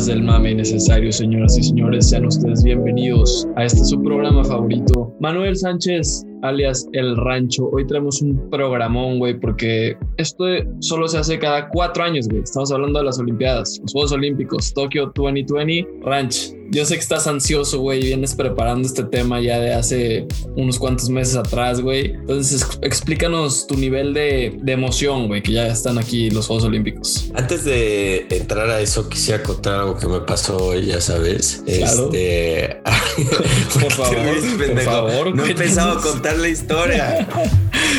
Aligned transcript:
más 0.00 0.06
del 0.06 0.22
mame 0.22 0.52
innecesario, 0.52 1.12
señoras 1.12 1.58
y 1.58 1.62
señores. 1.62 2.08
Sean 2.08 2.24
ustedes 2.24 2.64
bienvenidos 2.64 3.46
a 3.56 3.64
este 3.64 3.84
su 3.84 4.02
programa 4.02 4.42
favorito. 4.42 5.14
Manuel 5.20 5.54
Sánchez, 5.54 6.24
alias 6.40 6.88
El 6.92 7.18
Rancho. 7.18 7.68
Hoy 7.70 7.86
tenemos 7.86 8.22
un 8.22 8.48
programón, 8.48 9.18
güey, 9.18 9.38
porque 9.38 9.98
esto 10.16 10.44
solo 10.78 11.06
se 11.06 11.18
hace 11.18 11.38
cada 11.38 11.68
cuatro 11.68 12.02
años, 12.02 12.28
güey. 12.28 12.42
Estamos 12.42 12.72
hablando 12.72 13.00
de 13.00 13.04
las 13.04 13.18
Olimpiadas, 13.18 13.78
los 13.82 13.92
Juegos 13.92 14.12
Olímpicos, 14.12 14.72
Tokio 14.72 15.12
2020, 15.14 15.86
Ranch. 16.02 16.54
Yo 16.72 16.84
sé 16.84 16.94
que 16.94 17.00
estás 17.00 17.26
ansioso, 17.26 17.80
güey, 17.80 18.00
vienes 18.00 18.36
preparando 18.36 18.86
este 18.86 19.02
tema 19.02 19.40
ya 19.40 19.58
de 19.58 19.74
hace 19.74 20.28
unos 20.54 20.78
cuantos 20.78 21.08
meses 21.08 21.34
atrás, 21.34 21.80
güey. 21.80 22.12
Entonces, 22.12 22.64
explícanos 22.82 23.66
tu 23.66 23.76
nivel 23.76 24.14
de, 24.14 24.56
de 24.56 24.72
emoción, 24.72 25.26
güey, 25.26 25.42
que 25.42 25.50
ya 25.50 25.66
están 25.66 25.98
aquí 25.98 26.30
los 26.30 26.46
Juegos 26.46 26.64
Olímpicos. 26.66 27.28
Antes 27.34 27.64
de 27.64 28.24
entrar 28.30 28.70
a 28.70 28.80
eso, 28.80 29.08
quisiera 29.08 29.42
contar 29.42 29.80
algo 29.80 29.96
que 29.96 30.06
me 30.06 30.20
pasó 30.20 30.58
hoy, 30.58 30.86
ya 30.86 31.00
sabes. 31.00 31.64
Claro. 31.66 32.04
Este... 32.04 32.80
por 33.80 33.92
favor, 33.92 34.68
por 34.74 34.80
favor. 34.80 35.34
No 35.34 35.44
he 35.44 35.50
empezado 35.50 35.98
a 35.98 36.02
contar 36.02 36.38
la 36.38 36.48
historia. 36.48 37.26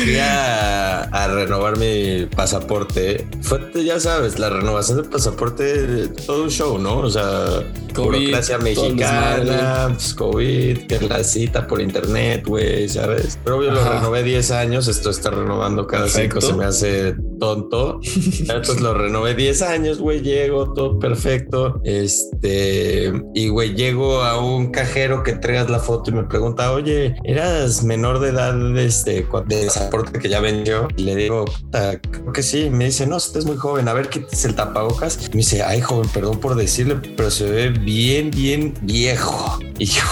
Fui 0.02 0.16
a, 0.16 1.02
a, 1.02 1.28
renovar 1.28 1.76
mi 1.76 2.24
pasaporte. 2.24 3.26
Fue, 3.42 3.60
ya 3.84 4.00
sabes, 4.00 4.38
la 4.38 4.48
renovación 4.48 5.02
del 5.02 5.10
pasaporte, 5.10 6.08
todo 6.26 6.44
un 6.44 6.50
show, 6.50 6.78
¿no? 6.78 6.98
O 6.98 7.10
sea, 7.10 7.64
COVID, 7.94 8.06
burocracia 8.06 8.58
mexicana, 8.62 9.88
pues, 9.88 10.14
COVID, 10.14 10.86
que 10.86 11.00
la 11.00 11.24
cita 11.24 11.66
por 11.66 11.80
internet, 11.80 12.44
güey, 12.46 12.88
¿sabes? 12.88 13.38
Pero 13.44 13.62
yo 13.62 13.70
lo 13.70 13.84
renové 13.84 14.22
10 14.22 14.50
años, 14.52 14.88
esto 14.88 15.10
está 15.10 15.30
renovando 15.30 15.86
cada 15.86 16.08
5, 16.08 16.40
se 16.40 16.54
me 16.54 16.64
hace 16.64 17.14
tonto. 17.38 18.00
Entonces 18.40 18.80
lo 18.80 18.94
renové 18.94 19.34
10 19.34 19.62
años, 19.62 19.98
güey, 19.98 20.20
llego, 20.20 20.72
todo 20.72 20.98
perfecto. 20.98 21.80
Este, 21.84 23.12
y 23.34 23.48
güey, 23.48 23.74
llego 23.74 24.22
a 24.22 24.40
un 24.40 24.70
cajero 24.70 25.22
que 25.22 25.32
entregas 25.32 25.68
la 25.68 25.78
foto 25.78 26.10
y 26.10 26.14
me 26.14 26.24
pregunta, 26.24 26.72
oye, 26.72 27.14
¿eras 27.24 27.82
menor 27.82 28.20
de 28.20 28.28
edad 28.28 28.78
este, 28.78 29.26
de 29.46 29.66
pasaporte 29.66 30.18
que 30.18 30.28
ya 30.28 30.40
vendió? 30.40 30.88
Y 30.96 31.04
le 31.04 31.16
digo, 31.16 31.44
creo 31.70 32.32
que 32.32 32.42
sí. 32.42 32.70
Me 32.70 32.86
dice, 32.86 33.06
no, 33.06 33.16
estás 33.16 33.44
muy 33.44 33.56
joven, 33.56 33.88
a 33.88 33.92
ver, 33.92 34.08
qué 34.08 34.24
es 34.30 34.44
el 34.44 34.54
tapabocas. 34.54 35.18
Y 35.26 35.30
me 35.30 35.38
dice, 35.38 35.62
ay, 35.62 35.80
joven, 35.80 36.08
perdón 36.12 36.38
por 36.38 36.54
decirle, 36.54 36.96
pero 37.16 37.30
se 37.30 37.50
ve 37.50 37.70
bien, 37.70 38.30
bien 38.30 38.51
viejo. 38.82 39.58
Y 39.78 39.86
yo, 39.86 40.02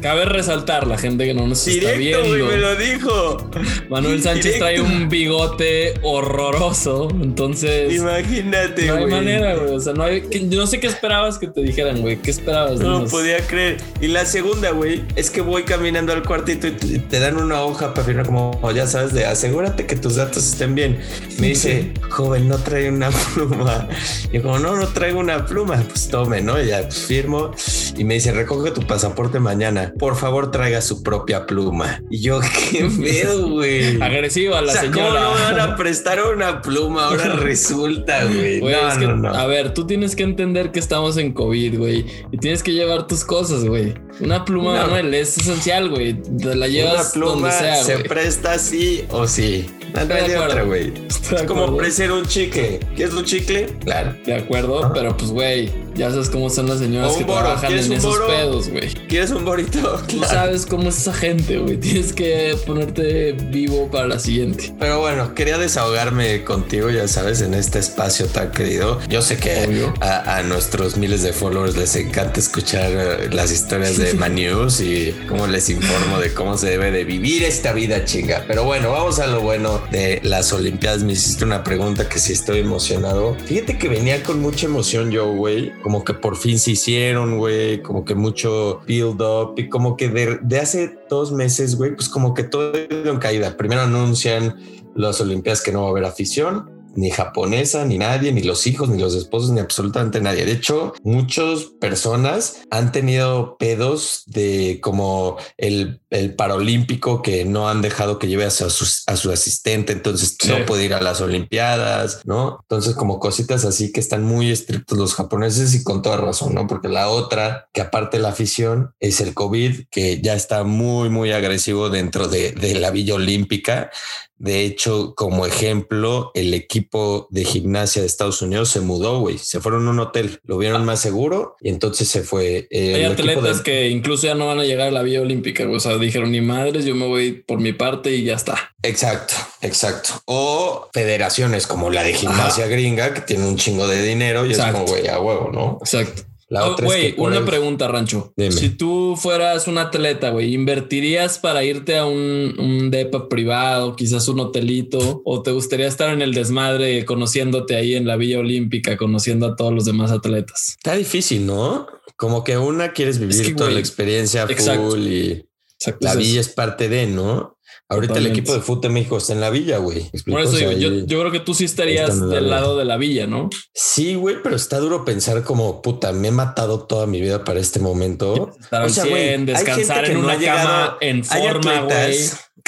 Cabe 0.00 0.24
resaltar 0.24 0.86
la 0.86 0.96
gente 0.98 1.24
que 1.26 1.34
no 1.34 1.46
nos 1.46 1.64
Directo, 1.64 1.88
está 1.88 1.98
viendo. 1.98 2.46
Me 2.46 2.56
lo 2.56 2.76
dijo. 2.76 3.50
Manuel 3.88 4.22
Sánchez 4.22 4.54
Directo. 4.54 4.64
trae 4.64 4.80
un 4.80 5.08
bigote 5.08 5.94
horroroso. 6.02 7.08
Entonces. 7.20 7.92
Imagínate, 7.94 8.86
No 8.86 8.94
hay 8.94 9.00
güey. 9.00 9.10
manera, 9.12 9.54
güey. 9.56 9.74
O 9.74 9.80
sea, 9.80 9.92
no 9.92 10.04
hay. 10.04 10.22
yo 10.30 10.60
no 10.60 10.66
sé 10.66 10.80
qué 10.80 10.86
esperabas 10.86 11.38
que 11.38 11.46
te 11.48 11.60
dijeran, 11.62 12.00
güey. 12.00 12.16
¿Qué 12.16 12.30
esperabas? 12.30 12.78
No 12.80 12.88
lo 12.88 12.94
Dinos. 12.98 13.10
podía 13.10 13.38
creer. 13.46 13.78
Y 14.00 14.08
la 14.08 14.24
segunda, 14.24 14.70
güey, 14.70 15.02
es 15.16 15.30
que 15.30 15.40
voy 15.40 15.64
caminando 15.64 16.12
al 16.12 16.22
cuartito 16.22 16.66
y 16.68 16.72
te, 16.72 16.98
te 17.00 17.20
dan 17.20 17.36
una 17.36 17.62
hoja 17.62 17.94
para 17.94 18.06
firmar 18.06 18.26
como, 18.26 18.58
ya 18.72 18.86
sabes, 18.86 19.12
de 19.12 19.24
asegúrate 19.26 19.86
que 19.86 19.96
tus 19.96 20.16
datos 20.16 20.46
estén 20.46 20.74
bien. 20.74 20.98
Me 21.38 21.48
dice, 21.48 21.92
joven, 22.10 22.48
no 22.48 22.56
trae 22.58 22.88
una 22.90 23.10
pluma. 23.34 23.88
Y 24.30 24.36
yo 24.36 24.42
como, 24.42 24.58
no, 24.58 24.76
no 24.76 24.86
traigo 24.88 25.18
una 25.20 25.44
pluma. 25.46 25.82
Pues 25.88 26.08
tome, 26.08 26.40
¿no? 26.40 26.60
Y 26.62 26.68
ya 26.68 26.82
pues, 26.82 26.98
firmo. 27.06 27.50
Y 27.96 28.04
me 28.04 28.14
dice, 28.14 28.32
recoge 28.32 28.70
tu 28.70 28.82
pasaporte 28.86 29.38
mañana. 29.40 29.87
Por 29.98 30.16
favor, 30.16 30.50
traiga 30.50 30.80
su 30.80 31.02
propia 31.02 31.46
pluma. 31.46 32.02
Y 32.10 32.20
yo, 32.20 32.40
qué 32.70 32.88
pedo, 33.00 33.48
güey. 33.50 34.00
Agresiva 34.02 34.60
la 34.62 34.72
O 34.72 34.74
sea, 34.74 34.82
¿cómo 34.90 34.94
señora. 35.06 35.20
no 35.22 35.34
me 35.34 35.40
van 35.42 35.60
a 35.60 35.76
prestar 35.76 36.20
una 36.34 36.62
pluma? 36.62 37.06
Ahora 37.08 37.28
resulta, 37.36 38.24
güey. 38.24 38.60
Güey, 38.60 38.74
No, 38.74 38.88
es 38.88 38.98
que, 38.98 39.06
no, 39.06 39.16
no. 39.16 39.28
a 39.34 39.46
ver, 39.46 39.74
tú 39.74 39.86
tienes 39.86 40.14
que 40.16 40.22
entender 40.22 40.70
que 40.72 40.78
estamos 40.78 41.16
en 41.16 41.32
COVID, 41.32 41.78
güey. 41.78 42.06
Y 42.32 42.38
tienes 42.38 42.62
que 42.62 42.72
llevar 42.72 43.06
tus 43.06 43.24
cosas, 43.24 43.64
güey. 43.64 43.94
Una 44.20 44.44
pluma, 44.44 44.76
No. 44.76 44.82
Manuel, 44.88 45.14
es 45.14 45.36
esencial, 45.38 45.88
güey. 45.90 46.14
Te 46.22 46.54
la 46.54 46.66
llevas 46.68 47.14
Una 47.16 47.26
pluma 47.26 47.32
donde 47.48 47.50
sea, 47.52 47.76
se 47.84 47.94
güey. 47.94 48.08
presta 48.08 48.58
sí 48.58 49.04
o 49.10 49.26
sí. 49.26 49.66
No 49.94 50.14
hay 50.14 50.34
otra, 50.34 50.62
güey. 50.64 50.92
Es 51.08 51.42
como 51.44 51.62
ofrecer 51.64 52.12
un 52.12 52.26
chicle. 52.26 52.78
¿Quieres 52.94 53.14
un 53.14 53.24
chicle? 53.24 53.66
Claro. 53.84 54.14
De 54.26 54.34
acuerdo, 54.34 54.90
pero 54.92 55.16
pues, 55.16 55.30
güey, 55.30 55.70
ya 55.94 56.10
sabes 56.10 56.28
cómo 56.28 56.50
son 56.50 56.68
las 56.68 56.78
señoras 56.78 57.16
que 57.16 57.24
boro, 57.24 57.38
trabajan 57.40 57.68
¿quieres 57.68 57.86
en 57.86 57.92
esos 57.94 58.10
boro? 58.18 58.26
pedos, 58.26 58.68
güey. 58.68 58.88
¿Quieres 59.08 59.30
un 59.30 59.44
borito? 59.46 59.77
Tú 60.08 60.18
Claro. 60.18 60.32
sabes 60.34 60.66
cómo 60.66 60.88
es 60.88 60.98
esa 60.98 61.12
gente, 61.12 61.58
güey. 61.58 61.76
Tienes 61.76 62.12
que 62.12 62.56
ponerte 62.66 63.32
vivo 63.32 63.88
para 63.90 64.06
la 64.06 64.18
siguiente. 64.18 64.74
Pero 64.78 65.00
bueno, 65.00 65.34
quería 65.34 65.58
desahogarme 65.58 66.44
contigo, 66.44 66.90
ya 66.90 67.06
sabes, 67.08 67.40
en 67.40 67.54
este 67.54 67.78
espacio 67.78 68.26
tan 68.26 68.50
querido. 68.50 68.98
Yo 69.08 69.22
sé 69.22 69.36
que 69.36 69.86
a, 70.00 70.38
a 70.38 70.42
nuestros 70.42 70.96
miles 70.96 71.22
de 71.22 71.32
followers 71.32 71.76
les 71.76 71.94
encanta 71.96 72.40
escuchar 72.40 72.90
eh, 72.92 73.28
las 73.32 73.52
historias 73.52 73.96
de 73.96 74.14
Manews 74.18 74.80
y 74.80 75.14
cómo 75.28 75.46
les 75.46 75.68
informo 75.70 76.18
de 76.18 76.32
cómo 76.34 76.56
se 76.56 76.68
debe 76.70 76.90
de 76.90 77.04
vivir 77.04 77.42
esta 77.44 77.72
vida 77.72 78.04
chinga. 78.04 78.44
Pero 78.46 78.64
bueno, 78.64 78.90
vamos 78.92 79.18
a 79.18 79.26
lo 79.26 79.40
bueno 79.40 79.82
de 79.90 80.20
las 80.24 80.52
Olimpiadas. 80.52 81.02
Me 81.02 81.12
hiciste 81.12 81.44
una 81.44 81.62
pregunta 81.64 82.08
que 82.08 82.18
si 82.18 82.32
estoy 82.32 82.60
emocionado. 82.60 83.36
Fíjate 83.46 83.78
que 83.78 83.88
venía 83.88 84.22
con 84.22 84.40
mucha 84.40 84.66
emoción 84.66 85.10
yo, 85.10 85.32
güey. 85.32 85.72
Como 85.82 86.04
que 86.04 86.14
por 86.14 86.36
fin 86.36 86.58
se 86.58 86.72
hicieron, 86.72 87.38
güey. 87.38 87.82
Como 87.82 88.04
que 88.04 88.14
mucho 88.14 88.80
build 88.86 89.20
up 89.20 89.54
y 89.56 89.67
como 89.68 89.96
que 89.96 90.08
de, 90.08 90.38
de 90.42 90.58
hace 90.60 90.98
dos 91.08 91.32
meses, 91.32 91.76
güey, 91.76 91.94
pues 91.94 92.08
como 92.08 92.34
que 92.34 92.44
todo 92.44 92.72
en 92.74 93.18
caída. 93.18 93.56
Primero 93.56 93.82
anuncian 93.82 94.56
las 94.94 95.20
Olimpiadas 95.20 95.62
que 95.62 95.72
no 95.72 95.82
va 95.82 95.88
a 95.88 95.90
haber 95.90 96.04
afición, 96.04 96.77
ni 96.98 97.10
japonesa, 97.10 97.84
ni 97.84 97.96
nadie, 97.98 98.32
ni 98.32 98.42
los 98.42 98.66
hijos, 98.66 98.88
ni 98.88 99.00
los 99.00 99.14
esposos, 99.14 99.50
ni 99.50 99.60
absolutamente 99.60 100.20
nadie. 100.20 100.44
De 100.44 100.52
hecho, 100.52 100.94
muchas 101.02 101.64
personas 101.80 102.58
han 102.70 102.90
tenido 102.92 103.56
pedos 103.58 104.24
de 104.26 104.80
como 104.82 105.36
el, 105.56 106.00
el 106.10 106.34
paralímpico 106.34 107.22
que 107.22 107.44
no 107.44 107.68
han 107.68 107.82
dejado 107.82 108.18
que 108.18 108.26
lleve 108.26 108.44
a 108.44 108.50
su, 108.50 108.66
a 109.06 109.16
su 109.16 109.30
asistente, 109.30 109.92
entonces 109.92 110.36
Sí. 110.40 110.48
no 110.48 110.66
puede 110.66 110.84
ir 110.84 110.94
a 110.94 111.00
las 111.00 111.20
Olimpiadas, 111.20 112.22
¿no? 112.24 112.58
Entonces 112.62 112.94
como 112.94 113.18
cositas 113.18 113.64
así 113.64 113.92
que 113.92 114.00
están 114.00 114.24
muy 114.24 114.50
estrictos 114.50 114.98
los 114.98 115.14
japoneses 115.14 115.74
y 115.74 115.82
con 115.84 116.02
toda 116.02 116.16
razón, 116.16 116.54
¿no? 116.54 116.66
Porque 116.66 116.88
la 116.88 117.08
otra, 117.08 117.68
que 117.72 117.80
aparte 117.80 118.16
de 118.16 118.22
la 118.22 118.30
afición, 118.30 118.94
es 119.00 119.20
el 119.20 119.34
COVID, 119.34 119.86
que 119.90 120.20
ya 120.20 120.34
está 120.34 120.64
muy, 120.64 121.10
muy 121.10 121.32
agresivo 121.32 121.90
dentro 121.90 122.28
de, 122.28 122.52
de 122.52 122.74
la 122.74 122.90
Villa 122.90 123.14
Olímpica. 123.14 123.90
De 124.38 124.64
hecho, 124.64 125.14
como 125.16 125.46
ejemplo, 125.46 126.30
el 126.34 126.54
equipo 126.54 127.26
de 127.30 127.44
gimnasia 127.44 128.02
de 128.02 128.06
Estados 128.06 128.40
Unidos 128.42 128.68
se 128.70 128.80
mudó, 128.80 129.18
güey. 129.20 129.38
Se 129.38 129.60
fueron 129.60 129.86
a 129.88 129.90
un 129.90 129.98
hotel, 130.00 130.40
lo 130.44 130.58
vieron 130.58 130.84
más 130.84 131.00
seguro 131.00 131.56
y 131.60 131.68
entonces 131.70 132.08
se 132.08 132.22
fue. 132.22 132.68
eh, 132.70 132.94
Hay 132.94 133.04
atletas 133.04 133.58
de- 133.58 133.62
que 133.64 133.88
incluso 133.88 134.26
ya 134.26 134.34
no 134.34 134.46
van 134.46 134.60
a 134.60 134.64
llegar 134.64 134.88
a 134.88 134.90
la 134.92 135.02
Vía 135.02 135.20
Olímpica, 135.20 135.64
güey. 135.64 135.76
O 135.76 135.80
sea, 135.80 135.96
dijeron 135.98 136.30
ni 136.30 136.40
madres, 136.40 136.84
yo 136.84 136.94
me 136.94 137.06
voy 137.06 137.32
por 137.32 137.58
mi 137.60 137.72
parte 137.72 138.14
y 138.14 138.24
ya 138.24 138.34
está. 138.34 138.74
Exacto, 138.82 139.34
exacto. 139.60 140.10
O 140.26 140.88
federaciones 140.92 141.66
como 141.66 141.90
la 141.90 142.04
de 142.04 142.14
gimnasia 142.14 142.66
gringa 142.68 143.14
que 143.14 143.20
tiene 143.22 143.46
un 143.46 143.56
chingo 143.56 143.88
de 143.88 144.02
dinero 144.02 144.46
y 144.46 144.50
Exacto. 144.50 144.78
es 144.78 144.84
como, 144.84 144.86
güey, 144.98 145.08
a 145.08 145.18
huevo, 145.20 145.50
¿no? 145.52 145.78
Exacto. 145.80 146.22
La 146.50 146.66
Oh, 146.66 146.72
otra 146.72 146.86
Güey, 146.86 147.06
es 147.06 147.10
que 147.12 147.18
por 147.18 147.28
una 147.28 147.40
el- 147.40 147.44
pregunta, 147.44 147.88
Rancho. 147.88 148.32
Dime. 148.36 148.52
Si 148.52 148.70
tú 148.70 149.16
fueras 149.20 149.68
un 149.68 149.76
atleta, 149.76 150.30
güey, 150.30 150.54
¿invertirías 150.54 151.38
para 151.38 151.62
irte 151.62 151.98
a 151.98 152.06
un, 152.06 152.54
un 152.58 152.90
depa 152.90 153.28
privado, 153.28 153.94
quizás 153.96 154.28
un 154.28 154.40
hotelito? 154.40 155.20
¿O 155.26 155.42
te 155.42 155.50
gustaría 155.50 155.86
estar 155.86 156.10
en 156.12 156.22
el 156.22 156.32
desmadre 156.32 157.04
conociéndote 157.04 157.76
ahí 157.76 157.94
en 157.96 158.06
la 158.06 158.16
Villa 158.16 158.38
Olímpica, 158.38 158.96
conociendo 158.96 159.46
a 159.46 159.56
todos 159.56 159.74
los 159.74 159.84
demás 159.84 160.10
atletas? 160.10 160.70
Está 160.78 160.94
difícil, 160.94 161.44
¿no? 161.44 161.86
Como 162.16 162.42
que 162.44 162.56
una 162.56 162.92
quieres 162.94 163.18
vivir 163.18 163.42
que, 163.44 163.52
toda 163.52 163.66
güey, 163.66 163.74
la 163.74 163.80
experiencia 163.80 164.44
exacto. 164.48 164.90
full 164.92 165.06
y 165.06 165.44
Exacto. 165.74 165.98
la 166.06 166.12
es 166.12 166.18
villa 166.18 166.40
es 166.40 166.48
parte 166.48 166.88
de, 166.88 167.06
¿no? 167.06 167.57
Ahorita 167.90 168.14
Totalmente. 168.14 168.18
el 168.34 168.38
equipo 168.38 168.54
de 168.54 168.60
fútbol 168.60 168.80
de 168.82 168.88
México 168.90 169.16
está 169.16 169.32
en 169.32 169.40
la 169.40 169.48
villa, 169.48 169.78
güey. 169.78 170.10
Por 170.26 170.40
eso 170.42 170.50
O 170.52 170.56
sea, 170.56 170.68
digo, 170.68 170.78
yo, 170.78 171.06
yo 171.06 171.20
creo 171.20 171.32
que 171.32 171.40
tú 171.40 171.54
sí 171.54 171.64
estarías 171.64 172.18
la 172.18 172.26
del 172.26 172.44
villa. 172.44 172.56
lado 172.56 172.76
de 172.76 172.84
la 172.84 172.96
villa, 172.98 173.26
¿no? 173.26 173.48
Sí, 173.72 174.14
güey, 174.14 174.36
pero 174.42 174.56
está 174.56 174.78
duro 174.78 175.06
pensar 175.06 175.42
como 175.42 175.80
puta, 175.80 176.12
me 176.12 176.28
he 176.28 176.30
matado 176.32 176.80
toda 176.84 177.06
mi 177.06 177.20
vida 177.20 177.44
para 177.44 177.60
este 177.60 177.80
momento. 177.80 178.52
Estar 178.60 178.82
al 178.82 178.90
100, 178.90 179.08
güey, 179.08 179.22
hay 179.30 179.44
descansar 179.44 179.76
gente 179.76 180.02
que 180.02 180.12
en 180.12 180.18
no 180.18 180.24
una 180.24 180.32
ha 180.34 180.38
llegado- 180.38 180.58
cama 180.68 180.98
en 181.00 181.16
hay 181.30 181.42
forma, 181.42 181.80
güey. 181.80 182.18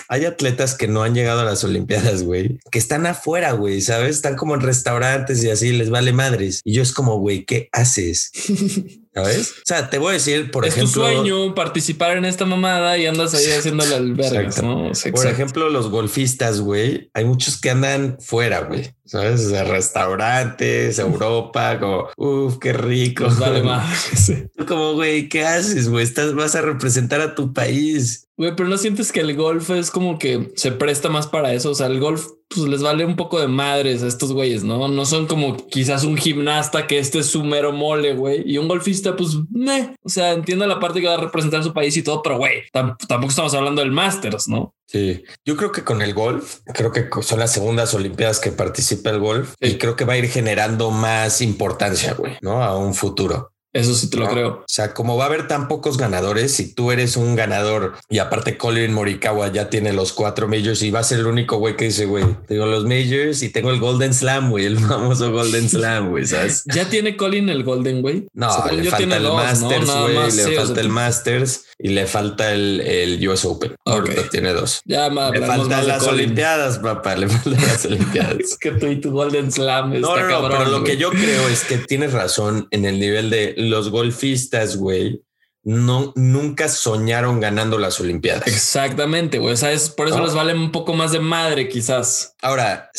hay 0.08 0.24
atletas 0.24 0.74
que 0.74 0.88
no 0.88 1.02
han 1.02 1.14
llegado 1.14 1.40
a 1.40 1.44
las 1.44 1.62
Olimpiadas, 1.64 2.22
güey, 2.22 2.58
que 2.72 2.78
están 2.78 3.04
afuera, 3.06 3.52
güey, 3.52 3.82
¿sabes? 3.82 4.16
Están 4.16 4.36
como 4.36 4.54
en 4.54 4.62
restaurantes 4.62 5.44
y 5.44 5.50
así 5.50 5.72
les 5.72 5.90
vale 5.90 6.12
madres. 6.14 6.62
Y 6.64 6.72
yo 6.72 6.82
es 6.82 6.92
como, 6.94 7.18
güey, 7.18 7.44
¿qué 7.44 7.68
haces? 7.72 8.32
¿Sabes? 9.12 9.50
O 9.50 9.62
sea, 9.64 9.90
te 9.90 9.98
voy 9.98 10.10
a 10.10 10.12
decir, 10.12 10.52
por 10.52 10.64
es 10.64 10.74
ejemplo, 10.74 11.02
tu 11.02 11.08
sueño 11.08 11.54
participar 11.54 12.16
en 12.16 12.24
esta 12.24 12.46
mamada 12.46 12.96
y 12.96 13.06
andas 13.06 13.34
ahí 13.34 13.44
haciéndole 13.50 13.96
albergas, 13.96 14.32
Exacto. 14.32 14.62
¿no? 14.62 14.90
O 14.90 14.94
sea, 14.94 15.10
por 15.10 15.20
exacto. 15.20 15.42
ejemplo, 15.42 15.68
los 15.68 15.90
golfistas, 15.90 16.60
güey, 16.60 17.10
hay 17.12 17.24
muchos 17.24 17.60
que 17.60 17.70
andan 17.70 18.18
fuera, 18.20 18.60
güey, 18.60 18.94
¿sabes? 19.04 19.46
O 19.46 19.50
sea, 19.50 19.64
restaurantes, 19.64 21.00
Europa, 21.00 21.80
como, 21.80 22.08
uff, 22.16 22.58
qué 22.58 22.72
rico. 22.72 23.24
Nos 23.24 23.38
vale 23.38 23.62
más. 23.62 24.10
Sí. 24.20 24.44
Como, 24.68 24.92
güey, 24.94 25.28
¿qué 25.28 25.44
haces, 25.44 25.88
güey? 25.88 26.04
Estás, 26.04 26.34
vas 26.34 26.54
a 26.54 26.60
representar 26.60 27.20
a 27.20 27.34
tu 27.34 27.52
país. 27.52 28.28
Güey, 28.40 28.56
pero 28.56 28.70
no 28.70 28.78
sientes 28.78 29.12
que 29.12 29.20
el 29.20 29.36
golf 29.36 29.68
es 29.68 29.90
como 29.90 30.18
que 30.18 30.50
se 30.56 30.72
presta 30.72 31.10
más 31.10 31.26
para 31.26 31.52
eso. 31.52 31.72
O 31.72 31.74
sea, 31.74 31.88
el 31.88 32.00
golf 32.00 32.26
pues 32.48 32.66
les 32.66 32.80
vale 32.82 33.04
un 33.04 33.14
poco 33.14 33.38
de 33.38 33.48
madres 33.48 34.02
a 34.02 34.06
estos 34.06 34.32
güeyes, 34.32 34.64
¿no? 34.64 34.88
No 34.88 35.04
son 35.04 35.26
como 35.26 35.58
quizás 35.68 36.04
un 36.04 36.16
gimnasta 36.16 36.86
que 36.86 36.98
este 36.98 37.18
es 37.18 37.26
su 37.26 37.44
mero 37.44 37.72
mole, 37.72 38.14
güey. 38.14 38.42
Y 38.50 38.56
un 38.56 38.66
golfista, 38.66 39.14
pues, 39.14 39.36
meh. 39.50 39.94
O 40.02 40.08
sea, 40.08 40.32
entiendo 40.32 40.66
la 40.66 40.80
parte 40.80 41.02
que 41.02 41.06
va 41.06 41.14
a 41.14 41.20
representar 41.20 41.62
su 41.62 41.74
país 41.74 41.94
y 41.98 42.02
todo, 42.02 42.22
pero 42.22 42.38
güey, 42.38 42.62
tampoco 42.72 43.28
estamos 43.28 43.52
hablando 43.52 43.82
del 43.82 43.92
Masters, 43.92 44.48
¿no? 44.48 44.74
Sí, 44.86 45.22
yo 45.44 45.56
creo 45.56 45.70
que 45.70 45.84
con 45.84 46.00
el 46.00 46.14
golf, 46.14 46.60
creo 46.74 46.90
que 46.90 47.08
son 47.20 47.38
las 47.38 47.52
segundas 47.52 47.94
Olimpiadas 47.94 48.40
que 48.40 48.50
participa 48.50 49.10
el 49.10 49.20
golf 49.20 49.54
y 49.60 49.74
creo 49.74 49.94
que 49.94 50.04
va 50.04 50.14
a 50.14 50.18
ir 50.18 50.28
generando 50.28 50.90
más 50.90 51.42
importancia, 51.42 52.14
güey, 52.14 52.38
¿no? 52.40 52.64
A 52.64 52.76
un 52.76 52.94
futuro. 52.94 53.49
Eso 53.72 53.94
sí 53.94 54.10
te 54.10 54.16
lo 54.16 54.28
creo. 54.28 54.48
O 54.48 54.64
sea, 54.66 54.94
como 54.94 55.16
va 55.16 55.24
a 55.24 55.26
haber 55.28 55.46
tan 55.46 55.68
pocos 55.68 55.96
ganadores, 55.96 56.52
si 56.52 56.74
tú 56.74 56.90
eres 56.90 57.16
un 57.16 57.36
ganador 57.36 57.94
y 58.08 58.18
aparte 58.18 58.58
Colin 58.58 58.92
Morikawa 58.92 59.52
ya 59.52 59.70
tiene 59.70 59.92
los 59.92 60.12
cuatro 60.12 60.48
majors 60.48 60.82
y 60.82 60.90
va 60.90 61.00
a 61.00 61.04
ser 61.04 61.20
el 61.20 61.26
único 61.26 61.58
güey 61.58 61.76
que 61.76 61.84
dice, 61.86 62.06
güey, 62.06 62.24
tengo 62.48 62.66
los 62.66 62.84
majors 62.84 63.42
y 63.42 63.50
tengo 63.50 63.70
el 63.70 63.78
Golden 63.78 64.12
Slam, 64.12 64.50
güey, 64.50 64.66
el 64.66 64.78
famoso 64.78 65.30
Golden 65.30 65.68
Slam, 65.68 66.10
güey, 66.10 66.26
¿sabes? 66.26 66.64
¿Ya 66.66 66.88
tiene 66.88 67.16
Colin 67.16 67.48
el 67.48 67.62
Golden, 67.62 68.02
güey? 68.02 68.26
No, 68.32 68.48
le 68.72 68.90
falta 68.90 69.16
el 69.16 69.22
Masters, 69.22 69.90
güey, 69.90 70.32
le 70.32 70.56
falta 70.56 70.80
el 70.80 70.88
Masters 70.88 71.64
y 71.78 71.88
le 71.90 72.06
falta 72.06 72.52
el, 72.52 72.80
el 72.80 73.28
US 73.28 73.44
Open. 73.44 73.74
Ahorita 73.84 74.28
tiene 74.30 74.52
dos. 74.52 74.80
Ya, 74.84 75.08
Le 75.08 75.46
faltan 75.46 75.86
las 75.86 76.06
Olimpiadas, 76.06 76.78
papá, 76.78 77.16
le 77.16 77.28
faltan 77.28 77.62
las 77.62 77.84
Olimpiadas. 77.86 78.36
es 78.38 78.58
que 78.58 78.72
tú 78.72 78.86
y 78.86 79.00
tu 79.00 79.12
Golden 79.12 79.50
Slam 79.50 79.94
está 79.94 80.08
no, 80.08 80.16
no, 80.16 80.28
cabrón, 80.28 80.58
pero 80.58 80.70
lo 80.70 80.84
que 80.84 80.96
yo 80.96 81.10
creo 81.10 81.48
es 81.48 81.64
que 81.64 81.78
tienes 81.78 82.12
razón 82.12 82.66
en 82.70 82.84
el 82.84 82.98
nivel 82.98 83.30
de 83.30 83.54
los 83.60 83.90
golfistas, 83.90 84.76
güey, 84.76 85.22
no, 85.62 86.12
nunca 86.16 86.68
soñaron 86.68 87.38
ganando 87.40 87.78
las 87.78 88.00
Olimpiadas. 88.00 88.46
Exactamente, 88.46 89.38
güey. 89.38 89.52
O 89.52 89.56
sea, 89.56 89.72
es, 89.72 89.90
por 89.90 90.08
eso 90.08 90.20
les 90.24 90.34
vale 90.34 90.54
un 90.54 90.72
poco 90.72 90.94
más 90.94 91.12
de 91.12 91.20
madre, 91.20 91.68
quizás. 91.68 92.34
Ahora, 92.40 92.90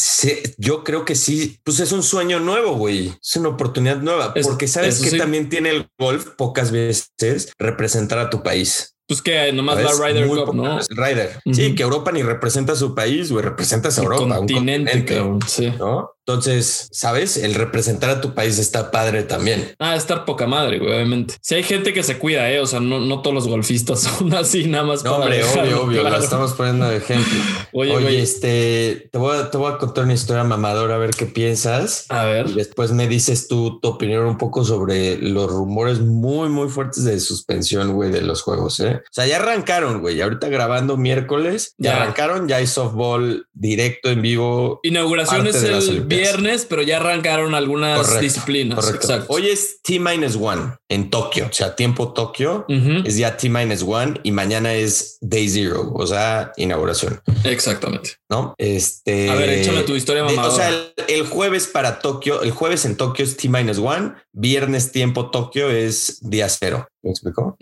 yo 0.57 0.83
creo 0.83 1.03
que 1.03 1.15
sí, 1.15 1.59
pues 1.63 1.79
es 1.79 1.91
un 1.91 2.03
sueño 2.03 2.39
nuevo, 2.39 2.75
güey. 2.75 3.13
Es 3.21 3.35
una 3.35 3.49
oportunidad 3.49 3.97
nueva, 3.97 4.33
porque 4.33 4.67
sabes 4.67 5.01
que 5.01 5.17
también 5.17 5.49
tiene 5.49 5.69
el 5.69 5.89
golf 5.97 6.27
pocas 6.37 6.71
veces 6.71 7.53
representar 7.57 8.19
a 8.19 8.29
tu 8.29 8.43
país. 8.43 8.95
Pues 9.07 9.21
que 9.21 9.51
nomás 9.51 9.83
la 9.83 9.91
Ryder 9.91 10.27
Cup, 10.27 10.55
¿no? 10.55 10.79
Ryder. 10.89 11.41
Sí, 11.51 11.75
que 11.75 11.83
Europa 11.83 12.13
ni 12.13 12.23
representa 12.23 12.73
a 12.73 12.75
su 12.77 12.95
país, 12.95 13.29
güey, 13.29 13.43
representas 13.43 13.97
a 13.97 14.03
Europa. 14.03 14.37
Continente, 14.37 15.19
un 15.19 15.39
continente 15.39 15.47
sí. 15.49 15.73
¿no? 15.77 16.11
Entonces, 16.25 16.87
¿sabes? 16.91 17.35
El 17.35 17.55
representar 17.55 18.11
a 18.11 18.21
tu 18.21 18.35
país 18.35 18.59
está 18.59 18.91
padre 18.91 19.23
también. 19.23 19.73
Ah, 19.79 19.95
estar 19.95 20.23
poca 20.23 20.45
madre, 20.45 20.77
güey, 20.77 20.93
obviamente. 20.93 21.33
Si 21.41 21.55
hay 21.55 21.63
gente 21.63 21.93
que 21.93 22.03
se 22.03 22.19
cuida, 22.19 22.49
¿eh? 22.51 22.59
O 22.59 22.67
sea, 22.67 22.79
no, 22.79 22.99
no 22.99 23.21
todos 23.21 23.33
los 23.33 23.47
golfistas 23.47 24.01
son 24.19 24.33
así, 24.33 24.65
nada 24.65 24.83
más. 24.83 25.03
No, 25.03 25.15
hombre, 25.15 25.43
obvio, 25.43 25.83
obvio. 25.83 26.03
La 26.03 26.17
estamos 26.17 26.53
poniendo 26.53 26.87
de 26.87 26.97
ejemplo. 26.97 27.39
Oye, 27.73 27.91
Oye 27.91 28.21
este, 28.21 29.09
te 29.11 29.17
voy, 29.17 29.35
a, 29.35 29.49
te 29.49 29.57
voy 29.57 29.71
a 29.71 29.77
contar 29.77 30.03
una 30.03 30.13
historia 30.13 30.43
mamadora 30.43 30.95
a 30.95 30.97
ver 30.99 31.11
qué 31.11 31.25
piensas. 31.25 32.05
A 32.09 32.25
ver. 32.25 32.49
Y 32.49 32.53
después 32.53 32.91
me 32.91 33.07
dices 33.07 33.47
tú 33.47 33.79
tu 33.81 33.87
opinión 33.87 34.25
un 34.25 34.37
poco 34.37 34.63
sobre 34.63 35.17
los 35.17 35.49
rumores 35.49 36.01
muy, 36.01 36.49
muy 36.49 36.69
fuertes 36.69 37.03
de 37.03 37.19
suspensión, 37.19 37.93
güey, 37.93 38.11
de 38.11 38.21
los 38.21 38.43
juegos, 38.43 38.79
¿eh? 38.79 38.97
O 38.97 39.11
sea, 39.11 39.25
ya 39.25 39.37
arrancaron, 39.37 40.01
güey. 40.01 40.21
Ahorita 40.21 40.49
grabando 40.49 40.97
miércoles, 40.97 41.73
ya, 41.77 41.97
arrancaron, 41.97 42.47
ya 42.47 42.57
hay 42.57 42.67
softball 42.67 43.47
directo 43.53 44.09
en 44.09 44.21
vivo. 44.21 44.79
Inauguración 44.83 45.47
es 45.47 45.63
el 45.63 46.10
viernes, 46.17 46.65
pero 46.69 46.81
ya 46.81 46.97
arrancaron 46.97 47.55
algunas 47.55 48.19
disciplinas. 48.19 48.83
Correcto. 48.83 49.25
Hoy 49.27 49.47
es 49.47 49.81
T-1 49.81 50.77
en 50.89 51.09
Tokio, 51.09 51.47
o 51.49 51.53
sea, 51.53 51.75
tiempo 51.75 52.13
Tokio 52.13 52.65
es 52.67 53.17
ya 53.17 53.37
T-1 53.37 54.19
y 54.23 54.31
mañana 54.31 54.73
es 54.73 55.17
Day 55.21 55.49
Zero, 55.49 55.91
o 55.93 56.05
sea, 56.07 56.51
inauguración. 56.57 57.21
Exactamente. 57.43 58.11
¿No? 58.29 58.53
Este. 58.57 59.29
A 59.29 59.35
ver, 59.35 59.49
échame 59.49 59.83
tu 59.83 59.95
historia, 59.95 60.23
mamá. 60.23 60.47
O 60.47 60.51
sea, 60.51 60.69
el, 61.07 61.25
jueves 61.27 61.67
para 61.67 61.99
Tokio, 61.99 62.41
el 62.41 62.51
jueves 62.51 62.85
en 62.85 62.97
Tokio 62.97 63.25
es 63.25 63.37
T-1, 63.37 64.15
viernes 64.31 64.91
tiempo 64.91 65.31
Tokio 65.31 65.69
es 65.69 66.19
día 66.21 66.47
cero. 66.49 66.87
¿Me 67.03 67.11
explicó? 67.11 67.57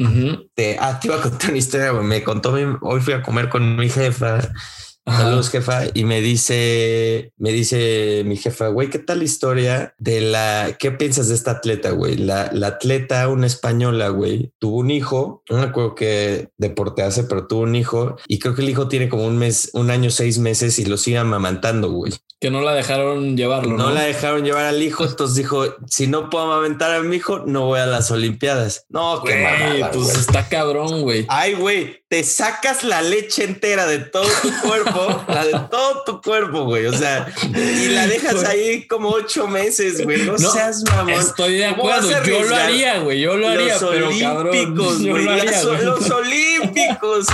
te, 0.54 0.78
ah, 0.80 1.00
te 1.00 1.08
iba 1.08 1.16
a 1.16 1.22
contar 1.22 1.50
una 1.50 1.58
historia, 1.58 1.94
me 1.94 2.24
contó, 2.24 2.54
hoy 2.82 3.00
fui 3.00 3.14
a 3.14 3.22
comer 3.22 3.48
con 3.48 3.78
mi 3.78 3.90
jefa 3.90 4.52
Saludos, 5.06 5.50
jefa. 5.50 5.84
Y 5.94 6.04
me 6.04 6.22
dice, 6.22 7.32
me 7.38 7.52
dice 7.52 8.24
mi 8.26 8.38
jefa, 8.38 8.68
güey, 8.68 8.90
¿qué 8.90 9.00
tal 9.00 9.20
la 9.20 9.24
historia 9.24 9.96
de 9.98 10.22
la, 10.22 10.76
qué 10.78 10.92
piensas 10.92 11.30
de 11.30 11.36
esta 11.36 11.52
atleta, 11.52 11.92
güey? 11.92 12.18
La, 12.18 12.50
la 12.54 12.68
atleta, 12.68 13.28
una 13.28 13.48
española, 13.48 14.10
güey, 14.10 14.52
tuvo 14.60 14.78
un 14.78 14.92
hijo, 14.92 15.44
no 15.50 15.58
me 15.58 15.64
acuerdo 15.64 15.96
qué 15.96 16.50
deporte 16.58 17.02
hace, 17.02 17.24
pero 17.24 17.48
tuvo 17.48 17.62
un 17.62 17.76
hijo 17.76 18.18
y 18.28 18.40
creo 18.40 18.56
que 18.56 18.62
el 18.62 18.70
hijo 18.70 18.88
tiene 18.88 19.10
como 19.10 19.26
un 19.26 19.38
mes, 19.38 19.72
un 19.74 19.90
año, 19.90 20.12
seis 20.12 20.38
meses 20.38 20.80
y 20.80 20.86
lo 20.86 20.98
sigue 20.98 21.18
amamantando, 21.18 21.92
güey. 21.92 22.14
Que 22.40 22.50
no 22.50 22.62
la 22.62 22.74
dejaron 22.74 23.36
llevarlo, 23.36 23.76
¿no? 23.76 23.88
No 23.88 23.92
la 23.92 24.04
dejaron 24.04 24.46
llevar 24.46 24.64
al 24.64 24.82
hijo, 24.82 25.06
entonces 25.06 25.36
dijo, 25.36 25.76
si 25.88 26.08
no 26.08 26.30
puedo 26.30 26.46
amamantar 26.46 26.94
a 26.94 27.02
mi 27.02 27.18
hijo, 27.18 27.40
no 27.40 27.66
voy 27.66 27.82
a 27.82 27.86
las 27.86 28.12
Olimpiadas. 28.12 28.86
No, 28.88 29.22
qué 29.26 29.44
mamada, 29.44 29.92
Pues 29.92 30.16
está 30.16 30.48
cabrón, 30.48 31.02
güey. 31.02 31.26
Ay, 31.28 31.56
güey, 31.56 32.02
te 32.08 32.24
sacas 32.24 32.86
la 32.86 33.02
leche 33.02 33.44
entera 33.44 33.86
de 33.88 34.00
todo 34.00 34.24
tu 34.42 34.52
cuerpo, 34.66 34.99
la 35.28 35.46
de 35.46 35.52
todo 35.70 36.04
tu 36.06 36.22
cuerpo, 36.22 36.66
güey. 36.66 36.86
O 36.86 36.94
sea, 36.94 37.32
y 37.54 37.90
la 37.90 38.08
dejas 38.08 38.44
ahí 38.46 38.88
como 38.88 39.10
ocho 39.10 39.48
meses, 39.48 40.04
güey. 40.04 40.24
No, 40.24 40.38
seas 40.38 40.84
mamón. 40.86 41.14
Estoy 41.14 41.54
de 41.54 41.66
acuerdo. 41.66 42.10
Yo 42.24 42.44
lo 42.44 42.56
haría, 42.56 43.00
güey. 43.00 43.20
Yo 43.22 43.38
lo 43.38 43.48
haría, 43.48 43.78
los 43.80 43.92
pero 43.92 44.08
olímpicos, 44.10 45.06
güey. 45.06 45.26
Los, 45.26 46.12
olímpicos. 46.12 47.28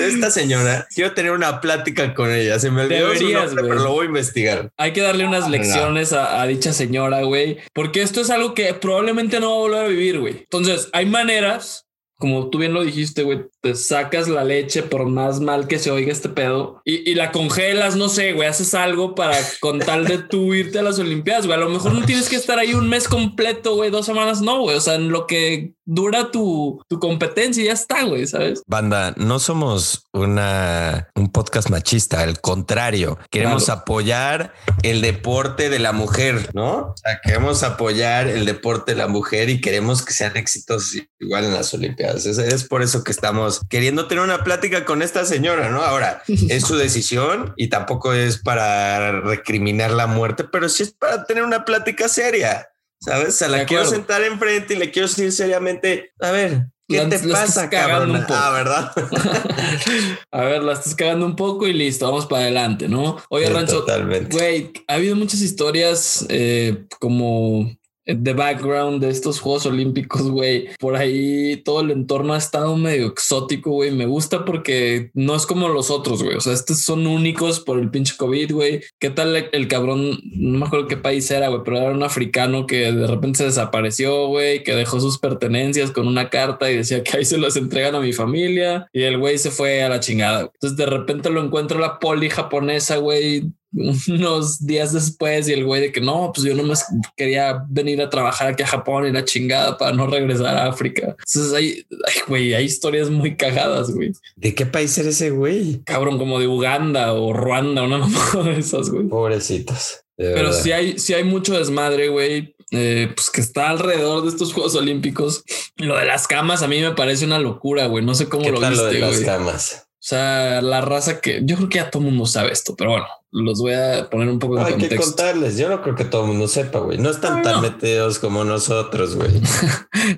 Esta 0.00 0.30
señora, 0.30 0.86
quiero 0.94 1.12
tener 1.12 1.32
una 1.32 1.60
plática 1.60 2.14
con 2.14 2.32
ella. 2.32 2.58
Se 2.58 2.70
me 2.70 2.82
olvidó 2.82 3.14
su 3.14 3.28
nombre, 3.30 3.62
pero 3.62 3.74
lo 3.74 3.92
voy 3.92 4.04
a 4.04 4.08
investigar. 4.08 4.72
Hay 4.76 4.92
que 4.92 5.00
darle 5.00 5.26
unas 5.26 5.48
lecciones 5.48 6.12
a, 6.12 6.40
a 6.40 6.46
dicha 6.46 6.72
señora, 6.72 7.22
güey, 7.22 7.58
porque 7.72 8.02
esto 8.02 8.20
es 8.20 8.30
algo 8.30 8.54
que 8.54 8.74
probablemente 8.74 9.40
no 9.40 9.50
va 9.50 9.54
a 9.54 9.58
volver 9.58 9.84
a 9.84 9.88
vivir, 9.88 10.18
güey. 10.20 10.38
Entonces, 10.38 10.88
hay 10.92 11.06
maneras 11.06 11.87
como 12.18 12.50
tú 12.50 12.58
bien 12.58 12.74
lo 12.74 12.82
dijiste, 12.82 13.22
güey, 13.22 13.46
te 13.60 13.76
sacas 13.76 14.28
la 14.28 14.42
leche 14.42 14.82
por 14.82 15.06
más 15.06 15.40
mal 15.40 15.68
que 15.68 15.78
se 15.78 15.92
oiga 15.92 16.10
este 16.10 16.28
pedo 16.28 16.82
y, 16.84 17.14
la 17.14 17.30
congelas, 17.30 17.94
no 17.94 18.08
sé, 18.08 18.32
güey, 18.32 18.48
haces 18.48 18.74
algo 18.74 19.14
para 19.14 19.36
con 19.60 19.78
tal 19.78 20.04
de 20.04 20.18
tú 20.18 20.52
irte 20.52 20.80
a 20.80 20.82
las 20.82 20.98
Olimpiadas, 20.98 21.46
güey. 21.46 21.56
A 21.56 21.62
lo 21.62 21.70
mejor 21.70 21.94
no 21.94 22.04
tienes 22.04 22.28
que 22.28 22.36
estar 22.36 22.58
ahí 22.58 22.74
un 22.74 22.88
mes 22.88 23.08
completo, 23.08 23.76
güey, 23.76 23.90
dos 23.90 24.06
semanas, 24.06 24.42
no, 24.42 24.62
güey. 24.62 24.76
O 24.76 24.80
sea, 24.80 24.96
en 24.96 25.10
lo 25.10 25.26
que 25.26 25.74
dura 25.88 26.30
tu, 26.30 26.84
tu 26.86 27.00
competencia 27.00 27.62
y 27.62 27.66
ya 27.66 27.72
está, 27.72 28.04
güey, 28.04 28.26
¿sabes? 28.26 28.62
Banda, 28.66 29.14
no 29.16 29.38
somos 29.38 30.04
una, 30.12 31.08
un 31.14 31.32
podcast 31.32 31.70
machista, 31.70 32.20
al 32.20 32.42
contrario, 32.42 33.18
queremos 33.30 33.70
apoyar 33.70 34.52
el 34.82 35.00
deporte 35.00 35.70
de 35.70 35.78
la 35.78 35.92
mujer, 35.92 36.50
¿no? 36.52 36.90
O 36.90 36.94
sea, 36.94 37.20
queremos 37.22 37.62
apoyar 37.62 38.28
el 38.28 38.44
deporte 38.44 38.92
de 38.92 38.98
la 38.98 39.08
mujer 39.08 39.48
y 39.48 39.62
queremos 39.62 40.04
que 40.04 40.12
sean 40.12 40.36
éxitos 40.36 40.92
igual 41.18 41.44
en 41.44 41.54
las 41.54 41.72
Olimpiadas. 41.72 42.26
Es, 42.26 42.64
por 42.64 42.82
eso 42.82 43.02
que 43.02 43.10
estamos 43.12 43.62
queriendo 43.70 44.08
tener 44.08 44.22
una 44.22 44.44
plática 44.44 44.84
con 44.84 45.00
esta 45.00 45.24
señora, 45.24 45.70
¿no? 45.70 45.82
Ahora, 45.82 46.22
es 46.28 46.64
su 46.64 46.76
decisión 46.76 47.54
y 47.56 47.68
tampoco 47.68 48.12
es 48.12 48.38
para 48.38 49.22
recriminar 49.22 49.92
la 49.92 50.06
muerte, 50.06 50.44
pero 50.44 50.68
sí 50.68 50.82
es 50.82 50.92
para 50.92 51.24
tener 51.24 51.44
una 51.44 51.64
plática 51.64 52.08
seria, 52.08 52.68
¿sabes? 53.00 53.28
O 53.28 53.32
sea, 53.32 53.48
la 53.48 53.66
quiero 53.66 53.86
sentar 53.86 54.22
enfrente 54.22 54.74
y 54.74 54.78
le 54.78 54.90
quiero 54.90 55.08
decir 55.08 55.32
seriamente, 55.32 56.12
a 56.20 56.30
ver, 56.30 56.66
¿Qué 56.88 57.00
te 57.00 57.18
pasa, 57.28 57.68
cabrón? 57.68 58.24
Ah, 58.30 58.50
¿verdad? 58.50 58.92
a 60.32 60.40
ver, 60.42 60.62
la 60.62 60.72
estás 60.72 60.94
cagando 60.94 61.26
un 61.26 61.36
poco 61.36 61.66
y 61.66 61.74
listo, 61.74 62.06
vamos 62.06 62.24
para 62.24 62.44
adelante, 62.44 62.88
¿no? 62.88 63.18
Oye, 63.28 63.50
Rancho, 63.50 63.84
güey, 64.30 64.72
ha 64.86 64.94
habido 64.94 65.14
muchas 65.14 65.42
historias 65.42 66.24
eh, 66.30 66.86
como 66.98 67.70
de 68.08 68.32
background 68.32 69.02
de 69.02 69.10
estos 69.10 69.40
Juegos 69.40 69.66
Olímpicos, 69.66 70.30
güey. 70.30 70.68
Por 70.78 70.96
ahí 70.96 71.56
todo 71.64 71.82
el 71.82 71.90
entorno 71.90 72.32
ha 72.32 72.38
estado 72.38 72.76
medio 72.76 73.06
exótico, 73.06 73.70
güey. 73.70 73.90
Me 73.90 74.06
gusta 74.06 74.44
porque 74.44 75.10
no 75.14 75.34
es 75.34 75.46
como 75.46 75.68
los 75.68 75.90
otros, 75.90 76.22
güey. 76.22 76.36
O 76.36 76.40
sea, 76.40 76.54
estos 76.54 76.80
son 76.80 77.06
únicos 77.06 77.60
por 77.60 77.78
el 77.78 77.90
pinche 77.90 78.16
COVID, 78.16 78.52
güey. 78.52 78.80
¿Qué 78.98 79.10
tal 79.10 79.48
el 79.52 79.68
cabrón? 79.68 80.18
No 80.32 80.58
me 80.58 80.66
acuerdo 80.66 80.88
qué 80.88 80.96
país 80.96 81.30
era, 81.30 81.48
güey, 81.48 81.60
pero 81.64 81.76
era 81.76 81.90
un 81.90 82.02
africano 82.02 82.66
que 82.66 82.92
de 82.92 83.06
repente 83.06 83.38
se 83.38 83.44
desapareció, 83.44 84.28
güey, 84.28 84.62
que 84.62 84.74
dejó 84.74 85.00
sus 85.00 85.18
pertenencias 85.18 85.90
con 85.90 86.08
una 86.08 86.30
carta 86.30 86.70
y 86.70 86.76
decía 86.76 87.02
que 87.02 87.18
ahí 87.18 87.24
se 87.24 87.38
las 87.38 87.56
entregan 87.56 87.94
a 87.94 88.00
mi 88.00 88.12
familia. 88.12 88.88
Y 88.92 89.02
el 89.02 89.18
güey 89.18 89.36
se 89.38 89.50
fue 89.50 89.82
a 89.82 89.88
la 89.90 90.00
chingada. 90.00 90.50
Entonces 90.54 90.76
de 90.76 90.86
repente 90.86 91.30
lo 91.30 91.44
encuentro 91.44 91.78
la 91.78 91.98
poli 91.98 92.30
japonesa, 92.30 92.96
güey, 92.96 93.52
unos 94.08 94.64
días 94.66 94.92
después 94.92 95.48
y 95.48 95.52
el 95.52 95.64
güey 95.64 95.80
de 95.82 95.92
que 95.92 96.00
no, 96.00 96.32
pues 96.34 96.46
yo 96.46 96.54
nomás 96.54 96.86
quería 97.16 97.64
venir 97.68 98.00
a 98.00 98.10
trabajar 98.10 98.48
aquí 98.48 98.62
a 98.62 98.66
Japón 98.66 99.06
y 99.06 99.12
la 99.12 99.24
chingada 99.24 99.76
para 99.76 99.92
no 99.92 100.06
regresar 100.06 100.56
a 100.56 100.66
África. 100.66 101.16
Entonces 101.18 101.52
hay, 101.52 101.86
güey, 102.26 102.54
hay 102.54 102.64
historias 102.64 103.10
muy 103.10 103.36
cagadas, 103.36 103.90
güey. 103.90 104.12
¿De 104.36 104.54
qué 104.54 104.66
país 104.66 104.96
era 104.98 105.10
ese 105.10 105.30
güey? 105.30 105.82
Cabrón, 105.84 106.18
como 106.18 106.38
de 106.40 106.46
Uganda 106.46 107.12
o 107.12 107.32
Ruanda, 107.32 107.82
una 107.82 107.98
mamá 108.06 108.42
de 108.44 108.58
esas, 108.58 108.90
güey. 108.90 109.06
Pobrecitos. 109.06 110.00
Pero 110.16 110.52
si 110.52 110.72
hay, 110.72 110.98
si 110.98 111.14
hay 111.14 111.22
mucho 111.22 111.56
desmadre, 111.56 112.08
güey. 112.08 112.56
eh, 112.72 113.08
pues 113.14 113.30
que 113.30 113.40
está 113.40 113.70
alrededor 113.70 114.22
de 114.24 114.30
estos 114.30 114.52
Juegos 114.52 114.74
Olímpicos. 114.74 115.44
Lo 115.76 115.96
de 115.96 116.06
las 116.06 116.26
camas 116.26 116.62
a 116.62 116.66
mí 116.68 116.80
me 116.80 116.90
parece 116.90 117.24
una 117.24 117.38
locura, 117.38 117.86
güey. 117.86 118.04
No 118.04 118.16
sé 118.16 118.28
cómo 118.28 118.42
¿Qué 118.42 118.50
lo 118.50 118.60
tal 118.60 118.70
viste, 118.72 118.86
lo 118.86 118.92
de 118.92 118.98
las 118.98 119.12
güey. 119.14 119.24
camas? 119.24 119.84
O 119.94 120.08
sea, 120.08 120.60
la 120.60 120.80
raza 120.80 121.20
que 121.20 121.40
yo 121.44 121.56
creo 121.56 121.68
que 121.68 121.76
ya 121.78 121.90
todo 121.90 122.02
el 122.02 122.08
mundo 122.10 122.26
sabe 122.26 122.50
esto, 122.52 122.74
pero 122.76 122.90
bueno, 122.90 123.06
los 123.30 123.60
voy 123.60 123.74
a 123.74 124.08
poner 124.10 124.28
un 124.28 124.38
poco 124.38 124.58
en 124.58 124.64
Hay 124.64 124.72
que 124.74 124.80
contexto. 124.88 125.06
contarles. 125.06 125.58
Yo 125.58 125.68
no 125.68 125.82
creo 125.82 125.94
que 125.94 126.04
todo 126.04 126.22
el 126.22 126.28
mundo 126.28 126.48
sepa, 126.48 126.78
güey. 126.78 126.96
No 126.98 127.10
están 127.10 127.38
No, 127.38 127.42
tan 127.42 127.56
no. 127.56 127.62
metidos 127.62 128.18
como 128.18 128.44
nosotros, 128.44 129.16
güey. 129.16 129.30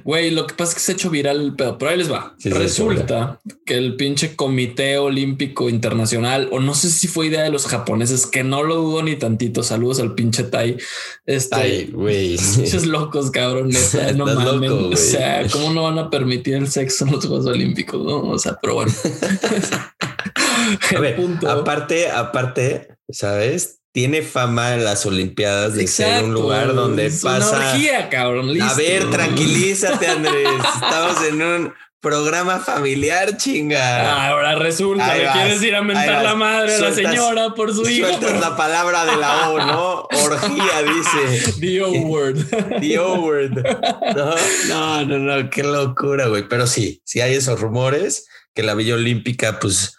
Güey, 0.05 0.31
lo 0.31 0.47
que 0.47 0.55
pasa 0.55 0.71
es 0.71 0.75
que 0.77 0.81
se 0.83 0.93
ha 0.93 0.95
hecho 0.95 1.11
viral 1.11 1.41
el 1.41 1.57
pedo, 1.57 1.77
pero 1.77 1.91
ahí 1.91 1.97
les 1.99 2.13
va. 2.13 2.35
Sí, 2.39 2.51
Resulta 2.51 3.41
que 3.67 3.75
el 3.75 3.97
pinche 3.97 4.37
Comité 4.37 4.99
Olímpico 4.99 5.69
Internacional, 5.69 6.49
o 6.53 6.61
no 6.61 6.75
sé 6.75 6.91
si 6.91 7.09
fue 7.09 7.27
idea 7.27 7.43
de 7.43 7.51
los 7.51 7.67
japoneses, 7.67 8.27
que 8.27 8.45
no 8.45 8.63
lo 8.63 8.77
dudo 8.77 9.03
ni 9.03 9.17
tantito. 9.17 9.65
Saludos 9.65 9.99
al 9.99 10.15
pinche 10.15 10.45
Tai. 10.45 10.77
Este, 11.27 11.57
Ay, 11.57 11.91
güey. 11.93 12.37
pinches 12.57 12.87
locos, 12.87 13.31
cabrón, 13.33 13.71
neta, 13.71 14.13
no 14.17 14.27
mames. 14.27 14.71
o 14.71 14.97
sea, 14.97 15.45
¿cómo 15.51 15.73
no 15.73 15.83
van 15.85 15.99
a 15.99 16.09
permitir 16.11 16.55
el 16.55 16.71
sexo 16.71 17.05
en 17.07 17.13
los 17.13 17.27
Juegos 17.27 17.47
Olímpicos? 17.47 18.01
No, 18.05 18.21
o 18.31 18.39
sea, 18.39 18.59
pero 18.63 18.75
bueno. 18.75 18.93
A 20.97 21.01
ver, 21.01 21.17
punto. 21.17 21.51
aparte, 21.51 22.11
aparte, 22.11 22.89
¿sabes? 23.09 23.79
Tiene 23.93 24.23
fama 24.23 24.75
en 24.75 24.85
las 24.85 25.05
Olimpiadas 25.05 25.75
de 25.75 25.87
ser 25.89 26.23
un 26.25 26.33
lugar 26.33 26.75
donde 26.75 27.07
es 27.07 27.25
una 27.25 27.39
pasa. 27.41 27.73
orgía, 27.73 28.09
cabrón. 28.09 28.61
A 28.63 28.75
ver, 28.75 29.11
tranquilízate, 29.11 30.07
Andrés. 30.07 30.49
Estamos 30.75 31.25
en 31.29 31.43
un 31.43 31.75
programa 32.01 32.61
familiar, 32.61 33.37
chinga. 33.37 34.29
Ahora 34.29 34.55
resulta 34.55 35.13
que 35.13 35.27
quieres 35.33 35.63
ir 35.63 35.75
a 35.75 35.83
mentar 35.83 36.23
la 36.23 36.35
madre 36.37 36.77
a 36.77 36.79
la 36.79 36.91
Sueltas- 36.93 37.11
señora 37.15 37.55
por 37.55 37.75
su 37.75 37.87
hijo. 37.89 38.07
Sueltas 38.07 38.41
la 38.41 38.57
palabra 38.57 39.05
de 39.05 39.17
la 39.17 39.51
O, 39.51 39.59
¿no? 39.59 40.09
Orgía, 40.25 40.83
dice. 40.95 41.53
The 41.61 41.83
O 41.83 41.91
word. 42.07 42.39
The 42.81 42.99
O 43.01 43.15
word. 43.23 43.53
No, 44.17 44.35
no, 44.69 45.05
no, 45.05 45.19
no, 45.43 45.51
qué 45.51 45.63
locura, 45.65 46.29
güey. 46.29 46.49
Pero 46.49 46.67
sí, 46.69 47.03
sí 47.05 47.21
hay 47.21 47.35
esos 47.35 47.61
rumores 47.61 48.29
que 48.61 48.67
la 48.67 48.75
Villa 48.75 48.95
Olímpica, 48.95 49.59
pues 49.59 49.97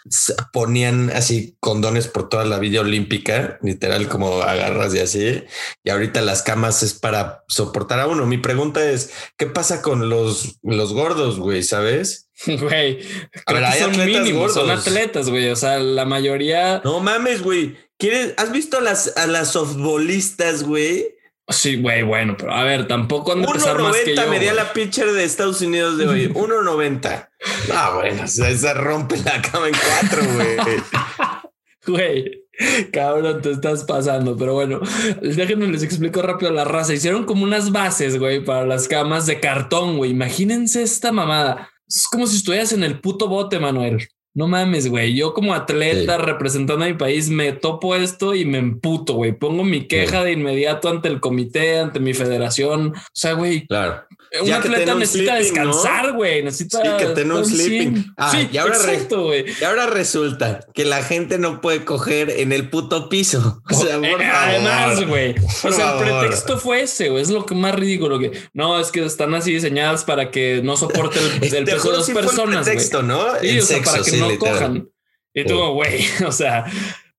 ponían 0.54 1.10
así 1.10 1.58
condones 1.60 2.08
por 2.08 2.30
toda 2.30 2.46
la 2.46 2.60
Villa 2.60 2.82
Olímpica, 2.82 3.58
literal 3.64 4.08
como 4.08 4.44
agarras 4.44 4.94
y 4.94 5.00
así. 5.00 5.44
Y 5.84 5.90
ahorita 5.90 6.22
las 6.22 6.44
camas 6.44 6.84
es 6.84 6.94
para 6.94 7.44
soportar 7.48 8.00
a 8.00 8.06
uno. 8.06 8.28
Mi 8.28 8.38
pregunta 8.38 8.88
es, 8.88 9.12
¿qué 9.36 9.48
pasa 9.48 9.82
con 9.82 10.10
los, 10.10 10.60
los 10.62 10.94
gordos, 10.94 11.40
güey? 11.40 11.64
¿Sabes? 11.64 12.28
Güey, 12.46 13.02
son 13.48 13.64
atletas 13.64 13.98
mínimos, 13.98 14.54
son 14.56 14.72
atletas, 14.72 15.30
güey. 15.30 15.50
O 15.50 15.56
sea, 15.56 15.78
la 15.78 16.06
mayoría. 16.06 16.82
No 16.84 17.00
mames, 17.00 17.44
güey. 17.44 17.78
¿Quieres? 18.00 18.34
¿Has 18.38 18.52
visto 18.52 18.78
a 18.78 18.82
las, 18.82 19.16
a 19.16 19.28
las 19.28 19.52
softbolistas, 19.52 20.64
güey? 20.64 21.16
Sí, 21.52 21.82
güey, 21.82 22.04
bueno, 22.04 22.36
pero 22.38 22.54
a 22.54 22.64
ver, 22.64 22.88
tampoco 22.88 23.34
han 23.34 23.42
de 23.42 23.48
pesar 23.48 23.80
más 23.80 23.96
que 23.98 24.16
1.90 24.16 24.24
yo. 24.24 24.30
medía 24.30 24.54
güey. 24.54 24.64
la 24.64 24.74
pitcher 24.74 25.12
de 25.12 25.24
Estados 25.24 25.62
Unidos 25.62 25.98
de 25.98 26.08
hoy. 26.08 26.28
1.90. 26.34 27.30
Ah, 27.74 27.94
bueno, 27.96 28.28
sea, 28.28 28.50
esa 28.50 28.74
rompe 28.74 29.18
la 29.18 29.42
cama 29.42 29.68
en 29.68 29.74
cuatro, 29.74 30.22
güey. 30.34 30.58
Güey, 31.84 32.46
cabrón, 32.94 33.42
te 33.42 33.52
estás 33.52 33.86
pasando. 33.86 34.38
Pero 34.38 34.54
bueno, 34.54 34.82
déjenme 35.20 35.68
les 35.68 35.82
explico 35.82 36.22
rápido 36.22 36.52
la 36.52 36.64
raza. 36.64 36.94
Hicieron 36.94 37.26
como 37.26 37.44
unas 37.44 37.72
bases, 37.72 38.20
güey, 38.20 38.46
para 38.46 38.68
las 38.68 38.88
camas 38.88 39.26
de 39.26 39.40
cartón, 39.40 39.98
güey. 39.98 40.12
Imagínense 40.12 40.84
esta 40.84 41.12
mamada. 41.12 41.70
Es 41.88 42.08
como 42.08 42.28
si 42.28 42.38
estuvieras 42.38 42.72
en 42.72 42.84
el 42.84 43.00
puto 43.00 43.28
bote, 43.28 43.60
Manuel. 43.60 44.08
No 44.34 44.48
mames, 44.48 44.88
güey. 44.90 45.14
Yo 45.16 45.34
como 45.34 45.54
atleta 45.54 46.18
representando 46.18 46.86
a 46.86 46.88
mi 46.88 46.94
país 46.94 47.30
me 47.30 47.52
topo 47.52 47.96
esto 47.96 48.34
y 48.34 48.46
me 48.46 48.60
emputo, 48.60 49.14
güey. 49.16 49.34
Pongo 49.34 49.64
mi 49.64 49.88
queja 49.88 50.24
de 50.24 50.32
inmediato 50.32 50.88
ante 50.90 51.10
el 51.10 51.20
comité, 51.20 51.80
ante 51.80 52.00
mi 52.00 52.14
federación. 52.14 52.94
O 52.96 53.02
sea, 53.14 53.34
güey, 53.34 53.68
Claro. 53.68 54.04
un 54.42 54.48
Ya 54.48 54.58
atleta 54.60 54.96
necesita 54.96 55.36
sleeping, 55.38 55.64
¿no? 55.64 55.68
descansar, 55.68 56.14
güey. 56.14 56.42
Necesita 56.44 56.82
Sí, 56.82 56.90
que 57.06 57.06
tenga 57.14 57.36
un 57.36 57.46
sleeping. 57.46 57.94
100. 57.96 58.14
Ah, 58.16 58.32
sí, 58.32 58.48
y 58.54 58.58
ahora 58.58 58.78
re- 58.78 58.94
exacto, 58.94 59.24
güey. 59.24 59.46
Y 59.60 59.64
ahora 59.66 59.88
resulta 59.88 60.62
que 60.74 60.86
la 60.86 61.04
gente 61.04 61.38
no 61.38 61.60
puede 61.60 61.84
coger 61.84 62.30
en 62.30 62.54
el 62.54 62.70
puto 62.70 63.10
piso. 63.10 63.62
O 63.70 63.74
sea, 63.74 63.98
por 64.00 64.22
Eh. 64.22 64.26
Además, 64.34 65.06
güey. 65.08 65.36
O 65.66 65.72
sea, 65.74 65.98
el 65.98 66.06
pretexto 66.06 66.58
fue 66.58 66.84
ese, 66.84 67.10
güey. 67.10 67.22
Es 67.22 67.30
lo 67.30 67.46
que 67.46 67.54
más 67.56 67.76
ridículo 67.76 68.18
que 68.20 68.32
no 68.54 68.80
es 68.80 68.92
que 68.92 69.04
están 69.04 69.36
así 69.36 69.52
diseñadas 69.54 70.06
para 70.06 70.32
que 70.32 70.62
no 70.64 70.78
soporte 70.78 71.20
el, 71.42 71.54
el 71.54 71.66
peso 71.66 71.92
de 71.92 72.04
fue 72.14 72.22
el 72.22 72.28
personas. 72.28 72.68
¿no? 73.04 73.26
Sí, 73.42 73.50
el 73.50 73.60
o 73.60 73.62
sea, 73.64 73.78
sexo, 73.78 73.92
para 73.92 74.04
que 74.06 74.12
sí, 74.12 74.21
no 74.22 74.30
literal. 74.30 74.54
cojan. 74.54 74.90
Y 75.34 75.44
tú, 75.46 75.56
Sí. 75.56 75.70
güey, 75.74 76.06
o 76.28 76.32
sea, 76.32 76.66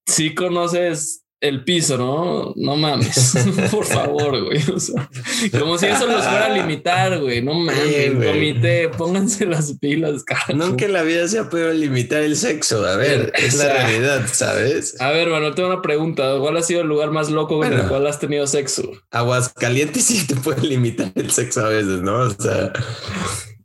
sí 0.06 0.34
conoces 0.34 1.18
el 1.40 1.64
piso, 1.64 1.98
¿no? 1.98 2.52
No 2.54 2.76
mames, 2.76 3.34
por 3.72 3.84
favor, 3.84 4.44
güey. 4.44 4.62
O 4.72 4.78
sea, 4.78 5.10
como 5.58 5.76
si 5.76 5.86
eso 5.86 6.06
los 6.06 6.24
fuera 6.24 6.46
a 6.46 6.48
limitar, 6.50 7.18
güey. 7.18 7.42
No 7.42 7.54
mames, 7.54 8.14
güey. 8.14 8.28
comité, 8.32 8.88
pónganse 8.90 9.46
las 9.46 9.76
pilas, 9.80 10.22
carajo. 10.26 10.52
Nunca 10.52 10.84
en 10.84 10.92
la 10.92 11.02
vida 11.02 11.26
se 11.26 11.40
ha 11.40 11.48
podido 11.50 11.72
limitar 11.72 12.22
el 12.22 12.36
sexo. 12.36 12.86
A 12.86 12.94
ver, 12.94 13.32
es 13.34 13.56
la 13.56 13.72
realidad, 13.72 14.28
¿sabes? 14.32 15.00
A 15.00 15.10
ver, 15.10 15.30
bueno, 15.30 15.52
tengo 15.52 15.68
una 15.70 15.82
pregunta. 15.82 16.36
¿Cuál 16.38 16.58
ha 16.58 16.62
sido 16.62 16.82
el 16.82 16.86
lugar 16.86 17.10
más 17.10 17.28
loco 17.28 17.64
en 17.64 17.72
el 17.72 17.88
cual 17.88 18.06
has 18.06 18.20
tenido 18.20 18.46
sexo? 18.46 18.88
Aguascalientes 19.10 20.04
sí 20.04 20.24
te 20.24 20.36
puede 20.36 20.62
limitar 20.62 21.10
el 21.16 21.32
sexo 21.32 21.64
a 21.66 21.70
veces, 21.70 22.02
¿no? 22.02 22.18
O 22.20 22.30
sea, 22.30 22.72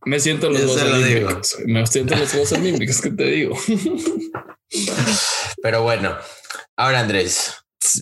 Me 0.07 0.21
siento 0.21 0.47
en 0.47 0.53
los 0.53 0.61
lo 0.63 0.97
digo. 0.99 1.27
Olímpicos. 1.27 1.57
Me 1.65 1.85
siento 1.85 2.13
en 2.13 2.21
los 2.21 2.31
Juegos 2.31 2.53
Olímpicos, 2.53 3.01
¿qué 3.01 3.11
te 3.11 3.25
digo? 3.25 3.57
pero 5.61 5.83
bueno. 5.83 6.15
Ahora, 6.77 7.01
Andrés, 7.01 7.51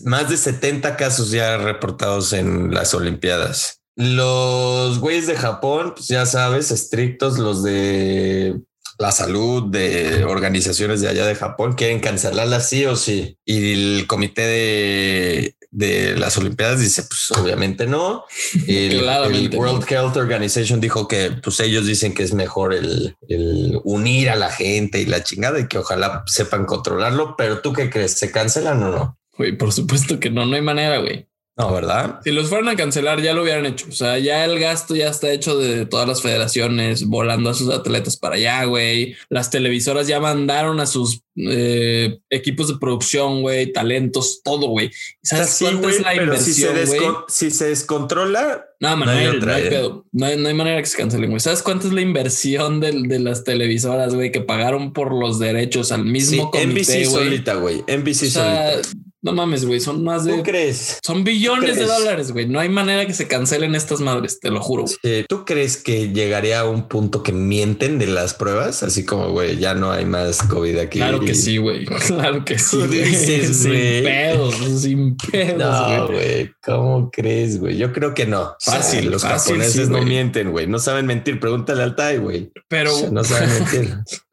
más 0.04 0.30
de 0.30 0.36
70 0.36 0.96
casos 0.96 1.32
ya 1.32 1.56
reportados 1.56 2.32
en 2.32 2.72
las 2.72 2.94
Olimpiadas. 2.94 3.80
Los 3.96 5.00
güeyes 5.00 5.26
de 5.26 5.34
Japón, 5.34 5.94
pues 5.96 6.06
ya 6.06 6.26
sabes, 6.26 6.70
estrictos, 6.70 7.38
los 7.38 7.64
de 7.64 8.60
la 8.98 9.10
salud 9.10 9.64
de 9.64 10.24
organizaciones 10.24 11.00
de 11.00 11.08
allá 11.08 11.26
de 11.26 11.34
Japón 11.34 11.74
quieren 11.74 11.98
cancelarlas 11.98 12.68
sí 12.68 12.84
o 12.86 12.94
sí. 12.94 13.36
Y 13.44 13.72
el 13.72 14.06
comité 14.06 14.42
de, 14.42 15.55
de 15.76 16.16
las 16.16 16.38
Olimpiadas 16.38 16.80
dice, 16.80 17.02
pues 17.02 17.30
obviamente 17.38 17.86
no. 17.86 18.24
El, 18.66 19.06
el 19.06 19.54
World 19.54 19.84
Health 19.86 20.16
Organization 20.16 20.80
dijo 20.80 21.06
que 21.06 21.32
pues 21.42 21.60
ellos 21.60 21.86
dicen 21.86 22.14
que 22.14 22.22
es 22.22 22.32
mejor 22.32 22.72
el, 22.72 23.14
el 23.28 23.78
unir 23.84 24.30
a 24.30 24.36
la 24.36 24.50
gente 24.50 25.02
y 25.02 25.04
la 25.04 25.22
chingada 25.22 25.60
y 25.60 25.68
que 25.68 25.76
ojalá 25.76 26.22
sepan 26.26 26.64
controlarlo. 26.64 27.34
Pero 27.36 27.60
tú 27.60 27.74
qué 27.74 27.90
crees? 27.90 28.12
¿Se 28.12 28.32
cancelan 28.32 28.82
o 28.84 28.88
no? 28.90 29.18
Güey, 29.36 29.52
por 29.58 29.70
supuesto 29.70 30.18
que 30.18 30.30
no, 30.30 30.46
no 30.46 30.56
hay 30.56 30.62
manera, 30.62 30.98
güey. 30.98 31.28
No, 31.58 31.72
¿verdad? 31.72 32.20
Si 32.22 32.32
los 32.32 32.50
fueran 32.50 32.68
a 32.68 32.76
cancelar, 32.76 33.22
ya 33.22 33.32
lo 33.32 33.42
hubieran 33.42 33.64
hecho. 33.64 33.86
O 33.88 33.92
sea, 33.92 34.18
ya 34.18 34.44
el 34.44 34.58
gasto 34.58 34.94
ya 34.94 35.08
está 35.08 35.32
hecho 35.32 35.56
de 35.56 35.86
todas 35.86 36.06
las 36.06 36.20
federaciones 36.20 37.06
volando 37.06 37.48
a 37.48 37.54
sus 37.54 37.70
atletas 37.72 38.18
para 38.18 38.34
allá, 38.34 38.64
güey. 38.64 39.16
Las 39.30 39.48
televisoras 39.50 40.06
ya 40.06 40.20
mandaron 40.20 40.80
a 40.80 40.86
sus 40.86 41.22
eh, 41.36 42.18
equipos 42.28 42.68
de 42.68 42.74
producción, 42.78 43.40
güey, 43.40 43.72
talentos, 43.72 44.42
todo, 44.44 44.66
güey. 44.68 44.88
¿Y 44.88 45.26
¿Sabes 45.26 45.48
Sí, 45.48 45.64
cuánta 45.64 45.80
güey, 45.82 45.94
es 45.96 46.02
la 46.02 46.12
pero 46.14 46.36
si 46.36 46.52
se, 46.52 46.66
inversión, 46.68 47.16
si 47.28 47.50
se 47.50 47.68
descontrola, 47.68 48.66
No, 48.80 48.94
No 48.96 49.10
hay 49.10 49.38
no 49.40 49.52
hay, 49.54 49.62
¿eh? 49.62 49.66
pedo. 49.70 50.04
No 50.12 50.26
hay, 50.26 50.36
no 50.36 50.48
hay 50.48 50.54
manera 50.54 50.78
que 50.82 50.86
se 50.88 50.98
cancelen, 50.98 51.30
güey. 51.30 51.40
¿Sabes 51.40 51.62
cuánto 51.62 51.86
es 51.86 51.94
la 51.94 52.02
inversión 52.02 52.80
del- 52.80 53.04
de, 53.04 53.18
las 53.18 53.44
televisoras, 53.44 54.14
güey, 54.14 54.30
que 54.30 54.42
pagaron 54.42 54.92
por 54.92 55.14
los 55.18 55.38
derechos 55.38 55.90
al 55.90 56.02
sí, 56.02 56.08
mismo 56.10 56.50
comité, 56.50 56.66
NBC 56.66 56.86
güey? 57.10 57.24
solita, 57.24 57.54
güey. 57.54 57.82
NBC 57.86 58.26
O 58.26 58.30
sea, 58.30 58.72
solita. 58.82 58.88
No 59.26 59.32
mames, 59.32 59.64
güey, 59.64 59.80
son 59.80 60.04
más 60.04 60.22
¿Tú 60.22 60.36
de... 60.36 60.42
crees? 60.44 61.00
Son 61.02 61.24
billones 61.24 61.74
de 61.76 61.84
dólares, 61.84 62.30
güey. 62.30 62.46
No 62.46 62.60
hay 62.60 62.68
manera 62.68 63.04
que 63.06 63.12
se 63.12 63.26
cancelen 63.26 63.74
estas 63.74 64.00
madres, 64.00 64.38
te 64.38 64.50
lo 64.52 64.60
juro. 64.60 64.86
Sí, 64.86 65.24
¿Tú 65.28 65.44
crees 65.44 65.76
que 65.76 66.12
llegaría 66.12 66.60
a 66.60 66.64
un 66.68 66.86
punto 66.86 67.24
que 67.24 67.32
mienten 67.32 67.98
de 67.98 68.06
las 68.06 68.34
pruebas? 68.34 68.84
Así 68.84 69.04
como, 69.04 69.30
güey, 69.30 69.56
ya 69.56 69.74
no 69.74 69.90
hay 69.90 70.04
más 70.04 70.44
COVID 70.44 70.78
aquí. 70.78 70.98
Claro 71.00 71.18
que 71.18 71.34
sí, 71.34 71.56
güey. 71.56 71.84
Claro 72.06 72.44
que 72.44 72.56
sí. 72.56 72.76
Tú 72.76 72.86
dices, 72.86 73.56
sin 73.56 73.72
pedos, 73.72 74.54
sin 74.80 75.16
pedos, 75.16 75.58
No, 75.58 76.06
güey. 76.06 76.52
¿cómo 76.62 77.10
crees, 77.10 77.58
güey? 77.58 77.76
Yo 77.76 77.92
creo 77.92 78.14
que 78.14 78.26
no. 78.26 78.42
O 78.42 78.56
sea, 78.60 78.74
Fácil, 78.74 79.10
los 79.10 79.22
fácil, 79.22 79.54
japoneses 79.56 79.86
sí, 79.86 79.92
no 79.92 80.02
mienten, 80.02 80.52
güey. 80.52 80.68
No 80.68 80.78
saben 80.78 81.06
mentir. 81.06 81.40
Pregúntale 81.40 81.82
al 81.82 81.96
Tai, 81.96 82.18
güey. 82.18 82.52
Pero, 82.68 82.94
O 82.94 82.98
sea, 82.98 83.10
no 83.10 83.24
saben 83.24 83.50
mentir. 83.52 83.96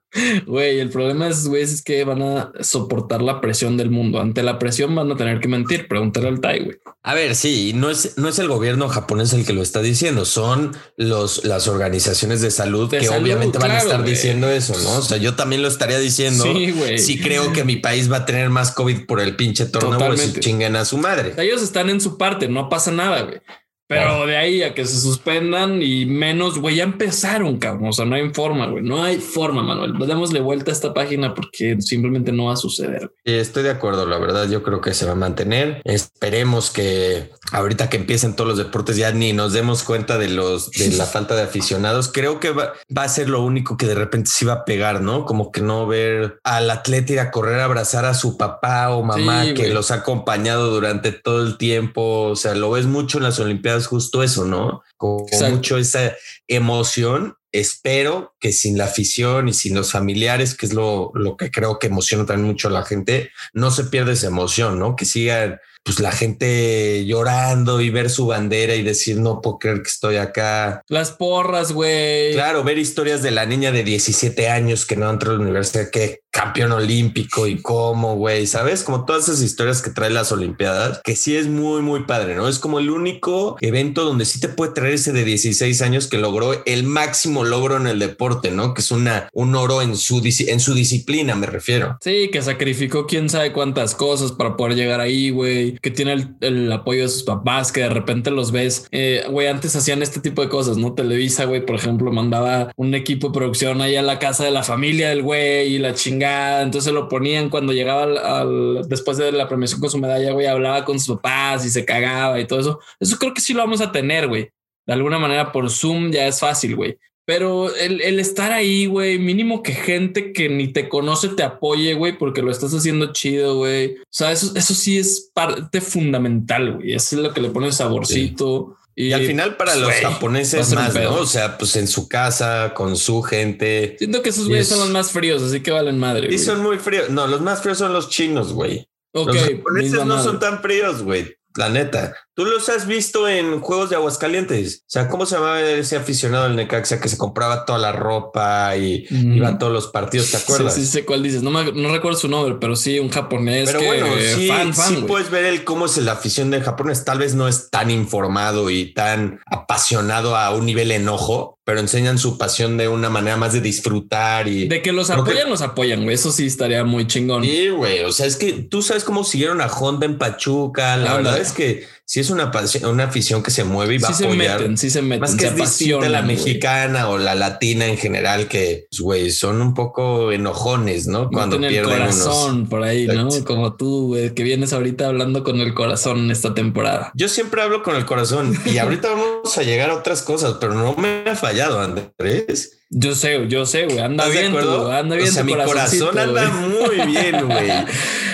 güey, 0.46 0.80
el 0.80 0.90
problema 0.90 1.28
es, 1.28 1.48
güey, 1.48 1.64
es 1.64 1.82
que 1.82 2.04
van 2.04 2.22
a 2.22 2.52
soportar 2.62 3.22
la 3.22 3.42
presión 3.42 3.78
del 3.78 3.90
mundo. 3.90 4.20
Ante 4.20 4.44
la 4.44 4.60
presión 4.60 4.94
van 4.96 5.12
a 5.12 5.16
tener 5.16 5.40
que 5.40 5.48
mentir. 5.48 5.88
Pregúntale 5.88 6.28
al 6.28 6.40
Tai, 6.40 6.60
güey. 6.60 6.78
A 7.06 7.14
ver, 7.14 7.36
sí, 7.36 7.74
no 7.76 7.90
es, 7.90 8.18
no 8.18 8.30
es 8.30 8.40
el 8.40 8.48
gobierno 8.48 8.88
japonés 8.88 9.34
el 9.34 9.46
que 9.46 9.52
lo 9.52 9.62
está 9.62 9.82
diciendo, 9.82 10.24
son 10.24 10.76
los, 10.96 11.44
las 11.44 11.68
organizaciones 11.68 12.40
de 12.40 12.50
salud 12.50 12.90
De 12.90 13.00
que 13.00 13.08
salud, 13.08 13.24
obviamente 13.24 13.58
van 13.58 13.72
a 13.72 13.80
estar 13.80 14.04
diciendo 14.04 14.50
eso, 14.50 14.74
¿no? 14.82 15.00
O 15.00 15.02
sea, 15.02 15.18
yo 15.18 15.36
también 15.36 15.62
lo 15.62 15.68
estaría 15.68 16.00
diciendo. 16.00 16.46
Sí, 16.46 16.72
güey. 16.72 17.00
Si 17.00 17.20
creo 17.20 17.52
que 17.52 17.66
mi 17.66 17.76
país 17.76 18.10
va 18.12 18.18
a 18.18 18.26
tener 18.26 18.50
más 18.50 18.72
COVID 18.72 19.06
por 19.06 19.20
el 19.20 19.36
pinche 19.36 19.66
torneo, 19.66 20.00
pues 20.08 20.40
chinguen 20.40 20.78
a 20.78 20.86
su 20.86 20.98
madre. 20.98 21.34
Ellos 21.38 21.62
están 21.62 21.90
en 21.90 22.00
su 22.00 22.18
parte, 22.18 22.48
no 22.48 22.70
pasa 22.70 22.92
nada, 22.92 23.22
güey. 23.24 23.42
Pero 23.88 24.26
de 24.26 24.38
ahí 24.38 24.64
a 24.64 24.74
que 24.74 24.86
se 24.86 25.00
suspendan 25.00 25.82
y 25.82 26.06
menos, 26.06 26.58
güey, 26.58 26.78
ya 26.78 26.84
empezaron, 26.84 27.58
cabrón. 27.58 27.90
O 27.90 27.94
sea, 27.94 28.06
no 28.06 28.16
hay 28.16 28.30
forma, 28.34 28.68
güey. 28.68 28.84
No 28.84 29.04
hay 29.04 29.18
forma, 29.18 29.62
Manuel. 29.62 29.94
Démosle 30.08 30.40
vuelta 30.40 30.72
a 30.72 30.74
esta 30.74 30.94
página 30.94 31.36
porque 31.36 31.76
simplemente 31.80 32.32
no 32.32 32.46
va 32.46 32.54
a 32.54 32.58
suceder. 32.58 33.12
Sí, 33.26 33.34
Estoy 33.34 33.64
de 33.64 33.72
acuerdo, 33.72 34.06
la 34.06 34.18
verdad, 34.18 34.50
yo 34.50 34.64
creo 34.64 34.82
que 34.82 34.94
se 34.94 35.06
va 35.06 35.12
a 35.12 35.16
mantener. 35.16 35.82
Esperemos 35.84 36.72
que 36.72 37.30
ahorita 37.52 37.90
que 37.90 37.98
empiecen 37.98 38.36
todos 38.36 38.48
los 38.48 38.58
deportes 38.58 38.96
ya 38.98 39.12
ni 39.12 39.34
nos 39.34 39.54
demos 39.54 39.84
cuenta 39.84 40.18
de 40.18 40.30
los 40.30 40.72
de 40.72 40.90
la 40.92 41.06
falta 41.14 41.36
de 41.36 41.44
aficionados. 41.44 42.10
Creo 42.12 42.40
que 42.40 42.52
va, 42.52 42.74
a 42.96 43.10
ser 43.10 43.30
lo 43.30 43.44
único 43.44 43.78
que 43.78 43.86
de 43.86 43.96
repente 43.96 44.32
se 44.32 44.46
va 44.46 44.54
a 44.54 44.66
pegar, 44.66 45.02
¿no? 45.02 45.26
Como 45.26 45.52
que 45.52 45.62
no 45.62 45.86
ver 45.88 46.40
al 46.44 46.70
atleta 46.70 47.14
ir 47.14 47.20
a 47.20 47.32
correr 47.32 47.60
a 47.60 47.66
abrazar 47.66 48.06
a 48.06 48.14
su 48.14 48.38
papá 48.38 48.90
o 48.92 49.04
mamá 49.04 49.54
que 49.54 49.68
los 49.70 49.92
ha 49.92 49.96
acompañado 49.96 50.72
durante 50.72 51.12
todo 51.12 51.44
el 51.44 51.58
tiempo. 51.58 52.30
O 52.30 52.36
sea, 52.36 52.56
lo 52.56 52.72
ves 52.72 52.86
mucho 52.86 53.18
en 53.18 53.24
las 53.24 53.40
Olimpiadas, 53.40 53.73
justo 53.82 54.24
eso, 54.24 54.46
¿no? 54.46 54.84
Con 54.98 55.26
mucho 55.52 55.78
esa 55.78 56.14
emoción 56.48 57.36
espero 57.54 58.36
que 58.40 58.52
sin 58.52 58.78
la 58.78 58.86
afición 58.86 59.48
y 59.48 59.54
sin 59.54 59.76
los 59.76 59.92
familiares, 59.92 60.56
que 60.56 60.66
es 60.66 60.74
lo, 60.74 61.12
lo 61.14 61.38
que 61.38 61.52
creo 61.52 61.78
que 61.78 61.88
emociona 61.88 62.26
también 62.26 62.48
mucho 62.48 62.68
a 62.68 62.72
la 62.72 62.84
gente, 62.84 63.32
no 63.54 63.70
se 63.70 63.86
pierda 63.86 64.12
esa 64.12 64.28
emoción, 64.28 64.80
¿no? 64.80 64.96
Que 64.96 65.06
sigan 65.06 65.60
pues 65.84 66.00
la 66.00 66.12
gente 66.12 67.06
llorando 67.06 67.82
y 67.82 67.90
ver 67.90 68.10
su 68.10 68.26
bandera 68.26 68.74
y 68.76 68.84
decir 68.84 69.18
no 69.18 69.42
puedo 69.42 69.60
creer 69.60 69.84
que 69.84 69.90
estoy 69.90 70.16
acá. 70.16 70.82
Las 70.88 71.12
porras, 71.12 71.74
güey. 71.74 72.34
Claro, 72.34 72.64
ver 72.64 72.78
historias 72.78 73.22
de 73.22 73.32
la 73.32 73.46
niña 73.46 73.72
de 73.72 73.84
17 73.84 74.50
años 74.50 74.86
que 74.86 74.96
no 74.96 75.10
entró 75.10 75.32
a 75.32 75.36
la 75.36 75.42
universidad, 75.42 75.90
que 75.92 76.23
campeón 76.34 76.72
olímpico 76.72 77.46
y 77.48 77.62
cómo, 77.62 78.16
güey, 78.16 78.48
¿sabes? 78.48 78.82
Como 78.82 79.06
todas 79.06 79.30
esas 79.30 79.42
historias 79.44 79.84
que 79.84 79.92
trae 79.92 80.10
las 80.10 80.32
Olimpiadas, 80.32 81.00
que 81.04 81.16
sí 81.16 81.38
es 81.38 81.48
muy, 81.48 81.84
muy 81.84 82.06
padre, 82.06 82.36
¿no? 82.36 82.50
Es 82.50 82.58
como 82.58 82.80
el 82.80 82.90
único 82.90 83.56
evento 83.62 84.04
donde 84.04 84.26
sí 84.26 84.40
te 84.40 84.50
puede 84.50 84.74
traer 84.74 84.96
ese 84.96 85.14
de 85.14 85.24
16 85.24 85.82
años 85.84 86.08
que 86.08 86.18
logró 86.18 86.64
el 86.66 86.84
máximo 86.86 87.44
logro 87.44 87.78
en 87.78 87.86
el 87.86 88.00
deporte, 88.00 88.50
¿no? 88.50 88.74
Que 88.74 88.82
es 88.82 88.90
una, 88.90 89.30
un 89.32 89.56
oro 89.56 89.84
en 89.84 89.96
su, 89.96 90.24
en 90.26 90.60
su 90.60 90.74
disciplina, 90.74 91.36
me 91.36 91.46
refiero. 91.46 91.98
Sí, 92.02 92.30
que 92.32 92.42
sacrificó 92.42 93.06
quién 93.06 93.30
sabe 93.30 93.54
cuántas 93.54 93.94
cosas 93.94 94.32
para 94.32 94.58
poder 94.58 94.76
llegar 94.76 95.02
ahí, 95.02 95.30
güey, 95.30 95.78
que 95.84 95.92
tiene 95.92 96.36
el, 96.42 96.72
apoyo 96.72 97.04
de 97.04 97.10
sus 97.10 97.24
papás, 97.24 97.72
que 97.72 97.82
de 97.82 97.90
repente 97.90 98.32
los 98.32 98.52
ves, 98.52 98.88
eh, 98.92 99.24
güey, 99.30 99.48
antes 99.48 99.76
hacían 99.76 100.02
este 100.02 100.20
tipo 100.20 100.42
de 100.42 100.50
cosas, 100.50 100.78
¿no? 100.78 100.94
Televisa, 100.94 101.46
güey, 101.46 101.64
por 101.64 101.76
ejemplo, 101.76 102.12
mandaba 102.12 102.72
un 102.76 102.96
equipo 102.96 103.28
de 103.28 103.34
producción 103.34 103.82
ahí 103.82 103.96
a 103.96 104.02
la 104.02 104.18
casa 104.18 104.44
de 104.44 104.52
la 104.52 104.64
familia 104.64 105.10
del 105.10 105.22
güey 105.22 105.76
y 105.76 105.78
la 105.78 105.94
chingada 105.94 106.23
entonces 106.24 106.94
lo 106.94 107.10
ponían 107.10 107.50
cuando 107.50 107.74
llegaba 107.74 108.04
al, 108.04 108.88
después 108.88 109.18
de 109.18 109.32
la 109.32 109.48
premiación 109.48 109.80
con 109.80 109.90
su 109.90 109.98
medalla, 109.98 110.32
güey, 110.32 110.48
hablaba 110.48 110.86
con 110.86 111.00
sus 111.00 111.16
papás 111.18 111.66
y 111.66 111.70
se 111.70 111.86
cagaba 111.86 112.40
y 112.40 112.46
todo 112.46 112.60
eso. 112.60 112.80
Eso 113.00 113.18
creo 113.18 113.34
que 113.34 113.42
sí 113.42 113.54
lo 113.54 113.60
vamos 113.60 113.82
a 113.82 113.92
tener, 113.92 114.28
güey. 114.28 114.50
De 114.86 114.94
alguna 114.94 115.20
manera 115.20 115.52
por 115.52 115.70
Zoom 115.70 116.12
ya 116.12 116.28
es 116.28 116.40
fácil, 116.40 116.76
güey. 116.76 116.98
Pero 117.26 117.74
el, 117.74 118.02
el, 118.02 118.20
estar 118.20 118.52
ahí, 118.52 118.86
güey, 118.86 119.18
mínimo 119.18 119.64
que 119.64 119.72
gente 119.72 120.34
que 120.34 120.50
ni 120.50 120.68
te 120.68 120.90
conoce 120.90 121.30
te 121.30 121.44
apoye, 121.44 121.94
güey, 121.94 122.18
porque 122.18 122.42
lo 122.42 122.52
estás 122.52 122.74
haciendo 122.74 123.14
chido, 123.14 123.56
güey. 123.56 123.96
O 123.96 124.04
sea, 124.10 124.34
eso, 124.34 124.52
eso 124.56 124.74
sí 124.74 124.98
es 124.98 125.32
parte 125.34 125.80
fundamental, 125.80 126.76
güey. 126.76 126.94
Eso 126.94 127.16
es 127.16 127.22
lo 127.22 127.34
que 127.34 127.40
le 127.40 127.50
pone 127.50 127.72
saborcito. 127.72 128.76
Y, 128.96 129.12
al 129.12 129.26
final 129.26 129.58
para 129.58 129.76
los 129.76 129.92
japoneses 129.92 130.74
más, 130.74 130.94
¿no? 130.94 131.16
O 131.16 131.26
sea, 131.26 131.58
pues 131.58 131.76
en 131.76 131.88
su 131.88 132.08
casa, 132.08 132.74
con 132.76 132.96
su 132.96 133.24
gente. 133.24 133.96
Siento 133.98 134.22
que 134.22 134.30
esos 134.30 134.48
güeyes 134.48 134.68
son 134.68 134.80
los 134.80 134.90
más 134.90 135.12
fríos, 135.12 135.42
así 135.42 135.62
que 135.62 135.72
valen 135.72 135.98
madre. 135.98 136.34
Y 136.34 136.38
son 136.38 136.62
muy 136.62 136.78
fríos. 136.78 137.10
No, 137.10 137.26
los 137.26 137.42
más 137.42 137.62
fríos 137.62 137.80
son 137.80 137.92
los 137.92 138.10
chinos, 138.10 138.54
güey. 138.54 138.88
los 139.14 139.36
japoneses 139.36 140.06
no 140.06 140.22
son 140.22 140.40
tan 140.40 140.62
fríos, 140.62 141.02
güey. 141.02 141.36
La 141.56 141.70
neta. 141.70 142.16
Tú 142.36 142.46
los 142.46 142.68
has 142.70 142.88
visto 142.88 143.28
en 143.28 143.62
juegos 143.62 143.92
de 143.92 143.96
Aguascalientes. 143.96 144.80
O 144.82 144.86
sea, 144.88 145.08
¿cómo 145.08 145.28
se 145.28 145.36
llamaba 145.36 145.62
ese 145.62 145.98
aficionado 145.98 146.46
del 146.46 146.56
Necaxa 146.56 147.00
que 147.00 147.08
se 147.08 147.18
compraba 147.18 147.64
toda 147.64 147.78
la 147.78 147.92
ropa 147.92 148.76
y 148.76 149.06
iba 149.12 149.50
a 149.50 149.58
todos 149.60 149.72
los 149.72 149.88
partidos? 149.88 150.32
¿Te 150.32 150.38
acuerdas? 150.38 150.74
Sí, 150.74 150.82
sí, 150.82 150.88
sé 150.88 151.06
cuál 151.06 151.22
dices. 151.22 151.44
No, 151.44 151.52
no 151.52 151.92
recuerdo 151.92 152.18
su 152.18 152.28
nombre, 152.28 152.58
pero 152.60 152.76
sí, 152.76 152.98
un 152.98 153.10
japonés. 153.10 153.70
Pero 153.72 153.86
bueno, 153.86 154.08
sí, 154.36 154.50
sí 154.74 155.06
puedes 155.08 155.30
ver 155.30 155.46
el 155.46 155.64
cómo 155.64 155.86
es 155.86 155.96
la 155.98 156.14
afición 156.14 156.50
del 156.50 156.64
japonés. 156.64 157.06
Tal 157.06 157.20
vez 157.20 157.36
no 157.36 157.48
es 157.48 157.70
tan 157.70 157.92
informado 157.92 158.72
y 158.72 158.94
tan 158.94 159.40
apasionado 159.46 160.36
a 160.36 160.56
un 160.56 160.66
nivel 160.66 160.92
enojo, 160.92 161.60
pero 161.66 161.80
enseñan 161.80 162.18
su 162.18 162.38
pasión 162.38 162.78
de 162.78 162.88
una 162.88 163.10
manera 163.10 163.38
más 163.38 163.54
de 163.54 163.62
disfrutar 163.62 164.48
y 164.48 164.68
de 164.68 164.82
que 164.82 164.92
los 164.92 165.10
apoyan, 165.10 165.50
los 165.50 165.62
apoyan. 165.62 166.04
Güey. 166.04 166.16
Eso 166.16 166.32
sí 166.32 166.46
estaría 166.46 166.84
muy 166.84 167.08
chingón. 167.08 167.44
Sí, 167.44 167.70
güey. 167.70 168.04
O 168.04 168.12
sea, 168.12 168.26
es 168.26 168.36
que 168.36 168.54
tú 168.54 168.82
sabes 168.82 169.04
cómo 169.04 169.24
siguieron 169.24 169.62
a 169.62 169.68
Honda 169.68 170.06
en 170.06 170.18
Pachuca. 170.18 170.98
La 170.98 171.16
verdad 171.16 171.38
es 171.38 171.54
que 171.54 171.86
si 172.06 172.20
es 172.20 172.30
una, 172.30 172.52
una 172.84 173.04
afición 173.06 173.42
que 173.42 173.52
se 173.52 173.64
mueve 173.64 173.96
y 173.96 173.98
va 173.98 174.10
a 174.10 174.12
apoyar. 174.12 174.58
Se 174.58 174.64
meten, 174.64 174.78
sí 174.78 174.90
se 174.90 175.02
meten, 175.02 175.22
más 175.22 175.36
que 175.36 175.48
es 175.48 176.10
la 176.10 176.22
mexicana 176.22 177.08
o 177.10 177.18
la 177.18 177.34
latina 177.34 177.86
en 177.88 177.98
general, 177.98 178.48
que 178.48 178.88
pues, 178.90 179.00
güey, 179.00 179.32
son 179.32 179.62
un 179.62 179.74
poco 179.74 180.32
enojones, 180.32 181.08
¿no? 181.08 181.30
Cuando 181.30 181.60
pierden 181.60 181.94
el 181.94 182.00
corazón 182.00 182.68
por 182.68 182.84
ahí, 182.84 183.08
¿no? 183.08 183.30
Como 183.46 183.76
tú, 183.76 184.08
güey, 184.08 184.34
que 184.34 184.44
vienes 184.44 184.74
ahorita 184.74 185.08
hablando 185.08 185.44
con 185.44 185.60
el 185.60 185.74
corazón 185.74 186.30
esta 186.30 186.54
temporada. 186.54 187.12
Yo 187.16 187.30
siempre 187.30 187.62
hablo 187.62 187.84
con 187.84 187.96
el 187.96 188.06
corazón 188.06 188.54
y 188.66 188.78
ahorita 188.78 189.10
vamos 189.12 189.58
a 189.58 189.64
llegar 189.64 189.90
a 189.90 189.96
otras 189.96 190.22
cosas, 190.22 190.58
pero 190.60 190.74
no 190.74 190.96
me 190.96 191.24
ha 191.30 191.36
fallado, 191.36 191.80
Andrés. 191.80 192.80
Yo 192.96 193.16
sé, 193.16 193.48
yo 193.48 193.66
sé, 193.66 193.86
güey. 193.86 194.00
Anda 194.00 194.28
bien, 194.28 194.56
anda 194.56 195.16
bien. 195.16 195.30
O 195.30 195.32
sea, 195.32 195.44
mi 195.44 195.56
corazón 195.56 196.18
anda 196.18 196.48
muy 196.50 196.98
bien, 197.08 197.46
güey. 197.48 197.72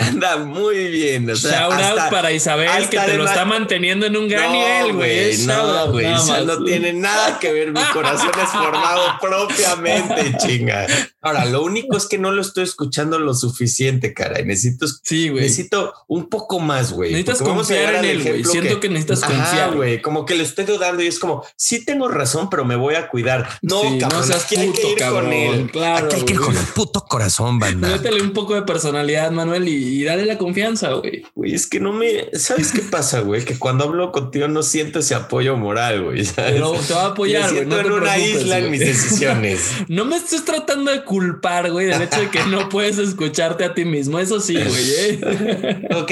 Anda 0.01 0.37
muy 0.37 0.87
bien. 0.89 1.29
O 1.29 1.35
sea, 1.35 1.69
Shout 1.69 1.81
out 1.81 2.11
para 2.11 2.33
Isabel, 2.33 2.89
que 2.89 2.99
te 2.99 3.15
lo 3.15 3.23
está 3.25 3.45
manteniendo 3.45 4.05
en 4.05 4.17
un 4.17 4.27
gran 4.27 4.51
nivel, 4.51 4.93
güey. 4.93 5.37
No, 5.45 5.91
güey. 5.91 6.07
No 6.45 6.63
tiene 6.63 6.91
nada 6.91 7.39
que 7.39 7.53
ver. 7.53 7.71
Mi 7.71 7.83
corazón 7.93 8.31
es 8.41 8.49
formado 8.49 9.17
propiamente, 9.21 10.37
chinga. 10.39 10.87
Ahora, 11.21 11.45
lo 11.45 11.63
único 11.63 11.97
es 11.97 12.05
que 12.05 12.17
no 12.17 12.31
lo 12.31 12.41
estoy 12.41 12.63
escuchando 12.63 13.19
lo 13.19 13.33
suficiente, 13.33 14.13
cara. 14.13 14.41
Necesito, 14.41 14.87
sí, 15.03 15.29
güey. 15.29 15.43
Necesito 15.43 15.93
un 16.07 16.29
poco 16.29 16.59
más, 16.59 16.93
güey. 16.93 17.11
Necesitas 17.11 17.41
confiar 17.41 17.95
en 17.95 18.05
él, 18.05 18.23
güey. 18.23 18.43
Siento 18.45 18.79
que, 18.79 18.87
necesitas 18.87 19.21
confiar, 19.21 19.75
güey. 19.75 20.01
Como 20.01 20.25
que 20.25 20.35
lo 20.35 20.43
estoy 20.43 20.65
dudando 20.65 21.03
y 21.03 21.07
es 21.07 21.19
como, 21.19 21.43
sí 21.57 21.83
tengo 21.83 22.07
razón, 22.07 22.49
pero 22.49 22.63
me 22.63 22.77
voy 22.77 22.95
a 22.95 23.09
cuidar. 23.09 23.49
No, 23.61 23.81
cabrón. 23.99 24.29
No 24.29 24.35
aquí 24.35 24.55
hay 24.55 24.71
que 24.71 24.91
ir 24.91 24.97
con 24.97 25.33
él. 25.33 25.71
Claro, 25.71 26.05
aquí 26.05 26.15
hay 26.15 26.21
que 26.23 26.33
ir 26.33 26.39
con 26.39 26.55
el 26.55 26.65
puto 26.67 27.01
corazón, 27.01 27.59
banda. 27.59 27.89
Métele 27.89 28.21
un 28.21 28.31
poco 28.31 28.55
de 28.55 28.61
personalidad, 28.61 29.29
Manuel, 29.31 29.67
y, 29.67 30.03
dale 30.03 30.25
la 30.25 30.37
confianza, 30.37 30.93
güey. 30.93 31.25
Güey, 31.35 31.53
es 31.53 31.67
que 31.67 31.81
no 31.81 31.91
me... 31.91 32.29
¿Sabes 32.33 32.71
qué 32.71 32.81
pasa, 32.81 33.19
güey? 33.19 33.43
Que 33.43 33.59
cuando 33.59 33.83
hablo 33.83 34.13
contigo 34.13 34.47
no 34.47 34.63
siento 34.63 34.99
ese 34.99 35.15
apoyo 35.15 35.57
moral, 35.57 36.03
güey. 36.03 36.25
Pero 36.35 36.71
te 36.87 36.93
va 36.93 37.03
a 37.03 37.07
apoyar, 37.07 37.51
güey. 37.51 37.65
No 37.65 37.79
en 37.79 37.91
una 37.91 38.17
isla 38.17 38.59
en 38.59 38.71
mis 38.71 38.79
decisiones. 38.79 39.71
no 39.89 40.05
me 40.05 40.15
estés 40.15 40.45
tratando 40.45 40.91
de 40.91 41.03
culpar, 41.09 41.71
güey, 41.71 41.87
del 41.87 42.03
hecho 42.03 42.21
de 42.21 42.29
que 42.29 42.43
no 42.43 42.69
puedes 42.69 42.99
escucharte 42.99 43.65
a 43.65 43.73
ti 43.73 43.83
mismo. 43.83 44.19
Eso 44.19 44.39
sí, 44.39 44.53
güey. 44.53 44.89
¿eh? 44.99 45.89
ok, 45.95 46.11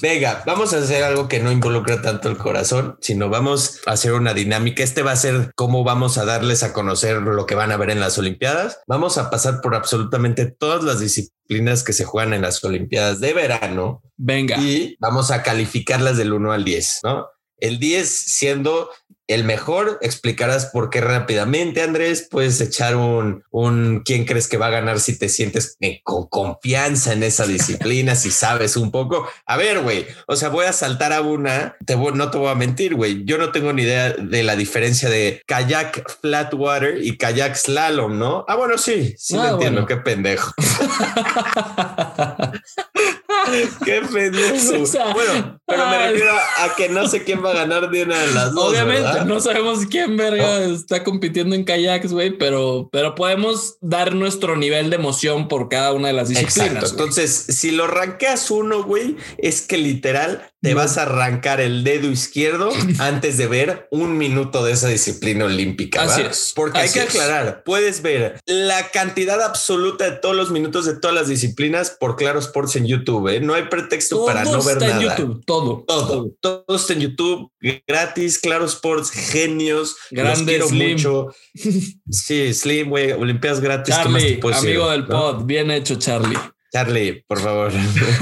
venga, 0.00 0.42
vamos 0.46 0.72
a 0.72 0.78
hacer 0.78 1.04
algo 1.04 1.28
que 1.28 1.38
no 1.38 1.52
involucra 1.52 2.00
tanto 2.00 2.30
el 2.30 2.38
corazón, 2.38 2.96
sino 3.02 3.28
vamos 3.28 3.82
a 3.84 3.92
hacer 3.92 4.14
una 4.14 4.32
dinámica. 4.32 4.82
Este 4.82 5.02
va 5.02 5.12
a 5.12 5.16
ser 5.16 5.52
cómo 5.54 5.84
vamos 5.84 6.16
a 6.16 6.24
darles 6.24 6.62
a 6.62 6.72
conocer 6.72 7.20
lo 7.20 7.44
que 7.44 7.56
van 7.56 7.72
a 7.72 7.76
ver 7.76 7.90
en 7.90 8.00
las 8.00 8.16
Olimpiadas. 8.16 8.80
Vamos 8.86 9.18
a 9.18 9.28
pasar 9.28 9.60
por 9.60 9.74
absolutamente 9.74 10.46
todas 10.46 10.82
las 10.82 10.98
disciplinas 10.98 11.84
que 11.84 11.92
se 11.92 12.06
juegan 12.06 12.32
en 12.32 12.40
las 12.40 12.64
Olimpiadas 12.64 13.20
de 13.20 13.34
verano. 13.34 14.02
Venga. 14.16 14.56
Y 14.56 14.96
vamos 14.98 15.30
a 15.30 15.42
calificarlas 15.42 16.16
del 16.16 16.32
1 16.32 16.52
al 16.52 16.64
10, 16.64 17.00
¿no? 17.02 17.26
El 17.58 17.78
10 17.78 18.08
siendo 18.08 18.88
el 19.28 19.44
mejor. 19.44 19.98
Explicarás 20.00 20.66
por 20.66 20.90
qué 20.90 21.00
rápidamente, 21.00 21.82
Andrés. 21.82 22.26
Puedes 22.28 22.60
echar 22.60 22.96
un, 22.96 23.44
un 23.50 24.02
quién 24.04 24.24
crees 24.24 24.48
que 24.48 24.56
va 24.56 24.66
a 24.66 24.70
ganar 24.70 24.98
si 24.98 25.16
te 25.16 25.28
sientes 25.28 25.76
eh, 25.80 26.00
con 26.02 26.26
confianza 26.26 27.12
en 27.12 27.22
esa 27.22 27.46
disciplina, 27.46 28.16
si 28.16 28.30
sabes 28.30 28.76
un 28.76 28.90
poco. 28.90 29.28
A 29.46 29.56
ver, 29.56 29.80
güey, 29.80 30.06
o 30.26 30.34
sea, 30.34 30.48
voy 30.48 30.66
a 30.66 30.72
saltar 30.72 31.12
a 31.12 31.20
una. 31.20 31.76
Te 31.84 31.96
no 31.96 32.30
te 32.30 32.38
voy 32.38 32.48
a 32.48 32.54
mentir, 32.54 32.94
güey. 32.94 33.24
Yo 33.24 33.38
no 33.38 33.52
tengo 33.52 33.72
ni 33.72 33.82
idea 33.82 34.14
de 34.14 34.42
la 34.42 34.56
diferencia 34.56 35.10
de 35.10 35.42
kayak 35.46 36.10
flat 36.20 36.52
water 36.54 36.98
y 37.00 37.16
kayak 37.16 37.56
slalom, 37.56 38.18
¿no? 38.18 38.44
Ah, 38.48 38.56
bueno, 38.56 38.78
sí, 38.78 39.14
sí 39.18 39.34
lo 39.34 39.42
ah, 39.42 39.50
entiendo. 39.50 39.86
Qué 39.86 39.98
pendejo. 39.98 40.52
Qué 43.84 44.02
pendejo. 44.12 45.12
bueno, 45.14 45.60
pero 45.66 45.86
me 45.88 46.10
refiero 46.10 46.32
a 46.32 46.74
que 46.76 46.88
no 46.88 47.06
sé 47.08 47.24
quién 47.24 47.44
va 47.44 47.50
a 47.50 47.54
ganar 47.54 47.90
de 47.90 48.02
una 48.02 48.18
de 48.18 48.32
las 48.32 48.52
dos. 48.52 48.70
Obviamente, 48.70 49.24
no 49.26 49.40
sabemos 49.40 49.86
quién 49.86 50.16
verga 50.16 50.64
está 50.64 51.04
compitiendo 51.04 51.54
en 51.54 51.64
kayaks, 51.64 52.12
güey, 52.12 52.36
pero, 52.36 52.88
pero 52.92 53.14
podemos 53.14 53.76
dar 53.80 54.14
nuestro 54.14 54.56
nivel 54.56 54.90
de 54.90 54.96
emoción 54.96 55.48
por 55.48 55.68
cada 55.68 55.92
una 55.92 56.08
de 56.08 56.14
las 56.14 56.28
disciplinas. 56.28 56.90
Entonces, 56.90 57.30
si 57.48 57.70
lo 57.70 57.86
ranqueas 57.86 58.50
uno, 58.50 58.84
güey, 58.84 59.16
es 59.38 59.62
que 59.62 59.78
literal 59.78 60.50
te 60.60 60.74
vas 60.74 60.98
a 60.98 61.02
arrancar 61.02 61.60
el 61.60 61.84
dedo 61.84 62.10
izquierdo 62.10 62.70
antes 62.98 63.36
de 63.36 63.46
ver 63.46 63.88
un 63.90 64.18
minuto 64.18 64.64
de 64.64 64.72
esa 64.72 64.88
disciplina 64.88 65.44
olímpica. 65.44 66.02
Así 66.02 66.22
es. 66.22 66.52
Porque 66.54 66.78
hay 66.78 66.90
que 66.90 67.00
aclarar, 67.00 67.62
puedes 67.64 68.02
ver 68.02 68.40
la 68.46 68.90
cantidad 68.90 69.40
absoluta 69.42 70.10
de 70.10 70.16
todos 70.16 70.34
los 70.34 70.50
minutos 70.50 70.86
de 70.86 70.98
todas 70.98 71.14
las 71.14 71.28
disciplinas 71.28 71.96
por 71.98 72.16
Claro 72.16 72.38
Sports 72.40 72.76
en 72.76 72.86
YouTube. 72.86 73.28
¿eh? 73.28 73.40
No 73.40 73.54
hay 73.54 73.64
pretexto 73.64 74.24
para 74.24 74.44
no 74.44 74.62
ver 74.62 74.76
está 74.76 74.88
nada. 74.88 75.02
En 75.02 75.08
YouTube, 75.08 75.44
todo, 75.44 75.84
todo, 75.86 76.30
todo, 76.40 76.64
está 76.76 76.92
en 76.94 77.00
YouTube, 77.00 77.50
gratis, 77.86 78.38
Claro 78.38 78.64
Sports, 78.66 79.10
genios. 79.10 79.96
Grande, 80.10 80.60
Slim. 80.62 80.92
mucho. 80.92 81.28
Sí, 82.10 82.52
Slim, 82.54 82.88
güey, 82.88 83.12
Olimpiadas 83.12 83.60
gratis. 83.60 83.94
Charlie, 83.94 84.40
amigo 84.52 84.90
del 84.90 85.06
pod, 85.06 85.44
bien 85.44 85.70
hecho, 85.70 85.96
Charlie. 85.96 86.38
Charlie, 86.72 87.24
por 87.26 87.40
favor. 87.40 87.72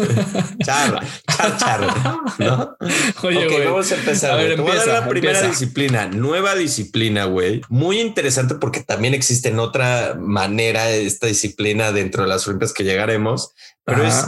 char, 0.64 1.00
char, 1.26 1.56
char. 1.58 1.80
¿No? 2.38 2.76
Oye, 3.22 3.46
ok, 3.46 3.64
vamos 3.64 3.90
a 3.90 3.94
empezar. 3.96 4.30
A 4.32 4.36
ver, 4.36 4.60
voy 4.60 4.70
a 4.70 4.76
dar 4.76 4.88
la 4.88 5.08
primera 5.08 5.42
disciplina, 5.42 6.06
nueva 6.06 6.54
disciplina, 6.54 7.24
güey. 7.24 7.62
Muy 7.68 8.00
interesante 8.00 8.54
porque 8.54 8.80
también 8.80 9.14
existe 9.14 9.48
en 9.48 9.58
otra 9.58 10.16
manera 10.18 10.90
esta 10.90 11.26
disciplina 11.26 11.92
dentro 11.92 12.22
de 12.22 12.28
las 12.28 12.46
Olimpiadas 12.46 12.74
que 12.74 12.84
llegaremos, 12.84 13.52
pero 13.84 14.06
es 14.06 14.26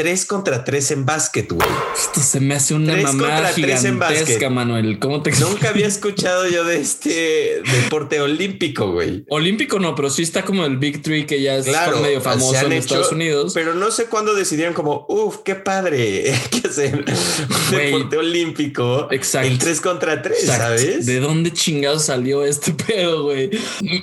3 0.00 0.24
contra 0.24 0.64
3 0.64 0.92
en 0.92 1.04
básquet, 1.04 1.52
güey. 1.52 1.68
Esto 1.94 2.20
se 2.20 2.40
me 2.40 2.54
hace 2.54 2.72
una 2.72 2.96
mamá 2.96 3.48
gigantesca, 3.54 4.48
Manuel. 4.48 4.98
¿Cómo 4.98 5.20
te 5.20 5.30
Nunca 5.32 5.68
había 5.68 5.86
escuchado 5.86 6.48
yo 6.48 6.64
de 6.64 6.80
este 6.80 7.60
deporte 7.70 8.18
olímpico, 8.18 8.92
güey. 8.92 9.26
Olímpico 9.28 9.78
no, 9.78 9.94
pero 9.94 10.08
sí 10.08 10.22
está 10.22 10.42
como 10.42 10.64
el 10.64 10.78
Big 10.78 11.02
Three 11.02 11.26
que 11.26 11.42
ya 11.42 11.56
es 11.56 11.66
medio 12.00 12.22
famoso 12.22 12.64
en 12.64 12.72
Estados 12.72 13.12
Unidos. 13.12 13.52
Pero 13.52 13.74
no 13.74 13.90
sé 13.90 14.06
cuándo 14.06 14.32
decidieron 14.32 14.72
como, 14.72 15.04
uff, 15.06 15.40
qué 15.44 15.54
padre, 15.54 16.32
hay 16.32 16.48
que 16.62 16.68
hacer 16.68 16.94
un 16.94 17.76
deporte 17.76 18.16
olímpico. 18.16 19.06
Exacto. 19.10 19.48
El 19.48 19.58
3 19.58 19.80
contra 19.82 20.22
3, 20.22 20.46
¿sabes? 20.46 21.04
¿De 21.04 21.20
dónde 21.20 21.52
chingados 21.52 22.06
salió 22.06 22.46
este 22.46 22.72
pedo, 22.86 23.24
güey? 23.24 23.50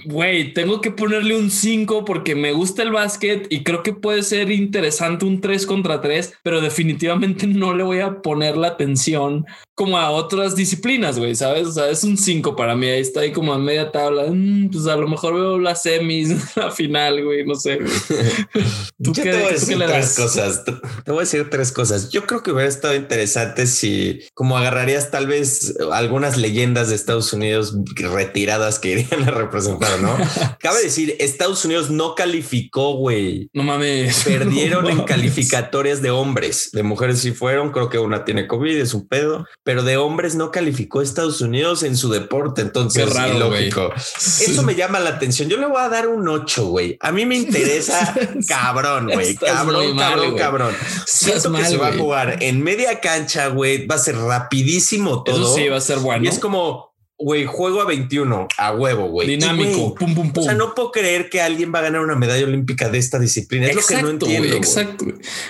Güey, 0.05 0.53
tengo 0.53 0.79
que 0.79 0.91
ponerle 0.91 1.35
un 1.35 1.49
5 1.49 2.05
porque 2.05 2.35
me 2.35 2.51
gusta 2.51 2.83
el 2.83 2.91
básquet 2.91 3.47
y 3.49 3.63
creo 3.63 3.81
que 3.81 3.93
puede 3.93 4.21
ser 4.21 4.51
interesante 4.51 5.25
un 5.25 5.41
3 5.41 5.65
contra 5.65 5.86
tres, 6.01 6.33
pero 6.43 6.61
definitivamente 6.61 7.47
no 7.47 7.73
le 7.73 7.83
voy 7.83 7.99
a 7.99 8.21
poner 8.21 8.57
la 8.57 8.69
atención 8.69 9.45
como 9.77 9.95
a 9.99 10.09
otras 10.09 10.55
disciplinas, 10.55 11.19
güey, 11.19 11.35
¿sabes? 11.35 11.67
O 11.67 11.71
sea, 11.71 11.87
es 11.91 12.03
un 12.03 12.17
5 12.17 12.55
para 12.55 12.75
mí, 12.75 12.87
ahí 12.87 12.99
está 12.99 13.19
ahí 13.19 13.31
como 13.31 13.53
a 13.53 13.59
media 13.59 13.91
tabla, 13.91 14.23
mm, 14.27 14.71
pues 14.71 14.87
a 14.87 14.95
lo 14.95 15.07
mejor 15.07 15.35
veo 15.35 15.59
las 15.59 15.83
semis, 15.83 16.29
la 16.55 16.71
final, 16.71 17.23
güey, 17.23 17.45
no 17.45 17.53
sé. 17.53 17.77
¿Tú 19.03 19.13
Yo 19.13 19.23
qué, 19.23 19.29
te 19.29 19.37
voy 19.37 19.49
a 19.49 19.51
decir 19.51 19.77
tres 19.77 20.15
cosas, 20.15 20.63
te 20.65 21.11
voy 21.11 21.19
a 21.19 21.21
decir 21.21 21.47
tres 21.51 21.71
cosas. 21.71 22.09
Yo 22.09 22.25
creo 22.25 22.41
que 22.41 22.51
hubiera 22.51 22.67
estado 22.67 22.95
interesante 22.95 23.67
si 23.67 24.21
como 24.33 24.57
agarrarías 24.57 25.11
tal 25.11 25.27
vez 25.27 25.75
algunas 25.91 26.37
leyendas 26.37 26.89
de 26.89 26.95
Estados 26.95 27.31
Unidos 27.31 27.77
retiradas 27.97 28.79
que 28.79 28.89
irían 28.93 29.27
a 29.27 29.31
representar, 29.31 29.99
¿no? 30.01 30.17
Cabe 30.59 30.81
decir, 30.81 31.15
Estados 31.19 31.63
Unidos 31.65 31.91
no 31.91 32.15
calificó, 32.15 32.95
güey. 32.95 33.51
No 33.53 33.61
mames. 33.61 34.23
Perdieron 34.23 34.89
en 34.89 35.03
calificatorias 35.03 36.01
de 36.01 36.09
hombres, 36.09 36.71
de 36.73 36.81
mujeres 36.81 37.19
sí 37.19 37.31
fueron, 37.31 37.71
creo 37.71 37.89
que 37.89 37.99
una 37.99 38.25
tiene 38.25 38.47
COVID, 38.47 38.75
es 38.77 38.95
un 38.95 39.07
pedo, 39.07 39.45
pero 39.67 39.83
de 39.83 39.97
hombres 39.97 40.35
no 40.35 40.49
calificó 40.49 41.01
Estados 41.01 41.41
Unidos 41.41 41.83
en 41.83 41.97
su 41.97 42.09
deporte. 42.09 42.61
Entonces, 42.61 43.13
raro, 43.13 43.35
ilógico. 43.35 43.91
Eso 43.93 44.63
me 44.63 44.75
llama 44.75 44.97
la 45.01 45.09
atención. 45.09 45.49
Yo 45.49 45.57
le 45.57 45.65
voy 45.65 45.81
a 45.81 45.89
dar 45.89 46.07
un 46.07 46.25
8, 46.25 46.67
güey. 46.67 46.97
A 47.01 47.11
mí 47.11 47.25
me 47.25 47.35
interesa 47.35 48.15
cabrón, 48.47 49.09
güey. 49.11 49.35
Cabrón, 49.35 49.97
cabrón, 49.97 50.37
cabrón. 50.37 50.73
Siento 51.05 51.51
que 51.51 51.65
se 51.65 51.75
va 51.75 51.89
a 51.89 51.97
jugar 51.97 52.41
en 52.41 52.63
media 52.63 53.01
cancha, 53.01 53.47
güey. 53.47 53.85
Va 53.85 53.95
a 53.95 53.97
ser 53.97 54.15
rapidísimo 54.15 55.23
todo. 55.23 55.35
Eso 55.35 55.55
sí, 55.55 55.67
va 55.67 55.75
a 55.75 55.81
ser 55.81 55.99
bueno. 55.99 56.23
Y 56.23 56.29
es 56.29 56.39
como 56.39 56.95
Güey, 57.19 57.45
juego 57.45 57.81
a 57.81 57.85
21, 57.85 58.47
a 58.57 58.71
huevo, 58.73 59.07
güey. 59.07 59.27
Dinámico, 59.27 59.95
pum, 59.95 60.13
pum, 60.13 60.31
pum. 60.31 60.43
O 60.43 60.45
sea, 60.45 60.53
no 60.53 60.75
puedo 60.75 60.91
creer 60.91 61.31
que 61.31 61.41
alguien 61.41 61.73
va 61.73 61.79
a 61.79 61.81
ganar 61.81 62.01
una 62.01 62.15
medalla 62.15 62.45
olímpica 62.45 62.89
de 62.89 62.99
esta 62.99 63.17
disciplina. 63.17 63.65
Es 63.65 63.75
lo 63.75 63.81
que 63.81 64.01
no 64.03 64.09
entiendo. 64.09 64.55
exacto. 64.55 65.05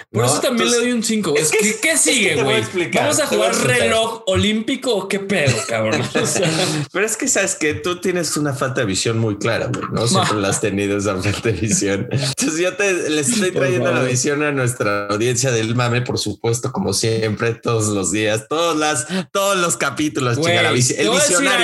Por 0.09 0.23
eso 0.23 0.39
también 0.39 0.71
le 0.71 0.77
doy 0.77 0.91
un 0.93 1.03
5. 1.03 1.35
Es 1.35 1.51
que, 1.51 1.75
¿Qué, 1.81 1.97
sigue, 1.97 2.41
güey? 2.41 2.63
¿Vamos 2.93 3.19
a 3.19 3.27
jugar 3.27 3.53
reloj 3.53 4.23
olímpico 4.27 4.95
o 4.95 5.07
qué 5.09 5.19
pedo, 5.19 5.57
cabrón? 5.67 6.01
Pero 6.93 7.05
es 7.05 7.17
que 7.17 7.27
sabes 7.27 7.55
que 7.55 7.73
tú 7.73 7.99
tienes 7.99 8.37
una 8.37 8.53
falta 8.53 8.81
de 8.81 8.87
visión 8.87 9.19
muy 9.19 9.37
clara, 9.37 9.67
güey. 9.67 9.87
No 9.91 10.07
siempre 10.07 10.37
la 10.37 10.49
has 10.49 10.61
tenido 10.61 10.97
esa 10.97 11.21
falta 11.21 11.49
de 11.49 11.51
visión. 11.51 12.07
Entonces 12.11 12.59
yo 12.59 12.77
te 12.77 13.09
les 13.09 13.27
estoy 13.27 13.51
trayendo 13.51 13.91
la 13.91 14.03
visión 14.03 14.41
a 14.41 14.53
nuestra 14.53 15.07
audiencia 15.07 15.51
del 15.51 15.75
mame, 15.75 16.01
por 16.01 16.17
supuesto, 16.17 16.71
como 16.71 16.93
siempre, 16.93 17.55
todos 17.55 17.87
los 17.87 18.13
días, 18.13 18.47
todos 18.47 18.77
las, 18.77 19.05
todos 19.33 19.57
los 19.57 19.75
capítulos, 19.75 20.37
chica, 20.37 20.69
el 20.69 20.73
visionario 20.73 21.56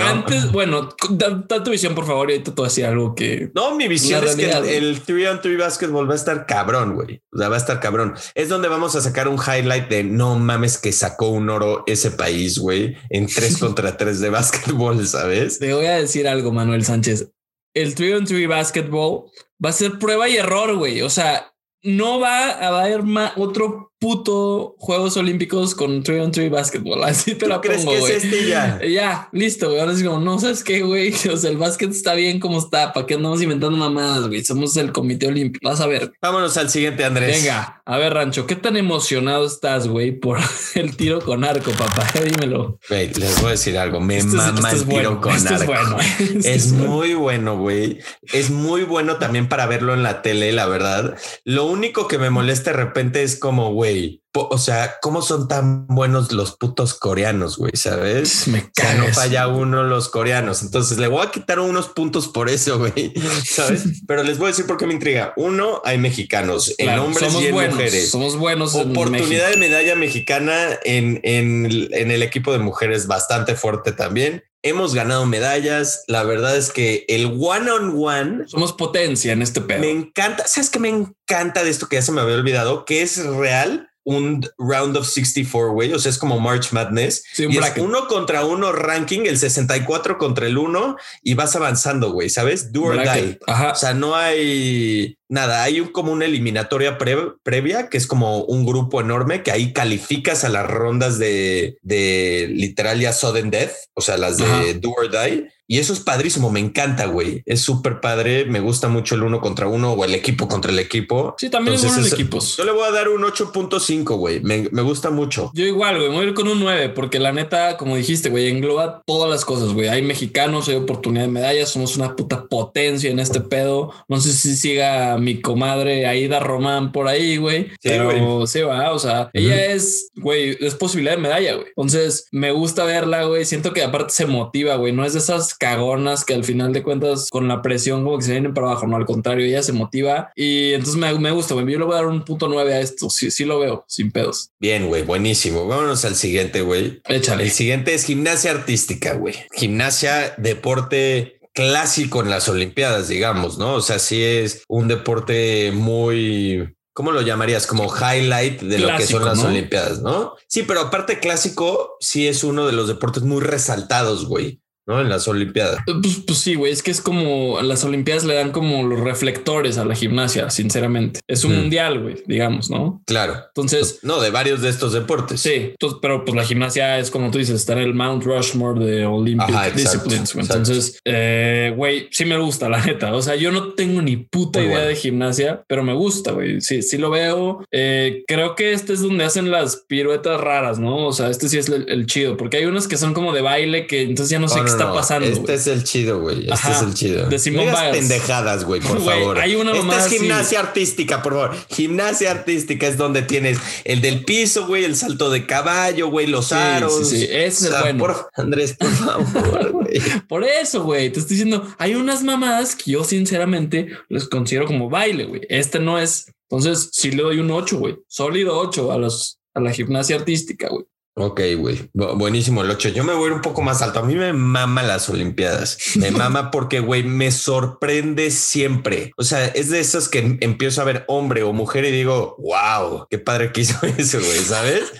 antes, 0.00 0.52
bueno, 0.52 0.88
da, 1.10 1.62
tu 1.62 1.70
visión, 1.70 1.94
por 1.94 2.06
favor, 2.06 2.30
y 2.30 2.34
ahorita 2.34 2.50
te 2.52 2.56
voy 2.56 2.66
a 2.66 2.68
decir 2.68 2.86
algo 2.86 3.14
que. 3.14 3.50
No, 3.54 3.74
mi 3.74 3.88
visión 3.88 4.24
es 4.24 4.36
que 4.36 4.50
el 4.50 5.00
3 5.00 5.28
on 5.30 5.40
3 5.40 5.58
basketball 5.58 6.08
va 6.08 6.14
a 6.14 6.16
estar 6.16 6.46
cabrón, 6.46 6.94
güey. 6.94 7.22
O 7.32 7.38
sea, 7.38 7.48
va 7.48 7.56
a 7.56 7.58
estar 7.58 7.80
cabrón. 7.80 8.14
Es 8.34 8.48
donde 8.48 8.68
vamos 8.68 8.96
a 8.96 9.00
sacar 9.00 9.28
un 9.28 9.38
highlight 9.38 9.88
de 9.88 10.04
no 10.04 10.38
mames 10.38 10.78
que 10.78 10.92
sacó 10.92 11.28
un 11.28 11.50
oro 11.50 11.84
ese 11.86 12.10
país, 12.10 12.58
güey, 12.58 12.96
en 13.10 13.26
3 13.26 13.58
contra 13.60 13.96
3 13.96 14.20
de 14.20 14.30
básquetbol, 14.30 15.06
¿sabes? 15.06 15.58
Te 15.58 15.72
voy 15.72 15.86
a 15.86 15.96
decir 15.96 16.28
algo, 16.28 16.52
Manuel 16.52 16.84
Sánchez. 16.84 17.30
El 17.74 17.94
3 17.94 18.20
on 18.20 18.24
3 18.24 18.48
basketball 18.48 19.24
va 19.64 19.70
a 19.70 19.72
ser 19.72 19.98
prueba 19.98 20.28
y 20.28 20.36
error, 20.36 20.76
güey. 20.76 21.02
O 21.02 21.10
sea, 21.10 21.54
no 21.82 22.18
va 22.18 22.50
a 22.50 22.68
haber 22.68 23.02
otro 23.36 23.93
puto 24.04 24.76
Juegos 24.78 25.16
Olímpicos 25.16 25.74
con 25.74 26.02
3 26.02 26.24
on 26.24 26.30
3 26.30 26.50
basketball. 26.50 27.02
Así 27.04 27.36
te 27.36 27.48
la 27.48 27.62
crees 27.62 27.86
pongo, 27.86 28.04
que 28.04 28.16
es 28.16 28.24
este 28.24 28.46
ya? 28.46 28.78
Ya, 28.86 29.30
listo, 29.32 29.68
güey. 29.68 29.80
Ahora 29.80 29.92
es 29.94 30.02
como, 30.02 30.20
no 30.20 30.38
sabes 30.38 30.62
qué, 30.62 30.82
güey. 30.82 31.14
O 31.32 31.36
sea, 31.38 31.50
el 31.50 31.56
básquet 31.56 31.90
está 31.90 32.12
bien 32.12 32.38
como 32.38 32.58
está. 32.58 32.92
¿Para 32.92 33.06
qué 33.06 33.14
andamos 33.14 33.40
inventando 33.40 33.78
mamadas, 33.78 34.28
güey? 34.28 34.44
Somos 34.44 34.76
el 34.76 34.92
Comité 34.92 35.28
Olímpico. 35.28 35.66
Vas 35.66 35.80
a 35.80 35.86
ver. 35.86 36.12
Vámonos 36.20 36.54
al 36.58 36.68
siguiente, 36.68 37.02
Andrés. 37.02 37.42
Venga, 37.42 37.82
a 37.86 37.96
ver, 37.96 38.12
Rancho, 38.12 38.46
¿qué 38.46 38.56
tan 38.56 38.76
emocionado 38.76 39.46
estás, 39.46 39.88
güey, 39.88 40.12
por 40.12 40.38
el 40.74 40.96
tiro 40.96 41.20
con 41.20 41.42
arco, 41.42 41.70
papá? 41.70 42.06
Dímelo. 42.22 42.78
Güey, 42.86 43.14
les 43.14 43.40
voy 43.40 43.48
a 43.48 43.50
decir 43.52 43.78
algo. 43.78 44.00
Me 44.00 44.22
mama 44.22 44.70
el 44.70 44.84
tiro 44.86 45.20
con 45.22 45.32
arco. 45.32 45.54
Es, 45.54 45.66
bueno. 45.66 45.96
es 46.44 46.72
muy 46.72 47.14
bueno, 47.14 47.56
güey. 47.56 48.00
Es 48.34 48.50
muy 48.50 48.82
bueno 48.82 49.16
también 49.16 49.48
para 49.48 49.64
verlo 49.64 49.94
en 49.94 50.02
la 50.02 50.20
tele, 50.20 50.52
la 50.52 50.66
verdad. 50.66 51.16
Lo 51.44 51.64
único 51.64 52.06
que 52.06 52.18
me 52.18 52.28
molesta 52.28 52.72
de 52.72 52.76
repente 52.76 53.22
es 53.22 53.38
como, 53.38 53.72
güey, 53.72 53.93
o 54.32 54.58
sea, 54.58 54.96
¿cómo 55.00 55.22
son 55.22 55.46
tan 55.46 55.86
buenos 55.86 56.32
los 56.32 56.56
putos 56.56 56.94
coreanos, 56.94 57.56
güey? 57.56 57.72
¿Sabes? 57.74 58.48
Me 58.48 58.70
cae. 58.74 58.98
no 58.98 59.06
falla 59.12 59.46
uno 59.46 59.84
los 59.84 60.08
coreanos. 60.08 60.62
Entonces 60.62 60.98
le 60.98 61.06
voy 61.06 61.26
a 61.26 61.30
quitar 61.30 61.60
unos 61.60 61.88
puntos 61.88 62.28
por 62.28 62.48
eso, 62.48 62.78
güey. 62.80 63.12
¿Sabes? 63.44 63.84
Pero 64.06 64.22
les 64.22 64.38
voy 64.38 64.46
a 64.46 64.48
decir 64.48 64.66
por 64.66 64.76
qué 64.76 64.86
me 64.86 64.94
intriga. 64.94 65.32
Uno, 65.36 65.80
hay 65.84 65.98
mexicanos 65.98 66.74
en 66.78 66.98
hombres 66.98 67.32
y 67.40 67.46
en 67.46 67.54
mujeres. 67.54 68.10
Somos 68.10 68.36
buenos. 68.36 68.74
Oportunidad 68.74 69.50
de 69.50 69.56
medalla 69.56 69.94
mexicana 69.94 70.78
en, 70.84 71.20
en, 71.22 71.88
en 71.92 72.10
el 72.10 72.22
equipo 72.22 72.52
de 72.52 72.58
mujeres 72.58 73.06
bastante 73.06 73.54
fuerte 73.54 73.92
también 73.92 74.42
hemos 74.64 74.94
ganado 74.94 75.26
medallas. 75.26 76.02
La 76.08 76.24
verdad 76.24 76.56
es 76.56 76.72
que 76.72 77.04
el 77.08 77.26
one 77.38 77.70
on 77.70 77.94
one 77.96 78.48
somos 78.48 78.72
potencia 78.72 79.32
en 79.32 79.42
este 79.42 79.60
pedo. 79.60 79.80
Me 79.80 79.90
encanta. 79.90 80.48
Sabes 80.48 80.70
que 80.70 80.80
me 80.80 80.88
encanta 80.88 81.62
de 81.62 81.70
esto 81.70 81.88
que 81.88 81.96
ya 81.96 82.02
se 82.02 82.10
me 82.10 82.20
había 82.20 82.34
olvidado, 82.34 82.84
que 82.84 83.02
es 83.02 83.24
real 83.24 83.90
un 84.04 84.46
round 84.58 84.96
of 84.96 85.06
64, 85.06 85.72
güey. 85.72 85.92
O 85.92 85.98
sea, 85.98 86.10
es 86.10 86.18
como 86.18 86.38
March 86.38 86.72
Madness. 86.72 87.24
y 87.38 87.56
es 87.56 87.72
uno 87.78 88.06
contra 88.06 88.44
uno 88.44 88.72
ranking, 88.72 89.22
el 89.26 89.38
64 89.38 90.18
contra 90.18 90.46
el 90.46 90.58
uno 90.58 90.96
y 91.22 91.34
vas 91.34 91.56
avanzando, 91.56 92.12
güey. 92.12 92.30
¿Sabes? 92.30 92.72
Do 92.72 92.84
or 92.84 93.02
die. 93.02 93.38
O 93.46 93.74
sea, 93.74 93.94
no 93.94 94.14
hay 94.14 95.18
nada. 95.28 95.62
Hay 95.62 95.80
un, 95.80 95.88
como 95.88 96.12
una 96.12 96.26
eliminatoria 96.26 96.98
previa 96.98 97.88
que 97.88 97.96
es 97.96 98.06
como 98.06 98.44
un 98.44 98.64
grupo 98.64 99.00
enorme 99.00 99.42
que 99.42 99.50
ahí 99.50 99.72
calificas 99.72 100.44
a 100.44 100.48
las 100.48 100.66
rondas 100.66 101.18
de, 101.18 101.78
de 101.82 102.48
literal 102.50 103.00
ya 103.00 103.12
sudden 103.12 103.50
death, 103.50 103.72
o 103.94 104.00
sea, 104.00 104.16
las 104.16 104.36
de 104.36 104.74
do 104.74 104.90
or 104.90 105.10
die. 105.10 105.48
Y 105.66 105.78
eso 105.78 105.92
es 105.92 106.00
padrísimo, 106.00 106.50
me 106.50 106.60
encanta, 106.60 107.06
güey. 107.06 107.42
Es 107.46 107.60
súper 107.60 108.00
padre, 108.00 108.44
me 108.44 108.60
gusta 108.60 108.88
mucho 108.88 109.14
el 109.14 109.22
uno 109.22 109.40
contra 109.40 109.66
uno 109.66 109.92
o 109.92 110.04
el 110.04 110.14
equipo 110.14 110.46
contra 110.46 110.70
el 110.70 110.78
equipo. 110.78 111.34
Sí, 111.38 111.48
también 111.48 111.76
es 111.76 111.84
es, 111.84 112.12
equipos. 112.12 112.56
Yo 112.56 112.64
le 112.64 112.72
voy 112.72 112.86
a 112.86 112.90
dar 112.90 113.08
un 113.08 113.22
8.5, 113.22 114.16
güey. 114.16 114.40
Me, 114.40 114.68
me, 114.70 114.82
gusta 114.82 115.10
mucho. 115.10 115.50
Yo 115.54 115.64
igual, 115.64 115.96
güey, 115.96 116.08
voy 116.08 116.26
a 116.26 116.28
ir 116.28 116.34
con 116.34 116.48
un 116.48 116.60
9 116.60 116.90
porque 116.90 117.18
la 117.18 117.32
neta, 117.32 117.76
como 117.76 117.96
dijiste, 117.96 118.28
güey, 118.28 118.48
engloba 118.48 119.02
todas 119.06 119.30
las 119.30 119.44
cosas, 119.44 119.72
güey. 119.72 119.88
Hay 119.88 120.02
mexicanos, 120.02 120.68
hay 120.68 120.76
oportunidad 120.76 121.24
de 121.24 121.30
medallas, 121.30 121.70
somos 121.70 121.96
una 121.96 122.14
puta 122.14 122.46
potencia 122.46 123.10
en 123.10 123.18
este 123.18 123.40
pedo. 123.40 123.92
No 124.08 124.20
sé 124.20 124.32
si 124.32 124.56
siga 124.56 125.16
mi 125.18 125.40
comadre 125.40 126.06
Aida 126.06 126.40
Román 126.40 126.92
por 126.92 127.08
ahí, 127.08 127.38
güey. 127.38 127.70
Sí, 127.80 127.88
pero 127.88 128.46
sí, 128.46 128.60
va, 128.60 128.92
o 128.92 128.98
sea, 128.98 129.30
ella 129.32 129.66
es, 129.66 130.10
güey, 130.16 130.56
es 130.60 130.74
posibilidad 130.74 131.16
de 131.16 131.22
medalla, 131.22 131.54
güey. 131.54 131.68
Entonces, 131.68 132.28
me 132.32 132.50
gusta 132.50 132.84
verla, 132.84 133.24
güey. 133.24 133.44
Siento 133.44 133.72
que 133.72 133.82
aparte 133.82 134.12
se 134.12 134.26
motiva, 134.26 134.76
güey. 134.76 134.92
No 134.92 135.04
es 135.04 135.14
de 135.14 135.20
esas 135.20 135.54
cagonas 135.64 136.26
que 136.26 136.34
al 136.34 136.44
final 136.44 136.74
de 136.74 136.82
cuentas 136.82 137.28
con 137.30 137.48
la 137.48 137.62
presión 137.62 138.04
como 138.04 138.18
que 138.18 138.24
se 138.24 138.32
vienen 138.32 138.52
para 138.52 138.66
abajo, 138.66 138.86
no, 138.86 138.96
al 138.96 139.06
contrario, 139.06 139.46
ella 139.46 139.62
se 139.62 139.72
motiva 139.72 140.30
y 140.36 140.74
entonces 140.74 140.96
me, 140.96 141.18
me 141.18 141.30
gusta, 141.30 141.54
güey, 141.54 141.64
yo 141.72 141.78
le 141.78 141.86
voy 141.86 141.94
a 141.94 142.02
dar 142.02 142.06
un 142.06 142.22
punto 142.22 142.48
nueve 142.48 142.74
a 142.74 142.80
esto, 142.80 143.08
sí, 143.08 143.30
sí 143.30 143.46
lo 143.46 143.58
veo, 143.58 143.82
sin 143.88 144.12
pedos. 144.12 144.50
Bien, 144.60 144.86
güey, 144.88 145.04
buenísimo. 145.04 145.66
Vámonos 145.66 146.04
al 146.04 146.16
siguiente, 146.16 146.60
güey. 146.60 147.00
Échale. 147.08 147.44
El 147.44 147.50
siguiente 147.50 147.94
es 147.94 148.04
gimnasia 148.04 148.50
artística, 148.50 149.14
güey. 149.14 149.36
Gimnasia, 149.54 150.34
deporte 150.36 151.40
clásico 151.54 152.20
en 152.20 152.28
las 152.28 152.46
Olimpiadas, 152.50 153.08
digamos, 153.08 153.56
¿no? 153.56 153.72
O 153.72 153.80
sea, 153.80 153.98
sí 153.98 154.22
es 154.22 154.64
un 154.68 154.86
deporte 154.88 155.72
muy 155.72 156.76
¿cómo 156.92 157.10
lo 157.10 157.22
llamarías? 157.22 157.66
Como 157.66 157.86
highlight 157.86 158.60
de 158.60 158.78
lo 158.80 158.94
que 158.98 159.06
son 159.06 159.24
las 159.24 159.42
Olimpiadas, 159.42 160.02
¿no? 160.02 160.34
Sí, 160.46 160.62
pero 160.62 160.80
aparte 160.80 161.20
clásico, 161.20 161.96
sí 162.00 162.28
es 162.28 162.44
uno 162.44 162.66
de 162.66 162.72
los 162.72 162.86
deportes 162.86 163.22
muy 163.22 163.40
resaltados, 163.40 164.26
güey 164.26 164.60
¿no? 164.86 165.00
En 165.00 165.08
las 165.08 165.26
Olimpiadas. 165.28 165.78
Pues, 165.86 166.22
pues 166.26 166.38
sí, 166.38 166.54
güey, 166.54 166.72
es 166.72 166.82
que 166.82 166.90
es 166.90 167.00
como 167.00 167.60
las 167.62 167.84
Olimpiadas 167.84 168.24
le 168.24 168.34
dan 168.34 168.50
como 168.52 168.82
los 168.82 169.00
reflectores 169.00 169.78
a 169.78 169.84
la 169.84 169.94
gimnasia, 169.94 170.50
sinceramente. 170.50 171.20
Es 171.28 171.44
un 171.44 171.52
Mm. 171.54 171.60
mundial, 171.60 172.00
güey, 172.02 172.16
digamos, 172.26 172.70
¿no? 172.70 173.02
Claro. 173.06 173.36
Entonces, 173.48 174.00
No, 174.02 174.20
de 174.20 174.30
varios 174.30 174.60
de 174.62 174.68
estos 174.68 174.92
deportes. 174.92 175.40
sí, 175.40 175.70
entonces, 175.72 175.98
pero 176.02 176.24
pues 176.24 176.36
la 176.36 176.44
gimnasia 176.44 176.98
es 176.98 177.10
como 177.10 177.30
tú 177.30 177.38
dices, 177.38 177.56
está 177.56 177.72
en 177.74 177.78
el 177.80 177.94
Mount 177.94 178.24
Rushmore 178.24 178.84
de 178.84 179.06
Olympic 179.06 179.48
Ajá, 179.48 179.68
exacto, 179.68 180.08
Disciplines. 180.10 180.34
Entonces, 180.34 180.98
eh, 181.04 181.72
güey, 181.76 182.08
sí 182.10 182.24
me 182.24 182.36
gusta, 182.38 182.68
la 182.68 182.84
neta. 182.84 183.14
O 183.14 183.22
sea, 183.22 183.36
yo 183.36 183.52
no 183.52 183.74
tengo 183.74 184.02
ni 184.02 184.16
puta 184.16 184.58
Muy 184.58 184.66
idea 184.66 184.76
bueno. 184.78 184.88
de 184.90 184.96
gimnasia, 184.96 185.62
pero 185.68 185.82
me 185.82 185.94
gusta, 185.94 186.32
güey. 186.32 186.60
Sí, 186.60 186.82
sí 186.82 186.98
lo 186.98 187.10
veo. 187.10 187.64
Eh, 187.72 188.22
creo 188.26 188.54
que 188.54 188.72
este 188.72 188.92
es 188.92 189.00
donde 189.02 189.24
hacen 189.24 189.50
las 189.50 189.84
piruetas 189.88 190.40
raras, 190.40 190.78
¿no? 190.78 191.06
O 191.06 191.12
sea, 191.12 191.30
este 191.30 191.48
sí 191.48 191.58
es 191.58 191.68
el, 191.68 191.86
el 191.88 192.06
chido, 192.06 192.36
porque 192.36 192.58
hay 192.58 192.64
unas 192.66 192.88
que 192.88 192.96
son 192.96 193.14
como 193.14 193.32
de 193.32 193.40
baile 193.42 193.86
que 193.86 194.02
entonces 194.02 194.30
ya 194.30 194.38
no 194.38 194.48
sé 194.48 194.56
qué 194.56 194.70
no, 194.70 194.73
está 194.78 194.92
pasando. 194.92 195.26
Este 195.26 195.54
es 195.54 195.66
el 195.66 195.84
chido, 195.84 196.20
güey. 196.20 196.40
Este 196.40 196.52
Ajá, 196.52 196.72
es 196.76 196.82
el 196.82 196.94
chido. 196.94 197.28
de 197.28 197.36
No 197.52 197.62
Biles. 197.62 197.76
pendejadas, 197.92 198.64
güey, 198.64 198.80
por 198.80 199.00
favor. 199.04 199.38
hay 199.38 199.54
una 199.56 199.72
Esta 199.72 200.06
es 200.06 200.12
gimnasia 200.12 200.60
artística, 200.60 201.22
por 201.22 201.32
favor. 201.34 201.56
Gimnasia 201.70 202.30
artística 202.30 202.86
es 202.86 202.96
donde 202.96 203.22
tienes 203.22 203.58
el 203.84 204.00
del 204.00 204.24
piso, 204.24 204.66
güey, 204.66 204.84
el 204.84 204.96
salto 204.96 205.30
de 205.30 205.46
caballo, 205.46 206.08
güey, 206.08 206.26
los 206.26 206.46
Sí, 206.48 206.54
aros. 206.54 207.08
sí, 207.08 207.18
sí, 207.18 207.24
ese 207.24 207.68
es 207.68 207.74
el 207.74 207.80
bueno. 207.80 207.98
por- 207.98 208.30
Andrés, 208.34 208.76
por 208.78 208.90
favor, 208.90 209.70
güey. 209.72 209.84
Por 210.28 210.42
eso, 210.44 210.82
güey, 210.82 211.12
te 211.12 211.20
estoy 211.20 211.36
diciendo, 211.36 211.72
hay 211.78 211.94
unas 211.94 212.22
mamadas 212.24 212.74
que 212.74 212.90
yo 212.92 213.04
sinceramente 213.04 213.88
les 214.08 214.28
considero 214.28 214.66
como 214.66 214.90
baile, 214.90 215.24
güey. 215.24 215.42
Este 215.48 215.78
no 215.78 215.98
es. 216.00 216.26
Entonces, 216.50 216.90
sí 216.92 217.10
le 217.12 217.22
doy 217.22 217.38
un 217.38 217.50
8, 217.50 217.78
güey. 217.78 217.96
Sólido 218.08 218.58
8 218.58 218.90
a 218.92 218.98
los 218.98 219.38
a 219.54 219.60
la 219.60 219.72
gimnasia 219.72 220.16
artística, 220.16 220.68
güey. 220.68 220.84
Ok, 221.16 221.40
güey. 221.58 221.90
Bu- 221.94 222.18
buenísimo 222.18 222.62
el 222.62 222.70
8. 222.72 222.88
Yo 222.88 223.04
me 223.04 223.14
voy 223.14 223.24
a 223.24 223.26
ir 223.28 223.32
un 223.34 223.40
poco 223.40 223.62
más 223.62 223.82
alto. 223.82 224.00
A 224.00 224.02
mí 224.02 224.16
me 224.16 224.32
mama 224.32 224.82
las 224.82 225.08
Olimpiadas. 225.08 225.78
Me 225.94 226.10
mama 226.12 226.50
porque, 226.50 226.80
güey, 226.80 227.04
me 227.04 227.30
sorprende 227.30 228.30
siempre. 228.32 229.12
O 229.16 229.22
sea, 229.22 229.46
es 229.46 229.70
de 229.70 229.78
esas 229.78 230.08
que 230.08 230.38
empiezo 230.40 230.80
a 230.80 230.84
ver 230.84 231.04
hombre 231.06 231.44
o 231.44 231.52
mujer 231.52 231.84
y 231.84 231.92
digo, 231.92 232.36
wow, 232.38 233.06
qué 233.08 233.18
padre 233.18 233.52
que 233.52 233.60
hizo 233.60 233.76
eso, 233.96 234.18
güey, 234.18 234.40
¿sabes? 234.44 234.92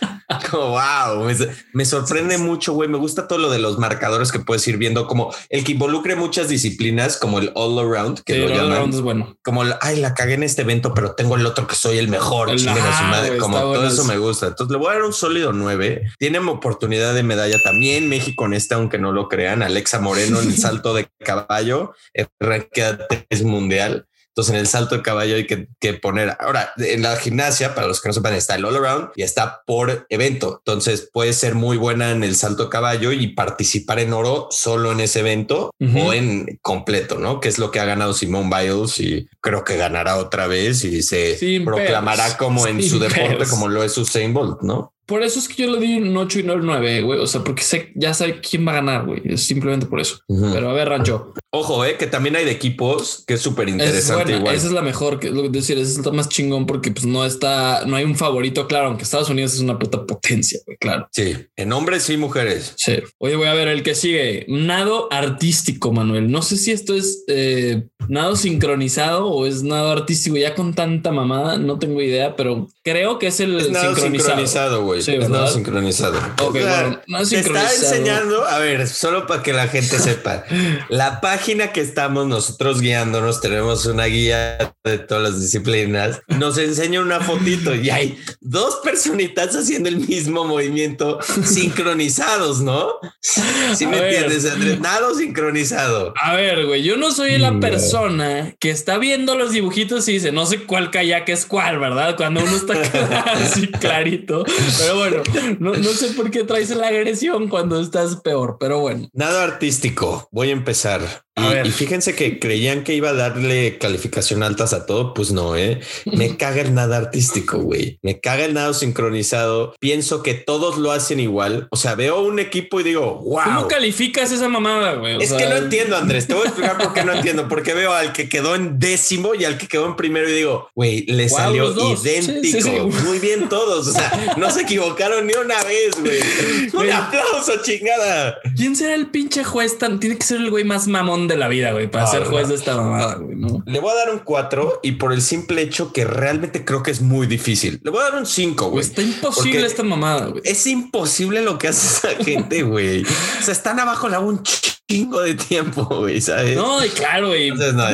Como, 0.50 0.68
wow, 0.70 1.24
me, 1.26 1.36
me 1.74 1.84
sorprende 1.84 2.38
mucho, 2.38 2.72
güey. 2.72 2.88
Me 2.88 2.96
gusta 2.96 3.26
todo 3.28 3.38
lo 3.38 3.50
de 3.50 3.58
los 3.58 3.78
marcadores 3.78 4.30
que 4.32 4.38
puedes 4.38 4.66
ir 4.68 4.78
viendo, 4.78 5.06
como 5.06 5.34
el 5.50 5.64
que 5.64 5.72
involucre 5.72 6.16
muchas 6.16 6.48
disciplinas, 6.48 7.18
como 7.18 7.40
el 7.40 7.50
all 7.54 7.78
around, 7.78 8.20
que 8.22 8.34
Sí, 8.34 8.38
lo 8.38 8.46
el 8.46 8.52
llaman. 8.52 8.66
all-around 8.68 8.94
es 8.94 9.00
bueno. 9.00 9.36
Como, 9.44 9.64
el, 9.64 9.74
ay, 9.82 9.96
la 10.00 10.14
cagué 10.14 10.34
en 10.34 10.42
este 10.44 10.62
evento, 10.62 10.94
pero 10.94 11.12
tengo 11.14 11.36
el 11.36 11.44
otro 11.44 11.66
que 11.66 11.74
soy 11.74 11.98
el 11.98 12.08
mejor. 12.08 12.48
El- 12.50 12.56
chinguen 12.58 12.78
a 12.78 12.86
su 12.86 13.04
ajá, 13.04 13.10
madre. 13.10 13.36
Como 13.36 13.58
todo 13.58 13.84
eso 13.84 14.02
eso. 14.02 14.04
me 14.04 14.16
gusta. 14.16 14.46
Entonces 14.46 14.72
le 14.72 14.78
voy 14.78 14.90
a 14.90 14.94
dar 14.94 15.02
un 15.02 15.12
sólido 15.12 15.52
9. 15.52 16.03
Tienen 16.18 16.48
oportunidad 16.48 17.14
de 17.14 17.22
medalla 17.22 17.58
también. 17.62 18.08
México 18.08 18.46
en 18.46 18.54
este, 18.54 18.74
aunque 18.74 18.98
no 18.98 19.12
lo 19.12 19.28
crean. 19.28 19.62
Alexa 19.62 20.00
Moreno 20.00 20.40
en 20.40 20.48
el 20.48 20.56
salto 20.58 20.94
de 20.94 21.08
caballo, 21.24 21.94
eh, 22.14 22.26
3 22.38 23.42
mundial. 23.44 24.06
Entonces 24.36 24.54
en 24.54 24.58
el 24.58 24.66
salto 24.66 24.96
de 24.96 25.02
caballo 25.02 25.36
hay 25.36 25.46
que, 25.46 25.68
que 25.78 25.94
poner. 25.94 26.36
Ahora, 26.40 26.72
en 26.78 27.02
la 27.02 27.14
gimnasia, 27.14 27.76
para 27.76 27.86
los 27.86 28.00
que 28.00 28.08
no 28.08 28.12
sepan, 28.12 28.34
está 28.34 28.56
el 28.56 28.64
all 28.64 28.74
around 28.74 29.10
y 29.14 29.22
está 29.22 29.62
por 29.64 30.06
evento. 30.08 30.56
Entonces 30.58 31.08
puede 31.12 31.32
ser 31.32 31.54
muy 31.54 31.76
buena 31.76 32.10
en 32.10 32.24
el 32.24 32.34
salto 32.34 32.64
de 32.64 32.68
caballo 32.68 33.12
y 33.12 33.28
participar 33.28 34.00
en 34.00 34.12
oro 34.12 34.48
solo 34.50 34.90
en 34.90 34.98
ese 34.98 35.20
evento 35.20 35.70
o 35.80 36.12
en 36.12 36.58
completo, 36.62 37.20
¿no? 37.20 37.38
Que 37.38 37.48
es 37.48 37.58
lo 37.60 37.70
que 37.70 37.78
ha 37.78 37.84
ganado 37.84 38.12
Simone 38.12 38.50
Biles 38.52 38.98
y 38.98 39.28
creo 39.40 39.62
que 39.62 39.76
ganará 39.76 40.16
otra 40.16 40.48
vez 40.48 40.82
y 40.84 41.02
se 41.04 41.36
Sin 41.38 41.64
proclamará 41.64 42.24
pedos. 42.24 42.36
como 42.36 42.66
en 42.66 42.80
Sin 42.82 42.90
su 42.90 42.98
deporte 42.98 43.36
pedos. 43.36 43.48
como 43.50 43.68
lo 43.68 43.84
es 43.84 43.96
Usain 43.96 44.34
Bolt, 44.34 44.62
¿no? 44.62 44.94
Por 45.06 45.22
eso 45.22 45.38
es 45.38 45.48
que 45.48 45.62
yo 45.62 45.70
le 45.70 45.80
di 45.80 45.98
un 45.98 46.16
8 46.16 46.40
y 46.40 46.42
no 46.44 46.54
el 46.54 46.64
9, 46.64 47.02
güey. 47.02 47.18
O 47.20 47.26
sea, 47.26 47.42
porque 47.42 47.62
sé, 47.62 47.92
ya 47.94 48.14
sé 48.14 48.40
quién 48.40 48.66
va 48.66 48.72
a 48.72 48.76
ganar, 48.76 49.04
güey. 49.06 49.22
Es 49.24 49.42
simplemente 49.42 49.86
por 49.86 50.00
eso. 50.00 50.18
Pero 50.28 50.70
a 50.70 50.72
ver, 50.72 50.88
Rancho. 50.88 51.34
Ojo, 51.50 51.84
eh, 51.84 51.96
que 51.96 52.06
también 52.06 52.34
hay 52.36 52.44
de 52.44 52.50
equipos 52.50 53.22
que 53.26 53.34
es 53.34 53.40
súper 53.40 53.68
Es 53.68 53.74
interesante 53.74 54.36
igual. 54.36 54.54
Esa 54.54 54.66
es 54.66 54.72
la 54.72 54.82
mejor, 54.82 55.20
que 55.20 55.28
es 55.28 55.32
lo 55.32 55.42
que 55.42 55.50
decir, 55.50 55.78
esa 55.78 56.00
es 56.00 56.04
la 56.04 56.12
más 56.12 56.28
chingón 56.28 56.66
porque 56.66 56.90
pues 56.90 57.06
no 57.06 57.24
está, 57.24 57.84
no 57.86 57.94
hay 57.96 58.04
un 58.04 58.16
favorito, 58.16 58.66
claro, 58.66 58.88
aunque 58.88 59.04
Estados 59.04 59.30
Unidos 59.30 59.54
es 59.54 59.60
una 59.60 59.78
puta 59.78 60.04
potencia, 60.04 60.58
güey, 60.66 60.76
claro. 60.78 61.08
Sí, 61.12 61.34
en 61.56 61.72
hombres 61.72 62.10
y 62.10 62.16
mujeres. 62.16 62.74
Sí. 62.76 62.94
Oye, 63.18 63.36
voy 63.36 63.46
a 63.46 63.54
ver 63.54 63.68
el 63.68 63.82
que 63.82 63.94
sigue. 63.94 64.46
Nado 64.48 65.08
artístico, 65.12 65.92
Manuel. 65.92 66.30
No 66.30 66.42
sé 66.42 66.56
si 66.56 66.72
esto 66.72 66.94
es 66.94 67.24
eh, 67.28 67.84
nado 68.08 68.34
sincronizado 68.36 69.28
o 69.28 69.46
es 69.46 69.62
nado 69.62 69.90
artístico. 69.92 70.36
Ya 70.36 70.54
con 70.54 70.74
tanta 70.74 71.12
mamada, 71.12 71.58
no 71.58 71.78
tengo 71.78 72.02
idea, 72.02 72.34
pero 72.36 72.68
creo 72.82 73.18
que 73.18 73.28
es 73.28 73.40
el 73.40 73.56
Es 73.56 73.66
sincronizado. 73.66 74.10
sincronizado, 74.10 74.93
güey. 74.94 75.02
Sí, 75.02 75.12
es 75.12 75.18
¿verdad? 75.20 75.30
nada 75.40 75.50
sincronizado. 75.50 76.18
Ok, 76.42 76.54
O 76.56 76.58
sea, 76.58 76.80
bueno, 76.82 77.00
nada 77.06 77.24
te 77.28 77.38
está 77.40 77.72
enseñando, 77.72 78.44
a 78.46 78.58
ver, 78.58 78.88
solo 78.88 79.26
para 79.26 79.42
que 79.42 79.52
la 79.52 79.68
gente 79.68 79.98
sepa, 80.00 80.44
la 80.88 81.20
página 81.20 81.72
que 81.72 81.80
estamos 81.80 82.26
nosotros 82.26 82.80
guiándonos, 82.80 83.40
tenemos 83.40 83.86
una 83.86 84.04
guía 84.06 84.74
de 84.84 84.98
todas 84.98 85.22
las 85.22 85.40
disciplinas, 85.40 86.20
nos 86.28 86.58
enseña 86.58 87.00
una 87.00 87.20
fotito 87.20 87.74
y 87.74 87.90
hay 87.90 88.18
dos 88.40 88.76
personitas 88.82 89.54
haciendo 89.56 89.88
el 89.88 89.96
mismo 89.98 90.44
movimiento 90.44 91.18
sincronizados, 91.44 92.60
¿no? 92.60 92.92
Si 93.20 93.84
A 93.84 93.88
me 93.88 94.00
ver. 94.00 94.14
entiendes, 94.14 94.50
Andrés, 94.52 94.80
nada 94.80 95.14
sincronizado. 95.14 96.14
A 96.20 96.34
ver, 96.34 96.66
güey, 96.66 96.82
yo 96.82 96.96
no 96.96 97.10
soy 97.10 97.38
la 97.38 97.50
Mm, 97.54 97.60
persona 97.60 98.54
que 98.58 98.70
está 98.70 98.98
viendo 98.98 99.34
los 99.36 99.52
dibujitos 99.52 100.08
y 100.08 100.12
dice, 100.14 100.32
no 100.32 100.44
sé 100.46 100.64
cuál 100.64 100.90
kayak 100.90 101.28
es 101.28 101.46
cuál, 101.46 101.78
¿verdad? 101.78 102.16
Cuando 102.16 102.42
uno 102.42 102.56
está 102.56 102.74
así 103.32 103.68
clarito. 103.68 104.44
Pero 104.84 104.98
bueno, 104.98 105.22
no, 105.60 105.74
no 105.74 105.88
sé 105.90 106.08
por 106.14 106.30
qué 106.30 106.44
traes 106.44 106.70
la 106.70 106.88
agresión 106.88 107.48
cuando 107.48 107.80
estás 107.80 108.16
peor, 108.16 108.56
pero 108.60 108.80
bueno. 108.80 109.08
Nada 109.12 109.44
artístico. 109.44 110.28
Voy 110.30 110.50
a 110.50 110.52
empezar. 110.52 111.24
Y, 111.36 111.68
y 111.68 111.70
fíjense 111.72 112.14
que 112.14 112.38
creían 112.38 112.84
que 112.84 112.94
iba 112.94 113.10
a 113.10 113.12
darle 113.12 113.78
calificación 113.78 114.42
altas 114.42 114.72
a 114.72 114.86
todo. 114.86 115.14
Pues 115.14 115.32
no, 115.32 115.56
eh. 115.56 115.80
Me 116.04 116.36
caga 116.38 116.62
el 116.62 116.74
nada 116.74 116.96
artístico, 116.96 117.58
güey. 117.58 117.98
Me 118.02 118.20
caga 118.20 118.44
el 118.44 118.54
nado 118.54 118.72
sincronizado. 118.72 119.74
Pienso 119.80 120.22
que 120.22 120.34
todos 120.34 120.78
lo 120.78 120.92
hacen 120.92 121.18
igual. 121.18 121.66
O 121.70 121.76
sea, 121.76 121.96
veo 121.96 122.22
un 122.22 122.38
equipo 122.38 122.80
y 122.80 122.84
digo, 122.84 123.18
¿Cómo 123.18 123.60
wow. 123.60 123.68
calificas 123.68 124.30
esa 124.30 124.48
mamada, 124.48 124.94
güey? 124.94 125.20
Es 125.22 125.30
sea, 125.30 125.38
que 125.38 125.46
no 125.46 125.56
entiendo, 125.56 125.96
Andrés. 125.96 126.26
Te 126.28 126.34
voy 126.34 126.44
a 126.44 126.46
explicar 126.46 126.78
por 126.78 126.92
qué 126.92 127.04
no 127.04 127.12
entiendo. 127.14 127.48
Porque 127.48 127.74
veo 127.74 127.92
al 127.92 128.12
que 128.12 128.28
quedó 128.28 128.54
en 128.54 128.78
décimo 128.78 129.34
y 129.34 129.44
al 129.44 129.58
que 129.58 129.66
quedó 129.66 129.86
en 129.86 129.96
primero 129.96 130.28
y 130.28 130.32
digo, 130.32 130.68
güey, 130.74 131.04
le 131.06 131.26
Wow, 131.28 131.36
salió 131.36 131.70
idéntico. 131.72 132.42
Sí, 132.42 132.52
sí, 132.52 132.62
sí. 132.62 132.70
Muy 133.04 133.18
bien 133.18 133.48
todos. 133.48 133.88
O 133.88 133.92
sea, 133.92 134.34
no 134.36 134.50
se 134.50 134.62
equivocaron 134.62 135.26
ni 135.26 135.34
una 135.34 135.62
vez, 135.64 136.00
güey. 136.00 136.20
Güey. 136.74 136.88
Un 136.88 136.92
aplauso, 136.92 137.62
chingada. 137.62 138.38
¿Quién 138.56 138.74
será 138.74 138.94
el 138.94 139.06
pinche 139.06 139.44
juez 139.44 139.78
tan? 139.78 140.00
Tiene 140.00 140.16
que 140.16 140.24
ser 140.24 140.38
el 140.38 140.50
güey 140.50 140.64
más 140.64 140.86
mamón 140.86 141.23
de 141.28 141.36
la 141.36 141.48
vida, 141.48 141.72
güey, 141.72 141.90
para 141.90 142.04
Ah, 142.04 142.06
ser 142.08 142.24
juez 142.24 142.48
de 142.48 142.54
esta 142.54 142.76
mamada, 142.76 143.14
güey, 143.16 143.36
¿no? 143.36 143.62
Le 143.66 143.80
voy 143.80 143.90
a 143.92 143.94
dar 143.94 144.10
un 144.10 144.20
4 144.20 144.80
y 144.82 144.92
por 144.92 145.12
el 145.12 145.22
simple 145.22 145.62
hecho 145.62 145.92
que 145.92 146.04
realmente 146.04 146.64
creo 146.64 146.82
que 146.82 146.90
es 146.90 147.00
muy 147.00 147.26
difícil. 147.26 147.80
Le 147.82 147.90
voy 147.90 148.00
a 148.00 148.04
dar 148.04 148.14
un 148.16 148.26
5, 148.26 148.68
Güey, 148.70 148.84
está 148.84 149.02
imposible 149.02 149.66
esta 149.66 149.82
mamada, 149.82 150.26
güey. 150.26 150.42
Es 150.44 150.66
imposible 150.66 151.42
lo 151.42 151.58
que 151.58 151.68
hace 151.68 152.08
esa 152.10 152.24
gente, 152.24 152.62
güey. 152.62 153.02
O 153.02 153.42
sea, 153.42 153.52
están 153.52 153.80
abajo 153.80 154.08
la 154.08 154.20
un 154.20 154.42
chingo 154.42 155.20
de 155.20 155.34
tiempo, 155.34 155.84
güey, 155.84 156.20
¿sabes? 156.20 156.56
No, 156.56 156.84
y 156.84 156.88
claro, 156.90 157.28
güey, 157.28 157.50
no, 157.50 157.84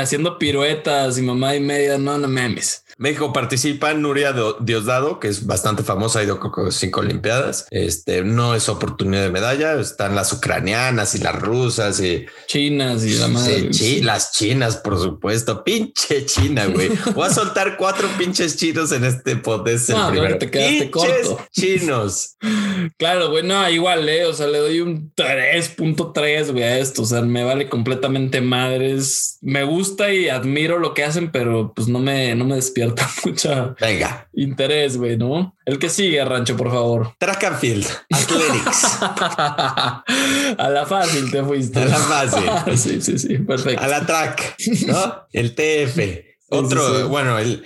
haciendo 0.00 0.38
piruetas 0.38 1.18
y 1.18 1.22
mamá 1.22 1.54
y 1.54 1.60
media, 1.60 1.98
no, 1.98 2.18
no 2.18 2.28
mames. 2.28 2.84
México 2.98 3.32
participa 3.32 3.92
Nuria 3.94 4.32
Do- 4.32 4.56
Diosdado, 4.60 5.20
que 5.20 5.28
es 5.28 5.46
bastante 5.46 5.82
famosa, 5.82 6.20
ha 6.20 6.24
ido 6.24 6.40
que 6.40 6.48
cinco 6.70 7.00
Olimpiadas. 7.00 7.66
Este 7.70 8.22
no 8.24 8.54
es 8.54 8.68
oportunidad 8.68 9.22
de 9.22 9.30
medalla. 9.30 9.74
Están 9.80 10.14
las 10.14 10.32
ucranianas 10.32 11.14
y 11.14 11.18
las 11.18 11.34
rusas 11.40 12.00
y 12.00 12.24
Chinas 12.46 13.04
y 13.04 13.14
la 13.18 13.28
madre. 13.28 13.72
Sí, 13.72 13.96
chi- 13.96 14.02
las 14.02 14.32
chinas, 14.32 14.76
por 14.78 14.98
supuesto. 14.98 15.62
Pinche 15.64 16.24
China, 16.26 16.66
güey. 16.66 16.88
Voy 17.14 17.26
a 17.26 17.30
soltar 17.30 17.76
cuatro 17.76 18.08
pinches 18.18 18.56
chinos 18.56 18.92
en 18.92 19.04
este 19.04 19.36
podcast. 19.36 19.90
No, 19.90 20.10
primero. 20.10 20.38
te 20.38 20.50
quedaste 20.50 20.86
Pinches 20.86 20.90
corto. 21.28 21.46
chinos. 21.52 22.36
Claro, 22.98 23.30
güey, 23.30 23.42
no, 23.42 23.68
igual, 23.68 24.08
eh. 24.08 24.26
O 24.26 24.32
sea, 24.32 24.46
le 24.46 24.58
doy 24.58 24.80
un 24.80 25.12
3.3, 25.14 26.52
güey, 26.52 26.62
a 26.62 26.78
esto. 26.78 27.02
O 27.02 27.04
sea, 27.04 27.22
me 27.22 27.42
vale 27.44 27.68
completamente 27.68 28.40
madres. 28.40 29.38
Me 29.42 29.64
gusta 29.64 30.12
y 30.12 30.28
admiro 30.28 30.78
lo 30.78 30.94
que 30.94 31.04
hacen, 31.04 31.30
pero 31.32 31.72
pues 31.74 31.88
no 31.88 31.98
me, 31.98 32.34
no 32.34 32.44
me 32.44 32.54
despierta 32.94 33.08
mucha 33.24 33.74
Venga. 33.80 34.28
interés, 34.34 34.96
güey, 34.96 35.16
¿no? 35.16 35.54
El 35.64 35.78
que 35.78 35.88
sigue, 35.88 36.24
Rancho, 36.24 36.56
por 36.56 36.70
favor. 36.70 37.14
Track 37.18 37.44
and 37.44 37.58
field. 37.58 37.86
Athletics. 38.10 38.98
a 39.02 40.70
la 40.70 40.86
fácil 40.86 41.30
te 41.30 41.42
fuiste. 41.42 41.80
A 41.80 41.84
la 41.86 41.96
fácil. 41.96 42.76
sí, 42.76 43.00
sí, 43.00 43.18
sí, 43.18 43.38
perfecto. 43.38 43.82
A 43.82 43.88
la 43.88 44.06
track, 44.06 44.56
¿no? 44.86 45.26
El 45.32 45.54
TF. 45.54 46.25
Otro, 46.48 47.08
bueno, 47.08 47.38
el, 47.38 47.64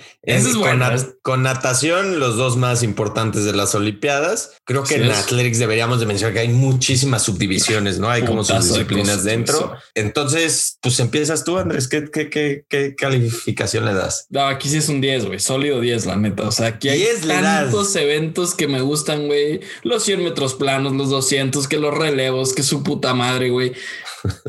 con, 1.21 1.43
natación, 1.43 2.19
los 2.19 2.35
dos 2.35 2.57
más 2.57 2.81
importantes 2.81 3.45
de 3.45 3.53
las 3.53 3.75
Olimpiadas. 3.75 4.53
Creo 4.65 4.83
que 4.83 4.95
en 4.95 5.11
Athletics 5.11 5.59
deberíamos 5.59 5.99
de 5.99 6.07
mencionar 6.07 6.33
que 6.33 6.39
hay 6.39 6.47
muchísimas 6.47 7.21
subdivisiones, 7.21 7.99
¿no? 7.99 8.09
Hay 8.09 8.23
como 8.23 8.43
subdisciplinas 8.43 9.23
dentro. 9.23 9.75
Entonces, 9.93 10.79
pues 10.81 10.99
empiezas 10.99 11.43
tú, 11.43 11.57
Andrés. 11.57 11.87
¿Qué, 11.87 12.09
qué, 12.11 12.29
qué, 12.29 12.65
qué 12.67 12.95
calificación 12.95 13.85
le 13.85 13.93
das? 13.93 14.25
No, 14.29 14.47
aquí 14.47 14.67
sí 14.67 14.77
es 14.77 14.89
un 14.89 14.99
10, 14.99 15.25
güey. 15.25 15.39
Sólido 15.39 15.79
10, 15.79 16.07
la 16.07 16.15
neta. 16.15 16.43
O 16.43 16.51
sea, 16.51 16.67
aquí 16.67 16.89
hay 16.89 17.05
tantos 17.27 17.95
eventos 17.95 18.55
que 18.55 18.67
me 18.67 18.81
gustan, 18.81 19.27
güey. 19.27 19.61
Los 19.83 20.03
100 20.03 20.23
metros 20.23 20.55
planos, 20.55 20.93
los 20.93 21.09
200, 21.09 21.67
que 21.67 21.77
los 21.77 21.95
relevos, 21.95 22.53
que 22.53 22.63
su 22.63 22.81
puta 22.81 23.13
madre, 23.13 23.49
güey. 23.49 23.73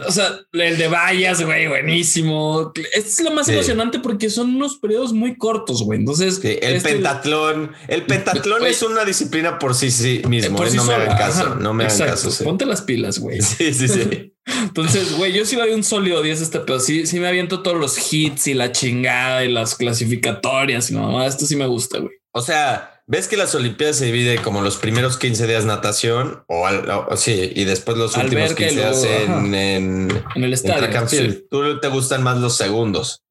O 0.06 0.12
sea, 0.12 0.40
el 0.52 0.78
de 0.78 0.88
vallas, 0.88 1.42
güey, 1.42 1.66
buenísimo. 1.66 2.72
Es 2.94 3.20
lo 3.20 3.30
más 3.30 3.48
emocionante 3.48 3.98
porque 3.98 4.30
son 4.30 4.54
unos 4.54 4.76
periodos 4.76 5.12
muy 5.12 5.36
cortos, 5.36 5.82
güey. 5.82 6.00
Entonces, 6.00 6.40
el 6.44 6.76
este 6.76 6.90
pentatlón, 6.90 7.72
el 7.88 8.02
pentatlón 8.04 8.66
es 8.66 8.82
una 8.82 9.04
disciplina 9.04 9.58
por 9.58 9.74
sí, 9.74 9.90
sí 9.90 10.22
mismo. 10.28 10.62
¿eh? 10.64 10.70
no 10.74 10.84
me 10.84 10.94
hagan 10.94 11.18
caso, 11.18 11.54
no 11.56 11.72
me 11.72 11.84
hagan 11.84 11.98
caso. 11.98 12.44
Ponte 12.44 12.66
las 12.66 12.82
pilas, 12.82 13.18
güey. 13.18 13.40
Sí, 13.52 13.74
sí, 13.74 13.86
sí. 13.86 14.32
Entonces, 14.62 15.16
güey, 15.16 15.32
yo 15.32 15.44
sí 15.44 15.56
doy 15.56 15.72
un 15.72 15.84
sólido 15.84 16.22
10 16.22 16.40
a 16.40 16.42
este 16.42 16.60
pero 16.60 16.80
Sí, 16.80 17.06
sí 17.06 17.20
me 17.20 17.28
aviento 17.28 17.62
todos 17.62 17.76
los 17.76 18.12
hits 18.12 18.46
y 18.48 18.54
la 18.54 18.72
chingada 18.72 19.44
y 19.44 19.52
las 19.52 19.74
clasificatorias 19.74 20.90
y 20.90 20.94
no, 20.94 21.24
esto 21.24 21.46
sí 21.46 21.56
me 21.56 21.66
gusta, 21.66 21.98
güey. 21.98 22.14
O 22.32 22.40
sea, 22.40 22.91
¿Ves 23.12 23.28
que 23.28 23.36
las 23.36 23.54
Olimpiadas 23.54 23.96
se 23.96 24.06
divide 24.06 24.38
como 24.38 24.62
los 24.62 24.78
primeros 24.78 25.18
15 25.18 25.46
días 25.46 25.66
natación 25.66 26.44
o, 26.48 27.14
sí, 27.14 27.52
y 27.54 27.64
después 27.64 27.98
los 27.98 28.16
últimos 28.16 28.54
15 28.54 28.74
días 28.74 29.04
en, 29.04 29.54
en, 29.54 30.22
el 30.34 30.54
estadio? 30.54 30.88
Tú 31.50 31.78
te 31.78 31.88
gustan 31.88 32.22
más 32.22 32.38
los 32.38 32.56
segundos. 32.56 33.22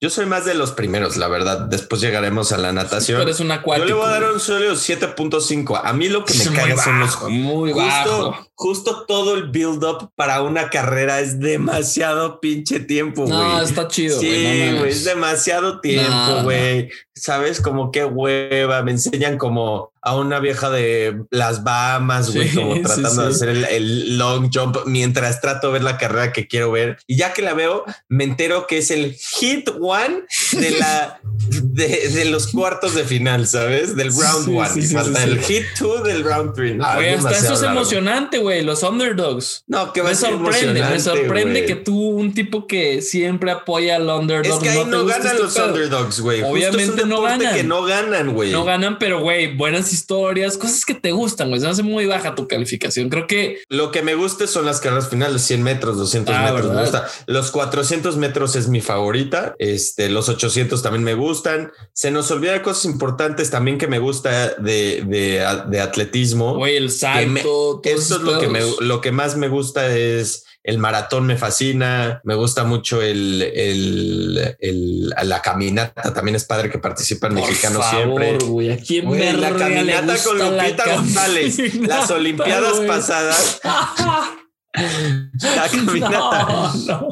Yo 0.00 0.08
soy 0.08 0.24
más 0.24 0.46
de 0.46 0.54
los 0.54 0.72
primeros, 0.72 1.18
la 1.18 1.28
verdad. 1.28 1.60
Después 1.68 2.00
llegaremos 2.00 2.52
a 2.52 2.56
la 2.56 2.72
natación. 2.72 3.18
Pero 3.18 3.30
es 3.30 3.40
una 3.40 3.62
Yo 3.62 3.84
le 3.84 3.92
voy 3.92 4.06
a 4.06 4.08
dar 4.08 4.32
un 4.32 4.40
sólido 4.40 4.72
7.5. 4.72 5.82
A 5.84 5.92
mí 5.92 6.08
lo 6.08 6.24
que 6.24 6.32
me 6.32 6.56
cae 6.56 6.74
son 6.78 7.00
los 7.00 7.22
muy 7.28 7.72
justo, 7.72 8.48
justo 8.54 9.04
todo 9.06 9.34
el 9.34 9.50
build 9.50 9.84
up 9.84 10.12
para 10.16 10.40
una 10.40 10.70
carrera 10.70 11.20
es 11.20 11.40
demasiado 11.40 12.40
pinche 12.40 12.80
tiempo, 12.80 13.26
güey. 13.26 13.36
No, 13.36 13.60
está 13.60 13.86
chido. 13.86 14.18
Sí, 14.18 14.76
güey, 14.78 14.88
es 14.88 15.04
demasiado 15.04 15.82
tiempo, 15.82 16.42
güey. 16.42 16.88
Sabes 17.16 17.60
como 17.60 17.90
qué 17.90 18.04
hueva, 18.04 18.82
me 18.82 18.92
enseñan 18.92 19.38
como 19.38 19.90
a 20.06 20.14
una 20.14 20.38
vieja 20.38 20.70
de 20.70 21.22
las 21.30 21.64
Bahamas, 21.64 22.32
güey, 22.32 22.48
como 22.54 22.80
tratando 22.80 23.22
de 23.22 23.28
hacer 23.28 23.48
el, 23.48 24.18
long 24.18 24.50
jump 24.54 24.76
mientras 24.86 25.40
trato 25.40 25.66
de 25.66 25.72
ver 25.72 25.82
la 25.82 25.98
carrera 25.98 26.32
que 26.32 26.46
quiero 26.46 26.70
ver. 26.70 26.98
Y 27.08 27.16
ya 27.16 27.32
que 27.32 27.42
la 27.42 27.54
veo, 27.54 27.84
me 28.08 28.22
entero 28.22 28.68
que 28.68 28.78
es 28.78 28.92
el 28.92 29.14
hit 29.14 29.68
one 29.80 30.22
de 30.52 30.70
la 30.70 31.20
de, 31.48 32.24
los 32.26 32.48
cuartos 32.48 32.94
de 32.94 33.04
final, 33.04 33.48
¿sabes? 33.48 33.96
Del 33.96 34.12
round 34.12 34.48
one. 34.48 34.86
Falta 34.86 35.24
el 35.24 35.40
hit 35.40 35.64
two 35.76 36.02
del 36.02 36.22
round 36.22 36.54
three. 36.54 36.78
hasta 36.80 37.30
eso 37.32 37.54
es 37.54 37.62
emocionante, 37.62 38.38
güey. 38.38 38.62
Los 38.62 38.84
underdogs. 38.84 39.64
No, 39.66 39.92
que 39.92 40.04
me 40.04 40.14
sorprende, 40.14 40.84
me 40.84 41.00
sorprende 41.00 41.64
que 41.64 41.74
tú, 41.74 42.10
un 42.10 42.32
tipo 42.32 42.68
que 42.68 43.02
siempre 43.02 43.50
apoya 43.50 43.96
al 43.96 44.08
underdog. 44.08 44.54
Es 44.54 44.62
que 44.62 44.68
ahí 44.68 44.84
no, 44.84 45.04
ganan 45.04 45.26
este 45.26 45.42
los 45.42 45.56
underdogs, 45.56 46.20
güey. 46.20 46.42
Obviamente 46.42 47.05
no 47.06 47.22
ganan. 47.22 47.54
que 47.54 47.62
no 47.62 47.82
ganan, 47.84 48.34
güey. 48.34 48.52
No 48.52 48.64
ganan, 48.64 48.98
pero 48.98 49.20
güey, 49.20 49.56
buenas 49.56 49.92
historias, 49.92 50.56
cosas 50.56 50.84
que 50.84 50.94
te 50.94 51.12
gustan, 51.12 51.48
güey. 51.48 51.60
Se 51.60 51.68
hace 51.68 51.82
muy 51.82 52.06
baja 52.06 52.34
tu 52.34 52.48
calificación. 52.48 53.08
Creo 53.08 53.26
que 53.26 53.62
lo 53.68 53.90
que 53.90 54.02
me 54.02 54.14
gusta 54.14 54.46
son 54.46 54.66
las 54.66 54.80
carreras 54.80 55.08
finales, 55.08 55.42
100 55.42 55.62
metros, 55.62 55.96
200 55.96 56.34
ah, 56.34 56.52
metros. 56.52 56.72
Me 56.72 56.80
gusta. 56.80 57.08
Los 57.26 57.50
400 57.50 58.16
metros 58.16 58.56
es 58.56 58.68
mi 58.68 58.80
favorita. 58.80 59.54
Este, 59.58 60.08
los 60.08 60.28
800 60.28 60.82
también 60.82 61.04
me 61.04 61.14
gustan. 61.14 61.72
Se 61.92 62.10
nos 62.10 62.30
olvida 62.30 62.62
cosas 62.62 62.86
importantes 62.86 63.50
también 63.50 63.78
que 63.78 63.86
me 63.86 63.98
gusta 63.98 64.54
de, 64.58 65.02
de, 65.06 65.80
atletismo. 65.80 66.56
Güey, 66.56 66.76
el 66.76 66.90
salto. 66.90 67.80
eso 67.84 68.16
es 68.16 68.22
lo 68.22 68.38
que, 68.38 68.48
me, 68.48 68.60
lo 68.80 69.00
que 69.00 69.12
más 69.12 69.36
me 69.36 69.48
gusta 69.48 69.94
es 69.94 70.45
el 70.66 70.78
maratón 70.78 71.26
me 71.26 71.36
fascina, 71.36 72.20
me 72.24 72.34
gusta 72.34 72.64
mucho 72.64 73.00
el, 73.00 73.40
el, 73.40 74.56
el 74.58 75.14
la 75.22 75.40
caminata, 75.40 76.12
también 76.12 76.34
es 76.34 76.44
padre 76.44 76.68
que 76.68 76.78
participan 76.78 77.34
mexicanos 77.34 77.86
siempre. 77.88 78.36
la 79.32 79.54
caminata 79.54 80.16
con 80.24 80.38
Lupita 80.38 80.96
González, 80.96 81.74
las 81.86 82.10
Olimpiadas 82.10 82.80
pasadas. 82.80 83.60
La 84.76 85.68
caminata. 85.70 86.66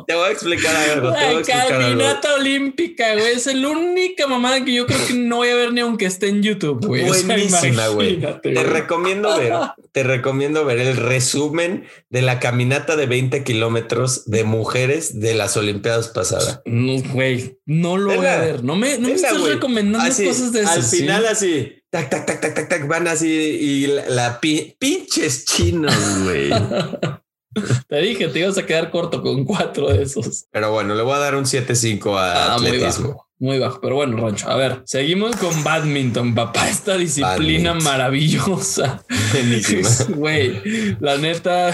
Te 0.07 0.15
voy 0.15 0.29
a 0.29 0.31
explicar 0.31 0.77
algo. 0.77 1.11
La 1.11 1.69
caminata 1.69 2.35
olímpica, 2.35 3.15
güey. 3.15 3.33
Es 3.33 3.47
la 3.47 3.69
única 3.69 4.27
mamada 4.27 4.65
que 4.65 4.75
yo 4.75 4.87
creo 4.87 5.07
que 5.07 5.15
no 5.15 5.37
voy 5.37 5.49
a 5.49 5.55
ver 5.55 5.73
ni 5.73 5.81
aunque 5.81 6.07
esté 6.07 6.29
en 6.29 6.43
YouTube, 6.43 6.85
güey. 6.87 7.05
Buenísima, 7.05 7.89
güey. 7.89 8.21
te 8.43 8.63
recomiendo 8.63 9.37
ver, 9.37 9.53
te 9.93 10.03
recomiendo 10.03 10.65
ver 10.65 10.79
el 10.79 10.97
resumen 10.97 11.87
de 12.11 12.23
la 12.23 12.39
caminata 12.39 12.97
de 12.97 13.07
20 13.07 13.45
kilómetros 13.45 14.25
de 14.27 14.45
mujeres 14.45 15.21
de 15.21 15.35
las 15.35 15.57
Olimpiadas 15.57 16.09
pasadas. 16.09 16.61
No, 16.67 17.03
güey, 17.13 17.59
no 17.65 17.97
lo 17.97 18.15
voy 18.15 18.27
a 18.27 18.39
ver. 18.39 18.65
No 18.65 18.77
me, 18.77 18.99
no 18.99 19.09
me 19.09 19.15
estás 19.15 19.41
recomendando 19.41 20.07
cosas 20.07 20.53
de 20.53 20.63
eso. 20.63 20.71
Al 20.71 20.83
final, 20.83 21.27
así, 21.27 21.83
tac, 21.91 22.11
tac, 22.11 22.27
tac, 22.27 22.41
tac, 22.41 22.55
tac, 22.55 22.69
tac, 22.69 22.89
van 22.89 23.09
así 23.09 23.29
y 23.29 23.87
la, 23.87 24.41
pinches 24.41 25.45
chinos, 25.45 25.95
güey. 26.25 26.51
Te 27.89 27.97
dije, 27.99 28.29
te 28.29 28.41
ibas 28.41 28.59
a 28.59 28.67
quedar 28.67 28.91
corto 28.91 29.23
con 29.23 29.45
cuatro 29.45 29.89
de 29.89 30.03
esos. 30.03 30.47
Pero 30.51 30.73
bueno, 30.73 30.95
le 30.95 31.03
voy 31.03 31.15
a 31.15 31.19
dar 31.19 31.37
un 31.37 31.45
7-5 31.45 32.17
a 32.17 32.33
ah, 32.33 32.55
atletismo. 32.55 33.27
Muy 33.45 33.59
bajo, 33.59 33.79
pero 33.79 33.97
bueno, 33.97 34.17
Rancho. 34.17 34.49
A 34.49 34.57
ver, 34.57 34.81
seguimos 34.87 35.37
con 35.37 35.63
badminton, 35.63 36.35
papá. 36.35 36.67
Esta 36.67 36.97
disciplina 36.97 37.75
maravillosa. 37.75 39.05
Güey, 40.09 40.97
la 41.01 41.19
neta, 41.19 41.71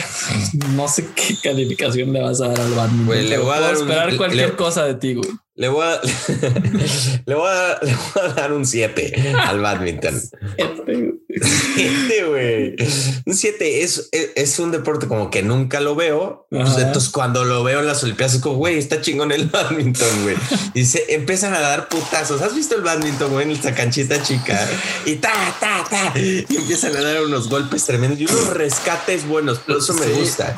no 0.71 0.89
sé 0.89 1.07
qué 1.15 1.37
calificación 1.41 2.13
le 2.13 2.23
vas 2.23 2.41
a 2.41 2.49
dar 2.49 2.61
al 2.61 2.75
badminton. 2.75 3.29
le 3.29 3.39
voy 3.39 3.55
a 3.55 3.61
dar 3.61 3.75
esperar 3.75 4.17
cualquier 4.17 4.57
cosa 4.57 4.85
de 4.85 4.95
ti, 4.95 5.15
güey. 5.15 5.31
Le 5.61 5.69
voy 5.69 5.85
a, 5.85 6.01
le 7.27 7.35
voy 7.35 7.49
a, 7.51 8.29
dar 8.35 8.53
un 8.55 8.65
7 8.65 9.35
al 9.47 9.61
badminton. 9.61 10.19
7, 11.77 12.25
güey. 12.29 12.77
Un 13.27 13.35
7 13.35 13.83
es, 13.83 14.09
es, 14.13 14.59
un 14.59 14.71
deporte 14.71 15.07
como 15.07 15.29
que 15.29 15.43
nunca 15.43 15.81
lo 15.81 15.95
veo. 15.95 16.47
Pues 16.49 16.79
entonces, 16.79 17.11
cuando 17.11 17.45
lo 17.45 17.63
veo 17.63 17.81
en 17.81 17.87
las 17.87 18.03
Olimpiadas, 18.03 18.37
es 18.37 18.41
como, 18.41 18.57
güey, 18.57 18.79
está 18.79 19.03
chingón 19.03 19.33
el 19.33 19.49
badminton, 19.49 20.23
güey. 20.23 20.37
Y 20.73 20.87
se 20.87 21.15
empiezan 21.15 21.53
a 21.53 21.60
dar 21.61 21.89
putazos. 21.89 22.41
¿Has 22.43 22.55
visto 22.55 22.75
el 22.75 22.83
badminton, 22.83 23.31
güey, 23.31 23.47
en 23.47 23.53
esta 23.53 23.75
canchita 23.75 24.23
chica? 24.23 24.69
Y 25.05 25.17
ta, 25.17 25.33
ta, 25.61 25.85
ta. 25.89 26.19
Y 26.19 26.45
empiezan 26.49 26.97
a 26.97 27.01
dar 27.01 27.23
unos 27.23 27.49
golpes 27.49 27.85
tremendos 27.85 28.21
y 28.21 28.25
unos 28.25 28.49
rescates 28.49 29.27
buenos. 29.27 29.59
Por 29.59 29.79
eso 29.79 29.95
me 29.95 30.07
gusta. 30.07 30.57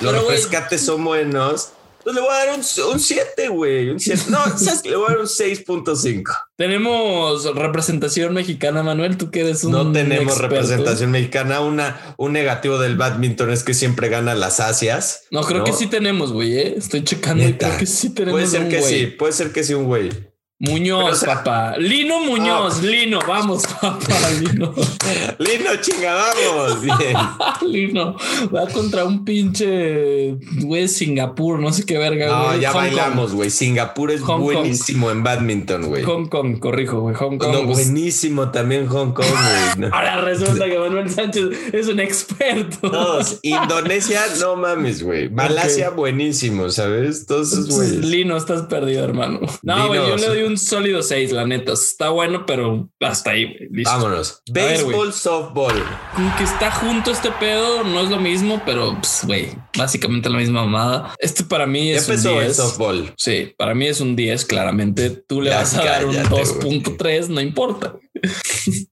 Los 0.00 0.26
rescates 0.26 0.84
son 0.84 1.04
buenos 1.04 1.70
pues 2.02 2.14
le 2.14 2.22
voy 2.22 2.30
a 2.30 2.46
dar 2.46 2.58
un 2.58 3.00
7, 3.00 3.48
güey. 3.48 3.90
Un 3.90 4.00
7. 4.00 4.24
No, 4.28 4.38
¿sabes 4.58 4.84
Le 4.86 4.96
voy 4.96 5.06
a 5.06 5.10
dar 5.10 5.18
un 5.18 5.26
6.5. 5.26 6.22
Tenemos 6.56 7.54
representación 7.54 8.32
mexicana, 8.32 8.82
Manuel. 8.82 9.18
Tú 9.18 9.30
que 9.30 9.40
eres 9.40 9.64
un. 9.64 9.72
No 9.72 9.92
tenemos 9.92 10.38
representación 10.38 11.10
mexicana. 11.10 11.60
Una, 11.60 12.14
un 12.16 12.32
negativo 12.32 12.78
del 12.78 12.96
badminton 12.96 13.50
es 13.50 13.64
que 13.64 13.74
siempre 13.74 14.08
gana 14.08 14.34
las 14.34 14.60
Asias. 14.60 15.24
No, 15.30 15.42
creo 15.42 15.62
que 15.62 15.72
sí 15.72 15.88
tenemos, 15.88 16.32
güey. 16.32 16.58
¿eh? 16.58 16.74
Estoy 16.76 17.04
checando 17.04 17.46
y 17.46 17.54
creo 17.54 17.76
que 17.76 17.86
sí 17.86 18.10
tenemos. 18.10 18.40
Puede 18.40 18.46
ser 18.46 18.68
que 18.68 18.82
sí, 18.82 19.06
puede 19.06 19.32
ser 19.32 19.52
que 19.52 19.62
sí, 19.62 19.74
un 19.74 19.84
güey. 19.84 20.29
Muñoz, 20.62 21.24
papá. 21.24 21.78
Lino 21.78 22.20
Muñoz, 22.20 22.82
Lino, 22.82 23.18
vamos, 23.26 23.62
papá, 23.80 23.98
Lino. 24.38 24.74
Lino, 25.38 25.70
chinga, 25.80 26.14
vamos. 26.14 26.82
Bien. 26.82 27.16
Lino, 27.66 28.14
va 28.54 28.66
contra 28.66 29.06
un 29.06 29.24
pinche, 29.24 30.36
güey, 30.58 30.86
Singapur, 30.86 31.60
no 31.60 31.72
sé 31.72 31.86
qué 31.86 31.96
verga, 31.96 32.26
No, 32.26 32.56
ya 32.58 32.72
bailamos, 32.72 33.32
güey. 33.32 33.48
Singapur 33.48 34.10
es 34.10 34.20
buenísimo 34.20 35.10
en 35.10 35.22
badminton, 35.22 35.86
güey. 35.86 36.02
Hong 36.02 36.26
Kong, 36.26 36.58
corrijo, 36.58 37.00
güey. 37.00 37.14
Hong 37.14 37.38
Kong. 37.38 37.52
No, 37.52 37.64
buenísimo 37.64 38.50
también 38.50 38.86
Hong 38.86 39.12
Kong, 39.14 39.28
güey. 39.76 39.90
Ahora 39.92 40.20
resulta 40.20 40.66
que 40.66 40.78
Manuel 40.78 41.08
Sánchez 41.08 41.72
es 41.72 41.88
un 41.88 42.00
experto. 42.00 42.90
Todos. 42.90 43.38
Indonesia, 43.40 44.20
no 44.40 44.56
mames, 44.56 45.02
güey. 45.02 45.30
Malasia, 45.30 45.88
buenísimo, 45.88 46.68
¿sabes? 46.68 47.24
Todos 47.24 47.50
esos 47.50 47.70
güey. 47.70 47.96
Lino, 48.02 48.36
estás 48.36 48.66
perdido, 48.66 49.02
hermano. 49.02 49.40
No, 49.62 49.86
güey, 49.86 50.06
yo 50.06 50.16
le 50.16 50.26
doy 50.26 50.42
un 50.42 50.49
un 50.50 50.58
sólido 50.58 51.02
6, 51.02 51.32
la 51.32 51.46
neta. 51.46 51.72
Está 51.72 52.10
bueno, 52.10 52.44
pero 52.46 52.90
hasta 53.00 53.30
ahí. 53.30 53.56
Listo. 53.70 53.90
Vámonos. 53.90 54.42
Béisbol, 54.50 55.12
softball. 55.12 55.84
Como 56.14 56.36
que 56.36 56.44
está 56.44 56.70
junto 56.70 57.10
este 57.10 57.30
pedo, 57.32 57.84
no 57.84 58.00
es 58.00 58.10
lo 58.10 58.18
mismo, 58.18 58.60
pero 58.66 58.94
pues, 58.94 59.22
güey, 59.24 59.48
básicamente 59.76 60.28
la 60.28 60.38
misma 60.38 60.64
mamada. 60.64 61.14
Este 61.18 61.44
para 61.44 61.66
mí 61.66 61.90
es 61.90 62.08
un 62.08 62.20
10. 62.20 62.56
softball. 62.56 63.12
Sí, 63.16 63.54
para 63.56 63.74
mí 63.74 63.86
es 63.86 64.00
un 64.00 64.16
10, 64.16 64.44
claramente. 64.44 65.10
Tú 65.10 65.40
le 65.40 65.50
vas 65.50 65.74
a 65.74 65.84
dar 65.84 66.04
un 66.04 66.14
2.3, 66.14 67.28
no 67.28 67.40
importa. 67.40 67.96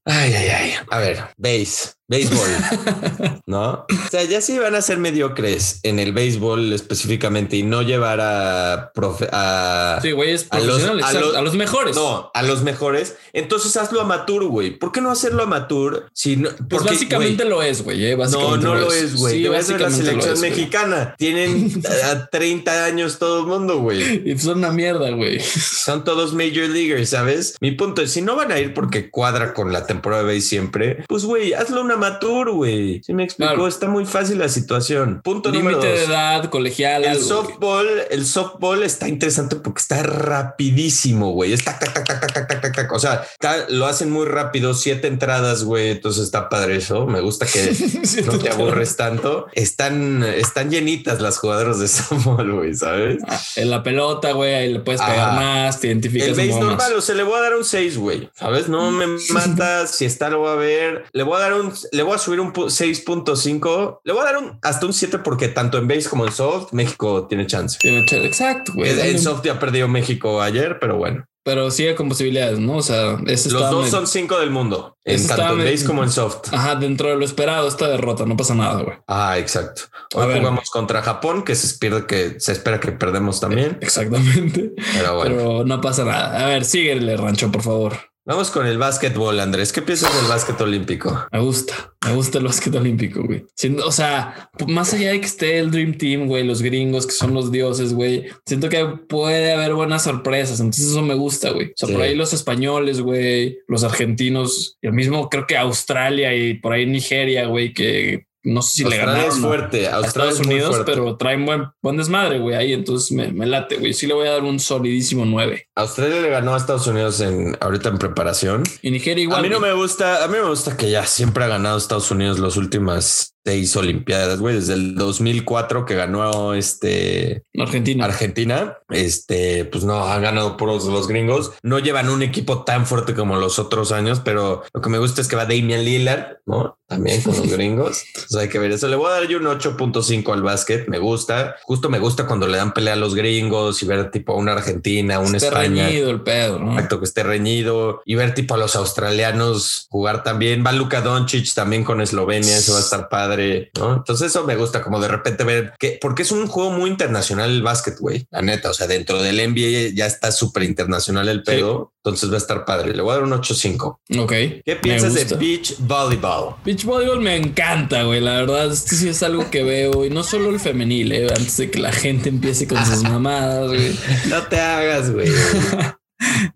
Ay, 0.04 0.32
ay, 0.34 0.48
ay. 0.48 0.72
A 0.90 0.98
ver, 0.98 1.18
base. 1.36 1.92
béisbol, 2.10 2.48
¿no? 3.46 3.84
O 3.90 4.10
sea, 4.10 4.24
ya 4.24 4.40
si 4.40 4.58
van 4.58 4.74
a 4.74 4.80
ser 4.80 4.96
mediocres 4.96 5.80
en 5.82 5.98
el 5.98 6.12
béisbol 6.12 6.72
específicamente 6.72 7.56
y 7.56 7.62
no 7.64 7.82
llevar 7.82 8.20
a, 8.22 8.92
profe- 8.94 9.28
a 9.30 9.98
Sí, 10.00 10.12
güey, 10.12 10.30
es 10.32 10.46
A 10.50 10.58
los- 10.60 10.82
a 10.84 10.92
a 11.38 11.42
mejores. 11.52 11.94
no, 11.96 12.30
a 12.32 12.42
los 12.42 12.62
mejores, 12.62 13.16
entonces 13.34 13.76
hazlo 13.76 14.00
amateur, 14.00 14.44
güey. 14.44 14.70
¿Por 14.78 14.90
qué 14.90 15.02
no 15.02 15.10
hacerlo 15.10 15.42
amateur 15.42 16.08
si 16.14 16.36
no? 16.36 16.48
Pues 16.48 16.66
porque, 16.70 16.90
básicamente 16.94 17.44
güey, 17.44 17.48
lo 17.50 17.62
es, 17.62 17.82
güey. 17.82 18.02
eh, 18.06 18.16
no, 18.16 18.56
no 18.56 18.74
lo 18.74 18.90
es, 18.90 19.16
güey. 19.16 19.42
Sí, 19.42 19.48
ves 19.48 19.68
en 19.68 19.82
la 19.82 19.90
selección 19.90 20.34
es, 20.34 20.40
mexicana. 20.40 21.14
Tienen 21.18 21.82
a 22.04 22.26
30 22.30 22.84
años 22.86 23.18
todo 23.18 23.40
el 23.40 23.46
mundo, 23.46 23.80
güey. 23.80 24.22
Y 24.30 24.38
son 24.38 24.58
una 24.58 24.70
mierda, 24.70 25.10
güey. 25.10 25.40
Son 25.40 26.04
todos 26.04 26.32
major 26.32 26.70
leaguers, 26.70 27.10
¿sabes? 27.10 27.56
Mi 27.60 27.72
punto 27.72 28.00
es, 28.00 28.12
si 28.12 28.22
no 28.22 28.34
van 28.34 28.50
a 28.50 28.58
ir 28.58 28.72
porque 28.72 29.07
cuadra 29.10 29.54
con 29.54 29.72
la 29.72 29.86
temporada 29.86 30.24
de 30.24 30.40
siempre, 30.40 31.04
pues 31.08 31.24
güey, 31.24 31.52
hazlo 31.54 31.82
una 31.82 31.96
matur, 31.96 32.52
güey. 32.52 33.02
Si 33.02 33.12
me 33.12 33.24
explicó, 33.24 33.66
está 33.66 33.88
muy 33.88 34.06
fácil 34.06 34.38
la 34.38 34.48
situación. 34.48 35.20
Punto 35.22 35.50
Límite 35.50 35.86
de 35.86 36.04
edad, 36.04 36.44
colegial. 36.50 37.04
El 37.04 37.20
softball, 37.20 37.86
el 38.10 38.26
softball 38.26 38.82
está 38.82 39.08
interesante 39.08 39.56
porque 39.56 39.80
está 39.80 40.02
rapidísimo, 40.02 41.32
güey. 41.32 41.52
Es 41.52 41.64
tac, 41.64 41.78
tac, 41.78 41.92
tac, 41.92 42.06
tac, 42.06 42.20
tac, 42.20 42.48
tac, 42.48 42.60
tac, 42.60 42.74
tac. 42.74 42.92
O 42.92 42.98
sea, 42.98 43.24
lo 43.68 43.86
hacen 43.86 44.10
muy 44.10 44.26
rápido, 44.26 44.74
siete 44.74 45.08
entradas, 45.08 45.64
güey. 45.64 45.90
Entonces 45.90 46.24
está 46.24 46.48
padre 46.48 46.76
eso. 46.76 47.06
Me 47.06 47.20
gusta 47.20 47.46
que 47.46 47.74
no 48.26 48.38
te 48.38 48.50
aburres 48.50 48.96
tanto. 48.96 49.46
Están, 49.52 50.22
están 50.22 50.70
llenitas 50.70 51.20
las 51.20 51.38
jugadoras 51.38 51.78
de 51.78 51.88
softball, 51.88 52.52
güey, 52.52 52.74
¿sabes? 52.74 53.18
Ah, 53.26 53.40
en 53.56 53.70
la 53.70 53.82
pelota, 53.82 54.32
güey, 54.32 54.54
ahí 54.54 54.72
le 54.72 54.80
puedes 54.80 55.00
pegar 55.00 55.34
más, 55.34 55.80
te 55.80 55.88
identificas. 55.88 56.28
El 56.28 56.34
base 56.34 56.60
normal, 56.60 56.92
o 56.94 57.00
se 57.00 57.14
le 57.14 57.22
voy 57.22 57.38
a 57.38 57.42
dar 57.42 57.54
un 57.54 57.64
6, 57.64 57.98
güey. 57.98 58.30
¿Sabes? 58.34 58.68
No, 58.68 58.90
me 59.06 59.06
matas. 59.32 59.90
si 59.92 60.04
está, 60.04 60.28
lo 60.30 60.40
voy 60.40 60.50
a 60.50 60.54
ver. 60.54 61.04
Le 61.12 61.22
voy 61.22 61.36
a 61.36 61.40
dar 61.40 61.54
un, 61.54 61.72
le 61.92 62.02
voy 62.02 62.14
a 62.14 62.18
subir 62.18 62.40
un 62.40 62.52
pu- 62.52 62.66
6.5. 62.70 64.00
Le 64.04 64.12
voy 64.12 64.22
a 64.22 64.24
dar 64.24 64.38
un 64.38 64.58
hasta 64.62 64.86
un 64.86 64.92
7 64.92 65.18
porque 65.18 65.48
tanto 65.48 65.78
en 65.78 65.88
base 65.88 66.08
como 66.08 66.26
en 66.26 66.32
soft, 66.32 66.72
México 66.72 67.26
tiene 67.28 67.46
chance. 67.46 67.78
Tiene 67.80 68.04
Exacto, 68.26 68.72
güey. 68.74 68.98
En 69.00 69.18
soft 69.20 69.42
ya 69.44 69.58
perdió 69.58 69.88
México 69.88 70.40
ayer, 70.42 70.78
pero 70.80 70.96
bueno. 70.96 71.24
Pero 71.44 71.70
sigue 71.70 71.94
con 71.94 72.10
posibilidades, 72.10 72.58
¿no? 72.58 72.76
O 72.76 72.82
sea, 72.82 73.16
ese 73.26 73.50
Los 73.50 73.70
dos 73.70 73.88
son 73.88 74.06
5 74.06 74.38
del 74.38 74.50
mundo. 74.50 74.98
En 75.02 75.26
tanto 75.26 75.54
en 75.58 75.64
base 75.64 75.86
como 75.86 76.02
en 76.04 76.10
soft. 76.10 76.52
Ajá, 76.52 76.74
dentro 76.76 77.08
de 77.08 77.16
lo 77.16 77.24
esperado, 77.24 77.66
esta 77.66 77.88
derrota, 77.88 78.26
no 78.26 78.36
pasa 78.36 78.54
nada, 78.54 78.82
güey. 78.82 78.98
Ah, 79.06 79.38
exacto. 79.38 79.82
A 80.14 80.18
Hoy 80.18 80.26
ver. 80.28 80.38
jugamos 80.40 80.68
contra 80.68 81.00
Japón, 81.00 81.44
que 81.44 81.54
se 81.54 81.66
espera 81.66 82.06
que 82.06 82.38
se 82.38 82.52
espera 82.52 82.78
que 82.80 82.92
perdemos 82.92 83.40
también. 83.40 83.78
Exactamente. 83.80 84.72
Pero 84.92 85.16
bueno, 85.16 85.36
Pero 85.36 85.64
no 85.64 85.80
pasa 85.80 86.04
nada. 86.04 86.44
A 86.44 86.48
ver, 86.48 86.66
síguele, 86.66 87.16
Rancho, 87.16 87.50
por 87.50 87.62
favor. 87.62 87.96
Vamos 88.28 88.50
con 88.50 88.66
el 88.66 88.78
básquetbol, 88.78 89.40
Andrés. 89.40 89.72
¿Qué 89.72 89.82
piensas 89.82 90.14
del 90.14 90.28
básquet 90.28 90.60
olímpico? 90.60 91.26
Me 91.32 91.40
gusta, 91.40 91.92
me 92.06 92.12
gusta 92.14 92.38
el 92.38 92.44
básquet 92.44 92.74
olímpico, 92.74 93.22
güey. 93.24 93.44
Sin- 93.56 93.80
o 93.80 93.90
sea, 93.90 94.50
más 94.68 94.94
allá 94.94 95.10
de 95.10 95.20
que 95.20 95.26
esté 95.26 95.58
el 95.58 95.70
Dream 95.70 95.96
Team, 95.98 96.26
güey, 96.28 96.44
los 96.44 96.62
gringos 96.62 97.06
que 97.06 97.12
son 97.12 97.34
los 97.34 97.50
dioses, 97.50 97.92
güey, 97.94 98.26
siento 98.46 98.68
que 98.68 98.84
puede 98.86 99.52
haber 99.52 99.74
buenas 99.74 100.04
sorpresas. 100.04 100.60
Entonces 100.60 100.86
eso 100.90 101.02
me 101.02 101.14
gusta, 101.14 101.50
güey. 101.50 101.68
O 101.68 101.72
sea, 101.74 101.88
Sí. 101.88 101.94
por 101.94 102.02
ahí 102.02 102.14
los 102.14 102.32
españoles, 102.32 103.00
güey, 103.00 103.58
los 103.66 103.82
argentinos, 103.82 104.76
y 104.82 104.86
el 104.86 104.92
mismo 104.92 105.28
creo 105.28 105.46
que 105.46 105.56
Australia 105.56 106.34
y 106.36 106.54
por 106.54 106.72
ahí 106.74 106.86
Nigeria, 106.86 107.46
güey, 107.46 107.72
que 107.72 108.27
no 108.48 108.62
sé 108.62 108.76
si 108.76 108.84
le 108.84 108.96
ganaron 108.96 109.24
es 109.24 109.38
fuerte. 109.38 109.88
a 109.88 109.96
Australia 109.96 110.30
Estados 110.32 110.46
Unidos, 110.46 110.70
fuerte. 110.76 110.92
pero 110.92 111.16
traen 111.16 111.44
buen, 111.44 111.68
buen 111.82 111.96
desmadre, 111.96 112.38
güey, 112.38 112.56
ahí. 112.56 112.72
Entonces 112.72 113.12
me, 113.12 113.30
me 113.30 113.46
late, 113.46 113.76
güey. 113.76 113.92
Sí 113.92 114.06
le 114.06 114.14
voy 114.14 114.26
a 114.26 114.32
dar 114.32 114.44
un 114.44 114.58
solidísimo 114.58 115.24
9. 115.24 115.68
Australia 115.74 116.20
le 116.20 116.30
ganó 116.30 116.54
a 116.54 116.56
Estados 116.56 116.86
Unidos 116.86 117.20
en 117.20 117.56
ahorita 117.60 117.90
en 117.90 117.98
preparación. 117.98 118.62
Y 118.82 118.90
Nigeria 118.90 119.22
igual. 119.22 119.40
a 119.40 119.42
mí 119.42 119.48
no 119.48 119.58
güey. 119.58 119.70
me 119.70 119.76
gusta, 119.76 120.24
a 120.24 120.28
mí 120.28 120.38
me 120.38 120.48
gusta 120.48 120.76
que 120.76 120.90
ya 120.90 121.04
siempre 121.06 121.44
ha 121.44 121.48
ganado 121.48 121.78
Estados 121.78 122.10
Unidos 122.10 122.38
las 122.38 122.56
últimas 122.56 123.34
seis 123.48 123.74
Olimpiadas, 123.76 124.40
güey, 124.40 124.56
desde 124.56 124.74
el 124.74 124.94
2004 124.94 125.86
que 125.86 125.94
ganó 125.94 126.52
este 126.52 127.44
Argentina. 127.58 128.04
Argentina, 128.04 128.78
este, 128.90 129.64
pues 129.64 129.84
no, 129.84 130.06
han 130.06 130.20
ganado 130.22 130.58
por 130.58 130.68
los 130.68 131.08
gringos. 131.08 131.52
No 131.62 131.78
llevan 131.78 132.10
un 132.10 132.22
equipo 132.22 132.64
tan 132.64 132.84
fuerte 132.86 133.14
como 133.14 133.36
los 133.36 133.58
otros 133.58 133.90
años, 133.90 134.20
pero 134.22 134.64
lo 134.74 134.80
que 134.82 134.90
me 134.90 134.98
gusta 134.98 135.22
es 135.22 135.28
que 135.28 135.36
va 135.36 135.46
Damian 135.46 135.82
Lillard, 135.82 136.38
¿no? 136.44 136.78
También 136.86 137.22
con 137.22 137.36
los 137.36 137.50
gringos. 137.52 138.04
Entonces 138.14 138.36
hay 138.36 138.48
que 138.48 138.58
ver 138.58 138.72
eso. 138.72 138.86
Le 138.86 138.96
voy 138.96 139.08
a 139.08 139.14
dar 139.14 139.28
yo 139.28 139.38
un 139.38 139.44
8.5 139.44 140.32
al 140.32 140.42
básquet. 140.42 140.88
Me 140.88 140.98
gusta. 140.98 141.56
Justo 141.62 141.88
me 141.88 141.98
gusta 141.98 142.26
cuando 142.26 142.46
le 142.46 142.58
dan 142.58 142.72
pelea 142.72 142.94
a 142.94 142.96
los 142.96 143.14
gringos 143.14 143.82
y 143.82 143.86
ver 143.86 144.10
tipo 144.10 144.32
a 144.34 144.36
una 144.36 144.52
Argentina, 144.52 145.18
una 145.20 145.36
Está 145.38 145.48
España. 145.48 145.86
reñido 145.86 146.10
el 146.10 146.20
pedo, 146.20 146.58
¿no? 146.58 146.72
Exacto, 146.72 146.98
que 146.98 147.04
esté 147.06 147.22
reñido 147.22 148.02
y 148.04 148.14
ver 148.14 148.34
tipo 148.34 148.54
a 148.54 148.58
los 148.58 148.76
australianos 148.76 149.86
jugar 149.90 150.22
también. 150.22 150.64
Va 150.66 150.72
Luka 150.72 151.00
Doncic 151.00 151.52
también 151.54 151.84
con 151.84 152.00
Eslovenia, 152.00 152.56
eso 152.56 152.72
va 152.72 152.78
a 152.78 152.82
estar 152.82 153.08
padre, 153.08 153.37
¿no? 153.78 153.94
Entonces 153.94 154.28
eso 154.30 154.44
me 154.44 154.56
gusta 154.56 154.82
como 154.82 155.00
de 155.00 155.08
repente 155.08 155.44
ver 155.44 155.72
que 155.78 155.98
porque 156.00 156.22
es 156.22 156.32
un 156.32 156.46
juego 156.46 156.70
muy 156.70 156.90
internacional 156.90 157.50
el 157.50 157.62
básquet, 157.62 157.98
güey. 157.98 158.26
La 158.30 158.42
neta, 158.42 158.70
o 158.70 158.74
sea, 158.74 158.86
dentro 158.86 159.22
del 159.22 159.36
NBA 159.36 159.94
ya 159.94 160.06
está 160.06 160.32
súper 160.32 160.64
internacional 160.64 161.28
el 161.28 161.42
pedo, 161.42 161.92
entonces 162.04 162.30
va 162.30 162.34
a 162.34 162.38
estar 162.38 162.64
padre. 162.64 162.94
Le 162.94 163.02
voy 163.02 163.12
a 163.12 163.14
dar 163.14 163.24
un 163.24 163.30
8.5. 163.32 163.98
Ok. 164.18 164.32
¿Qué 164.64 164.76
piensas 164.80 165.14
de 165.14 165.24
beach 165.36 165.74
volleyball? 165.78 166.56
Beach 166.64 166.84
volleyball 166.84 167.20
me 167.20 167.36
encanta, 167.36 168.02
güey. 168.04 168.20
La 168.20 168.36
verdad, 168.36 168.72
esto 168.72 168.94
sí 168.96 169.08
es 169.08 169.22
algo 169.22 169.50
que 169.50 169.62
veo 169.62 170.04
y 170.04 170.10
no 170.10 170.22
solo 170.22 170.50
el 170.50 170.60
femenil, 170.60 171.12
eh, 171.12 171.28
antes 171.28 171.56
de 171.56 171.70
que 171.70 171.78
la 171.78 171.92
gente 171.92 172.28
empiece 172.28 172.66
con 172.66 172.84
sus 172.84 173.02
mamadas, 173.04 173.68
güey. 173.68 173.98
No 174.28 174.42
te 174.44 174.58
hagas, 174.60 175.10
güey. 175.12 175.28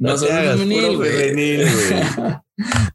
No, 0.00 0.14
No 0.14 0.20
te 0.20 0.32
hagas, 0.32 0.58
femenil, 0.58 0.82
puro 0.86 0.96
güey. 0.98 1.10
femenil, 1.12 1.60
güey. 1.62 2.34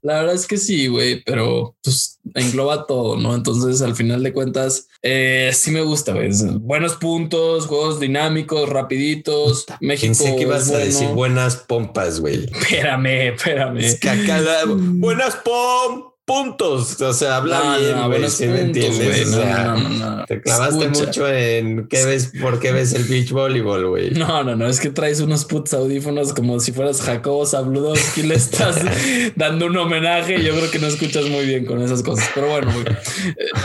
La 0.01 0.19
verdad 0.19 0.35
es 0.35 0.45
que 0.47 0.57
sí, 0.57 0.87
güey, 0.87 1.23
pero 1.23 1.75
pues 1.83 2.19
engloba 2.35 2.85
todo, 2.85 3.17
¿no? 3.17 3.35
Entonces, 3.35 3.81
al 3.81 3.95
final 3.95 4.21
de 4.23 4.31
cuentas, 4.33 4.87
eh, 5.01 5.51
sí 5.53 5.71
me 5.71 5.81
gusta, 5.81 6.13
güey. 6.13 6.29
Buenos 6.59 6.93
puntos, 6.95 7.65
juegos 7.65 7.99
dinámicos, 7.99 8.69
rapiditos. 8.69 9.65
México. 9.81 10.07
Pensé 10.09 10.35
que 10.35 10.43
ibas 10.43 10.63
es 10.63 10.67
a 10.69 10.71
bueno. 10.73 10.85
decir 10.85 11.07
buenas 11.09 11.55
pompas, 11.57 12.19
güey. 12.19 12.45
Espérame, 12.45 13.33
espérame. 13.33 13.77
Es 13.79 13.99
que 13.99 14.09
acá 14.09 14.39
la- 14.41 14.65
buenas 14.67 15.35
pom 15.37 16.11
puntos. 16.27 16.99
O 17.01 17.13
sea, 17.13 17.37
habla 17.37 17.59
No, 17.63 17.79
bien, 17.79 17.95
no, 17.95 18.07
güey. 18.07 18.29
¿sí 18.29 18.45
me 18.47 18.59
entiendes? 18.61 19.07
güey. 19.07 19.21
O 19.23 19.27
sea, 19.27 19.63
no, 19.63 19.77
no, 19.89 20.15
no. 20.17 20.25
Te 20.25 20.41
clavaste 20.41 20.83
Escucha. 20.85 21.05
mucho 21.05 21.29
en 21.29 21.87
qué 21.87 22.03
ves, 22.05 22.33
por 22.41 22.59
qué 22.59 22.73
ves 22.73 22.93
el 22.93 23.05
beach 23.05 23.31
voleibol, 23.31 23.87
güey. 23.87 24.11
No, 24.11 24.43
no, 24.43 24.55
no, 24.57 24.67
es 24.67 24.81
que 24.81 24.89
traes 24.89 25.21
unos 25.21 25.45
putos 25.45 25.73
audífonos 25.73 26.33
como 26.33 26.59
si 26.59 26.73
fueras 26.73 27.01
Jacobo 27.01 27.45
Zabludowski, 27.45 28.23
le 28.23 28.35
estás 28.35 28.81
dando 29.37 29.67
un 29.67 29.77
homenaje 29.77 30.43
yo 30.43 30.53
creo 30.53 30.69
que 30.69 30.79
no 30.79 30.87
escuchas 30.87 31.25
muy 31.29 31.45
bien 31.45 31.65
con 31.65 31.81
esas 31.81 32.03
cosas. 32.03 32.29
Pero 32.35 32.49
bueno, 32.49 32.71
güey. 32.73 32.85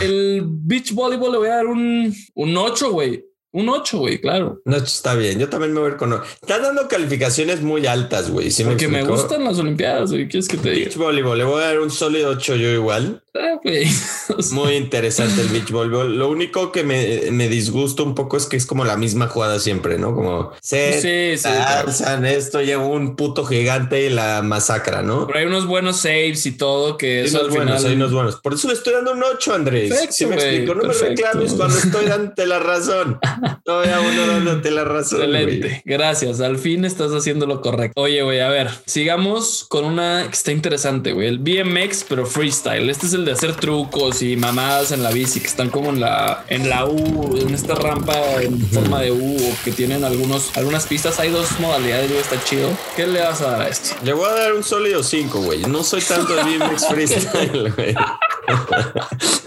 El 0.01 0.43
beach 0.47 0.93
volleyball 0.93 1.33
le 1.33 1.37
voy 1.39 1.47
a 1.49 1.55
dar 1.57 1.65
un, 1.65 2.15
un 2.33 2.57
8, 2.57 2.91
güey. 2.91 3.25
Un 3.53 3.69
8, 3.69 3.99
güey, 3.99 4.19
claro. 4.19 4.61
No, 4.65 4.77
está 4.77 5.13
bien. 5.13 5.37
Yo 5.39 5.47
también 5.47 5.73
me 5.73 5.79
voy 5.79 5.89
a 5.89 5.93
ir 5.93 5.97
con. 5.97 6.11
Estás 6.13 6.61
dando 6.61 6.87
calificaciones 6.87 7.61
muy 7.61 7.85
altas, 7.85 8.31
güey. 8.31 8.49
¿Sí 8.49 8.63
Porque 8.63 8.87
me 8.87 9.03
gustan 9.03 9.43
las 9.43 9.59
Olimpiadas, 9.59 10.11
güey. 10.11 10.27
¿Quieres 10.27 10.47
que 10.47 10.57
te 10.57 10.71
diga? 10.71 10.85
Beach 10.85 10.97
voleibol, 10.97 11.37
le 11.37 11.43
voy 11.43 11.63
a 11.63 11.67
dar 11.67 11.79
un 11.79 11.91
sólido 11.91 12.31
8 12.31 12.55
yo 12.55 12.69
igual. 12.69 13.22
Ah, 13.35 13.59
sea, 13.63 14.55
Muy 14.55 14.73
interesante 14.75 15.41
el 15.41 15.47
beach 15.49 15.71
voleibol. 15.71 16.17
Lo 16.17 16.29
único 16.29 16.71
que 16.71 16.83
me, 16.83 17.31
me 17.31 17.47
disgusta 17.49 18.03
un 18.03 18.13
poco 18.15 18.37
es 18.37 18.45
que 18.45 18.57
es 18.57 18.65
como 18.65 18.85
la 18.85 18.95
misma 18.97 19.27
jugada 19.27 19.59
siempre, 19.59 19.97
¿no? 19.97 20.13
Como 20.15 20.51
se 20.61 21.01
Sí, 21.01 21.37
sí, 21.37 21.49
claro. 21.49 22.25
esto, 22.27 22.61
lleva 22.61 22.85
un 22.85 23.15
puto 23.15 23.43
gigante 23.45 24.05
y 24.05 24.09
la 24.09 24.41
masacra, 24.43 25.01
¿no? 25.01 25.25
Pero 25.27 25.39
hay 25.39 25.45
unos 25.45 25.65
buenos 25.65 25.97
saves 25.97 26.45
y 26.45 26.51
todo 26.51 26.97
que 26.97 27.23
eso 27.23 27.39
unos 27.39 27.49
al 27.51 27.55
buenos, 27.57 27.77
final. 27.77 27.89
hay 27.91 27.95
unos 27.97 28.13
buenos. 28.13 28.35
Por 28.37 28.53
eso 28.53 28.67
le 28.67 28.75
estoy 28.75 28.93
dando 28.93 29.13
un 29.13 29.23
8, 29.23 29.53
Andrés. 29.53 29.89
Perfecto, 29.89 30.13
¿Sí 30.15 30.25
me 30.27 30.35
explico? 30.35 30.75
No 30.75 30.81
perfecto. 30.81 31.03
me 31.05 31.09
reclames 31.15 31.53
cuando 31.53 31.77
estoy 31.77 32.05
dándote 32.05 32.45
la 32.45 32.59
razón. 32.59 33.19
Vea 33.65 33.99
uno 34.01 34.27
dándote 34.27 34.71
la 34.71 34.83
razón. 34.83 35.21
Excelente. 35.21 35.81
Gracias. 35.85 36.39
Al 36.39 36.57
fin 36.57 36.85
estás 36.85 37.11
haciendo 37.11 37.45
lo 37.45 37.61
correcto. 37.61 37.99
Oye, 37.99 38.21
güey, 38.21 38.39
a 38.41 38.49
ver, 38.49 38.69
sigamos 38.85 39.65
con 39.67 39.85
una 39.85 40.25
que 40.27 40.35
está 40.35 40.51
interesante, 40.51 41.13
güey. 41.13 41.27
El 41.27 41.39
BMX, 41.39 42.05
pero 42.07 42.25
freestyle. 42.25 42.89
Este 42.89 43.07
es 43.07 43.13
el 43.13 43.22
de 43.25 43.31
hacer 43.31 43.55
trucos 43.55 44.21
y 44.21 44.35
mamadas 44.35 44.91
en 44.91 45.03
la 45.03 45.11
bici 45.11 45.39
que 45.39 45.47
están 45.47 45.69
como 45.69 45.89
en 45.89 45.99
la, 45.99 46.43
en 46.49 46.69
la 46.69 46.85
U, 46.85 47.37
en 47.39 47.53
esta 47.53 47.75
rampa 47.75 48.15
en 48.41 48.59
forma 48.69 49.01
de 49.01 49.11
U 49.11 49.35
o 49.37 49.63
que 49.63 49.71
tienen 49.71 50.03
algunos, 50.03 50.55
algunas 50.57 50.85
pistas. 50.85 51.19
Hay 51.19 51.29
dos 51.29 51.59
modalidades, 51.59 52.09
güey. 52.09 52.21
Está 52.21 52.43
chido. 52.43 52.69
¿Qué 52.95 53.07
le 53.07 53.21
vas 53.21 53.41
a 53.41 53.51
dar 53.51 53.61
a 53.63 53.67
este? 53.69 53.95
Le 54.03 54.13
voy 54.13 54.27
a 54.29 54.33
dar 54.33 54.53
un 54.53 54.63
sólido 54.63 55.03
5, 55.03 55.39
güey. 55.41 55.61
No 55.63 55.83
soy 55.83 56.01
tanto 56.01 56.35
de 56.35 56.43
BMX 56.43 56.87
freestyle, 56.87 57.71
güey. 57.75 57.95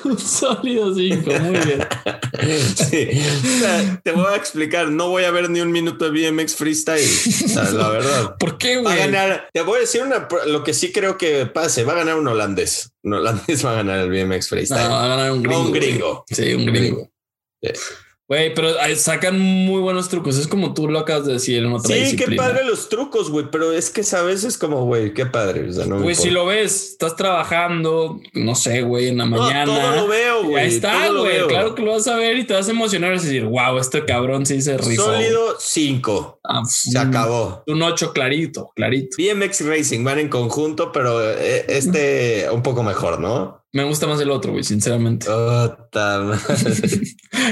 Un 0.04 0.18
sólido 0.18 0.94
5. 0.94 1.30
Muy 1.40 1.58
bien. 1.58 1.86
Sí. 2.76 3.08
O 3.56 3.58
sea, 3.60 4.00
te 4.02 4.12
voy 4.12 4.32
a 4.32 4.36
explicar. 4.36 4.88
No 4.90 5.08
voy 5.08 5.24
a 5.24 5.30
ver 5.30 5.50
ni 5.50 5.60
un 5.60 5.72
minuto 5.72 6.10
de 6.10 6.30
BMX 6.30 6.54
freestyle. 6.56 7.04
O 7.44 7.48
sea, 7.48 7.70
la 7.70 7.88
verdad. 7.88 8.36
¿Por 8.38 8.58
qué, 8.58 8.76
Va 8.76 8.92
a 8.92 8.94
güey? 8.94 9.10
ganar. 9.10 9.48
Te 9.52 9.62
voy 9.62 9.78
a 9.78 9.80
decir 9.80 10.02
una, 10.02 10.28
lo 10.46 10.64
que 10.64 10.74
sí 10.74 10.92
creo 10.92 11.18
que 11.18 11.46
pase. 11.46 11.84
Va 11.84 11.92
a 11.94 11.96
ganar 11.96 12.16
un 12.16 12.28
holandés. 12.28 12.90
Un 13.06 13.14
holandés 13.14 13.62
va 13.66 13.72
a 13.72 13.74
ganar 13.82 14.00
el 14.00 14.10
BMX 14.10 14.46
No, 14.50 14.56
freestyle. 14.56 14.88
va 14.90 15.04
a 15.04 15.08
ganar 15.08 15.32
un 15.32 15.42
No, 15.42 15.48
gringo. 15.48 15.66
un 15.66 15.72
gringo. 15.72 16.24
Sí, 16.28 16.54
un 16.54 16.66
gringo. 16.66 17.10
Sí. 17.62 17.70
Güey, 18.28 18.52
pero 18.54 18.70
sacan 18.96 19.38
muy 19.38 19.80
buenos 19.80 20.08
trucos. 20.08 20.36
Es 20.36 20.48
como 20.48 20.74
tú 20.74 20.88
lo 20.88 20.98
acabas 20.98 21.26
de 21.26 21.34
decir 21.34 21.62
en 21.62 21.72
otra 21.72 21.94
Sí, 21.94 22.16
qué 22.16 22.34
padre 22.34 22.64
los 22.64 22.88
trucos, 22.88 23.30
güey. 23.30 23.46
Pero 23.52 23.72
es 23.72 23.88
que 23.90 24.02
sabes, 24.02 24.42
es 24.42 24.58
como, 24.58 24.84
güey, 24.84 25.14
qué 25.14 25.26
padre. 25.26 25.68
O 25.70 26.00
güey, 26.00 26.16
si 26.16 26.30
lo 26.30 26.44
ves, 26.46 26.90
estás 26.90 27.14
trabajando, 27.14 28.20
no 28.34 28.56
sé, 28.56 28.82
güey, 28.82 29.08
en 29.08 29.18
la 29.18 29.26
mañana. 29.26 29.66
No, 29.66 29.78
todo 29.78 29.96
lo 30.02 30.08
veo, 30.08 30.44
güey. 30.44 30.64
Ahí 30.64 30.74
está, 30.74 31.08
güey. 31.12 31.46
Claro 31.46 31.76
que 31.76 31.82
lo 31.82 31.92
vas 31.92 32.08
a 32.08 32.16
ver 32.16 32.36
y 32.36 32.44
te 32.44 32.54
vas 32.54 32.66
a 32.66 32.72
emocionar 32.72 33.12
y 33.12 33.18
decir, 33.18 33.44
wow, 33.44 33.78
este 33.78 34.04
cabrón 34.04 34.44
sí 34.44 34.60
se 34.60 34.76
rifó. 34.76 35.04
Sólido 35.04 35.54
5. 35.60 36.40
Ah, 36.42 36.62
se 36.64 36.98
acabó. 36.98 37.62
Un 37.68 37.80
8 37.80 38.12
clarito, 38.12 38.72
clarito. 38.74 39.16
BMX 39.18 39.66
Racing 39.66 40.02
van 40.02 40.18
en 40.18 40.28
conjunto, 40.28 40.90
pero 40.90 41.32
eh, 41.32 41.64
este 41.68 42.48
un 42.50 42.64
poco 42.64 42.82
mejor, 42.82 43.20
¿no? 43.20 43.65
Me 43.76 43.84
gusta 43.84 44.06
más 44.06 44.18
el 44.22 44.30
otro, 44.30 44.52
güey, 44.52 44.64
sinceramente. 44.64 45.26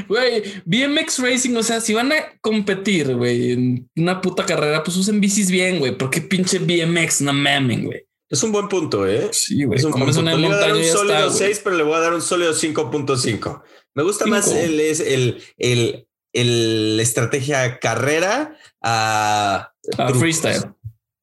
Güey, 0.08 0.42
BMX 0.64 1.18
Racing, 1.18 1.54
o 1.56 1.62
sea, 1.62 1.82
si 1.82 1.92
van 1.92 2.10
a 2.12 2.16
competir, 2.40 3.14
güey, 3.14 3.52
en 3.52 3.90
una 3.96 4.22
puta 4.22 4.46
carrera, 4.46 4.82
pues 4.82 4.96
usen 4.96 5.20
bicis 5.20 5.50
bien, 5.50 5.80
güey. 5.80 5.98
Porque 5.98 6.22
pinche 6.22 6.58
BMX, 6.60 7.20
no 7.20 7.34
mamen, 7.34 7.84
güey. 7.84 8.06
Es 8.30 8.42
un 8.42 8.52
buen 8.52 8.68
punto, 8.68 9.06
¿eh? 9.06 9.28
Sí, 9.32 9.64
güey. 9.64 9.78
Es 9.78 9.84
un 9.84 9.92
buen 9.92 10.06
punto. 10.06 10.22
Le 10.22 10.34
voy 10.34 10.46
a 10.46 10.56
dar 10.56 10.72
un 10.72 10.84
sólido 10.84 11.30
6, 11.30 11.60
pero 11.62 11.76
le 11.76 11.82
voy 11.82 11.94
a 11.94 12.00
dar 12.00 12.14
un 12.14 12.22
sólido 12.22 12.54
5.5. 12.54 13.62
Me 13.94 14.02
gusta 14.02 14.24
más 14.24 14.50
el, 14.50 14.80
el, 14.80 15.42
el, 15.58 16.08
el, 16.32 17.00
estrategia 17.00 17.78
carrera 17.80 18.56
a, 18.82 19.74
a 19.98 20.14
freestyle. 20.14 20.74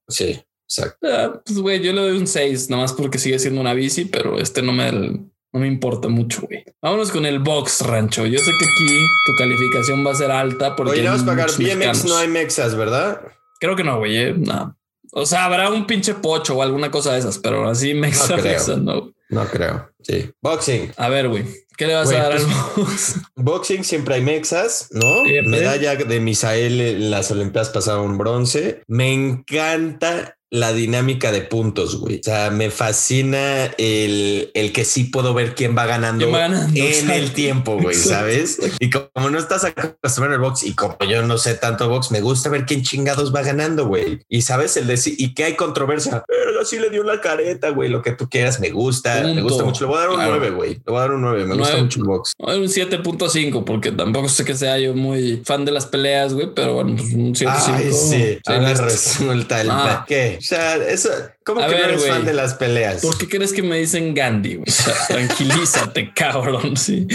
Sí. 0.08 0.44
Exacto. 0.72 1.08
Ah, 1.08 1.42
pues, 1.46 1.60
güey, 1.60 1.82
yo 1.82 1.92
le 1.92 2.02
doy 2.02 2.18
un 2.18 2.28
6, 2.28 2.70
nada 2.70 2.84
más 2.84 2.94
porque 2.94 3.18
sigue 3.18 3.40
siendo 3.40 3.60
una 3.60 3.74
bici, 3.74 4.06
pero 4.06 4.40
este 4.40 4.62
no 4.62 4.72
me, 4.72 4.92
no 4.92 5.60
me 5.60 5.68
importa 5.68 6.08
mucho, 6.08 6.44
güey. 6.44 6.64
Vámonos 6.82 7.12
con 7.12 7.26
el 7.26 7.40
box, 7.40 7.82
Rancho. 7.82 8.26
Yo 8.26 8.40
sé 8.40 8.52
que 8.58 8.66
aquí 8.66 9.06
tu 9.26 9.36
calificación 9.38 10.06
va 10.06 10.12
a 10.12 10.16
ser 10.16 10.32
alta 10.32 10.76
porque. 10.76 10.94
Oye, 10.94 11.04
vamos 11.04 11.24
a 11.24 11.26
pagar 11.26 11.50
BMX, 11.58 12.06
no 12.06 12.16
hay 12.16 12.30
mexas, 12.30 12.76
¿verdad? 12.76 13.22
Creo 13.60 13.76
que 13.76 13.84
no, 13.84 13.98
güey. 13.98 14.18
Eh, 14.18 14.34
no. 14.38 14.78
O 15.14 15.26
sea, 15.26 15.44
habrá 15.44 15.70
un 15.70 15.86
pinche 15.86 16.14
pocho 16.14 16.56
o 16.56 16.64
alguna 16.64 16.90
cosa 16.90 17.12
de 17.14 17.20
esas, 17.20 17.38
pero 17.38 17.68
así 17.68 17.94
mexa, 17.94 18.38
no 18.38 18.78
no. 18.78 19.14
No 19.30 19.46
creo. 19.48 19.90
Sí. 20.04 20.32
Boxing. 20.42 20.92
A 20.98 21.10
ver, 21.10 21.30
güey. 21.30 21.46
¿Qué 21.78 21.88
le 21.88 21.96
vas 21.96 22.12
a 22.12 22.18
dar 22.18 22.32
al 22.34 22.42
pues, 22.42 22.76
box? 22.76 23.16
Boxing 23.36 23.84
siempre 23.84 24.16
hay 24.16 24.22
mexas, 24.22 24.90
¿no? 24.92 25.24
Medalla 25.24 25.96
de 25.96 26.20
Misael 26.20 26.80
en 26.80 27.12
las 27.12 27.32
Olimpiadas 27.32 27.70
pasaron 27.70 28.18
bronce. 28.18 28.84
Me 28.88 29.14
encanta 29.14 30.38
la 30.52 30.74
dinámica 30.74 31.32
de 31.32 31.42
puntos, 31.42 31.98
güey. 31.98 32.20
O 32.20 32.24
sea, 32.24 32.52
me 32.52 32.70
fascina 32.70 33.68
el, 33.78 34.52
el 34.54 34.74
que 34.74 34.84
sí 34.84 35.06
puedo 35.06 35.34
ver 35.34 35.56
quién 35.56 35.78
va 35.78 35.86
ganando, 35.86 36.28
en 36.28 37.10
el 37.10 37.32
tiempo, 37.32 37.80
güey, 37.80 37.96
¿sabes? 37.96 38.60
Y 38.80 38.90
como 38.90 39.30
no 39.30 39.40
estás 39.40 39.64
acostumbrado 39.64 40.36
al 40.36 40.42
box 40.42 40.64
y 40.64 40.76
como 40.76 40.98
yo 41.10 41.24
no 41.24 41.38
sé 41.38 41.56
tanto 41.56 41.88
box, 41.88 42.12
me 42.12 42.20
gusta 42.20 42.50
ver 42.50 42.66
quién 42.66 42.84
chingados 42.84 43.34
va 43.34 43.44
ganando, 43.44 43.88
güey. 43.88 44.20
Y 44.28 44.42
sabes 44.42 44.76
el 44.76 44.88
decir, 44.88 45.16
y 45.18 45.34
que 45.34 45.46
hay 45.46 45.56
controversia, 45.56 46.26
pero 46.28 46.60
así 46.60 46.78
le 46.78 46.90
dio 46.90 47.04
la 47.04 47.22
careta, 47.22 47.70
güey, 47.70 47.90
lo 47.90 48.02
que 48.02 48.12
tú 48.12 48.28
quieras, 48.30 48.60
me 48.60 48.72
gusta, 48.72 49.24
me 49.24 49.42
gusta 49.42 49.64
mucho. 49.64 49.86
Le 49.86 49.91
voy 49.92 49.98
a 49.98 50.02
dar 50.02 50.10
un 50.10 50.24
9, 50.24 50.50
güey. 50.52 50.74
Le 50.76 50.82
voy 50.86 50.98
a 50.98 51.00
dar 51.02 51.12
un 51.12 51.22
9, 51.22 51.46
me 51.46 51.56
gusta 51.56 51.78
mucho 51.78 52.00
el 52.00 52.06
box. 52.06 52.34
Un 52.38 52.64
7.5, 52.64 53.64
porque 53.64 53.92
tampoco 53.92 54.30
sé 54.30 54.46
que 54.46 54.56
sea 54.56 54.78
yo 54.80 54.94
muy 54.94 55.42
fan 55.46 55.66
de 55.66 55.72
las 55.72 55.86
peleas, 55.86 56.34
güey, 56.34 56.54
pero 56.56 56.76
bueno, 56.76 56.96
pues 56.96 57.14
un 57.14 57.34
7.5. 57.34 57.48
Ay, 57.50 57.92
sí, 57.92 58.40
ahora 58.46 58.74
resulta 58.74 59.62
el... 59.62 59.70
Ah. 59.70 60.06
¿Qué? 60.08 60.38
O 60.40 60.42
sea, 60.42 60.76
eso, 60.78 61.10
¿cómo 61.44 61.62
que 61.62 61.68
no 61.68 61.78
eres 61.78 62.08
fan 62.08 62.26
de 62.26 62.34
las 62.34 62.54
peleas? 62.56 63.02
¿Por 63.02 63.18
qué 63.18 63.28
crees 63.28 63.54
que 63.54 63.64
me 63.64 63.78
dicen 63.78 64.14
Gandhi? 64.14 64.58
O 64.58 64.72
sea, 64.72 64.94
tranquilízate, 65.08 66.14
cabrón. 66.14 66.78
Sí. 66.78 67.08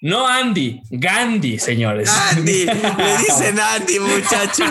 No 0.00 0.26
Andy, 0.26 0.80
Gandhi, 0.90 1.58
señores. 1.58 2.08
Andy, 2.08 2.64
le 2.66 3.18
dicen 3.18 3.58
Andy, 3.58 3.98
muchachos. 3.98 4.70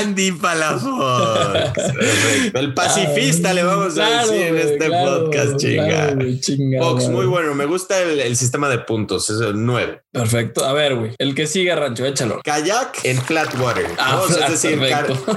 Andy 0.00 0.32
Palafox. 0.32 1.72
El 2.54 2.74
pacifista 2.74 3.52
le 3.52 3.62
vamos 3.62 3.98
a 3.98 4.22
decir 4.22 4.42
en 4.42 4.56
este 4.56 4.90
podcast, 4.90 5.56
chinga. 5.56 6.16
Fox, 6.78 7.08
muy 7.08 7.26
bueno. 7.26 7.54
Me 7.54 7.66
gusta 7.66 8.00
el, 8.00 8.36
sistema 8.36 8.68
de 8.68 8.78
puntos. 8.78 9.30
Es 9.30 9.40
el 9.40 9.64
9. 9.64 10.02
Perfecto. 10.12 10.64
A 10.64 10.72
ver, 10.72 10.96
güey. 10.96 11.12
El 11.18 11.34
que 11.34 11.46
sigue, 11.46 11.74
Rancho, 11.74 12.04
échalo. 12.04 12.40
Kayak 12.44 13.04
en 13.04 13.18
flat 13.18 13.58
water. 13.60 13.86
Ah, 13.98 14.22
es 14.28 14.50
decir, 14.62 14.80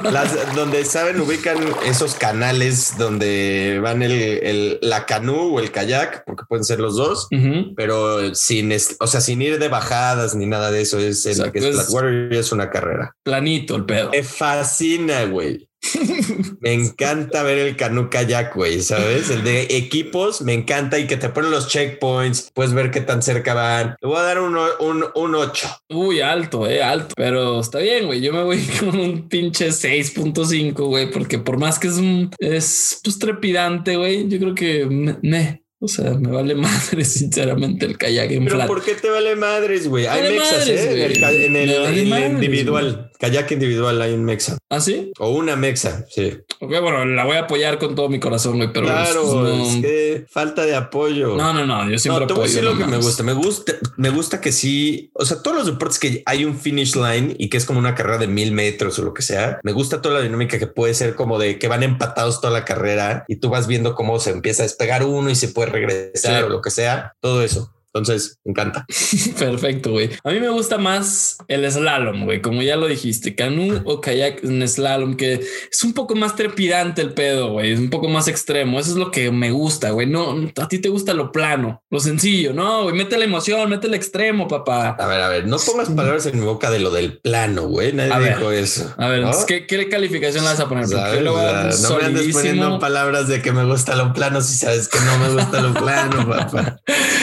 donde 0.55 0.85
saben, 0.85 1.19
ubican 1.19 1.57
esos 1.85 2.15
canales 2.15 2.93
donde 2.97 3.79
van 3.81 4.01
el, 4.01 4.79
la 4.81 5.05
canú 5.05 5.55
o 5.55 5.59
el 5.59 5.71
kayak, 5.71 6.23
porque 6.25 6.43
pueden 6.47 6.63
ser 6.63 6.79
los 6.79 6.95
dos, 6.95 7.27
pero 7.75 8.33
sin, 8.35 8.71
o 8.99 9.07
sea, 9.07 9.21
sin 9.21 9.41
ir 9.41 9.59
de 9.59 9.67
bajadas 9.67 10.35
ni 10.35 10.45
nada 10.45 10.71
de 10.71 10.81
eso. 10.81 10.99
Es 10.99 11.25
el 11.25 11.51
que 11.51 11.59
es 11.59 11.75
flat 11.75 11.89
water 11.89 12.29
y 12.31 12.37
es 12.37 12.51
una 12.51 12.69
carrera. 12.69 13.15
Planito 13.23 13.75
el 13.75 13.85
pedo. 13.85 14.11
Me 14.11 14.23
fascina, 14.23 15.25
güey. 15.25 15.68
me 16.59 16.73
encanta 16.73 17.43
ver 17.43 17.57
el 17.57 17.75
canoe 17.75 18.09
kayak, 18.09 18.55
güey, 18.55 18.81
¿sabes? 18.81 19.29
El 19.29 19.43
de 19.43 19.63
equipos 19.69 20.41
me 20.41 20.53
encanta 20.53 20.99
y 20.99 21.07
que 21.07 21.17
te 21.17 21.29
ponen 21.29 21.51
los 21.51 21.67
checkpoints, 21.67 22.51
puedes 22.53 22.73
ver 22.73 22.91
qué 22.91 23.01
tan 23.01 23.21
cerca 23.21 23.53
van. 23.53 23.95
Le 24.01 24.07
voy 24.07 24.17
a 24.17 24.23
dar 24.23 24.39
un, 24.39 24.57
un, 24.79 25.05
un 25.15 25.35
8. 25.35 25.67
Uy, 25.89 26.21
alto, 26.21 26.67
eh, 26.67 26.83
alto. 26.83 27.13
Pero 27.15 27.59
está 27.59 27.79
bien, 27.79 28.05
güey. 28.05 28.21
Yo 28.21 28.33
me 28.33 28.43
voy 28.43 28.59
con 28.79 28.99
un 28.99 29.27
pinche 29.29 29.69
6.5, 29.69 30.73
güey, 30.73 31.11
porque 31.11 31.39
por 31.39 31.57
más 31.57 31.79
que 31.79 31.87
es 31.87 31.95
un, 31.95 32.31
es 32.39 32.99
pues 33.03 33.19
trepidante, 33.19 33.95
güey, 33.95 34.27
yo 34.27 34.39
creo 34.39 34.55
que 34.55 34.85
me, 34.85 35.63
o 35.79 35.87
sea, 35.87 36.11
me 36.11 36.29
vale 36.29 36.55
madre, 36.55 37.05
sinceramente, 37.05 37.85
el 37.85 37.97
kayak 37.97 38.31
en 38.31 38.45
¿Pero 38.45 38.67
por 38.67 38.83
qué 38.83 38.95
te 38.95 39.09
vale 39.09 39.35
madres, 39.35 39.87
güey? 39.87 40.05
Hay 40.07 40.33
mexas, 40.33 40.67
¿eh? 40.67 41.05
En 41.45 41.55
el, 41.55 41.71
en 41.71 42.13
el 42.13 42.31
individual. 42.33 43.08
Kayak 43.19 43.51
individual 43.51 44.01
hay 44.01 44.13
un 44.13 44.23
mexa. 44.23 44.57
¿Ah, 44.69 44.79
sí? 44.79 45.11
O 45.19 45.31
una 45.31 45.57
mexa, 45.57 46.05
sí. 46.09 46.37
Ok, 46.61 46.69
bueno, 46.81 47.03
la 47.03 47.25
voy 47.25 47.35
a 47.35 47.41
apoyar 47.41 47.77
con 47.77 47.93
todo 47.93 48.07
mi 48.07 48.19
corazón, 48.19 48.55
güey, 48.55 48.71
pero... 48.71 48.85
Claro, 48.85 49.47
es 49.61 49.75
que 49.81 50.25
falta 50.29 50.65
de 50.65 50.73
apoyo. 50.73 51.35
No, 51.35 51.53
no, 51.53 51.65
no, 51.65 51.89
yo 51.89 51.99
siempre 51.99 52.25
no, 52.25 52.33
apoyo. 52.33 52.61
lo 52.61 52.77
que 52.77 52.85
me 52.85 52.95
gusta. 52.95 53.23
Me 53.23 53.33
gusta, 53.33 53.73
me 53.97 54.09
gusta 54.09 54.39
que 54.39 54.53
sí... 54.53 55.11
O 55.15 55.25
sea, 55.25 55.41
todos 55.43 55.57
los 55.57 55.65
deportes 55.65 55.99
que 55.99 56.23
hay 56.25 56.45
un 56.45 56.57
finish 56.57 56.95
line 56.95 57.35
y 57.37 57.49
que 57.49 57.57
es 57.57 57.65
como 57.65 57.79
una 57.79 57.93
carrera 57.93 58.19
de 58.19 58.27
mil 58.27 58.53
metros 58.53 58.97
o 58.99 59.03
lo 59.03 59.13
que 59.13 59.21
sea, 59.21 59.59
me 59.63 59.73
gusta 59.73 60.01
toda 60.01 60.15
la 60.15 60.21
dinámica 60.21 60.57
que 60.57 60.67
puede 60.67 60.93
ser 60.93 61.15
como 61.15 61.37
de 61.39 61.59
que 61.59 61.67
van 61.67 61.83
empatados 61.83 62.39
toda 62.39 62.53
la 62.53 62.63
carrera 62.63 63.25
y 63.27 63.35
tú 63.35 63.49
vas 63.49 63.67
viendo 63.67 63.95
cómo 63.95 64.19
se 64.19 64.31
empieza 64.31 64.63
a 64.63 64.65
despegar 64.65 65.03
uno 65.03 65.29
y 65.29 65.35
se 65.35 65.49
puede 65.49 65.69
regresar 65.71 66.45
o 66.45 66.49
lo 66.49 66.61
que 66.61 66.71
sea. 66.71 67.15
Todo 67.19 67.43
eso. 67.43 67.73
Entonces, 67.99 68.39
me 68.43 68.51
encanta. 68.51 68.85
Perfecto, 69.39 69.91
güey. 69.91 70.09
A 70.23 70.31
mí 70.31 70.39
me 70.39 70.49
gusta 70.49 70.77
más 70.77 71.37
el 71.47 71.69
slalom, 71.69 72.25
güey, 72.25 72.41
como 72.41 72.61
ya 72.61 72.75
lo 72.75 72.87
dijiste, 72.87 73.35
canú 73.35 73.81
o 73.85 74.01
kayak 74.01 74.43
en 74.43 74.67
slalom, 74.67 75.15
que 75.15 75.33
es 75.71 75.83
un 75.83 75.93
poco 75.93 76.15
más 76.15 76.35
trepidante 76.35 77.01
el 77.01 77.13
pedo, 77.13 77.51
güey, 77.53 77.73
es 77.73 77.79
un 77.79 77.89
poco 77.89 78.09
más 78.09 78.27
extremo. 78.27 78.79
Eso 78.79 78.91
es 78.91 78.97
lo 78.97 79.11
que 79.11 79.31
me 79.31 79.51
gusta, 79.51 79.91
güey. 79.91 80.07
No, 80.07 80.35
a 80.57 80.67
ti 80.67 80.79
te 80.79 80.89
gusta 80.89 81.13
lo 81.13 81.31
plano, 81.31 81.83
lo 81.89 81.99
sencillo, 81.99 82.53
no, 82.53 82.83
güey, 82.83 82.95
mete 82.95 83.17
la 83.17 83.25
emoción, 83.25 83.69
mete 83.69 83.87
el 83.87 83.93
extremo, 83.93 84.47
papá. 84.47 84.89
A 84.99 85.07
ver, 85.07 85.21
a 85.21 85.29
ver, 85.29 85.47
no 85.47 85.57
pongas 85.57 85.89
palabras 85.89 86.25
en 86.25 86.39
mi 86.39 86.45
boca 86.45 86.71
de 86.71 86.79
lo 86.79 86.91
del 86.91 87.19
plano, 87.19 87.67
güey. 87.67 87.93
Nadie 87.93 88.29
dijo 88.29 88.51
eso. 88.51 88.93
A 88.97 89.07
ver, 89.07 89.25
¿qué, 89.47 89.89
calificación 89.89 90.43
le 90.43 90.51
vas 90.51 90.59
a 90.59 90.67
poner? 90.69 90.87
no 90.89 91.97
me 91.97 92.05
andes 92.05 92.33
poniendo 92.33 92.79
palabras 92.79 93.27
de 93.27 93.41
que 93.41 93.51
me 93.51 93.65
gusta 93.65 93.95
lo 93.95 94.13
plano 94.13 94.41
si 94.41 94.55
sabes 94.55 94.87
que 94.87 94.99
no 94.99 95.17
me 95.19 95.29
gusta 95.29 95.61
lo 95.61 95.73
plano, 95.73 96.27
papá. 96.29 96.79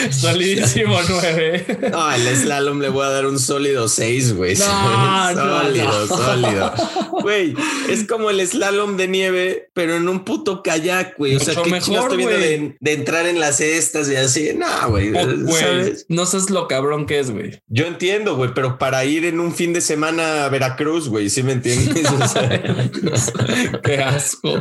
Solidísimo 0.09 0.66
9. 0.75 1.89
No, 1.91 2.11
el 2.11 2.35
slalom 2.35 2.79
le 2.79 2.89
voy 2.89 3.05
a 3.05 3.09
dar 3.09 3.25
un 3.25 3.39
sólido 3.39 3.87
6, 3.87 4.35
güey. 4.35 4.55
sólido, 4.55 6.07
sólido. 6.07 6.73
Güey, 7.21 7.55
es 7.89 8.05
como 8.05 8.29
el 8.29 8.45
slalom 8.45 8.97
de 8.97 9.07
nieve, 9.07 9.69
pero 9.73 9.95
en 9.95 10.07
un 10.07 10.23
puto 10.23 10.63
kayak, 10.63 11.17
güey. 11.17 11.35
O 11.35 11.39
sea, 11.39 11.55
que 11.55 11.77
estoy 11.77 12.17
viendo 12.17 12.37
de, 12.37 12.77
de, 12.79 12.93
entrar 12.93 13.27
en 13.27 13.39
las 13.39 13.57
cestas 13.57 14.09
y 14.09 14.15
así. 14.15 14.51
No, 14.55 14.89
güey. 14.89 15.11
No 16.07 16.25
sabes 16.25 16.49
lo 16.49 16.67
cabrón 16.67 17.05
que 17.05 17.19
es, 17.19 17.31
güey. 17.31 17.61
Yo 17.67 17.85
entiendo, 17.85 18.35
güey, 18.35 18.51
pero 18.53 18.77
para 18.77 19.03
ir 19.05 19.25
en 19.25 19.39
un 19.39 19.53
fin 19.53 19.73
de 19.73 19.81
semana 19.81 20.45
a 20.45 20.49
Veracruz, 20.49 21.09
güey, 21.09 21.29
¿sí 21.29 21.43
me 21.43 21.53
entiendes? 21.53 22.05
Qué 23.83 23.97
asco. 23.97 24.59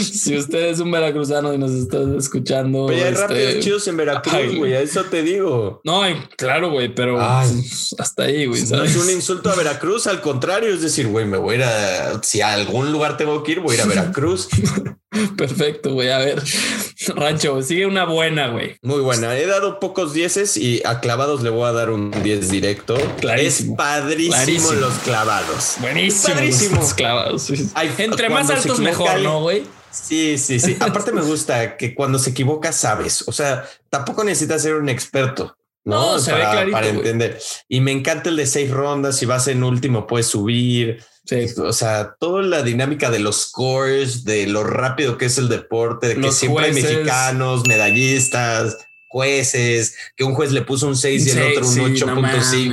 Si 0.00 0.36
usted 0.36 0.68
es 0.68 0.80
un 0.80 0.90
veracruzano 0.90 1.52
y 1.52 1.58
nos 1.58 1.72
está 1.72 1.98
escuchando. 2.16 2.86
Pero 2.86 3.04
hay 3.04 3.12
este... 3.12 3.26
rápidos 3.26 3.58
chidos 3.64 3.88
en 3.88 3.96
Veracruz, 3.96 4.56
güey. 4.56 4.72
Eso 4.74 5.04
te 5.04 5.22
digo. 5.28 5.80
No, 5.84 6.02
claro, 6.36 6.70
güey, 6.70 6.94
pero 6.94 7.20
hasta 7.20 8.24
ahí, 8.24 8.46
güey. 8.46 8.62
No 8.62 8.82
es 8.82 8.96
un 8.96 9.10
insulto 9.10 9.50
a 9.50 9.54
Veracruz, 9.54 10.06
al 10.06 10.20
contrario, 10.20 10.74
es 10.74 10.82
decir, 10.82 11.08
güey, 11.08 11.26
me 11.26 11.38
voy 11.38 11.54
a 11.54 11.58
ir 11.58 11.64
a, 11.64 12.22
si 12.22 12.40
a 12.40 12.52
algún 12.52 12.92
lugar 12.92 13.16
tengo 13.16 13.42
que 13.42 13.52
ir, 13.52 13.60
voy 13.60 13.72
a 13.72 13.78
ir 13.78 13.82
a 13.82 13.86
Veracruz. 13.86 14.48
Perfecto, 15.36 15.94
güey. 15.94 16.10
A 16.10 16.18
ver, 16.18 16.42
Rancho, 17.14 17.62
sigue 17.62 17.86
una 17.86 18.04
buena, 18.04 18.48
güey. 18.48 18.76
Muy 18.82 19.00
buena. 19.00 19.36
He 19.36 19.46
dado 19.46 19.80
pocos 19.80 20.12
dieces 20.12 20.56
y 20.56 20.82
a 20.84 21.00
clavados 21.00 21.42
le 21.42 21.50
voy 21.50 21.66
a 21.68 21.72
dar 21.72 21.90
un 21.90 22.10
10 22.10 22.50
directo. 22.50 22.96
Clarísimo. 23.20 23.72
Es 23.72 23.78
padrísimo 23.78 24.72
los 24.72 24.94
clavados. 24.98 25.76
Buenísimo. 25.80 26.76
Los 26.76 26.94
clavados. 26.94 27.50
Entre 27.98 28.28
más 28.28 28.50
altos, 28.50 28.80
mejor, 28.80 29.20
¿no, 29.20 29.40
güey? 29.40 29.64
Sí, 29.90 30.38
sí, 30.38 30.60
sí. 30.60 30.76
Aparte 30.80 31.12
me 31.12 31.22
gusta 31.22 31.76
que 31.76 31.94
cuando 31.94 32.18
se 32.18 32.30
equivoca 32.30 32.72
sabes. 32.72 33.26
O 33.26 33.32
sea, 33.32 33.68
tampoco 33.90 34.24
necesitas 34.24 34.62
ser 34.62 34.74
un 34.74 34.88
experto. 34.88 35.56
¿no? 35.84 36.12
No, 36.14 36.18
se 36.18 36.32
ve 36.32 36.40
para, 36.40 36.52
clarito, 36.52 36.72
para 36.72 36.86
güey. 36.88 36.98
entender. 36.98 37.38
Y 37.68 37.80
me 37.80 37.92
encanta 37.92 38.28
el 38.28 38.36
de 38.36 38.46
seis 38.46 38.70
rondas. 38.70 39.16
Si 39.16 39.26
vas 39.26 39.48
en 39.48 39.62
último, 39.64 40.06
puedes 40.06 40.26
subir. 40.26 41.02
Sí. 41.24 41.46
O 41.58 41.72
sea, 41.72 42.14
toda 42.18 42.42
la 42.42 42.62
dinámica 42.62 43.10
de 43.10 43.18
los 43.18 43.42
scores, 43.48 44.24
de 44.24 44.46
lo 44.46 44.64
rápido 44.64 45.16
que 45.18 45.26
es 45.26 45.38
el 45.38 45.48
deporte, 45.48 46.08
de 46.08 46.20
que 46.20 46.32
siempre 46.32 46.66
hay 46.66 46.72
mexicanos, 46.72 47.66
medallistas, 47.66 48.76
jueces, 49.08 49.94
que 50.16 50.24
un 50.24 50.34
juez 50.34 50.52
le 50.52 50.62
puso 50.62 50.86
un 50.86 50.96
6 50.96 51.26
y 51.26 51.30
el 51.30 51.36
Sí, 51.36 51.42
otro 51.52 51.66
un 51.68 51.74
sí, 51.74 51.80
no 52.04 52.16
8.5. 52.16 52.20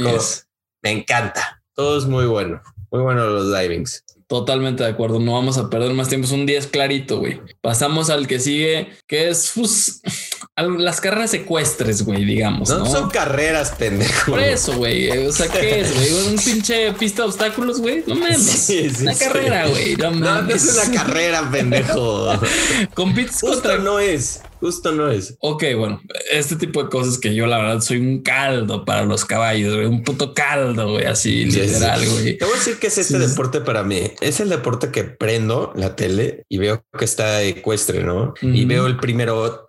mames. 0.01 0.47
me 0.82 0.91
encanta. 0.91 1.61
Todo 1.74 1.97
es 1.97 2.05
muy 2.05 2.26
bueno. 2.26 2.61
Muy 2.91 3.01
bueno 3.01 3.26
los 3.26 3.57
divings. 3.57 4.05
Totalmente 4.28 4.84
de 4.84 4.89
acuerdo. 4.89 5.19
No 5.19 5.34
vamos 5.34 5.57
a 5.59 5.69
perder 5.69 5.93
más 5.93 6.09
tiempo. 6.09 6.26
Es 6.26 6.32
un 6.32 6.47
10 6.47 6.67
clarito, 6.67 7.19
güey. 7.19 7.41
Pasamos 7.61 8.09
al 8.09 8.28
que 8.28 8.39
sigue, 8.39 8.89
que 9.07 9.30
es 9.30 9.51
pues, 9.53 10.01
las 10.57 10.99
carreras 10.99 11.30
secuestres, 11.32 12.03
güey, 12.03 12.26
digamos. 12.26 12.69
No, 12.69 12.80
No, 12.80 12.86
son 12.88 13.09
carreras, 13.11 13.71
pendejo. 13.78 14.32
Por 14.32 14.39
eso, 14.39 14.78
güey. 14.78 15.09
O 15.28 15.32
sea, 15.32 15.47
¿qué 15.47 15.82
es, 15.82 15.93
güey? 15.93 16.28
Un 16.34 16.36
pinche 16.38 16.91
pista 16.93 17.21
de 17.21 17.28
obstáculos, 17.30 17.80
güey. 17.80 18.03
No 18.07 18.15
mames. 18.15 18.41
Sí, 18.41 18.89
sí, 18.89 19.03
una 19.03 19.13
sí. 19.13 19.26
carrera, 19.26 19.67
güey. 19.67 19.95
No 19.95 20.09
No, 20.09 20.19
no 20.19 20.26
mames. 20.26 20.63
es 20.63 20.88
una 20.88 20.97
carrera, 21.03 21.49
pendejo. 21.51 22.28
Compites 22.95 23.41
Justo 23.41 23.51
contra. 23.61 23.78
no 23.78 23.99
es. 23.99 24.41
Justo 24.66 24.91
no 24.91 25.11
es. 25.11 25.38
Ok, 25.41 25.63
bueno, 25.78 26.01
este 26.32 26.55
tipo 26.55 26.82
de 26.82 26.89
cosas 26.89 27.20
que 27.20 27.36
yo, 27.36 27.45
la 27.45 27.59
verdad, 27.59 27.82
soy 27.82 27.97
un 27.97 28.24
caldo 28.24 28.84
para 28.84 29.05
los 29.05 29.24
caballos, 29.24 29.76
güey. 29.76 29.86
Un 29.86 30.03
puto 30.03 30.34
caldo, 30.34 30.93
güey. 30.93 31.05
Así, 31.05 31.51
Sí, 31.51 31.61
literal, 31.61 32.01
güey. 32.09 32.39
Te 32.39 32.45
voy 32.45 32.55
a 32.55 32.57
decir 32.57 32.80
que 32.80 32.88
es 32.88 32.97
este 32.97 33.20
deporte 33.20 33.61
para 33.61 33.84
mí. 33.84 34.11
Es 34.22 34.39
el 34.39 34.49
deporte 34.49 34.89
que 34.89 35.03
prendo 35.03 35.72
la 35.76 35.95
tele 35.95 36.45
y 36.49 36.57
veo 36.57 36.84
que 36.97 37.05
está 37.05 37.43
ecuestre, 37.43 38.03
¿no? 38.03 38.34
Y 38.41 38.66
veo 38.66 38.88
el 38.88 38.97
primero. 38.97 39.68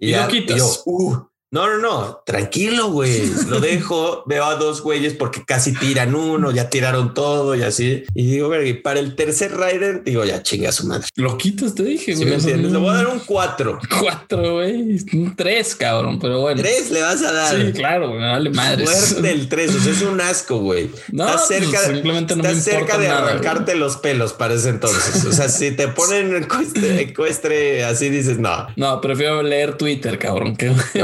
Y 0.00 0.10
lo 0.10 0.26
quitas. 0.26 0.58
yo, 0.58 0.82
uh, 0.86 1.28
no, 1.54 1.68
no, 1.68 1.78
no, 1.78 2.22
tranquilo, 2.26 2.90
güey. 2.90 3.22
Lo 3.48 3.60
dejo, 3.60 4.24
veo 4.26 4.44
a 4.44 4.56
dos 4.56 4.82
güeyes 4.82 5.14
porque 5.14 5.44
casi 5.44 5.72
tiran 5.72 6.14
uno, 6.14 6.50
ya 6.50 6.68
tiraron 6.68 7.14
todo 7.14 7.54
y 7.54 7.62
así. 7.62 8.02
Y 8.14 8.26
digo, 8.26 8.48
verga, 8.48 8.66
y 8.68 8.74
para 8.74 8.98
el 9.00 9.14
tercer 9.14 9.56
rider, 9.56 10.02
digo, 10.04 10.24
ya 10.24 10.42
chinga 10.42 10.72
su 10.72 10.86
madre. 10.86 11.06
Lo 11.16 11.38
quitas, 11.38 11.74
te 11.74 11.84
dije, 11.84 12.12
¿Sí 12.16 12.24
güey. 12.24 12.28
me 12.30 12.34
entiendes? 12.34 12.72
no- 12.72 12.78
Le 12.80 12.84
voy 12.84 12.94
a 12.94 12.96
dar 12.98 13.06
un 13.06 13.20
cuatro. 13.20 13.78
Cuatro, 14.00 14.54
güey. 14.54 14.98
Un 15.12 15.34
tres, 15.36 15.74
cabrón. 15.76 16.18
Pero 16.18 16.40
bueno. 16.40 16.60
Tres 16.60 16.90
le 16.90 17.00
vas 17.02 17.22
a 17.22 17.32
dar. 17.32 17.56
Sí, 17.56 17.72
claro, 17.72 18.08
güey. 18.08 18.20
me 18.20 18.26
Vale 18.26 18.50
madre. 18.50 18.84
Fuerte 18.86 19.30
el 19.30 19.48
3, 19.48 19.74
o 19.76 19.80
sea, 19.80 19.92
es 19.92 20.02
un 20.02 20.20
asco, 20.20 20.58
güey. 20.58 20.90
No, 21.12 21.26
está 21.26 21.38
cerca, 21.38 21.70
pues, 21.70 21.86
simplemente 21.86 22.34
no 22.36 22.42
está 22.42 22.52
me 22.52 22.58
importa 22.58 22.78
cerca 22.78 22.98
de 22.98 23.08
nada, 23.08 23.28
arrancarte 23.28 23.74
los 23.76 23.96
pelos 23.98 24.32
para 24.32 24.54
ese 24.54 24.70
entonces. 24.70 25.24
O 25.24 25.32
sea, 25.32 25.48
si 25.48 25.70
te 25.70 25.86
ponen 25.88 26.34
ecuestre, 26.34 27.00
ecuestre 27.02 27.84
así 27.84 28.08
dices, 28.08 28.38
no. 28.38 28.66
No, 28.76 29.00
prefiero 29.00 29.42
leer 29.42 29.76
Twitter, 29.76 30.18
cabrón, 30.18 30.56
que 30.56 30.72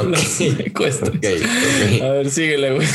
ok. 1.03 2.03
A 2.03 2.09
ver, 2.13 2.31
síguele, 2.31 2.75
güey. 2.75 2.89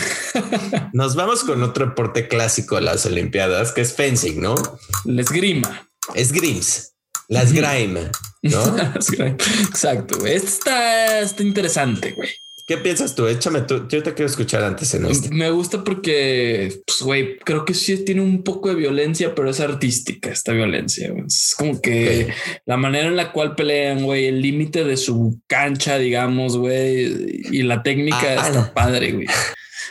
Nos 0.93 1.15
vamos 1.15 1.43
con 1.43 1.61
otro 1.63 1.87
deporte 1.87 2.27
clásico 2.27 2.75
de 2.75 2.81
las 2.81 3.05
Olimpiadas, 3.05 3.71
que 3.71 3.81
es 3.81 3.93
fencing, 3.93 4.41
¿no? 4.41 4.55
La 5.05 5.21
esgrima. 5.21 5.89
Esgrims, 6.13 6.93
las 7.27 7.51
grime, 7.51 8.11
¿no? 8.43 8.77
Exacto, 9.67 10.25
está, 10.25 11.19
está 11.19 11.43
interesante, 11.43 12.11
güey. 12.11 12.29
¿Qué 12.67 12.77
piensas 12.77 13.13
tú? 13.13 13.27
Échame 13.27 13.61
tú. 13.61 13.87
Yo 13.87 14.01
te 14.01 14.13
quiero 14.15 14.25
escuchar 14.25 14.63
antes 14.63 14.91
en 14.95 15.05
este. 15.05 15.29
Me 15.29 15.51
gusta 15.51 15.83
porque, 15.83 16.81
pues, 16.87 17.01
güey, 17.01 17.37
creo 17.37 17.63
que 17.63 17.75
sí 17.75 18.03
tiene 18.03 18.21
un 18.21 18.43
poco 18.43 18.69
de 18.69 18.75
violencia, 18.75 19.35
pero 19.35 19.51
es 19.51 19.59
artística 19.59 20.31
esta 20.31 20.51
violencia. 20.51 21.13
Es 21.27 21.53
como 21.55 21.79
que 21.79 22.29
la 22.65 22.77
manera 22.77 23.05
en 23.07 23.15
la 23.17 23.31
cual 23.31 23.53
pelean, 23.55 24.03
güey, 24.03 24.25
el 24.25 24.41
límite 24.41 24.83
de 24.83 24.97
su 24.97 25.39
cancha, 25.45 25.99
digamos, 25.99 26.57
güey, 26.57 27.43
y 27.51 27.61
la 27.61 27.83
técnica 27.83 28.17
Ah, 28.21 28.47
está 28.47 28.51
no. 28.61 28.73
padre, 28.73 29.11
güey. 29.11 29.27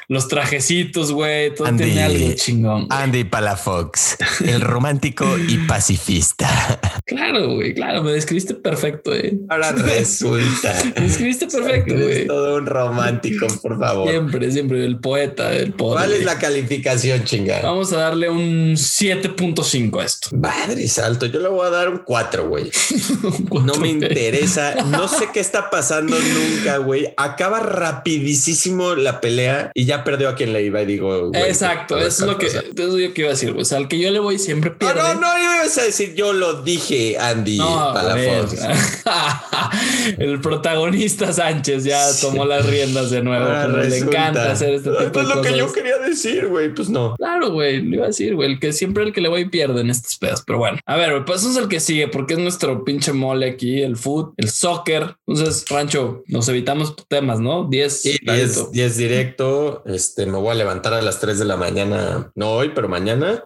Los 0.08 0.28
trajecitos, 0.28 1.12
güey, 1.12 1.54
todo 1.54 1.66
Andy. 1.68 1.84
tiene 1.84 2.02
algo 2.02 2.32
chingón. 2.34 2.86
güey. 2.86 3.02
Andy 3.02 3.24
Palafox, 3.24 4.16
el 4.44 4.60
romántico 4.60 5.26
y 5.38 5.58
pacifista. 5.58 6.80
Claro, 7.06 7.54
güey, 7.56 7.74
claro, 7.74 8.02
me 8.02 8.12
describiste 8.12 8.54
perfecto, 8.54 9.14
eh. 9.14 9.34
Ahora 9.50 9.72
resulta. 9.76 10.72
Me 10.96 11.02
describiste 11.02 11.46
perfecto, 11.48 11.92
güey. 11.94 12.26
todo 12.26 12.56
un 12.56 12.64
romántico, 12.66 13.46
por 13.62 13.78
favor. 13.78 14.08
Siempre, 14.08 14.50
siempre, 14.50 14.82
el 14.86 14.98
poeta, 15.00 15.52
el 15.52 15.74
poeta. 15.74 16.00
¿Cuál 16.00 16.12
es 16.14 16.24
la 16.24 16.38
calificación, 16.38 17.24
chingada? 17.24 17.60
Vamos 17.62 17.92
a 17.92 17.98
darle 17.98 18.30
un 18.30 18.72
7.5 18.74 20.00
a 20.00 20.04
esto. 20.04 20.30
Madre 20.34 20.88
salto, 20.88 21.26
yo 21.26 21.40
le 21.40 21.48
voy 21.48 21.66
a 21.66 21.70
dar 21.70 21.90
un 21.90 21.98
4, 21.98 22.48
güey. 22.48 22.70
No 23.64 23.74
me 23.76 23.88
interesa, 23.88 24.74
no 24.86 25.06
sé 25.08 25.28
qué 25.32 25.40
está 25.40 25.68
pasando 25.70 26.16
nunca, 26.18 26.78
güey. 26.78 27.12
Acaba 27.18 27.60
rapidísimo 27.60 28.94
la 28.94 29.20
pelea 29.20 29.70
y 29.74 29.83
ya 29.84 30.04
perdió 30.04 30.28
a 30.28 30.34
quien 30.34 30.52
le 30.52 30.62
iba 30.62 30.82
y 30.82 30.86
digo, 30.86 31.30
güey, 31.30 31.42
Exacto, 31.42 31.96
¿qué 31.96 32.06
eso 32.06 32.24
es 32.24 32.30
lo 32.30 32.38
que, 32.38 32.46
eso 32.46 32.60
es 32.60 32.76
lo 32.76 33.14
que 33.14 33.20
iba 33.20 33.28
a 33.28 33.32
decir. 33.32 33.54
O 33.56 33.64
sea, 33.64 33.78
al 33.78 33.88
que 33.88 33.98
yo 33.98 34.10
le 34.10 34.18
voy 34.18 34.38
siempre 34.38 34.70
pierde. 34.70 35.00
no, 35.00 35.14
no, 35.14 35.38
ibas 35.38 35.76
a 35.78 35.82
decir, 35.82 36.14
yo 36.14 36.32
lo 36.32 36.62
dije, 36.62 37.16
Andy 37.18 37.58
No, 37.58 37.94
el 40.18 40.40
protagonista 40.40 41.32
Sánchez 41.32 41.84
ya 41.84 42.06
tomó 42.20 42.44
las 42.44 42.66
riendas 42.66 43.10
de 43.10 43.22
nuevo. 43.22 43.44
Pero 43.44 43.84
le 43.84 43.98
encanta 43.98 44.52
hacer 44.52 44.74
este 44.74 44.90
tipo 44.90 45.12
Pues 45.12 45.28
de 45.28 45.34
lo 45.34 45.42
que 45.42 45.56
yo 45.56 45.72
quería 45.72 45.98
decir, 45.98 46.48
güey, 46.48 46.74
pues 46.74 46.88
no. 46.88 47.14
Claro, 47.16 47.52
güey, 47.52 47.82
le 47.82 47.96
iba 47.96 48.04
a 48.04 48.08
decir, 48.08 48.34
güey, 48.34 48.52
el 48.52 48.60
que 48.60 48.72
siempre 48.72 49.04
el 49.04 49.12
que 49.12 49.20
le 49.20 49.28
voy 49.28 49.46
pierde 49.46 49.80
en 49.80 49.90
estos 49.90 50.16
pedos. 50.16 50.42
Pero 50.46 50.58
bueno, 50.58 50.78
a 50.86 50.96
ver, 50.96 51.10
güey, 51.10 51.24
pasamos 51.24 51.56
al 51.56 51.68
que 51.68 51.80
sigue, 51.80 52.08
porque 52.08 52.34
es 52.34 52.40
nuestro 52.40 52.84
pinche 52.84 53.12
mole 53.12 53.48
aquí, 53.48 53.82
el 53.82 53.96
foot, 53.96 54.34
el 54.36 54.50
soccer. 54.50 55.16
Entonces, 55.26 55.64
Rancho, 55.68 56.22
nos 56.26 56.48
evitamos 56.48 56.94
temas, 57.08 57.40
¿no? 57.40 57.64
10. 57.64 58.00
Sí, 58.00 58.18
clarito. 58.18 58.70
10, 58.72 58.96
10 58.96 59.36
Este, 59.84 60.26
me 60.26 60.38
voy 60.38 60.50
a 60.50 60.54
levantar 60.54 60.94
a 60.94 61.02
las 61.02 61.20
3 61.20 61.38
de 61.38 61.44
la 61.44 61.56
mañana, 61.56 62.30
no 62.34 62.50
hoy, 62.52 62.72
pero 62.74 62.88
mañana. 62.88 63.44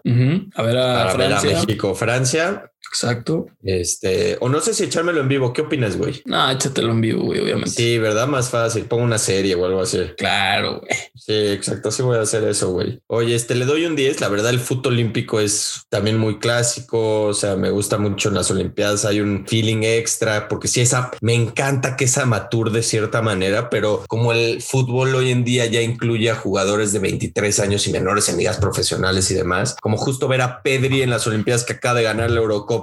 A 0.55 0.63
ver 0.63 0.77
a 0.79 0.95
para 0.95 1.15
ver 1.15 1.33
a. 1.33 1.43
México, 1.43 1.95
Francia. 1.95 2.73
Exacto. 2.89 3.47
Este, 3.63 4.37
o 4.41 4.49
no 4.49 4.61
sé 4.61 4.75
si 4.75 4.85
echármelo 4.85 5.21
en 5.21 5.29
vivo. 5.29 5.53
¿Qué 5.53 5.63
opinas, 5.63 5.97
güey? 5.97 6.23
No, 6.25 6.51
échatelo 6.51 6.93
en 6.93 7.01
vivo, 7.01 7.23
güey, 7.23 7.41
obviamente. 7.41 7.71
Sí, 7.71 7.99
¿verdad? 7.99 8.27
Más 8.27 8.51
fácil. 8.51 8.85
Pongo 8.85 9.05
una 9.05 9.19
serie 9.19 9.55
o 9.55 9.65
algo 9.65 9.81
así. 9.81 9.99
Claro, 10.17 10.81
güey. 10.81 10.93
Sí, 11.15 11.35
exacto. 11.35 11.91
Sí 11.91 12.03
voy 12.03 12.17
a 12.17 12.23
hacer 12.23 12.45
eso, 12.45 12.71
güey. 12.73 13.01
Oye, 13.07 13.35
este, 13.35 13.55
le 13.55 13.65
doy 13.65 13.87
un 13.87 13.97
10. 13.97 14.21
La 14.21 14.29
verdad, 14.29 14.51
el 14.51 14.61
fútbol 14.61 14.95
olímpico 14.95 15.41
es 15.41 15.83
también 15.89 16.19
muy 16.19 16.39
clásico. 16.39 17.25
O 17.25 17.35
sea, 17.35 17.57
me 17.57 17.71
gusta 17.71 17.99
mucho 17.99 18.29
en 18.29 18.35
las 18.37 18.51
Olimpiadas. 18.51 19.05
Hay 19.05 19.21
un 19.21 19.47
feeling 19.47 19.83
extra 19.83 20.49
porque 20.49 20.69
sí, 20.69 20.81
esa, 20.81 21.11
me 21.21 21.35
encanta 21.35 21.97
que 21.97 22.05
es 22.05 22.19
amateur 22.19 22.71
de 22.71 22.83
cierta 22.83 23.23
manera, 23.23 23.71
pero 23.71 24.05
como 24.09 24.33
el 24.33 24.63
fútbol 24.63 25.15
hoy 25.15 25.31
en 25.31 25.45
día 25.45 25.67
ya 25.67 25.83
incluye 25.83 26.31
a 26.31 26.35
jugadores 26.35 26.93
de 26.93 26.99
23 26.99 27.61
años 27.61 27.87
y 27.87 27.93
menores 27.93 28.29
en 28.29 28.37
ligas 28.37 28.59
profesionales 28.59 29.31
y 29.31 29.35
demás, 29.35 29.77
como 29.81 29.97
justo 29.97 30.29
ver 30.29 30.43
a 30.43 30.63
Pedri 30.63 31.03
en 31.03 31.11
las 31.11 31.27
Olimpiadas 31.27 31.65
que 31.65 31.75
acaba 31.75 31.99
de 31.99 32.05
ganar 32.05 32.31
la 32.31 32.41
Eurocopa, 32.41 32.78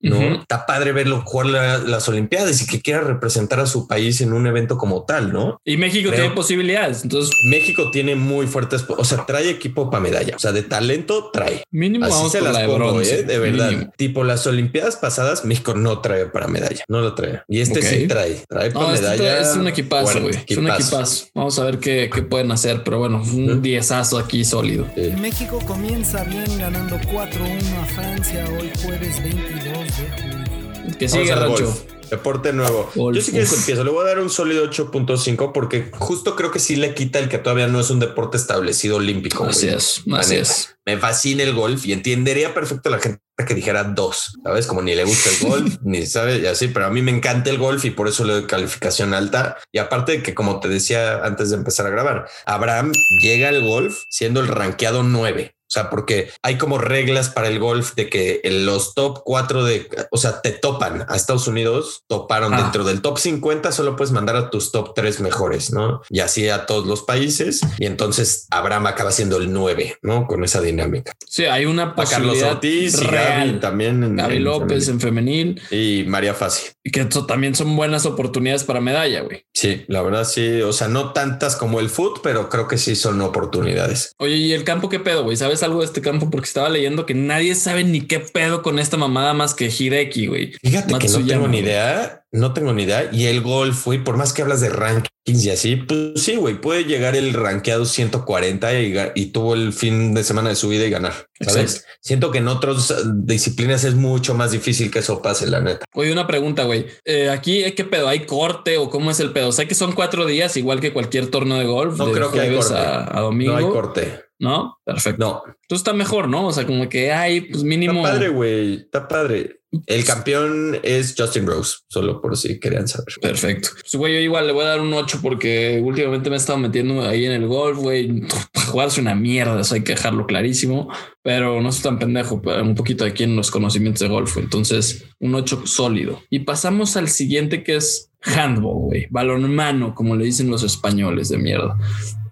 ¿no? 0.00 0.16
Ujú. 0.18 0.34
Está 0.40 0.66
padre 0.66 0.92
verlo 0.92 1.22
jugar 1.24 1.46
la- 1.46 1.78
las 1.78 2.08
Olimpiadas 2.08 2.62
y 2.62 2.66
que 2.66 2.80
quiera 2.80 3.00
representar 3.00 3.60
a 3.60 3.66
su 3.66 3.86
país 3.88 4.20
en 4.20 4.32
un 4.32 4.46
evento 4.46 4.76
como 4.78 5.04
tal, 5.04 5.32
¿no? 5.32 5.60
Y 5.64 5.76
México 5.76 6.08
Creo- 6.10 6.20
tiene 6.22 6.34
posibilidades. 6.34 7.02
Entonces, 7.02 7.34
México 7.50 7.90
tiene 7.90 8.14
muy 8.16 8.46
fuertes, 8.46 8.84
o 8.88 9.04
sea, 9.04 9.26
trae 9.26 9.50
equipo 9.50 9.90
para 9.90 10.00
medalla, 10.02 10.36
o 10.36 10.38
sea, 10.38 10.52
de 10.52 10.62
talento 10.62 11.30
trae. 11.32 11.62
mínimo 11.70 12.04
Así 12.06 12.14
vamos 12.14 12.32
se 12.32 12.40
las 12.40 12.52
la 12.52 12.60
de 12.60 12.66
pongo, 12.66 12.78
bronce. 12.92 13.20
¿eh? 13.20 13.22
de 13.24 13.38
verdad. 13.38 13.70
mínimo. 13.70 13.92
Tipo 13.96 14.24
las 14.24 14.46
Olimpiadas 14.46 14.96
pasadas, 14.96 15.44
México 15.44 15.74
no 15.74 16.00
trae 16.00 16.26
para 16.26 16.46
medalla, 16.48 16.84
no 16.88 17.00
lo 17.00 17.14
trae. 17.14 17.42
Y 17.48 17.60
este 17.60 17.80
Ok. 17.80 17.84
sí 17.84 18.06
trae, 18.06 18.42
trae 18.48 18.70
para 18.70 18.86
No, 18.88 18.94
este 18.94 19.08
medalla. 19.08 19.40
es 19.40 19.56
un 19.56 19.68
equipazo, 19.68 20.20
güey. 20.20 20.34
Es 20.46 20.56
un 20.56 20.68
equipazo. 20.68 21.26
Vamos 21.34 21.58
a 21.58 21.64
ver 21.64 21.78
qué, 21.78 22.10
qué 22.12 22.22
pueden 22.22 22.50
hacer, 22.52 22.82
pero 22.84 22.98
bueno, 22.98 23.22
un 23.22 23.62
diezazo 23.62 24.18
aquí 24.18 24.44
sólido. 24.44 24.86
Sí. 24.94 25.12
México 25.20 25.58
comienza 25.66 26.24
bien 26.24 26.58
ganando 26.58 26.96
4-1 27.12 27.78
a 27.82 27.84
Francia 27.86 28.44
hoy 28.58 28.70
jueves 28.82 29.22
22 29.36 29.96
de 29.96 30.10
julio. 30.10 30.98
Que 30.98 31.08
sigue, 31.08 31.34
Rancho. 31.34 31.64
golf. 31.66 31.80
Deporte 32.10 32.52
nuevo. 32.52 32.88
Golf, 32.94 33.16
Yo 33.16 33.20
sí 33.22 33.32
que 33.32 33.42
uf. 33.42 33.52
empiezo. 33.52 33.82
Le 33.82 33.90
voy 33.90 34.04
a 34.04 34.08
dar 34.08 34.20
un 34.20 34.30
sólido 34.30 34.64
8.5 34.70 35.50
porque 35.52 35.90
justo 35.92 36.36
creo 36.36 36.52
que 36.52 36.60
sí 36.60 36.76
le 36.76 36.94
quita 36.94 37.18
el 37.18 37.28
que 37.28 37.38
todavía 37.38 37.66
no 37.66 37.80
es 37.80 37.90
un 37.90 37.98
deporte 37.98 38.36
establecido 38.36 38.98
olímpico. 38.98 39.38
güey. 39.38 39.50
Así 39.50 39.66
es, 39.68 40.02
así 40.14 40.36
es. 40.36 40.76
Me 40.86 40.96
fascina 40.98 41.42
el 41.42 41.52
golf 41.52 41.84
y 41.84 41.92
entendería 41.92 42.54
perfecto 42.54 42.90
a 42.90 42.92
la 42.92 42.98
gente 43.00 43.20
que 43.44 43.54
dijera 43.54 43.82
dos, 43.84 44.32
sabes, 44.44 44.66
como 44.66 44.80
ni 44.82 44.94
le 44.94 45.04
gusta 45.04 45.28
el 45.30 45.48
golf, 45.48 45.76
ni 45.82 46.06
sabe 46.06 46.38
y 46.38 46.46
así, 46.46 46.68
pero 46.68 46.86
a 46.86 46.90
mí 46.90 47.02
me 47.02 47.10
encanta 47.10 47.50
el 47.50 47.58
golf 47.58 47.84
y 47.84 47.90
por 47.90 48.06
eso 48.08 48.24
le 48.24 48.32
doy 48.34 48.44
calificación 48.46 49.12
alta. 49.12 49.58
Y 49.72 49.78
aparte 49.78 50.12
de 50.12 50.22
que, 50.22 50.32
como 50.32 50.60
te 50.60 50.68
decía 50.68 51.24
antes 51.24 51.50
de 51.50 51.56
empezar 51.56 51.86
a 51.86 51.90
grabar, 51.90 52.28
Abraham 52.46 52.92
llega 53.20 53.48
al 53.48 53.62
golf 53.62 54.04
siendo 54.10 54.38
el 54.40 54.46
rankeado 54.46 55.02
9. 55.02 55.55
O 55.68 55.70
sea, 55.70 55.90
porque 55.90 56.30
hay 56.42 56.58
como 56.58 56.78
reglas 56.78 57.28
para 57.28 57.48
el 57.48 57.58
golf 57.58 57.94
de 57.96 58.08
que 58.08 58.40
los 58.44 58.94
top 58.94 59.22
4 59.24 59.64
de, 59.64 59.88
o 60.12 60.16
sea, 60.16 60.40
te 60.40 60.52
topan 60.52 61.04
a 61.08 61.16
Estados 61.16 61.48
Unidos, 61.48 62.04
toparon 62.08 62.54
Ah. 62.54 62.62
dentro 62.62 62.84
del 62.84 63.02
top 63.02 63.18
50, 63.18 63.72
solo 63.72 63.96
puedes 63.96 64.12
mandar 64.12 64.36
a 64.36 64.48
tus 64.50 64.70
top 64.70 64.94
3 64.94 65.20
mejores, 65.20 65.72
¿no? 65.72 66.02
Y 66.08 66.20
así 66.20 66.48
a 66.48 66.66
todos 66.66 66.86
los 66.86 67.02
países. 67.02 67.60
Y 67.78 67.86
entonces 67.86 68.46
Abraham 68.50 68.86
acaba 68.86 69.10
siendo 69.10 69.38
el 69.38 69.52
9, 69.52 69.96
¿no? 70.02 70.26
Con 70.26 70.44
esa 70.44 70.60
dinámica. 70.60 71.12
Sí, 71.26 71.44
hay 71.46 71.66
una 71.66 71.82
A 71.82 71.94
Carlos 71.94 72.10
posibilidad 72.10 72.52
Ortiz 72.52 72.94
y 72.94 73.04
real. 73.06 73.46
Gaby 73.48 73.60
también. 73.60 74.04
en- 74.04 74.16
Gaby 74.16 74.36
en 74.36 74.44
López 74.44 74.86
femenil. 74.86 74.90
en 74.90 75.00
femenil. 75.00 75.62
y 75.70 76.04
María 76.06 76.34
Fácil. 76.34 76.70
Y 76.84 76.90
que 76.92 77.00
eso 77.00 77.26
también 77.26 77.54
son 77.56 77.74
buenas 77.74 78.06
oportunidades 78.06 78.62
para 78.62 78.80
medalla, 78.80 79.22
güey. 79.22 79.44
Sí, 79.52 79.84
la 79.88 80.02
verdad 80.02 80.24
sí. 80.24 80.62
O 80.62 80.72
sea, 80.72 80.86
no 80.88 81.12
tantas 81.12 81.56
como 81.56 81.80
el 81.80 81.90
foot, 81.90 82.20
pero 82.22 82.48
creo 82.48 82.68
que 82.68 82.78
sí 82.78 82.94
son 82.94 83.20
oportunidades. 83.20 84.12
Oye, 84.18 84.36
¿y 84.36 84.52
el 84.52 84.64
campo 84.64 84.88
qué 84.88 85.00
pedo, 85.00 85.24
güey? 85.24 85.36
¿Sabes 85.36 85.55
algo 85.62 85.80
de 85.80 85.86
este 85.86 86.00
campo? 86.00 86.30
Porque 86.30 86.46
estaba 86.46 86.68
leyendo 86.68 87.06
que 87.06 87.14
nadie 87.14 87.54
sabe 87.54 87.84
ni 87.84 88.02
qué 88.02 88.20
pedo 88.20 88.62
con 88.62 88.78
esta 88.78 88.96
mamada 88.96 89.34
más 89.34 89.54
que 89.54 89.66
Hideki, 89.66 90.26
güey. 90.26 90.52
Fíjate 90.62 90.98
que 90.98 91.08
no 91.08 91.26
tengo 91.26 91.48
ni 91.48 91.58
idea. 91.58 92.22
No 92.32 92.52
tengo 92.52 92.72
ni 92.72 92.82
idea. 92.82 93.08
Y 93.12 93.26
el 93.26 93.40
golf, 93.40 93.86
güey, 93.86 94.02
por 94.02 94.16
más 94.16 94.32
que 94.32 94.42
hablas 94.42 94.60
de 94.60 94.68
rankings 94.68 95.44
y 95.44 95.50
así, 95.50 95.76
pues 95.76 96.22
sí, 96.22 96.36
güey, 96.36 96.60
puede 96.60 96.84
llegar 96.84 97.16
el 97.16 97.32
rankeado 97.32 97.84
140 97.84 98.80
y, 99.14 99.26
tuvo 99.26 99.54
el 99.54 99.72
fin 99.72 100.12
de 100.12 100.22
semana 100.22 100.50
de 100.50 100.54
su 100.54 100.68
vida 100.68 100.84
y 100.84 100.90
ganar. 100.90 101.14
¿Sabes? 101.40 101.84
Siento 102.00 102.30
que 102.30 102.38
en 102.38 102.48
otras 102.48 102.94
disciplinas 103.24 103.84
es 103.84 103.94
mucho 103.94 104.34
más 104.34 104.50
difícil 104.50 104.90
que 104.90 105.00
eso 105.00 105.22
pase, 105.22 105.46
la 105.46 105.60
neta. 105.60 105.84
Oye, 105.94 106.12
una 106.12 106.26
pregunta, 106.26 106.64
güey. 106.64 106.86
Eh, 107.04 107.30
aquí, 107.30 107.64
¿qué 107.72 107.84
pedo? 107.84 108.08
¿Hay 108.08 108.20
corte 108.26 108.76
o 108.76 108.90
cómo 108.90 109.10
es 109.10 109.20
el 109.20 109.32
pedo? 109.32 109.48
O 109.48 109.52
sea 109.52 109.66
que 109.66 109.74
son 109.74 109.92
cuatro 109.92 110.26
días, 110.26 110.56
igual 110.56 110.80
que 110.80 110.92
cualquier 110.92 111.28
torneo 111.28 111.58
de 111.58 111.64
golf. 111.64 111.96
No 111.96 112.12
creo 112.12 112.30
que 112.30 112.40
hay 112.40 112.54
corte. 112.54 112.74
A, 112.74 113.20
domingo. 113.20 113.52
No 113.52 113.58
hay 113.58 113.64
corte. 113.64 114.25
¿No? 114.38 114.78
Perfecto. 114.84 115.24
No. 115.24 115.42
Entonces 115.46 115.78
está 115.78 115.92
mejor, 115.92 116.28
¿no? 116.28 116.46
O 116.46 116.52
sea, 116.52 116.66
como 116.66 116.88
que 116.88 117.12
hay, 117.12 117.42
pues 117.42 117.62
mínimo. 117.62 118.00
Está 118.00 118.12
padre, 118.12 118.28
güey. 118.28 118.74
Está 118.74 119.08
padre. 119.08 119.60
El 119.86 120.04
campeón 120.04 120.78
es 120.82 121.14
Justin 121.16 121.46
Rose, 121.46 121.78
solo 121.88 122.20
por 122.20 122.36
si 122.36 122.58
querían 122.60 122.88
saber. 122.88 123.14
Perfecto. 123.20 123.70
Pues, 123.80 123.94
güey, 123.94 124.14
yo 124.14 124.20
igual 124.20 124.46
le 124.46 124.52
voy 124.52 124.64
a 124.64 124.68
dar 124.68 124.80
un 124.80 124.92
8 124.92 125.18
porque 125.20 125.82
últimamente 125.84 126.30
me 126.30 126.36
he 126.36 126.38
estado 126.38 126.58
metiendo 126.58 127.06
ahí 127.06 127.24
en 127.24 127.32
el 127.32 127.46
golf, 127.46 127.78
güey. 127.78 128.22
Jugarse 128.70 129.00
una 129.00 129.14
mierda, 129.14 129.60
eso 129.60 129.74
hay 129.74 129.82
que 129.82 129.94
dejarlo 129.94 130.26
clarísimo, 130.26 130.88
pero 131.22 131.60
no 131.60 131.72
soy 131.72 131.82
tan 131.82 131.98
pendejo, 131.98 132.40
pero 132.40 132.62
un 132.62 132.74
poquito 132.74 133.04
aquí 133.04 133.24
en 133.24 133.36
los 133.36 133.50
conocimientos 133.50 134.00
de 134.00 134.08
golf. 134.08 134.36
Entonces, 134.36 135.04
un 135.18 135.34
8 135.34 135.66
sólido. 135.66 136.22
Y 136.30 136.40
pasamos 136.40 136.96
al 136.96 137.08
siguiente 137.08 137.62
que 137.62 137.76
es 137.76 138.10
handball, 138.22 138.86
güey. 138.86 139.06
Balonmano, 139.10 139.94
como 139.94 140.16
le 140.16 140.24
dicen 140.24 140.50
los 140.50 140.62
españoles 140.62 141.28
de 141.28 141.38
mierda 141.38 141.76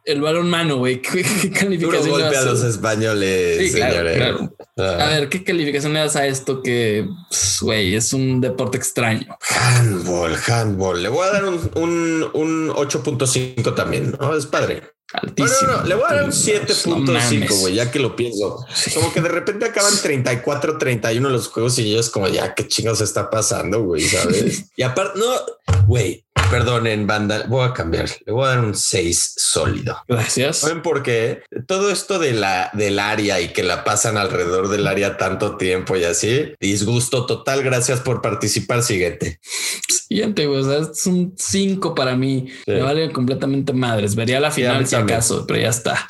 el 0.04 0.20
balón 0.20 0.50
mano, 0.50 0.76
güey. 0.78 1.00
¿Qué, 1.02 1.22
calificación 1.50 2.10
golpe 2.10 2.36
a 2.36 2.42
los 2.42 2.62
españoles, 2.62 3.72
señores. 3.72 4.50
Ah. 4.76 4.98
A 5.00 5.08
ver, 5.08 5.28
¿qué 5.28 5.44
calificación 5.44 5.92
le 5.92 6.00
das 6.00 6.16
a 6.16 6.26
esto 6.26 6.62
que, 6.62 7.08
pues, 7.28 7.58
güey, 7.60 7.94
es 7.94 8.12
un 8.12 8.40
deporte 8.40 8.76
extraño? 8.76 9.38
Handball, 9.48 10.36
handball. 10.46 11.02
Le 11.02 11.08
voy 11.08 11.26
a 11.26 11.32
dar 11.32 11.44
un, 11.44 11.70
un, 11.74 12.30
un 12.32 12.70
8.5 12.70 13.74
también, 13.74 14.16
¿no? 14.18 14.34
Es 14.34 14.46
padre. 14.46 14.94
Altísimo. 15.12 15.70
No, 15.70 15.76
no, 15.78 15.84
le 15.84 15.94
voy 15.94 16.04
a 16.08 16.14
dar 16.14 16.24
un 16.24 16.32
7.5, 16.32 17.60
güey, 17.60 17.74
ya 17.74 17.90
que 17.90 18.00
lo 18.00 18.16
pienso. 18.16 18.66
Como 18.94 19.12
que 19.12 19.20
de 19.20 19.28
repente 19.28 19.66
acaban 19.66 19.94
34, 19.96 20.76
31 20.76 21.28
los 21.28 21.48
juegos 21.48 21.78
y 21.78 21.96
es 21.96 22.10
como, 22.10 22.26
ya, 22.26 22.52
qué 22.54 22.66
chingados 22.66 23.00
está 23.00 23.30
pasando, 23.30 23.82
güey, 23.84 24.02
¿sabes? 24.02 24.70
y 24.76 24.82
aparte, 24.82 25.20
no, 25.20 25.84
güey, 25.86 26.24
Perdonen, 26.50 27.06
banda, 27.06 27.44
voy 27.48 27.66
a 27.66 27.72
cambiar. 27.72 28.08
Le 28.26 28.32
voy 28.32 28.44
a 28.44 28.48
dar 28.48 28.60
un 28.60 28.74
6 28.74 29.34
sólido. 29.36 29.96
Gracias. 30.06 30.58
¿Saben 30.58 30.82
por 30.82 31.02
qué? 31.02 31.42
Todo 31.66 31.90
esto 31.90 32.18
de 32.18 32.32
la, 32.32 32.70
del 32.74 32.98
área 32.98 33.40
y 33.40 33.52
que 33.52 33.62
la 33.62 33.84
pasan 33.84 34.16
alrededor 34.16 34.63
del 34.68 34.86
área 34.86 35.16
tanto 35.16 35.56
tiempo 35.56 35.96
y 35.96 36.04
así, 36.04 36.52
disgusto 36.60 37.26
total. 37.26 37.62
Gracias 37.62 38.00
por 38.00 38.22
participar. 38.22 38.82
Siguiente. 38.82 39.40
Siguiente, 39.88 40.46
güey. 40.46 40.60
O 40.60 40.64
sea, 40.64 40.90
es 40.90 41.06
un 41.06 41.34
5 41.36 41.94
para 41.94 42.16
mí. 42.16 42.48
Me 42.66 42.82
vale 42.82 43.10
completamente 43.12 43.72
madres. 43.72 44.14
Vería 44.14 44.40
la 44.40 44.50
final 44.50 44.86
si 44.86 44.94
acaso, 44.94 45.46
pero 45.46 45.60
ya 45.60 45.70
está. 45.70 46.06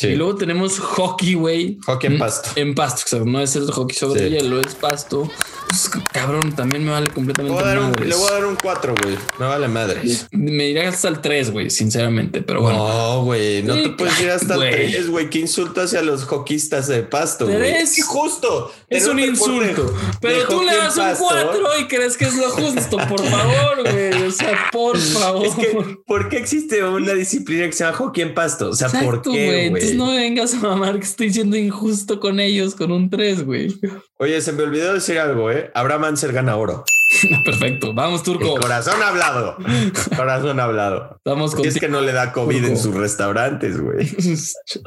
Y 0.00 0.14
luego 0.14 0.36
tenemos 0.36 0.78
hockey, 0.78 1.34
güey. 1.34 1.78
Hockey 1.84 2.12
en 2.12 2.18
pasto. 2.18 2.50
En 2.56 2.74
pasto, 2.74 3.24
no 3.24 3.40
es 3.40 3.56
el 3.56 3.70
hockey 3.70 3.96
sobre 3.96 4.30
hielo, 4.30 4.60
es 4.60 4.74
pasto. 4.74 5.30
Pues, 5.68 5.90
cabrón, 6.12 6.54
también 6.54 6.84
me 6.84 6.90
vale 6.90 7.08
completamente. 7.08 8.04
le 8.04 8.14
voy 8.14 8.28
a 8.28 8.32
dar 8.32 8.44
un 8.44 8.56
4, 8.56 8.94
güey. 9.02 9.16
Me 9.38 9.46
vale 9.46 9.68
madre. 9.68 10.02
Me 10.30 10.68
iré 10.68 10.86
hasta 10.86 11.08
el 11.08 11.20
3, 11.20 11.50
güey, 11.50 11.70
sinceramente, 11.70 12.42
pero 12.42 12.60
bueno. 12.60 12.86
No, 12.86 13.24
güey, 13.24 13.62
no 13.62 13.74
te 13.74 13.88
puedes 13.90 14.20
ir 14.20 14.30
hasta 14.30 14.54
el 14.54 14.70
3, 14.70 15.08
güey. 15.08 15.30
Qué 15.30 15.38
insulto 15.38 15.80
hacia 15.80 16.02
los 16.02 16.24
hockeyistas 16.24 16.88
de 16.88 17.02
pasto, 17.02 17.46
güey. 17.46 17.70
Es 17.70 18.04
justo. 18.04 18.72
Es 18.88 19.06
un 19.06 19.18
insulto. 19.18 19.94
pero 20.20 20.46
tú 20.46 20.62
le 20.62 20.76
das 20.76 20.96
un 20.96 21.14
4 21.18 21.78
y 21.80 21.86
crees 21.86 22.16
que 22.16 22.26
es 22.26 22.36
lo 22.36 22.50
justo, 22.50 22.98
por 23.08 23.24
favor, 23.24 23.90
güey. 23.90 24.22
O 24.24 24.30
sea, 24.30 24.68
por 24.70 24.98
favor. 24.98 25.46
Es 25.46 25.54
que, 25.54 25.96
¿por 26.06 26.28
qué 26.28 26.36
existe 26.36 26.84
una 26.84 27.14
disciplina 27.14 27.66
que 27.66 27.72
se 27.72 27.84
llama 27.84 27.96
hockey 27.96 28.22
en 28.22 28.34
pasto? 28.34 28.68
O 28.68 28.74
sea, 28.74 28.88
¿por 28.88 29.22
qué, 29.22 29.70
güey? 29.70 29.81
No 29.94 30.12
vengas 30.12 30.54
a 30.54 30.58
mamar 30.58 30.98
que 30.98 31.04
estoy 31.04 31.32
siendo 31.32 31.56
injusto 31.56 32.20
con 32.20 32.40
ellos 32.40 32.74
con 32.74 32.92
un 32.92 33.10
3, 33.10 33.44
güey. 33.44 33.74
Oye, 34.18 34.40
se 34.40 34.52
me 34.52 34.62
olvidó 34.62 34.94
decir 34.94 35.18
algo, 35.18 35.50
¿eh? 35.50 35.70
Abraham 35.74 36.04
Ansel 36.04 36.32
gana 36.32 36.56
oro. 36.56 36.84
Perfecto. 37.44 37.92
Vamos, 37.92 38.22
Turco. 38.22 38.54
corazón 38.60 39.02
hablado. 39.02 39.56
Corazón 40.16 40.60
hablado. 40.60 41.16
Estamos 41.16 41.54
con 41.54 41.66
Es 41.66 41.78
que 41.78 41.88
no 41.88 42.00
le 42.00 42.12
da 42.12 42.32
COVID 42.32 42.64
en 42.64 42.78
sus 42.78 42.94
restaurantes, 42.94 43.80
güey. 43.80 44.08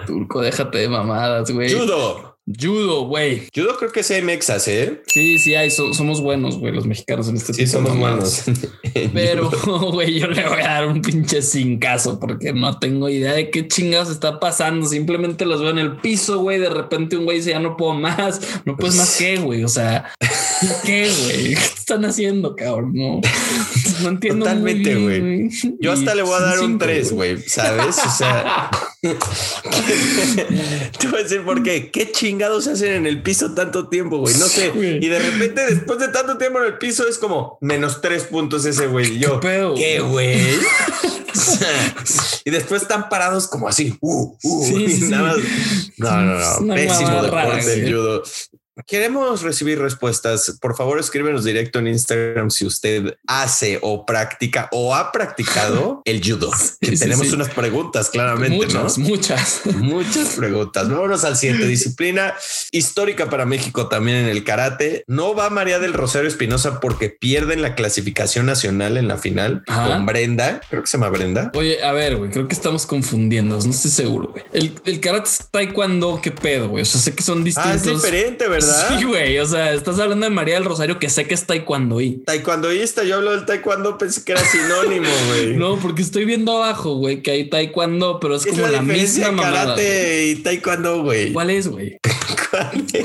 Turco, 0.06 0.41
déjate 0.41 0.80
de 0.80 0.89
mamadas, 0.89 1.52
güey. 1.52 1.72
Judo. 1.72 2.35
Judo, 2.48 3.08
güey. 3.08 3.48
Judo 3.56 3.76
creo 3.80 3.91
que 3.91 4.04
sí 4.04 4.14
hay 4.14 4.22
mexas, 4.22 4.68
¿eh? 4.68 5.02
Sí, 5.08 5.39
sí 5.39 5.56
hay. 5.56 5.72
somos 5.72 6.22
buenos, 6.22 6.60
güey, 6.60 6.72
los 6.74 6.86
mexicanos 6.86 7.28
en 7.28 7.38
este 7.38 7.56
Sí, 7.56 7.66
somos 7.66 7.98
buenos. 7.98 8.43
Pero, 9.14 9.50
güey, 9.91 10.20
yo 10.20 10.28
le 10.28 10.48
voy 10.48 10.60
a 10.60 10.68
dar 10.68 10.88
un 10.88 11.02
pinche 11.02 11.41
sin 11.41 11.80
caso 11.80 12.20
porque 12.20 12.54
no 12.54 12.78
tengo 12.78 13.10
idea 13.10 13.34
de 13.34 13.50
qué 13.50 13.68
chingados 13.68 14.12
está 14.12 14.39
pasando. 14.39 14.86
Simplemente 14.86 15.46
los 15.46 15.60
veo 15.60 15.72
en 15.72 15.80
el 15.80 15.98
piso, 15.98 16.39
güey. 16.39 16.60
De 16.60 16.70
repente 16.70 17.18
un 17.18 17.26
güey 17.26 17.38
dice, 17.38 17.50
ya 17.50 17.60
no 17.60 17.78
puedo 17.78 17.96
más. 17.96 18.39
No 18.64 18.78
puedes 18.78 18.96
más 18.96 19.18
que, 19.18 19.38
güey. 19.38 19.64
O 19.64 19.68
sea, 19.68 20.14
¿qué, 20.86 21.10
güey? 21.24 21.56
¿Qué 21.56 21.62
están 21.78 22.06
haciendo, 22.06 22.56
cabrón? 22.56 22.91
No, 22.93 23.22
no 24.04 24.10
entiendo. 24.10 24.46
Totalmente, 24.46 24.96
güey. 24.96 25.50
Yo 25.80 25.93
hasta 25.93 26.14
le 26.14 26.22
voy 26.22 26.36
a 26.36 26.41
dar 26.41 26.60
un 26.60 26.78
3, 26.78 27.12
güey. 27.12 27.41
¿Sabes? 27.41 27.98
O 28.06 28.12
sea... 28.12 28.70
Te 31.00 31.08
voy 31.08 31.20
a 31.20 31.24
decir 31.24 31.43
por 31.43 31.62
qué. 31.62 31.91
¿Qué 31.91 32.12
chingados 32.12 32.35
hacen 32.44 32.94
en 32.94 33.08
el 33.08 33.22
piso 33.22 33.54
tanto 33.54 33.88
tiempo, 33.88 34.18
güey? 34.18 34.36
No 34.36 34.46
sé. 34.46 34.72
Y 34.76 35.08
de 35.08 35.20
repente, 35.20 35.66
después 35.66 36.00
de 36.00 36.10
tanto 36.10 36.38
tiempo 36.38 36.60
en 36.60 36.66
el 36.66 36.78
piso, 36.78 37.08
es 37.08 37.18
como 37.18 37.58
menos 37.62 38.02
tres 38.02 38.24
puntos 38.24 38.66
ese 38.66 38.88
güey. 38.88 39.16
Y 39.16 39.20
yo, 39.20 39.40
¿qué, 39.40 40.00
güey? 40.00 40.40
y 42.46 42.50
después 42.50 42.82
están 42.82 43.10
parados 43.10 43.48
como 43.48 43.68
así. 43.68 43.96
Uh, 44.02 44.36
uh, 44.44 44.66
No, 45.98 46.22
no, 46.22 46.60
no. 46.62 46.74
Pésimo 46.74 47.24
deporte 47.24 47.74
el 47.74 47.94
judo. 47.94 48.24
Queremos 48.88 49.42
recibir 49.42 49.80
respuestas. 49.80 50.58
Por 50.60 50.76
favor, 50.76 51.00
escríbenos 51.00 51.46
directo 51.46 51.80
en 51.80 51.88
Instagram 51.88 52.52
si 52.52 52.66
usted 52.66 53.18
hace 53.26 53.80
o 53.82 54.06
practica 54.06 54.68
o 54.72 54.94
ha 54.94 55.14
practicado 55.14 56.02
el 56.06 56.22
judo. 56.22 56.52
tenemos 56.82 57.32
unas 57.32 57.50
preguntas, 57.50 58.10
claramente. 58.10 58.58
Muchas, 58.58 58.98
muchas, 58.98 59.62
muchas 59.78 60.36
preguntas. 60.36 60.90
Vámonos 60.90 61.24
al 61.24 61.38
siguiente 61.38 61.68
disciplina 61.68 62.34
histórica 62.72 63.30
para 63.30 63.46
México 63.46 63.88
también 63.88 64.18
en 64.18 64.26
el 64.28 64.44
karate. 64.44 65.06
No 65.08 65.36
va 65.36 65.50
María 65.50 65.80
del 65.80 65.94
Rosario 65.94 66.28
Espinosa 66.28 66.82
porque 66.82 67.10
pierden 67.10 67.62
la 67.62 67.76
clasificación 67.76 68.46
nacional 68.46 68.98
en 68.98 69.08
la 69.08 69.18
final 69.18 69.64
con 69.66 70.06
Brenda. 70.06 70.60
Creo 70.70 70.82
que 70.82 70.88
se 70.88 70.98
llama 70.98 71.10
Brenda. 71.10 71.52
Oye, 71.54 71.82
a 71.82 71.94
ver, 71.94 72.18
güey, 72.18 72.30
creo 72.30 72.48
que 72.48 72.56
estamos 72.56 72.86
confundiendo. 72.86 73.58
No 73.58 73.72
estoy 73.72 73.92
seguro. 73.92 74.34
El, 74.52 74.74
el 74.84 75.00
karate 75.00 75.30
es 75.30 75.48
taekwondo. 75.50 76.20
Qué 76.22 76.32
pedo, 76.32 76.70
güey. 76.70 76.82
O 76.84 76.86
sea, 76.86 77.00
sé 77.00 77.14
que 77.16 77.24
son 77.24 77.44
distintos. 77.44 77.72
Ah, 77.72 77.76
es 77.76 77.84
diferente, 77.84 78.48
¿verdad? 78.50 78.64
Sí, 78.66 79.03
güey. 79.03 79.38
O 79.39 79.45
sea, 79.45 79.74
estás 79.74 79.99
hablando 79.99 80.26
de 80.26 80.30
María 80.30 80.55
del 80.55 80.66
Rosario, 80.66 80.99
que 80.99 81.09
sé 81.09 81.28
que 81.28 81.34
es 81.34 81.45
taekwondoí. 81.45 82.24
Taekwondoísta, 82.26 83.03
yo 83.03 83.16
hablo 83.16 83.32
del 83.32 83.45
taekwondo, 83.45 83.97
pensé 83.97 84.24
que 84.24 84.34
era 84.34 84.41
sinónimo, 84.43 85.07
güey. 85.28 85.55
no, 85.55 85.78
porque 85.78 86.01
estoy 86.01 86.26
viendo 86.26 86.51
abajo, 86.57 86.95
güey, 86.95 87.22
que 87.22 87.32
hay 87.32 87.49
taekwondo, 87.49 88.20
pero 88.20 88.36
es, 88.36 88.45
como 88.45 88.68
la, 88.68 88.82
misma 88.82 89.32
mamada. 89.32 89.76
Karate 89.76 90.28
y 90.28 90.36
taekwondo, 90.36 91.03
güey. 91.03 91.34
¿Cuál 91.34 91.49
es, 91.49 91.68
güey? 91.68 91.97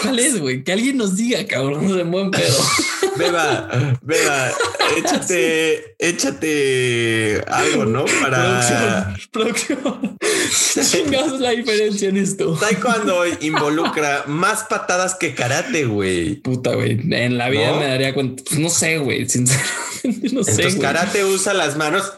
¿Cuál 0.02 0.18
es, 0.18 0.40
güey? 0.40 0.64
Que 0.64 0.72
alguien 0.72 0.96
nos 0.96 1.16
diga, 1.16 1.46
cabrón, 1.46 1.96
de 1.96 2.02
buen 2.04 2.30
pedo. 2.30 2.58
Beba, 3.16 3.98
beba, 4.02 4.50
échate, 4.96 5.96
échate 5.98 7.42
algo, 7.48 7.84
¿no? 7.84 8.04
Para. 8.22 9.14
Producción. 9.30 10.16
Producción. 10.74 11.42
la 11.42 11.50
diferencia 11.50 12.08
en 12.08 12.16
esto. 12.16 12.54
Taekwondo 12.54 13.24
involucra 13.40 14.24
más 14.26 14.64
patadas 14.64 15.16
que 15.16 15.34
karate, 15.34 15.84
güey. 15.84 16.36
Puta, 16.36 16.74
güey. 16.74 16.98
En 17.10 17.36
la 17.36 17.50
vida 17.50 17.74
me 17.74 17.86
daría 17.86 18.14
cuenta. 18.14 18.42
Pues 18.46 18.58
no 18.58 18.70
sé, 18.70 18.98
güey. 18.98 19.28
Sinceramente, 19.28 20.30
no 20.32 20.44
sé. 20.44 20.52
Entonces, 20.52 20.76
karate 20.76 21.24
usa 21.24 21.52
las 21.52 21.76
manos. 21.76 22.12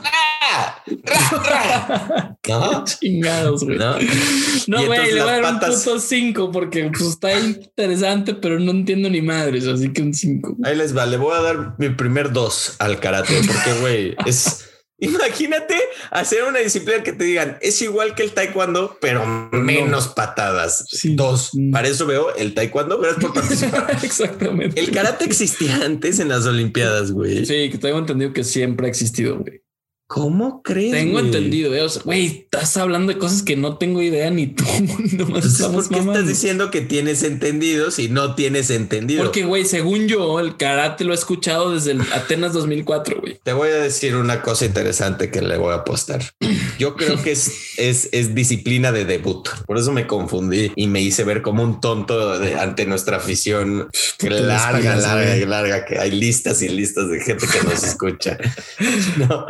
¿No? 2.48 2.84
Chingados, 2.84 3.64
güey. 3.64 3.78
No, 3.78 4.86
güey, 4.86 5.12
le 5.12 5.22
voy 5.22 5.30
a 5.30 5.40
dar 5.40 5.54
un 5.54 5.60
puto 5.60 5.98
5 5.98 6.50
porque 6.50 6.90
pues, 6.90 7.10
está 7.10 7.38
interesante, 7.38 8.34
pero 8.34 8.58
no 8.58 8.72
entiendo 8.72 9.08
ni 9.08 9.22
madres, 9.22 9.66
así 9.66 9.92
que 9.92 10.02
un 10.02 10.14
5. 10.14 10.56
Ahí 10.64 10.76
les 10.76 10.96
va, 10.96 11.06
le 11.06 11.16
voy 11.16 11.34
a 11.36 11.40
dar 11.40 11.74
mi 11.78 11.90
primer 11.90 12.32
2 12.32 12.76
al 12.78 13.00
karate 13.00 13.40
porque, 13.46 13.80
güey, 13.80 14.16
es 14.26 14.68
Imagínate 15.02 15.74
hacer 16.12 16.44
una 16.44 16.60
disciplina 16.60 17.02
que 17.02 17.12
te 17.12 17.24
digan 17.24 17.58
es 17.60 17.82
igual 17.82 18.14
que 18.14 18.22
el 18.22 18.30
taekwondo, 18.30 18.98
pero 19.00 19.26
menos 19.50 20.06
patadas. 20.06 20.86
Dos. 21.02 21.50
Mm. 21.54 21.72
Para 21.72 21.88
eso 21.88 22.06
veo 22.06 22.32
el 22.36 22.54
taekwondo. 22.54 23.00
Gracias 23.00 23.20
por 23.20 23.34
participar. 23.34 23.98
Exactamente. 24.04 24.80
El 24.80 24.92
karate 24.92 25.24
existía 25.24 25.84
antes 25.84 26.20
en 26.20 26.28
las 26.28 26.46
Olimpiadas, 26.46 27.10
güey. 27.10 27.44
Sí, 27.44 27.68
que 27.68 27.78
tengo 27.78 27.98
entendido 27.98 28.32
que 28.32 28.44
siempre 28.44 28.86
ha 28.86 28.90
existido, 28.90 29.40
güey. 29.40 29.61
¿Cómo 30.12 30.62
crees? 30.62 30.92
Tengo 30.92 31.20
entendido, 31.20 31.74
eh, 31.74 31.86
güey, 32.04 32.26
estás 32.26 32.76
hablando 32.76 33.14
de 33.14 33.18
cosas 33.18 33.42
que 33.42 33.56
no 33.56 33.78
tengo 33.78 34.02
idea 34.02 34.30
ni 34.30 34.46
tú. 34.46 34.62
¿Por 35.18 35.88
qué 35.88 35.98
estás 36.00 36.28
diciendo 36.28 36.70
que 36.70 36.82
tienes 36.82 37.22
entendido 37.22 37.90
si 37.90 38.10
no 38.10 38.34
tienes 38.34 38.68
entendido? 38.68 39.22
Porque, 39.22 39.46
güey, 39.46 39.64
según 39.64 40.08
yo, 40.08 40.38
el 40.38 40.58
karate 40.58 41.04
lo 41.04 41.12
he 41.12 41.14
escuchado 41.14 41.72
desde 41.72 41.92
el 41.92 42.02
Atenas 42.12 42.52
2004, 42.52 43.22
güey. 43.22 43.40
Te 43.42 43.54
voy 43.54 43.70
a 43.70 43.76
decir 43.76 44.14
una 44.16 44.42
cosa 44.42 44.66
interesante 44.66 45.30
que 45.30 45.40
le 45.40 45.56
voy 45.56 45.72
a 45.72 45.76
apostar. 45.76 46.22
Yo 46.78 46.94
creo 46.94 47.22
que 47.22 47.32
es, 47.32 47.78
es, 47.78 48.10
es 48.12 48.34
disciplina 48.34 48.92
de 48.92 49.06
debut. 49.06 49.48
Por 49.66 49.78
eso 49.78 49.92
me 49.92 50.06
confundí 50.06 50.72
y 50.76 50.88
me 50.88 51.00
hice 51.00 51.24
ver 51.24 51.40
como 51.40 51.62
un 51.62 51.80
tonto 51.80 52.34
ante 52.60 52.84
nuestra 52.84 53.16
afición 53.16 53.88
larga, 54.20 54.94
larga, 54.96 55.46
larga, 55.46 55.84
que 55.86 55.98
hay 55.98 56.10
listas 56.10 56.60
y 56.60 56.68
listas 56.68 57.08
de 57.08 57.18
gente 57.18 57.46
que 57.46 57.62
nos 57.66 57.82
escucha. 57.82 58.36
No. 59.16 59.46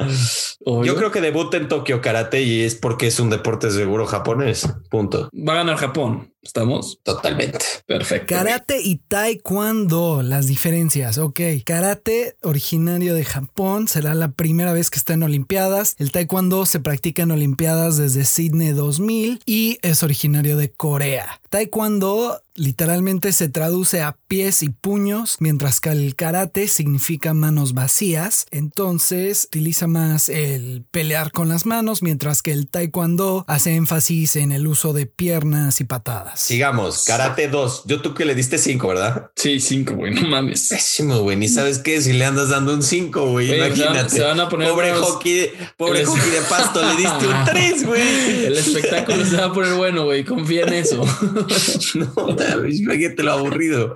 Yo 0.61 0.97
creo 0.97 1.11
que 1.11 1.21
debuta 1.21 1.57
en 1.57 1.69
Tokio 1.69 2.01
Karate 2.01 2.43
y 2.43 2.63
es 2.63 2.75
porque 2.75 3.07
es 3.09 3.21
un 3.21 3.31
deporte 3.31 3.71
seguro 3.71 4.07
japonés. 4.07 4.69
Punto. 4.91 5.29
Va 5.33 5.55
a 5.55 5.57
ganar 5.57 5.77
Japón. 5.77 6.32
¿Estamos? 6.43 6.99
Totalmente. 7.05 7.65
Perfecto. 7.87 8.35
Karate 8.35 8.81
y 8.81 8.97
taekwondo, 8.97 10.23
las 10.23 10.49
diferencias. 10.49 11.19
Ok, 11.19 11.41
karate 11.65 12.37
originario 12.43 13.15
de 13.15 13.25
Japón, 13.25 13.87
será 13.87 14.15
la 14.15 14.33
primera 14.33 14.73
vez 14.73 14.91
que 14.91 14.99
está 14.99 15.15
en 15.15 15.23
Olimpiadas. 15.23 15.95
El 15.99 16.11
taekwondo 16.11 16.67
se 16.67 16.81
practica 16.81 17.23
en 17.23 17.31
Olimpiadas 17.31 17.97
desde 17.97 18.25
Sydney 18.25 18.71
2000 18.71 19.41
y 19.47 19.79
es 19.83 20.03
originario 20.03 20.57
de 20.57 20.73
Corea. 20.73 21.41
Taekwondo 21.49 22.43
literalmente 22.55 23.33
se 23.33 23.49
traduce 23.49 24.03
a 24.03 24.17
pies 24.29 24.63
y 24.63 24.69
puños, 24.69 25.37
mientras 25.41 25.81
que 25.81 25.91
el 25.91 26.15
karate 26.15 26.69
significa 26.69 27.35
manos 27.35 27.73
vacías. 27.75 28.47
Entonces 28.51 29.45
utiliza 29.47 29.87
más 29.87 30.29
el 30.29 30.85
pelear 30.91 31.33
con 31.33 31.49
las 31.49 31.67
manos, 31.67 32.03
mientras 32.03 32.43
que 32.43 32.53
el 32.53 32.69
taekwondo 32.69 33.45
hace 33.47 33.75
énfasis 33.75 34.37
en 34.37 34.53
el 34.53 34.67
uso 34.67 34.93
de 34.93 35.07
piernas 35.07 35.81
y 35.81 35.85
patadas. 35.85 36.32
Sigamos, 36.37 37.05
Karate 37.05 37.49
2. 37.49 37.83
Yo 37.87 38.01
tú 38.01 38.15
que 38.15 38.25
le 38.25 38.35
diste 38.35 38.59
5, 38.59 38.89
¿verdad? 38.89 39.31
Sí, 39.37 39.61
5, 39.61 39.95
güey, 39.95 40.15
no 40.15 40.23
mames. 40.29 40.69
Pésimo, 40.69 41.21
güey. 41.21 41.37
Ni 41.37 41.49
sabes 41.49 41.79
qué, 41.79 42.01
si 42.01 42.13
le 42.13 42.25
andas 42.25 42.49
dando 42.49 42.75
un 42.75 42.83
5, 42.83 43.27
güey. 43.27 43.55
Imagínate. 43.55 44.11
Se 44.11 44.23
van 44.23 44.41
a 44.41 44.49
poner 44.49 44.71
pobre 44.71 44.93
hockey, 44.93 45.51
pobre 45.77 46.05
hockey 46.05 46.31
de 46.31 46.41
pasto, 46.43 46.83
le 46.83 46.97
diste 46.97 47.27
un 47.27 47.45
3, 47.45 47.87
güey. 47.87 48.47
El 48.47 48.57
espectáculo 48.57 49.25
se 49.25 49.37
va 49.37 49.47
a 49.47 49.53
poner 49.53 49.75
bueno, 49.75 50.05
güey. 50.05 50.25
Confía 50.25 50.63
en 50.63 50.73
eso. 50.75 51.05
no, 51.95 52.37
imagínate 52.69 53.23
lo 53.23 53.33
aburrido. 53.33 53.93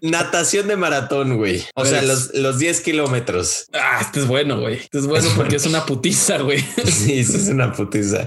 Natación 0.00 0.68
de 0.68 0.76
maratón, 0.76 1.36
güey. 1.36 1.64
O 1.74 1.84
sea, 1.84 2.02
los, 2.02 2.34
los 2.34 2.58
10 2.58 2.80
kilómetros. 2.80 3.66
Ah, 3.72 3.98
este 4.00 4.20
es 4.20 4.26
bueno, 4.26 4.60
güey. 4.60 4.76
Este 4.76 4.98
es 4.98 5.06
bueno 5.06 5.28
porque 5.36 5.56
es 5.56 5.66
una 5.66 5.86
putiza, 5.86 6.38
güey. 6.38 6.60
sí, 6.84 7.24
sí, 7.24 7.36
es 7.36 7.48
una 7.48 7.72
putiza. 7.72 8.26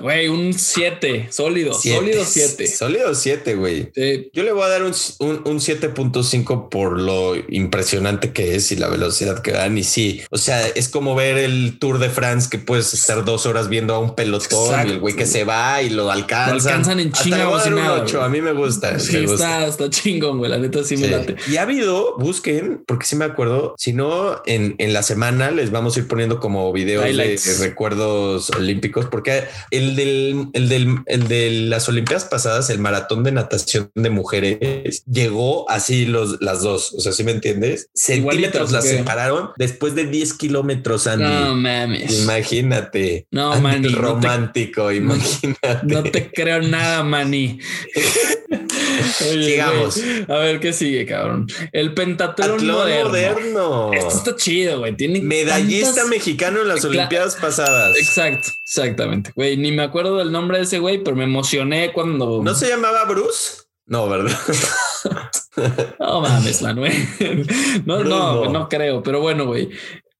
Güey, 0.00 0.28
un 0.28 0.52
7, 0.52 1.28
sólido, 1.30 1.74
sólido 1.74 2.24
7. 2.28 2.66
Sólido 2.66 3.14
7, 3.14 3.54
güey. 3.54 3.90
Yo 4.32 4.42
le 4.42 4.52
voy 4.52 4.62
a 4.62 4.68
dar 4.68 4.82
un, 4.82 4.92
un, 5.20 5.58
7.5 5.58 6.68
por 6.68 7.00
lo 7.00 7.34
impresionante 7.48 8.32
que 8.32 8.54
es 8.54 8.70
y 8.72 8.76
la 8.76 8.88
velocidad 8.88 9.42
que 9.42 9.52
dan. 9.52 9.76
Y 9.78 9.84
sí, 9.84 10.22
o 10.30 10.38
sea, 10.38 10.66
es 10.68 10.88
como 10.88 11.14
ver 11.14 11.38
el 11.38 11.78
Tour 11.78 11.98
de 11.98 12.10
France 12.10 12.48
que 12.50 12.58
puedes 12.58 12.94
estar 12.94 13.24
dos 13.24 13.46
horas 13.46 13.68
viendo 13.68 13.94
a 13.94 13.98
un 13.98 14.14
pelotón 14.14 14.86
y 14.86 14.90
el 14.92 15.00
güey 15.00 15.14
que 15.14 15.26
se 15.26 15.44
va 15.44 15.82
y 15.82 15.90
lo 15.90 16.10
alcanzan. 16.10 16.56
Lo 16.56 16.62
alcanzan 16.62 17.00
en 17.00 17.12
chinga. 17.12 17.48
A 18.24 18.28
mí 18.28 18.40
me 18.40 18.52
gusta. 18.52 18.98
Sí, 18.98 19.16
Está, 19.16 19.66
está 19.66 19.90
chingón, 19.90 20.38
güey. 20.38 20.50
La 20.50 20.58
neta 20.58 20.82
sí, 20.84 20.96
me 20.96 21.08
late. 21.08 21.36
Y 21.50 21.56
ha 21.56 21.62
habido, 21.62 22.16
busquen, 22.18 22.82
porque 22.86 23.06
sí 23.06 23.16
me 23.16 23.24
acuerdo. 23.24 23.74
Si 23.78 23.92
no, 23.92 24.42
en, 24.46 24.74
en 24.78 24.92
la 24.92 25.02
semana 25.02 25.50
les 25.50 25.70
vamos 25.70 25.96
a 25.96 26.00
ir 26.00 26.08
poniendo 26.08 26.40
como 26.40 26.72
videos 26.72 27.04
de, 27.04 27.40
recuerdos 27.60 28.50
olímpicos, 28.50 29.06
porque 29.06 29.44
el 29.70 29.96
del, 29.96 30.48
el 30.52 30.68
del, 30.68 30.98
el 31.06 31.28
del 31.28 31.70
las 31.70 31.88
Olimpiadas 31.88 32.17
pasadas, 32.24 32.70
el 32.70 32.78
maratón 32.78 33.24
de 33.24 33.32
natación 33.32 33.90
de 33.94 34.10
mujeres 34.10 35.04
llegó 35.06 35.68
así 35.70 36.06
los, 36.06 36.40
las 36.40 36.62
dos. 36.62 36.92
O 36.94 37.00
sea, 37.00 37.12
si 37.12 37.24
me 37.24 37.32
entiendes? 37.32 37.90
Centímetros 37.94 38.72
las 38.72 38.84
separaron 38.84 39.50
después 39.56 39.94
de 39.94 40.06
10 40.06 40.34
kilómetros, 40.34 41.06
Andy. 41.06 41.24
No 41.24 41.54
mames. 41.54 42.22
Imagínate. 42.22 43.26
No, 43.30 43.52
Andy, 43.52 43.88
Romántico, 43.88 44.92
imagínate. 44.92 45.80
No 45.84 46.02
te 46.02 46.30
creo 46.30 46.62
nada, 46.62 47.02
Manny. 47.02 47.58
Sigamos. 49.02 50.00
a 50.28 50.34
ver 50.38 50.60
qué 50.60 50.72
sigue, 50.72 51.06
cabrón. 51.06 51.46
El 51.72 51.94
pentatlón 51.94 52.66
moderno. 52.66 53.92
Esto 53.92 54.16
está 54.16 54.36
chido, 54.36 54.80
güey. 54.80 54.96
Tiene 54.96 55.20
medallista 55.20 56.04
mexicano 56.06 56.62
en 56.62 56.68
las 56.68 56.84
Olimpiadas 56.84 57.36
pasadas. 57.36 57.96
Exacto, 57.96 58.50
exactamente. 58.64 59.32
Güey, 59.34 59.56
ni 59.56 59.72
me 59.72 59.82
acuerdo 59.82 60.18
del 60.18 60.32
nombre 60.32 60.58
de 60.58 60.64
ese 60.64 60.78
güey, 60.78 61.02
pero 61.02 61.16
me 61.16 61.24
emocioné 61.24 61.92
cuando. 61.92 62.42
¿No 62.42 62.54
se 62.54 62.68
llamaba 62.68 63.04
Bruce? 63.04 63.68
No, 63.86 64.08
¿verdad? 64.08 64.38
no 66.00 66.20
mames, 66.20 66.60
Manuel. 66.60 66.92
No, 67.86 68.04
no, 68.04 68.48
no, 68.50 68.68
creo, 68.68 69.02
pero 69.02 69.20
bueno, 69.20 69.46
güey. 69.46 69.70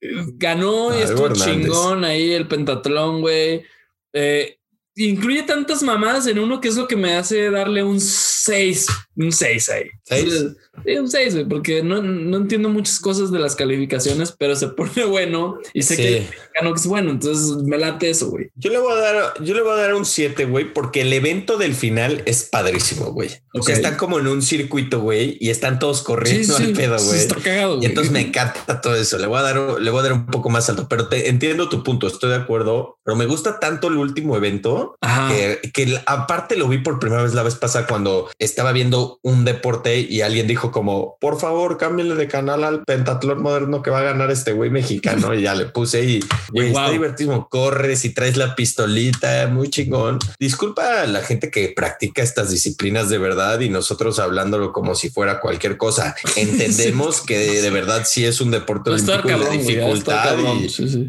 Ganó 0.00 0.96
y 0.96 1.02
estuvo 1.02 1.32
chingón 1.32 2.04
ahí 2.04 2.32
el 2.32 2.48
pentatlón, 2.48 3.20
güey. 3.20 3.64
Eh, 4.12 4.58
incluye 5.06 5.42
tantas 5.44 5.82
mamadas 5.82 6.26
en 6.26 6.38
uno 6.38 6.60
que 6.60 6.68
es 6.68 6.76
lo 6.76 6.88
que 6.88 6.96
me 6.96 7.14
hace 7.14 7.50
darle 7.50 7.82
un 7.82 8.00
6, 8.00 8.86
un 9.16 9.32
6 9.32 9.68
ahí. 9.70 9.90
Sí, 10.08 10.96
un 10.96 11.10
6, 11.10 11.34
güey, 11.34 11.48
porque 11.48 11.82
no, 11.82 12.02
no, 12.02 12.36
entiendo 12.36 12.68
muchas 12.68 13.00
cosas 13.00 13.30
de 13.30 13.38
las 13.38 13.56
calificaciones, 13.56 14.32
pero 14.38 14.56
se 14.56 14.68
pone 14.68 15.04
bueno 15.08 15.58
y 15.72 15.82
sé 15.82 15.96
que 15.96 16.26
es 16.74 16.86
bueno, 16.86 17.10
entonces 17.10 17.56
me 17.62 17.78
late 17.78 18.10
eso, 18.10 18.30
güey. 18.30 18.50
Yo 18.54 18.70
le 18.70 18.78
voy 18.78 18.92
a 18.92 18.96
dar, 18.96 19.34
yo 19.42 19.54
le 19.54 19.62
voy 19.62 19.72
a 19.72 19.82
dar 19.82 19.94
un 19.94 20.04
7, 20.04 20.44
güey, 20.46 20.72
porque 20.72 21.02
el 21.02 21.12
evento 21.12 21.56
del 21.56 21.74
final 21.74 22.22
es 22.26 22.44
padrísimo, 22.44 23.12
güey. 23.12 23.30
O 23.54 23.62
sea, 23.62 23.74
están 23.74 23.96
como 23.96 24.18
en 24.18 24.26
un 24.26 24.42
circuito, 24.42 25.00
güey, 25.00 25.36
y 25.40 25.50
están 25.50 25.78
todos 25.78 26.02
corriendo 26.02 26.56
al 26.56 26.72
pedo, 26.72 26.96
güey. 27.02 27.18
está 27.18 27.36
cagado, 27.36 27.80
Y 27.82 27.86
entonces 27.86 28.12
me 28.12 28.20
encanta 28.20 28.80
todo 28.80 28.94
eso. 28.94 29.18
Le 29.18 29.26
voy 29.26 29.38
a 29.38 29.42
dar, 29.42 29.80
le 29.80 29.90
voy 29.90 30.00
a 30.00 30.02
dar 30.02 30.12
un 30.12 30.26
poco 30.26 30.50
más 30.50 30.68
alto, 30.68 30.86
pero 30.88 31.08
te 31.08 31.28
entiendo 31.28 31.68
tu 31.68 31.82
punto, 31.82 32.06
estoy 32.06 32.30
de 32.30 32.36
acuerdo, 32.36 32.98
pero 33.04 33.16
me 33.16 33.26
gusta 33.26 33.58
tanto 33.58 33.88
el 33.88 33.96
último 33.96 34.36
evento 34.36 34.96
que, 35.28 35.70
que 35.72 36.00
aparte 36.06 36.56
lo 36.56 36.68
vi 36.68 36.78
por 36.78 36.98
primera 36.98 37.22
vez 37.22 37.34
la 37.34 37.42
vez 37.42 37.56
pasada 37.56 37.86
cuando 37.86 38.30
estaba 38.38 38.72
viendo 38.72 39.18
un 39.22 39.44
deporte 39.44 39.97
y 40.08 40.20
alguien 40.22 40.46
dijo 40.46 40.70
como, 40.70 41.16
por 41.20 41.38
favor, 41.38 41.78
cámbienle 41.78 42.14
de 42.14 42.28
canal 42.28 42.64
al 42.64 42.84
pentatlón 42.84 43.42
moderno 43.42 43.82
que 43.82 43.90
va 43.90 44.00
a 44.00 44.02
ganar 44.02 44.30
este 44.30 44.52
güey 44.52 44.70
mexicano. 44.70 45.34
y 45.34 45.42
ya 45.42 45.54
le 45.54 45.66
puse 45.66 46.04
y 46.04 46.20
güey, 46.52 46.68
está 46.68 46.90
divertido. 46.90 47.48
Corres 47.50 48.04
y 48.04 48.10
traes 48.10 48.36
la 48.36 48.54
pistolita, 48.54 49.48
muy 49.48 49.70
chingón. 49.70 50.18
Disculpa 50.38 51.02
a 51.02 51.06
la 51.06 51.22
gente 51.22 51.50
que 51.50 51.72
practica 51.74 52.22
estas 52.22 52.50
disciplinas 52.50 53.08
de 53.08 53.18
verdad 53.18 53.60
y 53.60 53.68
nosotros 53.68 54.18
hablándolo 54.18 54.72
como 54.72 54.94
si 54.94 55.10
fuera 55.10 55.40
cualquier 55.40 55.76
cosa. 55.76 56.14
Entendemos 56.36 57.20
que 57.20 57.60
de, 57.60 57.70
verdad 57.70 58.02
sí 58.06 58.24
es 58.24 58.40
un 58.40 58.50
deporte 58.50 58.90
olímpico 58.90 59.28
de 59.28 59.58
dificultad. 59.58 60.36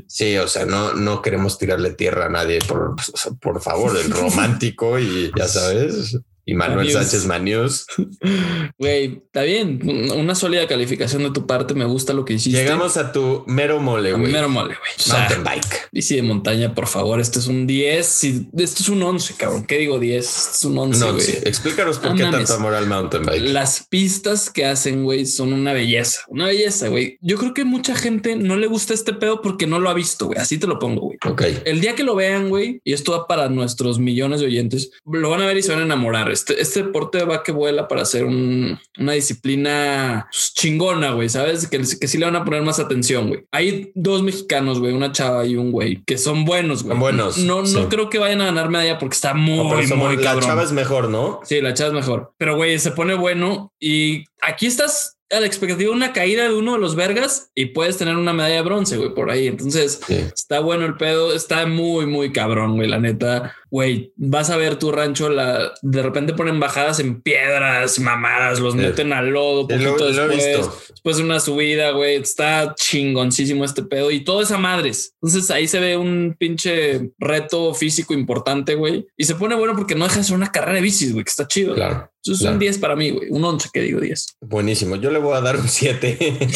sí, 0.07 0.37
o 0.37 0.47
sea, 0.47 0.65
no, 0.65 0.93
no 0.93 1.21
queremos 1.21 1.57
tirarle 1.57 1.91
tierra 1.91 2.25
a 2.25 2.29
nadie 2.29 2.59
por, 2.67 2.95
por 3.39 3.61
favor, 3.61 3.97
el 3.97 4.11
romántico 4.11 4.99
y 4.99 5.31
ya 5.35 5.47
sabes. 5.47 6.17
Y 6.49 6.55
Manuel 6.55 6.91
Sánchez 6.91 7.27
Manius. 7.27 7.85
Güey, 8.77 9.21
está 9.25 9.43
bien. 9.43 9.81
Una 10.15 10.35
sólida 10.35 10.65
calificación 10.65 11.23
de 11.23 11.31
tu 11.31 11.45
parte. 11.45 11.73
Me 11.73 11.85
gusta 11.85 12.13
lo 12.13 12.23
que 12.25 12.33
hiciste. 12.33 12.59
Llegamos 12.59 12.97
a 12.97 13.11
tu 13.11 13.43
mero 13.45 13.79
mole, 13.79 14.13
güey. 14.13 14.31
Mero 14.31 14.47
mole, 14.49 14.75
güey. 14.75 15.17
Mountain 15.19 15.43
bike. 15.43 15.89
Bici 15.91 16.15
de 16.15 16.21
montaña, 16.23 16.73
por 16.73 16.87
favor. 16.87 17.19
Este 17.19 17.39
es 17.39 17.47
un 17.47 17.67
10. 17.67 18.23
Esto 18.23 18.83
es 18.83 18.89
un 18.89 19.03
11, 19.03 19.35
cabrón. 19.35 19.65
¿Qué 19.65 19.79
digo 19.79 19.99
10? 19.99 20.25
Este 20.25 20.51
es 20.55 20.65
un 20.65 20.77
11, 20.77 21.11
güey. 21.11 21.27
Explícanos 21.43 21.99
por 21.99 22.15
qué 22.15 22.23
tanto 22.23 22.53
amor 22.53 22.73
al 22.73 22.87
mountain 22.87 23.23
bike. 23.25 23.41
Las 23.49 23.85
pistas 23.87 24.49
que 24.49 24.65
hacen, 24.65 25.03
güey, 25.03 25.25
son 25.25 25.51
una 25.51 25.73
belleza. 25.73 26.21
Una 26.29 26.45
belleza, 26.45 26.87
güey. 26.87 27.17
Yo 27.21 27.37
creo 27.37 27.53
que 27.53 27.65
mucha 27.65 27.95
gente 27.95 28.35
no 28.35 28.55
le 28.55 28.67
gusta 28.67 28.93
este 28.93 29.13
pedo 29.13 29.41
porque 29.41 29.67
no 29.67 29.79
lo 29.79 29.89
ha 29.89 29.93
visto, 29.93 30.27
güey. 30.27 30.39
Así 30.39 30.57
te 30.57 30.67
lo 30.67 30.79
pongo, 30.79 31.01
güey. 31.01 31.17
Ok. 31.25 31.43
El 31.65 31.81
día 31.81 31.95
que 31.95 32.03
lo 32.03 32.15
vean, 32.15 32.49
güey, 32.49 32.81
y 32.83 32.93
esto 32.93 33.11
va 33.11 33.27
para 33.27 33.49
nuestros 33.49 33.99
millones 33.99 34.39
de 34.39 34.47
oyentes, 34.47 34.91
lo 35.05 35.29
van 35.29 35.41
a 35.41 35.45
ver 35.45 35.57
y 35.57 35.63
se 35.63 35.71
van 35.71 35.81
a 35.81 35.85
enamorar. 35.85 36.31
Este, 36.39 36.61
este 36.61 36.83
deporte 36.83 37.23
va 37.25 37.43
que 37.43 37.51
vuela 37.51 37.87
para 37.89 38.05
ser 38.05 38.25
una 38.25 39.13
disciplina 39.13 40.27
pues, 40.31 40.53
chingona, 40.53 41.11
güey, 41.11 41.27
¿sabes? 41.27 41.67
Que, 41.67 41.79
que 41.79 42.07
sí 42.07 42.17
le 42.17 42.25
van 42.25 42.37
a 42.37 42.45
poner 42.45 42.61
más 42.61 42.79
atención, 42.79 43.27
güey. 43.27 43.43
Hay 43.51 43.91
dos 43.93 44.23
mexicanos, 44.23 44.79
güey, 44.79 44.93
una 44.93 45.11
chava 45.11 45.45
y 45.45 45.57
un 45.57 45.71
güey, 45.71 46.01
que 46.05 46.17
son 46.17 46.45
buenos, 46.45 46.83
güey. 46.83 46.97
buenos. 46.97 47.37
No, 47.37 47.63
no 47.63 47.89
creo 47.89 48.09
que 48.09 48.19
vayan 48.19 48.41
a 48.41 48.45
ganar 48.45 48.69
medalla 48.69 48.97
porque 48.97 49.15
está 49.15 49.33
muy, 49.33 49.85
muy 49.87 50.17
La 50.17 50.39
chava 50.39 50.63
es 50.63 50.71
mejor, 50.71 51.09
¿no? 51.09 51.41
Sí, 51.43 51.59
la 51.59 51.73
chava 51.73 51.89
es 51.89 51.95
mejor. 51.95 52.33
Pero, 52.37 52.55
güey, 52.55 52.79
se 52.79 52.91
pone 52.91 53.15
bueno 53.15 53.73
y 53.79 54.23
aquí 54.41 54.65
estás 54.65 55.17
a 55.31 55.39
la 55.39 55.45
expectativa 55.45 55.89
de 55.91 55.95
una 55.95 56.13
caída 56.13 56.43
de 56.43 56.53
uno 56.55 56.73
de 56.73 56.79
los 56.79 56.95
vergas 56.95 57.51
y 57.53 57.67
puedes 57.67 57.97
tener 57.97 58.15
una 58.15 58.33
medalla 58.33 58.55
de 58.55 58.61
bronce, 58.61 58.97
güey, 58.97 59.13
por 59.13 59.29
ahí. 59.29 59.47
Entonces, 59.47 60.01
está 60.09 60.59
bueno 60.59 60.85
el 60.85 60.95
pedo, 60.95 61.33
está 61.33 61.65
muy, 61.67 62.05
muy 62.05 62.31
cabrón, 62.31 62.75
güey, 62.75 62.87
la 62.87 62.99
neta. 62.99 63.55
Güey, 63.71 64.13
vas 64.15 64.49
a 64.49 64.57
ver 64.57 64.77
tu 64.77 64.91
rancho, 64.91 65.29
la, 65.29 65.73
de 65.81 66.01
repente 66.01 66.33
ponen 66.33 66.59
bajadas 66.59 66.99
en 66.99 67.21
piedras, 67.21 67.99
mamadas, 67.99 68.59
los 68.59 68.75
meten 68.75 69.13
al 69.13 69.29
lodo 69.29 69.67
poquito 69.67 70.07
después, 70.07 70.69
después 70.89 71.17
de 71.17 71.23
una 71.23 71.39
subida, 71.39 71.91
güey, 71.91 72.15
está 72.15 72.73
chingoncísimo 72.75 73.63
este 73.63 73.83
pedo 73.83 74.11
y 74.11 74.23
todo 74.23 74.41
es 74.41 74.51
a 74.51 74.57
madres. 74.57 75.13
Entonces 75.21 75.51
ahí 75.51 75.67
se 75.67 75.79
ve 75.79 75.97
un 75.97 76.35
pinche 76.37 77.11
reto 77.19 77.73
físico 77.73 78.13
importante, 78.13 78.75
güey, 78.75 79.05
y 79.15 79.25
se 79.25 79.35
pone 79.35 79.55
bueno 79.55 79.75
porque 79.75 79.95
no 79.95 80.05
deja 80.05 80.17
de 80.17 80.23
ser 80.23 80.35
una 80.35 80.51
carrera 80.51 80.73
de 80.73 80.81
bicis, 80.81 81.13
güey, 81.13 81.23
que 81.23 81.31
está 81.31 81.47
chido. 81.47 81.75
Claro. 81.75 82.09
Eso 82.21 82.33
es 82.33 82.41
un 82.41 82.59
10 82.59 82.79
para 82.79 82.97
mí, 82.97 83.11
güey. 83.11 83.29
Un 83.29 83.45
11, 83.45 83.69
que 83.71 83.81
digo 83.81 84.01
10. 84.01 84.37
Buenísimo. 84.41 84.97
Yo 84.97 85.09
le 85.09 85.19
voy 85.19 85.37
a 85.37 85.41
dar 85.41 85.55
un 85.55 85.69
7. 85.69 86.17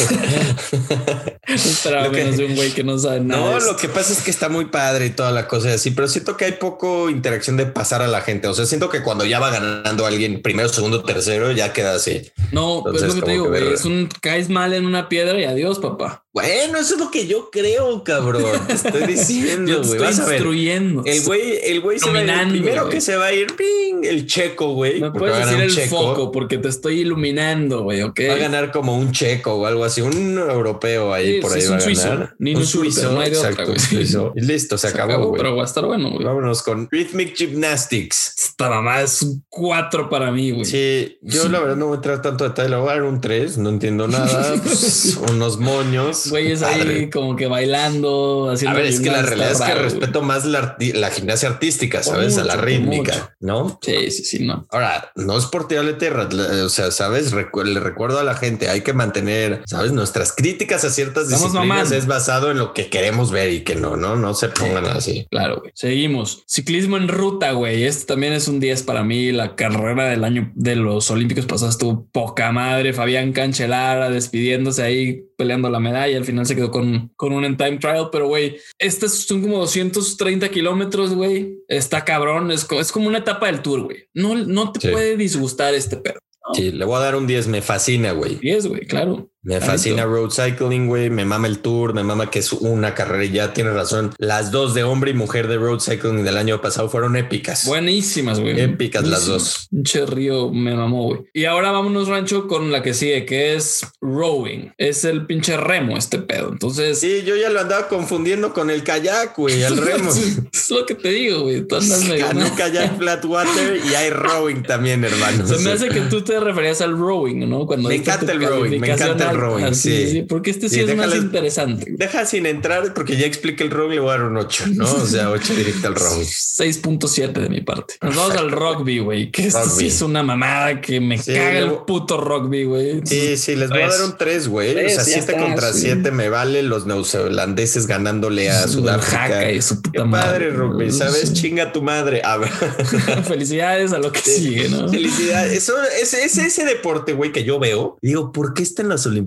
Esperaba 1.48 2.10
menos 2.10 2.36
de 2.38 2.46
un 2.46 2.56
güey 2.56 2.72
que 2.72 2.84
no 2.84 2.98
sabe 2.98 3.22
nada. 3.22 3.42
No, 3.42 3.60
lo 3.60 3.78
que 3.78 3.88
pasa 3.88 4.12
es 4.12 4.22
que 4.22 4.30
está 4.30 4.50
muy 4.50 4.66
padre 4.66 5.06
y 5.06 5.10
toda 5.12 5.32
la 5.32 5.48
cosa 5.48 5.74
así, 5.74 5.92
pero 5.92 6.10
siento 6.10 6.36
que 6.36 6.46
hay 6.46 6.52
poco 6.54 7.03
interacción 7.10 7.58
de 7.58 7.66
pasar 7.66 8.02
a 8.02 8.08
la 8.08 8.22
gente. 8.22 8.48
O 8.48 8.54
sea, 8.54 8.66
siento 8.66 8.90
que 8.90 9.04
cuando 9.04 9.26
ya 9.26 9.40
va 9.40 9.50
ganando 9.50 10.06
alguien 10.06 10.42
primero, 10.42 10.70
segundo, 10.70 11.04
tercero, 11.04 11.52
ya 11.52 11.74
queda 11.74 11.96
así. 11.96 12.32
No, 12.52 12.82
pero 12.84 12.98
es 12.98 13.04
lo 13.04 13.16
que 13.16 13.22
te 13.22 13.32
digo, 13.32 13.48
güey. 13.48 13.74
Es 13.74 13.86
un 13.86 14.10
caes 14.22 14.50
mal 14.50 14.74
en 14.74 14.86
una 14.86 15.10
piedra 15.10 15.40
y 15.40 15.44
adiós, 15.44 15.80
papá. 15.80 16.23
Bueno, 16.34 16.80
eso 16.80 16.96
es 16.96 17.00
lo 17.00 17.12
que 17.12 17.28
yo 17.28 17.52
creo, 17.52 18.04
cabrón. 18.04 18.66
Te 18.66 18.74
estoy 18.74 19.04
diciendo, 19.06 19.84
güey. 19.84 20.04
Estoy 20.04 20.26
instruyendo. 20.26 21.04
El 21.06 21.22
güey, 21.22 21.60
el 21.64 21.80
güey 21.82 22.00
se 22.00 22.10
va 22.10 22.18
a 22.18 22.24
ir, 22.24 22.30
el 22.32 22.50
primero 22.50 22.90
que 22.90 23.02
se 23.02 23.16
va 23.16 23.26
a 23.26 23.34
ir, 23.34 23.56
ping, 23.56 24.04
el 24.04 24.26
checo, 24.26 24.74
güey. 24.74 25.00
No 25.00 25.14
puedes 25.14 25.38
decir 25.38 25.62
el 25.62 25.72
checo. 25.72 25.96
foco 25.96 26.32
porque 26.32 26.58
te 26.58 26.70
estoy 26.70 27.02
iluminando, 27.02 27.84
güey, 27.84 28.02
¿ok? 28.02 28.20
Va 28.30 28.34
a 28.34 28.38
ganar 28.38 28.72
como 28.72 28.98
un 28.98 29.12
checo 29.12 29.54
o 29.54 29.68
algo 29.68 29.86
así, 29.86 30.02
un 30.02 30.40
europeo 30.40 31.14
ahí 31.14 31.40
por 31.40 31.54
ahí 31.54 31.68
va 31.68 31.76
a 31.76 31.80
ganar. 31.80 32.36
Ni 32.40 32.56
un 32.56 32.66
suizo, 32.66 33.12
no 33.12 33.20
hay 33.20 33.30
de 33.30 33.38
exacto, 33.38 33.62
otra, 33.62 33.80
suizo. 33.80 34.34
Listo, 34.36 34.80
se, 34.80 34.88
acabó, 34.88 35.28
güey. 35.28 35.40
Pero 35.40 35.56
va 35.56 35.62
a 35.62 35.66
estar 35.66 35.86
bueno, 35.86 36.10
güey. 36.10 36.26
Vámonos 36.26 36.64
con 36.64 36.88
Rhythmic 36.90 37.36
Gymnastics. 37.36 38.34
Esta 38.40 38.70
mamá 38.70 39.02
es 39.02 39.22
un 39.22 39.46
4 39.50 40.10
para 40.10 40.32
mí, 40.32 40.50
güey. 40.50 40.66
Sí, 40.66 41.20
yo 41.22 41.48
la 41.48 41.60
verdad 41.60 41.76
no 41.76 41.86
voy 41.86 41.94
a 41.94 41.98
entrar 41.98 42.24
tanto 42.24 42.44
detalle, 42.44 42.70
le 42.70 42.78
voy 42.78 42.90
a 42.90 42.94
dar 42.94 43.04
un 43.04 43.22
3, 43.22 43.60
no 43.60 43.70
entiendo 43.70 44.08
nada. 44.08 44.56
pues, 44.64 45.20
unos 45.30 45.60
moños. 45.60 46.23
Güey, 46.30 46.52
es 46.52 46.64
ahí 46.64 47.10
como 47.10 47.36
que 47.36 47.48
bailando, 47.48 48.50
haciendo. 48.52 48.78
A 48.78 48.82
ver, 48.82 48.90
es 48.90 49.00
que 49.00 49.12
la 49.12 49.22
realidad 49.22 49.52
es 49.52 49.62
que 49.62 49.76
respeto 49.76 50.22
más 50.22 50.46
la, 50.46 50.76
la, 50.80 51.10
gimnasia 51.10 51.50
artística, 51.50 52.04
¿sabes? 52.04 52.38
a 52.38 52.44
la 52.44 52.56
rítmica, 52.56 53.36
¿no? 53.40 53.80
Sí, 53.82 54.12
sí, 54.12 54.24
sí, 54.24 54.46
no. 54.46 54.68
Ahora, 54.72 55.12
no 55.16 55.38
es 55.38 55.46
por 55.46 55.68
tirarle 55.68 55.94
tierra, 55.94 56.28
o 56.64 56.70
sea, 56.70 56.92
¿sabes? 56.92 57.34
le 57.34 57.80
recuerdo 57.80 58.20
a 58.20 58.24
la 58.24 58.36
gente, 58.36 58.70
hay 58.70 58.82
que 58.82 58.94
mantener, 58.94 59.62
¿sabes? 59.66 59.92
Nuestras 59.92 60.34
críticas 60.34 60.84
a 60.84 60.90
ciertas 60.90 61.30
disciplinas 61.30 61.92
es 61.92 62.08
basado 62.08 62.52
en 62.52 62.58
lo 62.58 62.74
que 62.74 62.90
queremos 62.90 63.32
ver 63.32 63.52
y 63.52 63.62
que 63.62 63.76
no, 63.76 63.96
no, 63.96 64.16
no 64.16 64.34
se 64.34 64.50
pongan 64.50 64.86
así. 64.86 65.28
Claro, 65.30 65.60
güey. 65.60 65.72
Seguimos. 65.76 66.44
Ciclismo 66.48 66.98
en 66.98 67.08
ruta, 67.08 67.52
güey. 67.52 67.84
Este 67.84 68.06
también 68.06 68.34
es 68.34 68.48
un 68.48 68.60
10 68.60 68.84
para 68.84 69.04
mí. 69.04 69.32
La 69.32 69.56
carrera 69.56 70.10
del 70.10 70.24
año 70.24 70.52
de 70.56 70.76
los 70.76 71.10
Olímpicos 71.12 71.46
pasados 71.46 71.76
estuvo 71.76 72.08
poca 72.12 72.52
madre. 72.52 72.94
Fabián 72.94 73.34
Cancelara 73.34 74.10
despidiéndose 74.10 74.84
ahí, 74.84 75.26
peleando 75.44 75.70
la 75.70 75.82
medalla. 75.82 76.18
Al 76.18 76.24
final 76.24 76.46
se 76.46 76.56
quedó 76.56 76.72
con 76.72 77.12
con, 77.18 77.34
un 77.34 77.44
en 77.44 77.58
time 77.58 77.78
trial, 77.78 78.08
pero 78.12 78.28
güey, 78.28 78.58
estos 78.80 79.12
son 79.12 79.42
como 79.42 79.58
230 79.58 80.48
kilómetros, 80.50 81.14
güey. 81.14 81.58
Está 81.68 82.06
cabrón. 82.06 82.50
Es, 82.50 82.66
es 82.72 82.92
como 82.94 83.08
una 83.08 83.18
etapa 83.18 83.48
del 83.48 83.62
tour, 83.62 83.82
güey. 83.82 84.06
No, 84.14 84.36
no 84.36 84.72
te 84.72 84.92
puede 84.92 85.18
disgustar 85.18 85.74
este 85.74 85.98
perro. 85.98 86.20
Sí, 86.54 86.72
le 86.72 86.86
voy 86.86 86.96
a 86.96 87.00
dar 87.00 87.16
un 87.18 87.28
10. 87.28 87.48
Me 87.48 87.62
fascina, 87.62 88.14
güey. 88.14 88.36
10, 88.36 88.68
güey, 88.68 88.86
claro. 88.86 89.30
Me 89.44 89.60
fascina 89.60 90.06
road 90.06 90.30
cycling, 90.32 90.88
güey. 90.88 91.10
Me 91.10 91.26
mama 91.26 91.48
el 91.48 91.60
tour, 91.60 91.94
me 91.94 92.04
mama 92.04 92.32
que 92.32 92.40
es 92.40 92.54
una 92.54 92.96
carrera 92.96 93.26
y 93.26 93.32
ya 93.32 93.54
tiene 93.54 93.72
razón. 93.72 94.14
Las 94.18 94.52
dos 94.52 94.74
de 94.74 94.84
hombre 94.84 95.12
y 95.12 95.14
mujer 95.14 95.48
de 95.48 95.58
road 95.58 95.80
cycling 95.80 96.24
del 96.24 96.38
año 96.38 96.62
pasado 96.62 96.90
fueron 96.90 97.18
épicas. 97.18 97.66
Buenísimas, 97.66 98.40
güey. 98.40 98.60
Épicas 98.60 99.06
las 99.06 99.26
dos. 99.26 99.68
Pinche 99.70 100.06
río 100.06 100.50
me 100.50 100.74
mamó, 100.76 101.08
güey. 101.08 101.20
Y 101.34 101.46
ahora 101.46 101.72
vámonos, 101.72 102.08
Rancho, 102.08 102.48
con 102.48 102.72
la 102.72 102.82
que 102.82 102.94
sigue, 102.94 103.26
que 103.26 103.56
es 103.56 103.86
rowing. 104.00 104.70
Es 104.78 105.04
el 105.04 105.26
pinche 105.26 105.58
remo 105.58 105.98
este 105.98 106.20
pedo. 106.20 106.50
Entonces. 106.52 107.00
Sí, 107.00 107.24
yo 107.26 107.36
ya 107.36 107.50
lo 107.50 107.60
andaba 107.60 107.90
confundiendo 107.90 108.54
con 108.54 108.70
el 108.70 108.84
kayak, 108.84 109.36
güey, 109.36 109.62
el 109.62 109.76
remo. 109.86 110.10
es 110.10 110.70
lo 110.72 110.86
que 110.86 110.96
te 110.96 111.10
digo, 111.10 111.42
güey. 111.42 111.68
Tú 111.68 111.76
andas 111.76 112.04
medio. 112.08 112.28
kayak 112.56 112.98
flatwater 112.98 113.82
y 113.86 113.94
hay 113.96 114.10
rowing 114.10 114.64
también, 114.64 115.04
hermano. 115.04 115.46
Se 115.46 115.58
me 115.60 115.72
hace 115.74 115.90
que 115.90 116.02
tú 116.02 116.22
te 116.22 116.40
referías 116.40 116.80
al 116.82 116.98
rowing, 116.98 117.50
¿no? 117.50 117.66
Cuando 117.68 117.90
me 117.90 117.96
encanta 117.96 118.32
el 118.32 118.42
rowing, 118.42 118.80
me 118.80 118.92
encanta 118.94 119.32
el 119.32 119.33
Ah, 119.34 119.74
sí. 119.74 120.10
sí. 120.10 120.22
porque 120.24 120.52
este 120.52 120.70
sí, 120.70 120.80
es 120.80 120.96
más 120.96 121.16
interesante. 121.16 121.94
Deja 121.98 122.26
sin 122.26 122.46
entrar, 122.46 122.94
porque 122.94 123.18
ya 123.18 123.26
expliqué 123.26 123.64
el 123.64 123.72
rock, 123.72 123.92
le 123.92 124.00
voy 124.00 124.10
a 124.10 124.18
dar 124.18 124.24
un 124.24 124.38
8, 124.38 124.66
¿no? 124.74 124.92
O 124.92 125.06
sea, 125.06 125.30
8 125.30 125.54
directo 125.56 125.88
al 125.88 125.96
rock. 125.96 126.22
6.7 126.22 127.32
de 127.42 127.50
mi 127.50 127.62
parte. 127.62 127.96
Nos 128.02 128.16
vamos 128.16 128.36
al 128.38 128.52
rugby, 128.52 129.00
güey, 129.00 129.32
que 129.32 129.48
esto 129.48 129.70
sí 129.70 129.88
es 129.88 130.02
una 130.02 130.24
mamada 130.24 130.82
que 130.82 131.00
me 131.00 131.18
caga 131.18 131.60
el 131.60 131.72
puto 131.88 132.20
rugby, 132.20 132.64
güey. 132.66 133.02
Sí, 133.06 133.38
sí, 133.38 133.56
les 133.56 133.70
voy 133.70 133.82
a 133.82 133.88
dar 133.88 134.04
un 134.04 134.18
3, 134.18 134.48
güey. 134.48 134.86
O 134.86 134.90
sea, 134.90 135.04
7 135.04 135.34
contra 135.38 135.74
7 135.74 136.12
me 136.12 136.30
vale 136.30 136.64
los 136.64 136.86
neozelandeses 136.86 137.88
ganándole 137.88 138.50
a 138.50 138.68
Sudáfrica. 138.68 139.52
Y 139.52 139.62
su 139.62 139.82
puta 139.82 140.00
Qué 140.00 140.06
madre. 140.06 140.50
rugby, 140.52 140.92
¿sabes? 140.92 141.34
Chinga 141.34 141.72
tu 141.72 141.82
madre. 141.82 142.22
A 142.24 142.38
ver. 142.38 142.50
Felicidades 143.28 143.94
a 143.94 144.00
lo 144.00 144.12
que 144.12 144.20
sigue, 144.22 144.70
¿no? 144.70 144.90
Felicidades. 144.90 145.54
Eso 145.54 145.76
es, 146.02 146.14
es 146.14 146.38
ese 146.38 146.66
deporte, 146.66 147.14
güey, 147.14 147.32
que 147.32 147.44
yo 147.44 147.60
veo. 147.60 147.98
Digo, 148.02 148.32
¿por 148.32 148.54
qué 148.54 148.64
está 148.64 148.82
en 148.82 148.90
las 148.90 149.06
Olimpiadas? 149.06 149.23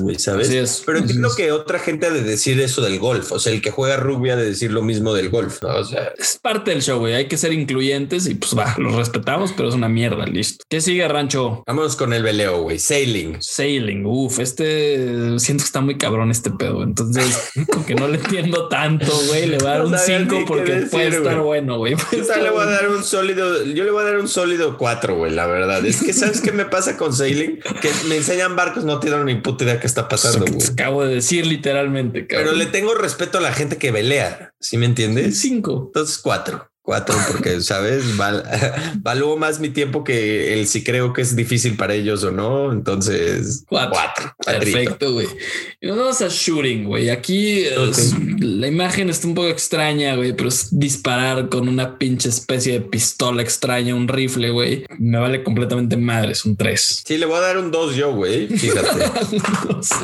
Güey, 0.00 0.18
¿sabes? 0.18 0.82
Pero 0.84 0.98
entiendo 0.98 1.30
que 1.36 1.52
otra 1.52 1.78
gente 1.78 2.06
ha 2.06 2.10
de 2.10 2.22
decir 2.22 2.60
eso 2.60 2.82
del 2.82 2.98
golf. 2.98 3.32
O 3.32 3.38
sea, 3.38 3.52
el 3.52 3.62
que 3.62 3.70
juega 3.70 3.96
rugby 3.96 4.30
ha 4.30 4.36
de 4.36 4.46
decir 4.46 4.72
lo 4.72 4.82
mismo 4.82 5.14
del 5.14 5.30
golf, 5.30 5.62
¿no? 5.62 5.76
O 5.76 5.84
sea, 5.84 6.12
es 6.18 6.38
parte 6.40 6.70
del 6.70 6.82
show, 6.82 6.98
güey. 6.98 7.14
Hay 7.14 7.28
que 7.28 7.36
ser 7.36 7.52
incluyentes 7.52 8.26
y 8.26 8.34
pues 8.34 8.56
va, 8.56 8.74
los 8.78 8.94
respetamos, 8.94 9.52
pero 9.56 9.68
es 9.68 9.74
una 9.74 9.88
mierda. 9.88 10.26
Listo. 10.26 10.64
¿Qué 10.68 10.80
sigue, 10.80 11.06
Rancho? 11.08 11.62
Vamos 11.66 11.96
con 11.96 12.12
el 12.12 12.22
veleo, 12.22 12.62
güey. 12.62 12.78
Sailing. 12.78 13.36
Sailing. 13.40 14.06
Uf, 14.06 14.38
este 14.38 15.38
siento 15.38 15.62
que 15.62 15.66
está 15.66 15.80
muy 15.80 15.98
cabrón 15.98 16.30
este 16.30 16.50
pedo. 16.50 16.82
Entonces, 16.82 17.52
que 17.86 17.94
no 17.94 18.08
le 18.08 18.18
entiendo 18.18 18.68
tanto, 18.68 19.12
güey, 19.28 19.46
le 19.46 19.58
voy 19.58 19.68
a 19.68 19.70
dar 19.70 19.84
un 19.84 19.98
5 19.98 20.44
porque 20.46 20.86
puede 20.90 21.08
estar 21.08 21.40
bueno, 21.40 21.78
güey. 21.78 21.94
Yo 22.12 22.36
le 22.36 22.50
voy 22.50 22.62
a 22.62 22.66
dar 22.66 22.88
un 22.88 23.04
sólido, 23.04 23.64
yo 23.64 23.84
le 23.84 23.90
voy 23.90 24.02
a 24.02 24.06
dar 24.06 24.18
un 24.18 24.28
sólido 24.28 24.76
4, 24.76 25.16
güey, 25.16 25.32
la 25.32 25.46
verdad. 25.46 25.84
Es 25.84 26.02
que, 26.02 26.12
¿sabes 26.12 26.40
qué 26.40 26.52
me 26.52 26.64
pasa 26.64 26.96
con 26.96 27.12
Sailing? 27.12 27.60
Que 27.80 27.90
me 28.08 28.16
enseñan 28.16 28.56
barcos, 28.56 28.84
no 28.84 29.00
tienen 29.24 29.36
ni 29.36 29.42
puta 29.42 29.64
idea 29.64 29.80
qué 29.80 29.86
está 29.86 30.08
pasando. 30.08 30.44
Acabo 30.72 31.04
de 31.04 31.14
decir 31.14 31.46
literalmente. 31.46 32.24
Pero 32.28 32.52
le 32.52 32.66
tengo 32.66 32.94
respeto 32.94 33.38
a 33.38 33.40
la 33.40 33.52
gente 33.52 33.76
que 33.78 33.90
velea. 33.90 34.52
¿Sí 34.60 34.76
me 34.76 34.86
entiendes? 34.86 35.40
Cinco. 35.40 35.84
Entonces 35.86 36.18
cuatro. 36.18 36.71
Cuatro, 36.84 37.14
porque 37.30 37.60
sabes, 37.60 38.16
Val, 38.16 38.42
valúo 38.98 39.36
más 39.36 39.60
mi 39.60 39.70
tiempo 39.70 40.02
que 40.02 40.54
el 40.54 40.66
si 40.66 40.82
creo 40.82 41.12
que 41.12 41.22
es 41.22 41.36
difícil 41.36 41.76
para 41.76 41.94
ellos 41.94 42.24
o 42.24 42.32
no. 42.32 42.72
Entonces, 42.72 43.64
cuatro. 43.68 44.34
Perfecto, 44.44 45.12
güey. 45.12 45.28
Y 45.80 45.86
nos 45.86 45.96
vamos 45.96 46.20
a 46.22 46.28
shooting, 46.28 46.84
güey. 46.84 47.10
Aquí 47.10 47.64
la 48.40 48.66
imagen 48.66 49.10
está 49.10 49.28
un 49.28 49.34
poco 49.34 49.48
extraña, 49.48 50.16
güey, 50.16 50.32
pero 50.32 50.48
es 50.48 50.76
disparar 50.76 51.48
con 51.48 51.68
una 51.68 51.98
pinche 51.98 52.28
especie 52.28 52.72
de 52.72 52.80
pistola 52.80 53.42
extraña, 53.42 53.94
un 53.94 54.08
rifle, 54.08 54.50
güey. 54.50 54.84
Me 54.98 55.18
vale 55.18 55.44
completamente 55.44 55.96
madre, 55.96 56.32
es 56.32 56.44
un 56.44 56.56
tres. 56.56 57.02
Sí, 57.06 57.16
le 57.16 57.26
voy 57.26 57.36
a 57.36 57.40
dar 57.40 57.58
un 57.58 57.70
dos 57.70 57.94
yo, 57.94 58.12
güey. 58.12 58.48
Fíjate. 58.58 59.04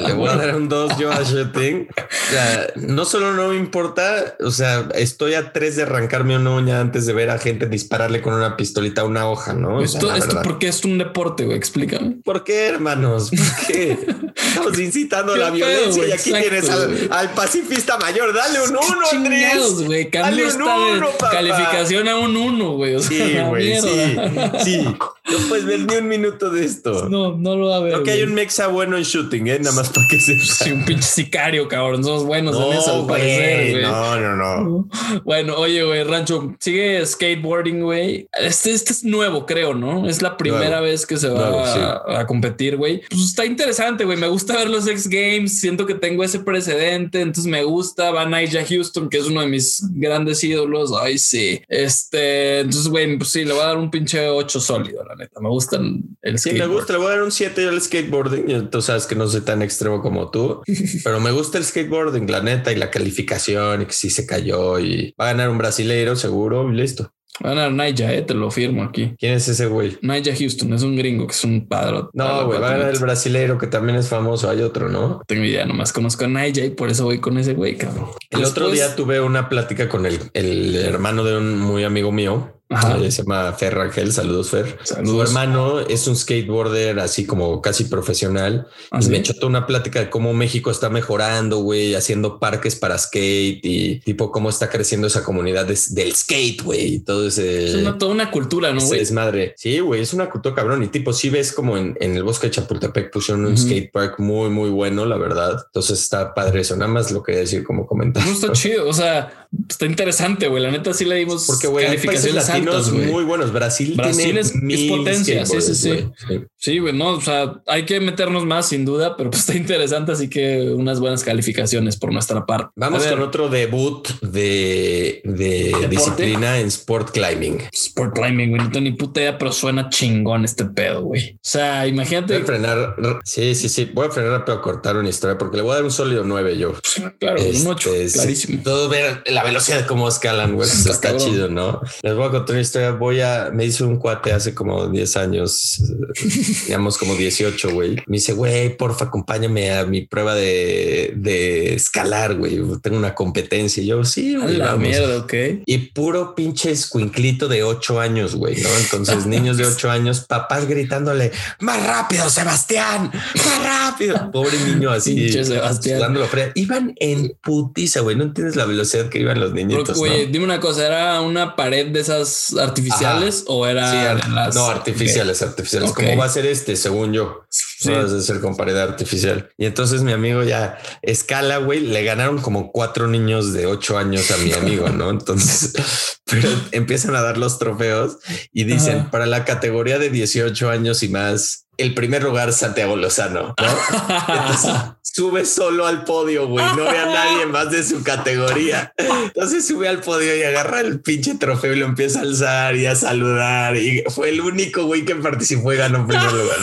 le 0.06 0.12
voy 0.12 0.28
a 0.28 0.36
dar 0.36 0.54
un 0.54 0.68
dos 0.68 0.96
yo 0.96 1.10
a 1.10 1.24
shooting. 1.24 1.88
O 1.96 2.30
sea, 2.30 2.72
no 2.76 3.04
solo 3.04 3.32
no 3.32 3.48
me 3.48 3.56
importa, 3.56 4.36
o 4.40 4.52
sea, 4.52 4.88
estoy 4.94 5.34
a 5.34 5.52
tres 5.52 5.74
de 5.74 5.82
arrancarme 5.82 6.36
o 6.36 6.38
antes 6.70 7.06
de 7.06 7.12
ver 7.12 7.30
a 7.30 7.38
gente 7.38 7.66
dispararle 7.66 8.22
con 8.22 8.34
una 8.34 8.56
pistolita 8.56 9.02
a 9.02 9.04
una 9.04 9.28
hoja, 9.28 9.52
¿no? 9.54 9.82
Esto, 9.82 10.14
esto 10.14 10.40
porque 10.42 10.68
es 10.68 10.84
un 10.84 10.98
deporte, 10.98 11.44
güey, 11.44 11.56
explícame. 11.56 12.16
¿Por 12.24 12.44
qué, 12.44 12.68
hermanos? 12.68 13.30
¿Por 13.30 13.66
qué? 13.66 13.98
Estamos 14.48 14.78
incitando 14.78 15.36
la 15.36 15.50
violencia 15.50 16.08
y 16.08 16.12
aquí 16.12 16.32
tienes 16.32 16.68
al, 16.70 17.30
pacifista 17.34 17.98
mayor. 17.98 18.34
Dale 18.34 18.62
un 18.62 18.70
uno, 18.70 19.06
Andrés. 19.12 19.84
güey. 19.84 20.08
Dale 20.10 20.46
un 20.46 20.62
uno, 20.62 21.08
calificación 21.30 22.08
a 22.08 22.16
un 22.16 22.36
uno, 22.36 22.72
güey. 22.72 23.00
sí, 23.02 23.38
güey, 23.48 23.80
sí, 23.80 24.16
sí. 24.64 24.96
No 25.30 25.38
puedes 25.48 25.66
ver 25.66 25.80
ni 25.80 25.96
un 25.96 26.08
minuto 26.08 26.50
de 26.50 26.64
esto. 26.64 27.08
No, 27.18 27.36
no 27.36 27.56
lo 27.56 27.68
va 27.68 27.76
a 27.76 27.80
ver. 27.80 27.92
Creo 27.92 28.04
que 28.04 28.10
hay 28.10 28.22
un 28.22 28.34
mexa 28.34 28.66
bueno 28.66 28.96
en 28.96 29.02
shooting, 29.02 29.46
¿eh? 29.48 29.58
Nada 29.60 29.74
más 29.74 29.88
para 29.88 30.06
que 30.08 30.20
se... 30.20 30.38
Sí, 30.38 30.72
un 30.72 30.84
pinche 30.84 31.08
sicario, 31.08 31.66
cabrón. 31.68 32.04
Somos 32.04 32.24
buenos 32.24 32.54
en 32.56 32.72
eso, 32.78 33.00
al 33.00 33.06
parecer, 33.06 33.70
güey. 33.70 33.82
No, 33.82 34.20
no, 34.20 34.36
no. 34.36 34.88
Bueno, 35.24 35.54
oye, 35.56 35.82
güey, 35.82 36.04
Rancho, 36.04 36.54
sigue 36.60 37.04
skateboarding, 37.04 37.80
güey. 37.80 38.28
Este, 38.38 38.72
este 38.72 38.92
es 38.92 39.04
nuevo, 39.04 39.46
creo, 39.46 39.74
¿no? 39.74 40.06
Es 40.08 40.20
la 40.20 40.36
primera 40.36 40.80
vez 40.80 41.06
que 41.06 41.16
se 41.16 41.28
va 41.28 42.02
a, 42.20 42.26
competir, 42.26 42.76
güey. 42.76 43.02
Pues 43.08 43.22
está 43.22 43.46
interesante, 43.46 44.04
güey. 44.04 44.18
Me 44.18 44.28
gusta 44.28 44.37
ver 44.46 44.70
los 44.70 44.86
X 44.86 45.08
Games. 45.08 45.60
Siento 45.60 45.86
que 45.86 45.94
tengo 45.94 46.24
ese 46.24 46.40
precedente. 46.40 47.20
Entonces 47.20 47.50
me 47.50 47.62
gusta. 47.64 48.10
Va 48.10 48.26
Nigel 48.26 48.64
Houston, 48.66 49.08
que 49.08 49.18
es 49.18 49.26
uno 49.26 49.40
de 49.40 49.46
mis 49.46 49.82
grandes 49.90 50.42
ídolos. 50.42 50.92
Ay, 50.98 51.18
sí. 51.18 51.60
Este, 51.68 52.60
entonces, 52.60 52.88
güey, 52.88 53.16
pues 53.18 53.30
sí, 53.30 53.44
le 53.44 53.52
voy 53.52 53.62
a 53.62 53.66
dar 53.66 53.78
un 53.78 53.90
pinche 53.90 54.28
8 54.28 54.60
sólido, 54.60 55.04
la 55.04 55.14
neta. 55.14 55.40
Me 55.40 55.48
gustan 55.48 56.02
el 56.22 56.38
Sí, 56.38 56.52
me 56.52 56.66
gusta. 56.66 56.92
Le 56.92 56.98
voy 56.98 57.08
a 57.08 57.10
dar 57.10 57.22
un 57.22 57.32
7 57.32 57.68
al 57.68 57.80
skateboarding. 57.80 58.70
Tú 58.70 58.82
sabes 58.82 59.06
que 59.06 59.14
no 59.14 59.26
soy 59.28 59.40
tan 59.42 59.62
extremo 59.62 60.00
como 60.00 60.30
tú, 60.30 60.62
pero 61.04 61.20
me 61.20 61.30
gusta 61.30 61.58
el 61.58 61.64
skateboarding, 61.64 62.30
la 62.30 62.42
neta, 62.42 62.72
y 62.72 62.76
la 62.76 62.90
calificación, 62.90 63.82
y 63.82 63.86
que 63.86 63.92
si 63.92 64.10
se 64.10 64.26
cayó 64.26 64.78
y 64.78 65.14
va 65.20 65.26
a 65.26 65.32
ganar 65.32 65.50
un 65.50 65.58
brasileiro 65.58 66.16
seguro 66.16 66.70
y 66.70 66.76
listo. 66.76 67.12
Va 67.44 67.66
a 67.66 67.70
Naya, 67.70 68.12
eh, 68.14 68.22
te 68.22 68.34
lo 68.34 68.50
firmo 68.50 68.82
aquí. 68.82 69.14
¿Quién 69.18 69.34
es 69.34 69.48
ese 69.48 69.66
güey? 69.66 69.98
Naya 70.02 70.34
Houston, 70.36 70.72
es 70.72 70.82
un 70.82 70.96
gringo 70.96 71.26
que 71.26 71.32
es 71.32 71.44
un 71.44 71.68
padre. 71.68 72.02
No, 72.12 72.46
güey, 72.46 72.60
va 72.60 72.68
a 72.68 72.72
ganar 72.72 72.90
el 72.90 72.98
brasileiro 72.98 73.58
que 73.58 73.66
también 73.66 73.98
es 73.98 74.08
famoso. 74.08 74.50
Hay 74.50 74.62
otro, 74.62 74.88
¿no? 74.88 75.22
Tengo 75.26 75.44
idea, 75.44 75.64
nomás 75.64 75.92
conozco 75.92 76.24
a 76.24 76.28
Naya 76.28 76.64
y 76.64 76.70
por 76.70 76.90
eso 76.90 77.04
voy 77.04 77.20
con 77.20 77.38
ese 77.38 77.54
güey, 77.54 77.76
cabrón. 77.76 78.06
El 78.30 78.44
otro 78.44 78.70
día 78.70 78.94
tuve 78.96 79.20
una 79.20 79.48
plática 79.48 79.88
con 79.88 80.06
el, 80.06 80.18
el 80.34 80.76
hermano 80.76 81.24
de 81.24 81.36
un 81.36 81.58
muy 81.58 81.84
amigo 81.84 82.12
mío 82.12 82.57
Ajá. 82.70 82.98
Se 83.10 83.22
llama 83.22 83.52
Fer 83.54 83.74
Rangel. 83.74 84.12
Saludos, 84.12 84.50
Fer. 84.50 84.78
Saludos. 84.82 85.10
Su 85.10 85.22
hermano 85.22 85.80
es 85.80 86.06
un 86.06 86.16
skateboarder 86.16 87.00
así 87.00 87.24
como 87.24 87.62
casi 87.62 87.84
profesional. 87.84 88.68
¿Ah, 88.90 89.00
y 89.00 89.06
me 89.06 89.18
echó 89.18 89.32
toda 89.32 89.46
una 89.46 89.66
plática 89.66 90.00
de 90.00 90.10
cómo 90.10 90.34
México 90.34 90.70
está 90.70 90.90
mejorando, 90.90 91.58
güey, 91.58 91.94
haciendo 91.94 92.38
parques 92.38 92.76
para 92.76 92.98
skate 92.98 93.60
y 93.62 94.00
tipo 94.00 94.30
cómo 94.30 94.50
está 94.50 94.68
creciendo 94.68 95.06
esa 95.06 95.24
comunidad 95.24 95.66
del 95.66 96.14
skate, 96.14 96.62
güey. 96.62 96.94
Y 96.94 96.98
todo 97.00 97.28
ese. 97.28 97.68
Es 97.68 97.74
una, 97.76 97.96
toda 97.96 98.12
una 98.12 98.30
cultura, 98.30 98.72
¿no? 98.72 98.82
Es 98.92 99.12
madre. 99.12 99.54
Sí, 99.56 99.80
güey, 99.80 100.02
es 100.02 100.12
una 100.12 100.28
cultura 100.28 100.54
cabrón. 100.54 100.82
Y 100.82 100.88
tipo, 100.88 101.14
si 101.14 101.30
ves 101.30 101.52
como 101.52 101.78
en, 101.78 101.96
en 102.00 102.16
el 102.16 102.22
bosque 102.22 102.48
de 102.48 102.50
Chapultepec 102.52 103.10
pusieron 103.10 103.46
un 103.46 103.56
skate 103.56 103.90
park 103.90 104.18
muy, 104.18 104.50
muy 104.50 104.68
bueno, 104.68 105.06
la 105.06 105.16
verdad. 105.16 105.62
Entonces 105.66 106.00
está 106.00 106.34
padre 106.34 106.60
eso. 106.60 106.76
Nada 106.76 106.90
más 106.90 107.10
lo 107.12 107.22
quería 107.22 107.40
decir 107.40 107.64
como 107.64 107.86
comentario. 107.86 108.28
No 108.28 108.34
está 108.34 108.52
chido. 108.52 108.86
O 108.88 108.92
sea, 108.92 109.48
está 109.68 109.86
interesante, 109.86 110.48
güey. 110.48 110.62
La 110.62 110.70
neta 110.70 110.92
sí 110.92 111.04
le 111.04 111.16
dimos 111.16 111.46
porque, 111.46 111.66
güey, 111.66 111.86
calificaciones 111.86 112.48
muy 112.62 113.24
buenos. 113.24 113.52
Brasil, 113.52 113.94
Brasil 113.96 114.38
es, 114.38 114.52
potencia. 114.88 115.46
Sí, 115.46 115.60
sí, 115.60 115.74
sí. 115.74 116.08
Sí, 116.56 116.78
güey, 116.78 116.92
no, 116.92 117.10
o 117.10 117.20
sea, 117.20 117.60
hay 117.66 117.84
que 117.84 118.00
meternos 118.00 118.44
más 118.44 118.68
sin 118.68 118.84
duda, 118.84 119.16
pero 119.16 119.30
pues 119.30 119.40
está 119.40 119.56
interesante. 119.56 120.12
Así 120.12 120.28
que 120.28 120.70
unas 120.70 121.00
buenas 121.00 121.24
calificaciones 121.24 121.96
por 121.96 122.12
nuestra 122.12 122.44
parte. 122.46 122.70
Vamos 122.76 123.06
con 123.06 123.20
otro 123.22 123.48
debut 123.48 124.08
de, 124.20 125.22
de 125.24 125.88
disciplina 125.88 126.58
en 126.58 126.66
sport 126.68 127.10
climbing. 127.10 127.62
Sport 127.72 128.14
climbing, 128.14 128.50
güey. 128.50 128.62
No 128.62 128.70
tengo 128.70 128.84
ni 128.84 128.92
puta 128.92 129.20
idea, 129.20 129.38
pero 129.38 129.52
suena 129.52 129.88
chingón 129.88 130.44
este 130.44 130.64
pedo, 130.64 131.02
güey. 131.02 131.34
O 131.34 131.38
sea, 131.42 131.86
imagínate. 131.86 132.34
Voy 132.34 132.42
a 132.42 132.46
frenar. 132.46 132.96
Sí, 133.24 133.54
sí, 133.54 133.68
sí. 133.68 133.90
Voy 133.92 134.06
a 134.06 134.10
frenar 134.10 134.32
rápido 134.32 134.58
a 134.58 134.62
cortar 134.62 134.96
una 134.96 135.08
historia 135.08 135.38
porque 135.38 135.56
le 135.56 135.62
voy 135.62 135.72
a 135.72 135.74
dar 135.76 135.84
un 135.84 135.90
sólido 135.90 136.24
9 136.24 136.58
yo. 136.58 136.74
Claro, 137.18 137.42
un 137.42 137.66
8. 137.66 137.94
Este, 137.94 138.18
clarísimo. 138.18 138.62
Todo 138.62 138.88
ver 138.88 139.22
la 139.26 139.44
velocidad 139.44 139.80
de 139.80 139.86
cómo 139.86 140.08
escalan, 140.08 140.54
güey. 140.54 140.68
Está, 140.68 140.90
está 140.90 141.16
chido, 141.16 141.48
¿no? 141.48 141.80
Les 142.02 142.14
voy 142.14 142.26
a 142.26 142.30
contar 142.30 142.47
una 142.50 142.60
historia 142.60 142.92
voy 142.92 143.20
a, 143.20 143.50
me 143.52 143.64
hizo 143.64 143.86
un 143.86 143.96
cuate 143.96 144.32
hace 144.32 144.54
como 144.54 144.86
10 144.86 145.16
años, 145.16 145.82
digamos 146.66 146.98
como 146.98 147.14
18, 147.14 147.70
güey. 147.72 147.96
Me 148.06 148.16
dice, 148.16 148.32
güey, 148.32 148.76
porfa, 148.76 149.06
acompáñame 149.06 149.72
a 149.72 149.84
mi 149.84 150.02
prueba 150.02 150.34
de, 150.34 151.14
de 151.16 151.74
escalar, 151.74 152.36
güey. 152.36 152.60
Tengo 152.82 152.96
una 152.96 153.14
competencia. 153.14 153.82
Y 153.82 153.86
yo, 153.86 154.04
sí, 154.04 154.36
güey. 154.36 154.56
La 154.56 154.76
mierda, 154.76 155.18
ok. 155.18 155.34
Y 155.66 155.78
puro 155.78 156.34
pinche 156.34 156.70
escuinclito 156.70 157.48
de 157.48 157.62
8 157.62 158.00
años, 158.00 158.34
güey, 158.34 158.56
¿no? 158.60 158.68
Entonces, 158.78 159.26
niños 159.26 159.56
de 159.56 159.66
8 159.66 159.90
años, 159.90 160.20
papás 160.20 160.66
gritándole, 160.66 161.32
más 161.60 161.84
rápido, 161.86 162.28
Sebastián, 162.30 163.10
más 163.12 163.62
rápido. 163.62 164.30
Pobre 164.30 164.58
niño 164.66 164.90
así. 164.90 165.14
Pinche 165.14 165.44
Sebastián. 165.44 166.16
Iban 166.54 166.94
en 166.96 167.36
putiza, 167.42 168.00
güey. 168.00 168.16
No 168.16 168.24
entiendes 168.24 168.56
la 168.56 168.64
velocidad 168.64 169.08
que 169.08 169.20
iban 169.20 169.40
los 169.40 169.52
niñitos. 169.52 169.96
Güey, 169.98 170.26
dime 170.26 170.44
una 170.44 170.60
cosa, 170.60 170.86
era 170.86 171.20
una 171.20 171.56
pared 171.56 171.88
de 171.88 172.00
esas 172.00 172.37
artificiales 172.58 173.44
o 173.46 173.66
era 173.66 174.14
no 174.52 174.66
artificiales, 174.66 175.42
artificiales. 175.42 175.92
¿Cómo 175.92 176.16
va 176.16 176.24
a 176.24 176.28
ser 176.28 176.46
este? 176.46 176.76
Según 176.76 177.12
yo, 177.12 177.44
sí. 177.48 177.92
a 177.92 178.08
ser 178.20 178.40
con 178.40 178.56
pared 178.56 178.76
artificial. 178.76 179.50
Y 179.56 179.66
entonces 179.66 180.02
mi 180.02 180.12
amigo 180.12 180.42
ya 180.42 180.78
escala, 181.02 181.58
güey. 181.58 181.80
Le 181.80 182.04
ganaron 182.04 182.40
como 182.40 182.72
cuatro 182.72 183.06
niños 183.06 183.52
de 183.52 183.66
ocho 183.66 183.98
años 183.98 184.30
a 184.30 184.36
mi 184.38 184.52
amigo, 184.52 184.88
no? 184.88 185.10
Entonces, 185.18 185.72
pero 186.24 186.48
empiezan 186.72 187.14
a 187.16 187.22
dar 187.22 187.38
los 187.38 187.58
trofeos 187.58 188.18
y 188.52 188.64
dicen 188.64 189.10
para 189.10 189.26
la 189.26 189.44
categoría 189.44 189.98
de 189.98 190.10
18 190.10 190.70
años 190.70 191.02
y 191.02 191.08
más, 191.08 191.67
el 191.78 191.94
primer 191.94 192.22
lugar 192.22 192.52
Santiago 192.52 192.96
Lozano, 192.96 193.54
¿no? 193.56 194.98
sube 195.18 195.44
solo 195.44 195.86
al 195.86 196.04
podio, 196.04 196.46
güey. 196.46 196.64
No 196.76 196.84
ve 196.84 196.98
a 196.98 197.06
nadie 197.06 197.46
más 197.46 197.70
de 197.70 197.82
su 197.82 198.04
categoría. 198.04 198.92
Entonces 198.96 199.66
sube 199.66 199.88
al 199.88 200.00
podio 200.00 200.36
y 200.36 200.42
agarra 200.42 200.80
el 200.80 201.00
pinche 201.00 201.34
trofeo 201.34 201.72
y 201.72 201.76
lo 201.76 201.86
empieza 201.86 202.20
a 202.20 202.22
alzar 202.22 202.76
y 202.76 202.86
a 202.86 202.94
saludar. 202.94 203.76
Y 203.76 204.04
fue 204.08 204.28
el 204.28 204.40
único 204.40 204.84
güey 204.84 205.04
que 205.04 205.16
participó 205.16 205.72
y 205.72 205.76
ganó 205.76 205.98
en 205.98 206.06
primer 206.06 206.32
lugar. 206.32 206.58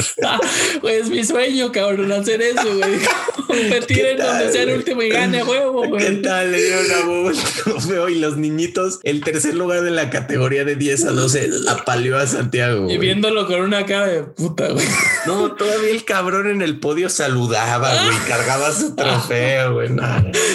Güey, 0.82 0.96
es 1.02 1.10
mi 1.10 1.24
sueño, 1.24 1.72
cabrón, 1.72 2.12
hacer 2.12 2.42
eso, 2.42 2.78
güey. 2.78 3.00
Competir 3.48 4.06
en 4.06 4.18
donde 4.18 4.52
sea 4.52 4.64
el 4.64 4.78
último 4.78 5.02
y 5.02 5.10
gane 5.10 5.44
huevo, 5.44 5.88
güey. 5.88 6.06
¿Qué 6.06 6.12
tal? 6.22 6.52
Le 6.52 6.62
dieron 6.62 6.92
a 6.92 7.08
huevo 7.08 7.30
el 7.30 7.38
trofeo 7.38 8.10
y 8.10 8.16
los 8.20 8.38
niñitos, 8.38 9.00
el 9.04 9.22
tercer 9.22 9.56
lugar 9.56 9.82
de 9.82 9.92
la 9.92 10.10
categoría 10.10 10.64
de 10.64 10.76
10 10.76 11.06
a 11.06 11.12
12, 11.12 11.50
apaleó 11.70 12.18
a 12.18 12.28
Santiago. 12.28 12.90
Y 12.90 12.98
viéndolo 12.98 13.48
con 13.48 13.62
una 13.62 13.86
cara 13.86 14.08
de 14.08 14.24
puta, 14.24 14.70
güey. 14.70 14.86
No, 15.26 15.56
todavía 15.56 15.90
el 15.90 16.06
cabrón 16.06 16.48
en 16.48 16.62
el 16.62 16.80
podio 16.80 17.10
saludaba, 17.10 17.90
güey, 18.06 18.18
cargaba 18.28 18.72
su 18.72 18.96
trofeo, 18.96 19.74
güey. 19.74 19.90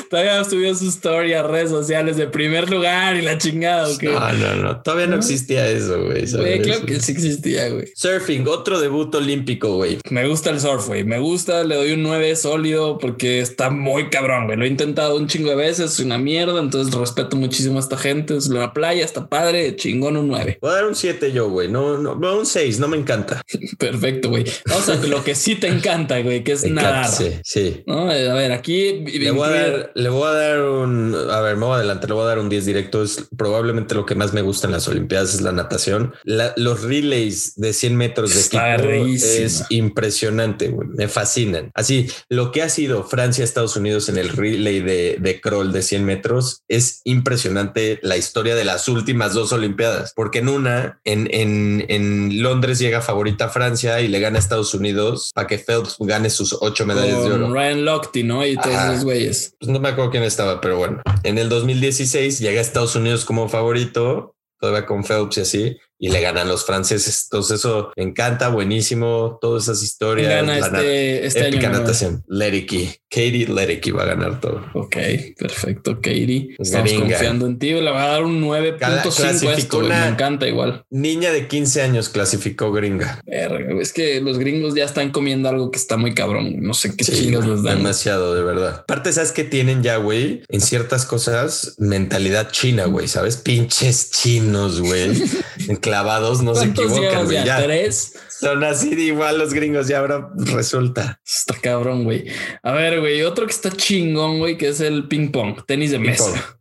Todavía 0.08 0.44
subió 0.44 0.74
su 0.74 0.88
story 0.88 1.32
a 1.34 1.42
redes 1.42 1.70
sociales 1.70 2.16
de 2.16 2.26
primer 2.26 2.70
lugar 2.70 3.16
y 3.16 3.22
la 3.22 3.38
chingada, 3.38 3.88
¿o 3.88 3.96
No, 4.02 4.32
no, 4.32 4.54
no. 4.56 4.82
Todavía 4.82 5.06
no 5.06 5.16
existía 5.16 5.68
eso, 5.68 6.04
güey. 6.04 6.30
Güey, 6.30 6.62
claro 6.62 6.86
que 6.86 7.00
sí 7.00 7.12
existía, 7.12 7.68
güey. 7.68 7.86
Surfing, 7.94 8.46
otro 8.46 8.80
debut 8.80 9.14
olímpico, 9.14 9.74
güey. 9.74 9.98
Me 10.10 10.26
gusta 10.28 10.50
el 10.50 10.60
surf, 10.60 10.86
güey. 10.86 11.04
Me 11.04 11.18
gusta, 11.18 11.64
le 11.64 11.76
doy 11.76 11.92
un 11.92 12.02
9 12.02 12.36
sólido 12.36 12.98
porque 12.98 13.40
está 13.40 13.70
muy 13.70 14.08
cabrón, 14.08 14.46
güey. 14.46 14.56
Lo 14.56 14.64
he 14.64 14.68
intentado 14.68 15.16
un 15.16 15.26
chingo 15.26 15.50
de 15.50 15.56
veces, 15.56 15.92
es 15.92 16.00
una 16.00 16.18
mierda, 16.18 16.60
entonces 16.60 16.94
respeto 16.94 17.36
muchísimo 17.36 17.78
a 17.78 17.80
esta 17.80 17.96
gente. 17.96 18.36
Es 18.36 18.48
la 18.48 18.72
playa, 18.72 19.04
está 19.04 19.28
padre, 19.28 19.76
chingón 19.76 20.16
un 20.16 20.28
9. 20.28 20.58
Voy 20.60 20.70
a 20.70 20.74
dar 20.74 20.86
un 20.86 20.94
7 20.94 21.32
yo, 21.32 21.48
güey. 21.48 21.68
No, 21.68 21.98
no, 21.98 22.14
no, 22.14 22.38
un 22.38 22.46
6, 22.46 22.78
no 22.78 22.88
me 22.88 22.96
encanta. 22.96 23.42
Perfecto, 23.78 24.30
güey. 24.30 24.39
O 24.74 24.80
sea, 24.80 24.96
lo 24.96 25.24
que 25.24 25.34
sí 25.34 25.56
te 25.56 25.68
encanta, 25.68 26.20
güey, 26.20 26.44
que 26.44 26.52
es 26.52 26.64
nadar. 26.70 27.08
Sí, 27.08 27.32
sí. 27.44 27.82
¿No? 27.86 28.10
A 28.10 28.34
ver, 28.34 28.52
aquí 28.52 29.04
le 29.04 29.30
voy, 29.30 29.48
a 29.48 29.50
dar, 29.50 29.92
le 29.94 30.08
voy 30.08 30.28
a 30.28 30.32
dar 30.32 30.62
un. 30.62 31.14
A 31.30 31.40
ver, 31.40 31.56
me 31.56 31.66
voy 31.66 31.76
adelante, 31.76 32.06
le 32.06 32.14
voy 32.14 32.24
a 32.24 32.26
dar 32.26 32.38
un 32.38 32.48
10 32.48 32.66
directo. 32.66 33.02
Es 33.02 33.28
probablemente 33.36 33.94
lo 33.94 34.06
que 34.06 34.14
más 34.14 34.32
me 34.32 34.42
gusta 34.42 34.66
en 34.66 34.72
las 34.72 34.88
Olimpiadas 34.88 35.34
es 35.34 35.40
la 35.40 35.52
natación. 35.52 36.14
los 36.24 36.82
relays 36.82 37.54
de 37.56 37.72
100 37.72 37.96
metros 37.96 38.34
de 38.34 38.40
equipo 38.40 39.06
es 39.06 39.64
impresionante, 39.70 40.68
güey. 40.68 40.88
Me 40.88 41.08
fascinan. 41.08 41.70
Así, 41.74 42.08
lo 42.28 42.52
que 42.52 42.62
ha 42.62 42.68
sido 42.68 43.04
Francia, 43.04 43.44
Estados 43.44 43.76
Unidos 43.76 44.08
en 44.08 44.18
el 44.18 44.28
relay 44.28 44.80
de, 44.80 45.16
de 45.20 45.40
crawl 45.40 45.72
de 45.72 45.82
100 45.82 46.04
metros 46.04 46.62
es 46.68 47.00
impresionante 47.04 47.98
la 48.02 48.16
historia 48.16 48.54
de 48.54 48.64
las 48.64 48.88
últimas 48.88 49.34
dos 49.34 49.52
Olimpiadas, 49.52 50.12
porque 50.14 50.38
en 50.38 50.48
una, 50.48 51.00
en, 51.04 51.28
en, 51.32 51.84
en 51.88 52.42
Londres 52.42 52.78
llega 52.78 53.00
favorita 53.00 53.48
Francia 53.48 54.00
y 54.00 54.08
le 54.08 54.20
gana 54.20 54.29
a 54.36 54.38
Estados 54.38 54.74
Unidos 54.74 55.30
para 55.34 55.46
que 55.46 55.58
Phelps 55.58 55.96
gane 56.00 56.30
sus 56.30 56.56
ocho 56.60 56.86
medallas 56.86 57.24
de 57.24 57.32
oro. 57.32 57.52
Ryan 57.52 57.84
Lochte, 57.84 58.22
¿no? 58.24 58.46
Y 58.46 58.56
todos 58.56 58.76
esos 58.76 59.04
güeyes. 59.04 59.54
Pues 59.58 59.70
no 59.70 59.80
me 59.80 59.88
acuerdo 59.88 60.10
quién 60.10 60.22
estaba, 60.22 60.60
pero 60.60 60.78
bueno. 60.78 61.02
En 61.22 61.38
el 61.38 61.48
2016 61.48 62.38
llega 62.38 62.58
a 62.58 62.62
Estados 62.62 62.96
Unidos 62.96 63.24
como 63.24 63.48
favorito, 63.48 64.34
todavía 64.58 64.86
con 64.86 65.04
Phelps 65.04 65.38
y 65.38 65.40
así, 65.40 65.76
y 66.00 66.08
le 66.08 66.20
ganan 66.20 66.48
los 66.48 66.64
franceses. 66.64 67.26
Entonces 67.30 67.60
eso 67.60 67.92
me 67.94 68.02
encanta, 68.02 68.48
buenísimo, 68.48 69.38
todas 69.40 69.64
esas 69.64 69.82
historias. 69.82 70.30
Gana 70.30 70.58
este, 70.58 71.26
este 71.26 71.48
épica 71.48 71.68
natación. 71.68 72.24
Leriki, 72.26 72.90
Katie 73.10 73.46
Leriki 73.46 73.90
va 73.90 74.04
a 74.04 74.06
ganar 74.06 74.40
todo. 74.40 74.64
Ok, 74.72 74.96
perfecto, 75.38 75.96
Katie. 75.96 76.56
Estamos 76.58 76.92
confiando 76.94 77.46
en 77.46 77.58
ti. 77.58 77.72
Le 77.72 77.90
va 77.90 78.04
a 78.04 78.08
dar 78.08 78.24
un 78.24 78.42
9.5 78.42 79.50
esto. 79.58 79.80
me 79.80 80.08
encanta 80.08 80.48
igual. 80.48 80.84
Niña 80.88 81.32
de 81.32 81.46
15 81.46 81.82
años 81.82 82.08
clasificó 82.08 82.72
gringa. 82.72 83.20
es 83.26 83.92
que 83.92 84.22
los 84.22 84.38
gringos 84.38 84.74
ya 84.74 84.84
están 84.84 85.10
comiendo 85.10 85.50
algo 85.50 85.70
que 85.70 85.78
está 85.78 85.98
muy 85.98 86.14
cabrón. 86.14 86.62
No 86.62 86.72
sé 86.72 86.96
qué 86.96 87.04
sí, 87.04 87.30
les 87.30 87.62
dan. 87.62 87.76
Demasiado, 87.78 88.34
de 88.34 88.42
verdad. 88.42 88.80
Aparte, 88.80 89.12
sabes 89.12 89.32
que 89.32 89.44
tienen 89.44 89.82
ya, 89.82 89.96
güey, 89.96 90.42
en 90.48 90.62
ciertas 90.62 91.04
cosas 91.04 91.74
mentalidad 91.78 92.50
china, 92.50 92.86
güey. 92.86 93.06
Sabes, 93.06 93.36
pinches 93.36 94.10
chinos, 94.10 94.80
güey. 94.80 95.10
clavados 95.90 96.42
no 96.42 96.54
se 96.54 96.66
equivocan, 96.66 97.24
güey. 97.24 97.44
Ya, 97.44 97.62
¿Tres? 97.62 98.14
Son 98.28 98.62
así 98.64 98.94
de 98.94 99.02
igual 99.02 99.38
los 99.38 99.52
gringos 99.52 99.90
y 99.90 99.92
ahora 99.92 100.30
resulta. 100.36 101.20
Está 101.26 101.54
cabrón, 101.54 102.04
güey. 102.04 102.26
A 102.62 102.72
ver, 102.72 103.00
güey, 103.00 103.22
otro 103.22 103.44
que 103.46 103.52
está 103.52 103.70
chingón, 103.70 104.38
güey, 104.38 104.56
que 104.56 104.68
es 104.68 104.80
el 104.80 105.08
ping 105.08 105.30
pong, 105.30 105.64
tenis 105.66 105.90
de 105.90 105.98
mesa. 105.98 106.56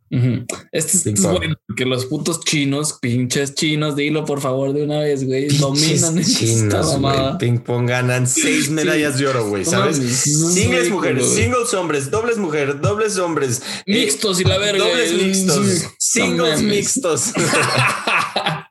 Este 0.72 1.12
es, 1.12 1.22
bueno 1.22 1.54
porque 1.68 1.84
los 1.84 2.06
putos 2.06 2.40
chinos, 2.40 2.98
pinches 3.00 3.54
chinos, 3.54 3.94
dilo 3.94 4.24
por 4.24 4.40
favor 4.40 4.72
de 4.72 4.82
una 4.82 4.98
vez, 4.98 5.24
güey. 5.24 5.46
Dominan 5.56 6.20
chinos, 6.24 6.98
güey. 6.98 7.38
Ping 7.38 7.58
pong 7.58 7.86
ganan 7.86 8.26
seis 8.26 8.70
medallas 8.70 9.18
de 9.18 9.28
oro, 9.28 9.48
güey. 9.48 9.64
¿Sabes? 9.64 9.98
singles 9.98 10.90
mujeres, 10.90 11.28
singles 11.28 11.72
hombres, 11.74 12.10
dobles 12.10 12.38
mujeres, 12.38 12.80
dobles 12.82 13.18
hombres, 13.18 13.62
mixtos 13.86 14.40
y 14.40 14.44
la 14.44 14.58
verga. 14.58 14.82
Dobles 14.82 15.12
mixtos, 15.12 15.86
singles 16.00 16.60
mixtos. 16.60 17.32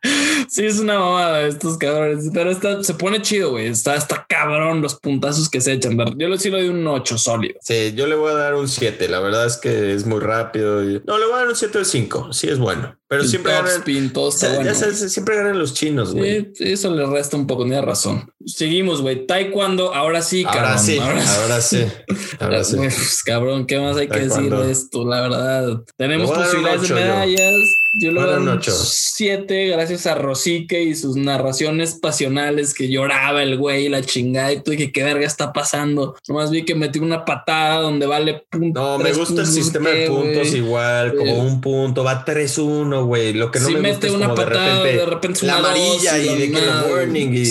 Sí, 0.49 0.65
es 0.65 0.79
una 0.79 0.99
mamada 0.99 1.41
estos 1.41 1.77
cabrones, 1.77 2.29
pero 2.33 2.49
está, 2.49 2.83
se 2.83 2.93
pone 2.95 3.21
chido, 3.21 3.51
güey. 3.51 3.67
Está, 3.67 3.95
está 3.95 4.25
cabrón 4.27 4.81
los 4.81 4.95
puntazos 4.95 5.49
que 5.49 5.61
se 5.61 5.73
echan. 5.73 5.97
Yo 6.17 6.27
le 6.27 6.37
sí 6.39 6.49
le 6.49 6.59
doy 6.59 6.69
un 6.69 6.85
8 6.87 7.17
sólido. 7.17 7.59
Sí, 7.61 7.93
yo 7.95 8.07
le 8.07 8.15
voy 8.15 8.31
a 8.31 8.35
dar 8.35 8.55
un 8.55 8.67
7. 8.67 9.07
La 9.09 9.19
verdad 9.19 9.45
es 9.45 9.57
que 9.57 9.93
es 9.93 10.05
muy 10.05 10.19
rápido. 10.19 10.83
Y... 10.83 11.01
No, 11.05 11.17
le 11.17 11.25
voy 11.25 11.35
a 11.35 11.37
dar 11.37 11.47
un 11.49 11.55
7 11.55 11.77
de 11.77 11.85
5. 11.85 12.33
Sí, 12.33 12.47
es 12.47 12.57
bueno. 12.57 12.99
Pero 13.09 13.23
siempre 13.23 13.53
ganan, 13.53 13.83
ya 14.63 14.75
sabes, 14.75 15.11
siempre 15.11 15.35
ganan 15.35 15.57
los 15.57 15.73
chinos, 15.73 16.13
güey. 16.13 16.51
Sí, 16.53 16.73
eso 16.73 16.93
le 16.93 17.07
resta 17.07 17.37
un 17.37 17.47
poco, 17.47 17.63
tenía 17.63 17.81
razón. 17.81 18.31
Seguimos, 18.45 19.01
güey. 19.01 19.25
Taekwondo, 19.25 19.95
ahora 19.95 20.21
sí, 20.21 20.43
cabrón. 20.43 20.63
Ahora 20.63 20.77
sí, 20.77 20.99
ahora, 20.99 21.61
sí. 21.61 21.85
Ahora 22.39 22.63
sí. 22.63 22.75
Pues, 22.77 23.23
cabrón, 23.23 23.65
¿qué 23.65 23.79
más 23.79 23.97
hay 23.97 24.09
que 24.09 24.19
decir 24.19 24.55
de 24.55 24.71
esto? 24.71 25.07
La 25.07 25.21
verdad, 25.21 25.81
tenemos 25.97 26.29
posibilidades 26.29 26.87
de 26.87 26.93
medallas. 26.93 27.39
Yo 27.39 27.78
le 27.93 28.11
doy 28.11 28.47
un 28.47 28.59
7 28.61 29.67
gracias 29.69 30.05
a 30.05 30.15
Rosique 30.15 30.83
y 30.83 30.95
sus 30.95 31.15
narraciones 31.15 31.95
pasionales 31.95 32.73
que 32.73 32.89
lloraba 32.89 33.43
el 33.43 33.57
güey 33.57 33.89
la 33.89 34.01
chingada 34.01 34.53
y 34.53 34.61
tú 34.61 34.71
dije, 34.71 34.91
¿qué 34.91 35.03
verga 35.03 35.25
está 35.25 35.53
pasando? 35.53 36.15
Nomás 36.27 36.51
vi 36.51 36.63
que 36.63 36.75
metió 36.75 37.01
una 37.01 37.25
patada 37.25 37.81
donde 37.81 38.05
vale 38.05 38.43
punto. 38.49 38.79
No, 38.79 38.99
me 38.99 39.13
gusta 39.13 39.41
el 39.41 39.47
sistema 39.47 39.89
de 39.89 40.07
puntos 40.07 40.53
igual, 40.53 41.15
como 41.15 41.43
un 41.43 41.61
punto, 41.61 42.03
va 42.03 42.25
3-1, 42.25 43.05
güey. 43.05 43.33
Lo 43.33 43.51
que 43.51 43.59
no 43.59 43.69
me 43.69 43.89
gusta 43.89 44.07
es 44.07 44.13
una 44.13 44.29
como 44.29 44.35
patada, 44.35 44.83
de 44.83 45.05
repente, 45.05 45.45
la 45.45 45.57
amarilla 45.57 46.17
y, 46.17 46.37
de 46.37 46.51
que 46.51 46.59
el 46.59 46.91
warning 46.91 47.33
y... 47.33 47.45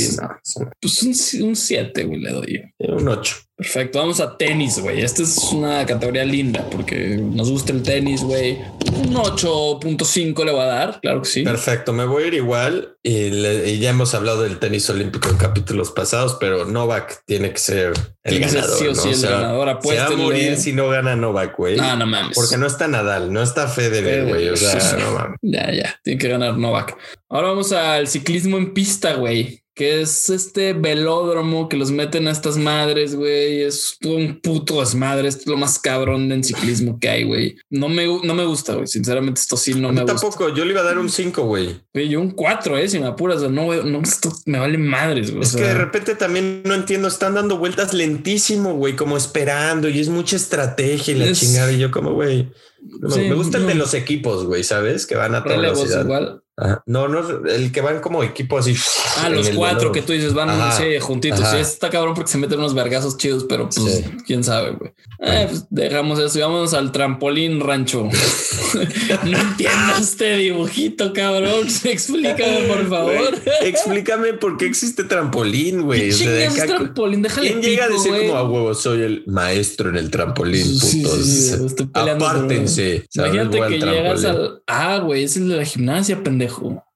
pues 0.80 1.34
un 1.34 1.56
7, 1.56 2.04
güey, 2.04 2.20
le 2.20 2.30
doy. 2.30 2.62
Un 2.78 3.08
8. 3.08 3.47
Perfecto, 3.58 3.98
vamos 3.98 4.20
a 4.20 4.36
tenis, 4.36 4.78
güey. 4.78 5.02
Esta 5.02 5.24
es 5.24 5.36
una 5.52 5.84
categoría 5.84 6.24
linda 6.24 6.64
porque 6.70 7.18
nos 7.20 7.50
gusta 7.50 7.72
el 7.72 7.82
tenis, 7.82 8.22
güey. 8.22 8.56
Un 8.86 9.14
8.5 9.14 10.44
le 10.44 10.52
voy 10.52 10.60
a 10.60 10.66
dar, 10.66 11.00
claro 11.00 11.22
que 11.22 11.28
sí. 11.28 11.42
Perfecto, 11.42 11.92
me 11.92 12.04
voy 12.04 12.22
a 12.22 12.26
ir 12.28 12.34
igual 12.34 12.96
y, 13.02 13.78
ya 13.80 13.90
hemos 13.90 14.14
hablado 14.14 14.44
del 14.44 14.60
tenis 14.60 14.88
olímpico 14.90 15.28
en 15.28 15.38
capítulos 15.38 15.90
pasados, 15.90 16.36
pero 16.38 16.66
Novak 16.66 17.24
tiene 17.26 17.50
que 17.50 17.58
ser 17.58 17.94
el 18.22 18.38
ganador. 18.38 18.78
Sí 18.78 18.86
o 18.86 18.94
sí, 18.94 19.08
el 19.08 19.22
ganador. 19.22 19.80
Se 19.82 19.96
va 19.96 20.06
a 20.06 20.10
morir 20.10 20.56
si 20.56 20.72
no 20.72 20.88
gana 20.88 21.16
Novak, 21.16 21.56
güey. 21.56 21.76
No, 21.78 21.96
no 21.96 22.06
mames. 22.06 22.36
Porque 22.36 22.58
no 22.58 22.66
está 22.68 22.86
Nadal, 22.86 23.32
no 23.32 23.42
está 23.42 23.66
Federer, 23.66 24.28
güey. 24.28 24.50
O 24.50 24.56
sea, 24.56 24.96
no 25.00 25.10
mames. 25.10 25.38
Ya, 25.42 25.72
ya, 25.72 25.98
tiene 26.04 26.20
que 26.20 26.28
ganar 26.28 26.56
Novak. 26.56 26.96
Ahora 27.28 27.48
vamos 27.48 27.72
al 27.72 28.06
ciclismo 28.06 28.56
en 28.56 28.72
pista, 28.72 29.14
güey 29.14 29.64
que 29.78 30.00
es 30.00 30.28
este 30.28 30.72
velódromo 30.72 31.68
que 31.68 31.76
los 31.76 31.92
meten 31.92 32.26
a 32.26 32.32
estas 32.32 32.56
madres, 32.56 33.14
güey. 33.14 33.62
Es 33.62 33.96
un 34.04 34.40
puto 34.40 34.80
desmadre. 34.80 35.28
Es 35.28 35.46
lo 35.46 35.56
más 35.56 35.78
cabrón 35.78 36.32
en 36.32 36.42
ciclismo 36.42 36.98
que 36.98 37.08
hay, 37.08 37.22
güey. 37.22 37.56
No 37.70 37.88
me, 37.88 38.04
no 38.24 38.34
me 38.34 38.44
gusta, 38.44 38.74
güey. 38.74 38.88
Sinceramente, 38.88 39.40
esto 39.40 39.56
sí 39.56 39.74
no 39.74 39.92
me 39.92 40.02
gusta. 40.02 40.16
Tampoco, 40.16 40.52
yo 40.52 40.64
le 40.64 40.72
iba 40.72 40.80
a 40.80 40.84
dar 40.84 40.98
un 40.98 41.08
5, 41.08 41.44
güey. 41.44 41.80
Yo 41.94 42.20
un 42.20 42.32
4, 42.32 42.76
eh, 42.76 42.88
si 42.88 42.98
me 42.98 43.06
apuras. 43.06 43.40
No, 43.42 43.72
no, 43.84 44.02
esto 44.02 44.32
me 44.46 44.58
vale 44.58 44.78
madres, 44.78 45.30
güey. 45.30 45.44
Es 45.44 45.54
que 45.54 45.62
de 45.62 45.74
repente 45.74 46.16
también 46.16 46.62
no 46.64 46.74
entiendo. 46.74 47.06
Están 47.06 47.34
dando 47.34 47.58
vueltas 47.58 47.94
lentísimo, 47.94 48.74
güey, 48.74 48.96
como 48.96 49.16
esperando 49.16 49.88
y 49.88 50.00
es 50.00 50.08
mucha 50.08 50.34
estrategia 50.34 51.14
y 51.14 51.18
la 51.18 51.32
chingada. 51.32 51.70
Y 51.70 51.78
yo, 51.78 51.92
como, 51.92 52.14
güey. 52.14 52.50
me 53.16 53.34
gusta 53.34 53.58
el 53.58 53.68
de 53.68 53.76
los 53.76 53.94
equipos, 53.94 54.44
güey, 54.44 54.64
¿sabes? 54.64 55.06
Que 55.06 55.14
van 55.14 55.36
a 55.36 55.44
toda 55.44 55.56
velocidad. 55.56 56.04
Igual. 56.04 56.42
No, 56.86 57.06
no, 57.06 57.46
el 57.46 57.70
que 57.70 57.80
van 57.80 58.00
como 58.00 58.24
equipo 58.24 58.58
así. 58.58 58.74
Ah, 59.18 59.28
los 59.28 59.50
cuatro 59.50 59.92
que 59.92 60.02
tú 60.02 60.12
dices 60.12 60.34
van 60.34 60.48
juntitos. 61.00 61.48
Sí, 61.48 61.56
está 61.56 61.88
cabrón 61.88 62.14
porque 62.14 62.30
se 62.30 62.38
meten 62.38 62.58
unos 62.58 62.74
vergazos 62.74 63.16
chidos, 63.16 63.46
pero 63.48 63.68
pues 63.68 64.04
quién 64.26 64.42
sabe, 64.42 64.72
güey. 64.72 64.92
Eh, 65.20 65.46
pues 65.48 65.66
dejamos 65.70 66.18
eso 66.18 66.38
y 66.38 66.42
vámonos 66.42 66.74
al 66.74 66.90
trampolín 66.90 67.60
rancho. 67.60 68.04
no 69.24 69.38
entiendo 69.38 69.94
este 70.00 70.36
dibujito, 70.36 71.12
cabrón. 71.12 71.66
Explícame, 71.84 72.62
por 72.68 72.88
favor. 72.88 73.38
explícame 73.62 74.34
por 74.34 74.56
qué 74.56 74.66
existe 74.66 75.04
trampolín, 75.04 75.82
güey. 75.82 76.10
O 76.12 76.66
trampolín? 76.66 77.22
Déjale 77.22 77.48
¿Quién 77.48 77.62
llega 77.62 77.84
a 77.84 77.88
decir 77.88 78.12
como 78.12 78.36
a 78.36 78.48
huevo? 78.48 78.74
Soy 78.74 79.02
el 79.02 79.22
maestro 79.26 79.90
en 79.90 79.96
el 79.96 80.10
trampolín, 80.10 80.66
putos. 80.78 81.56
Apártense. 81.94 83.06
Imagínate 83.14 83.60
que 83.68 83.78
llegas 83.78 84.24
al. 84.24 84.62
Ah, 84.66 84.98
güey, 84.98 85.24
es 85.24 85.36
el 85.36 85.48
de 85.48 85.56
la 85.56 85.64
gimnasia, 85.64 86.22
pendejo. 86.22 86.47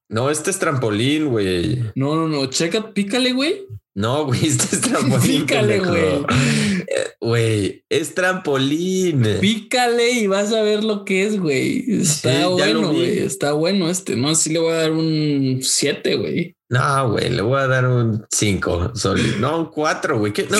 No, 0.08 0.30
este 0.30 0.50
es 0.50 0.58
trampolín, 0.58 1.28
güey. 1.28 1.82
No, 1.94 2.14
no, 2.16 2.28
no. 2.28 2.46
Checa, 2.46 2.92
pícale, 2.92 3.32
güey. 3.32 3.66
No, 3.94 4.26
güey, 4.26 4.40
este 4.46 4.76
es 4.76 4.80
trampolín. 4.82 5.40
Pícale, 5.42 5.78
güey. 5.80 6.02
Eh, 6.02 7.08
güey, 7.20 7.84
es 7.88 8.14
trampolín. 8.14 9.26
Pícale 9.40 10.12
y 10.12 10.26
vas 10.26 10.52
a 10.52 10.62
ver 10.62 10.84
lo 10.84 11.04
que 11.04 11.24
es, 11.24 11.40
güey. 11.40 11.84
Está 11.88 12.48
bueno, 12.48 12.92
güey. 12.92 13.18
Está 13.18 13.52
bueno 13.52 13.88
este. 13.88 14.16
No, 14.16 14.34
sí 14.34 14.52
le 14.52 14.58
voy 14.58 14.72
a 14.72 14.78
dar 14.78 14.92
un 14.92 15.60
7, 15.62 16.16
güey. 16.16 16.56
No, 16.72 17.10
güey, 17.10 17.28
le 17.28 17.42
voy 17.42 17.60
a 17.60 17.66
dar 17.66 17.86
un 17.86 18.24
5. 18.30 18.92
No, 19.40 19.58
un 19.58 19.66
4, 19.66 20.18
güey. 20.18 20.32
No, 20.48 20.58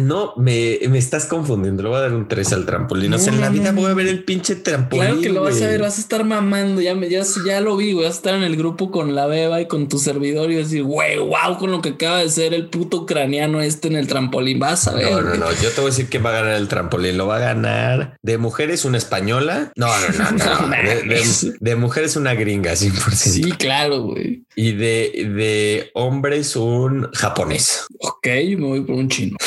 no, 0.00 0.32
me, 0.38 0.78
me, 0.88 0.96
estás 0.96 1.26
confundiendo. 1.26 1.82
Le 1.82 1.90
voy 1.90 1.98
a 1.98 2.02
dar 2.02 2.14
un 2.14 2.26
3 2.26 2.52
al 2.54 2.64
trampolín. 2.64 3.12
o 3.12 3.18
sea, 3.18 3.34
en 3.34 3.42
la 3.42 3.50
vida 3.50 3.72
voy 3.72 3.90
a 3.90 3.94
ver 3.94 4.06
el 4.06 4.24
pinche 4.24 4.56
trampolín. 4.56 5.04
Claro 5.04 5.20
que 5.20 5.28
lo 5.28 5.42
vas 5.42 5.60
a 5.60 5.66
ver, 5.66 5.82
vas 5.82 5.98
a 5.98 6.00
estar 6.00 6.24
mamando. 6.24 6.80
Ya, 6.80 6.94
me, 6.94 7.10
ya, 7.10 7.22
ya 7.44 7.60
lo 7.60 7.76
vi, 7.76 7.92
güey. 7.92 8.06
Vas 8.06 8.14
a 8.14 8.16
estar 8.16 8.34
en 8.34 8.44
el 8.44 8.56
grupo 8.56 8.90
con 8.90 9.14
la 9.14 9.26
beba 9.26 9.60
y 9.60 9.66
con 9.66 9.90
tu 9.90 9.98
servidor 9.98 10.50
y 10.50 10.54
decir, 10.54 10.84
güey, 10.84 11.18
wow, 11.18 11.58
con 11.58 11.70
lo 11.70 11.82
que 11.82 11.90
acaba 11.90 12.20
de 12.20 12.30
ser 12.30 12.54
el 12.54 12.70
puto 12.70 13.02
ucraniano 13.02 13.60
este 13.60 13.88
en 13.88 13.96
el 13.96 14.06
trampolín. 14.06 14.58
Vas 14.58 14.88
a 14.88 14.94
ver. 14.94 15.10
No, 15.10 15.20
no, 15.20 15.34
no. 15.34 15.52
Yo 15.60 15.68
te 15.70 15.82
voy 15.82 15.88
a 15.88 15.90
decir 15.90 16.08
que 16.08 16.18
va 16.18 16.30
a 16.30 16.40
ganar 16.40 16.54
el 16.54 16.68
trampolín. 16.68 17.18
Lo 17.18 17.26
va 17.26 17.36
a 17.36 17.40
ganar 17.40 18.16
de 18.22 18.38
mujeres 18.38 18.86
una 18.86 18.96
española. 18.96 19.72
No, 19.76 19.88
no, 19.88 20.30
no, 20.30 20.68
no. 20.68 20.68
de, 20.70 21.56
de, 21.60 21.76
mujeres 21.76 22.16
una 22.16 22.34
gringa, 22.34 22.72
100%. 22.72 23.12
Sí, 23.14 23.52
claro, 23.52 24.02
güey. 24.04 24.46
Y 24.54 24.72
de, 24.72 25.25
de 25.34 25.90
hombres 25.94 26.56
un 26.56 27.10
japonés. 27.12 27.86
Ok, 28.00 28.26
me 28.26 28.66
voy 28.66 28.80
por 28.82 28.96
un 28.96 29.08
chino. 29.08 29.36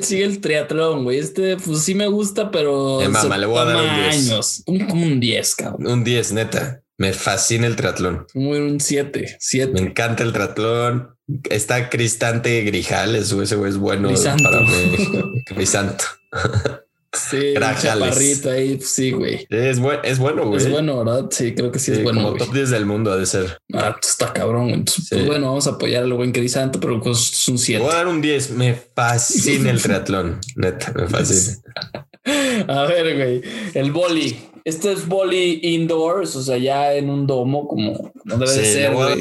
Sigue 0.00 0.24
el 0.24 0.40
triatlón, 0.40 1.04
güey. 1.04 1.18
Este, 1.18 1.56
pues 1.56 1.80
sí 1.80 1.94
me 1.94 2.06
gusta, 2.06 2.50
pero. 2.50 3.02
Eh, 3.02 3.08
mamá, 3.08 3.38
le 3.38 3.46
voy 3.46 3.58
a 3.58 3.64
dar 3.64 3.76
un 3.76 4.02
10. 4.02 4.30
Años. 4.30 4.62
Un, 4.66 4.86
como 4.86 5.06
un 5.06 5.20
10, 5.20 5.54
cabrón. 5.56 5.86
Un 5.86 6.04
10, 6.04 6.32
neta. 6.32 6.82
Me 6.98 7.12
fascina 7.12 7.66
el 7.66 7.76
triatlón. 7.76 8.26
Muy 8.34 8.58
un 8.58 8.78
7, 8.78 9.36
7. 9.40 9.72
Me 9.72 9.80
encanta 9.80 10.22
el 10.22 10.32
triatlón. 10.32 11.16
Está 11.50 11.88
Cristante 11.88 12.60
Grijales, 12.62 13.32
ese 13.32 13.56
güey 13.56 13.70
es 13.70 13.78
bueno 13.78 14.10
para 14.42 14.60
mí. 14.60 15.42
Crisanto. 15.56 16.04
Sí, 17.14 17.52
chaparrito 17.80 18.50
ahí, 18.50 18.76
pues 18.76 18.94
sí, 18.94 19.10
güey. 19.10 19.46
Es, 19.50 19.78
es 20.02 20.18
bueno, 20.18 20.46
güey. 20.46 20.62
Es 20.62 20.70
bueno, 20.70 21.04
¿verdad? 21.04 21.28
Sí, 21.30 21.54
creo 21.54 21.70
que 21.70 21.78
sí, 21.78 21.92
es 21.92 22.02
bueno. 22.02 22.22
Como 22.22 22.36
top 22.36 22.54
10 22.54 22.70
del 22.70 22.86
mundo 22.86 23.12
ha 23.12 23.16
de 23.16 23.26
ser. 23.26 23.58
Ah, 23.74 23.96
pues 24.00 24.12
está 24.12 24.32
cabrón. 24.32 24.70
Entonces, 24.70 25.08
pues 25.10 25.26
bueno, 25.26 25.48
vamos 25.48 25.66
a 25.66 25.72
apoyar 25.72 26.04
al 26.04 26.12
buen 26.14 26.32
Crisanto, 26.32 26.80
pero 26.80 27.00
pues 27.02 27.32
es 27.32 27.48
un 27.48 27.58
7. 27.58 27.82
Voy 27.82 27.92
a 27.92 27.96
dar 27.96 28.08
un 28.08 28.22
10. 28.22 28.52
Me 28.52 28.74
fascina 28.74 29.70
el 29.70 29.82
triatlón. 29.82 30.40
Neta, 30.56 30.92
me 30.94 31.06
fascina. 31.06 31.58
a 32.68 32.82
ver, 32.84 33.16
güey. 33.16 33.42
El 33.74 33.92
boli. 33.92 34.38
Este 34.64 34.92
es 34.92 35.08
boli 35.08 35.60
indoors, 35.62 36.36
o 36.36 36.42
sea, 36.42 36.56
ya 36.56 36.94
en 36.94 37.10
un 37.10 37.26
domo, 37.26 37.66
como 37.66 38.12
debe 38.24 38.46
ser. 38.46 38.90
Le 38.90 38.96
voy, 38.96 39.12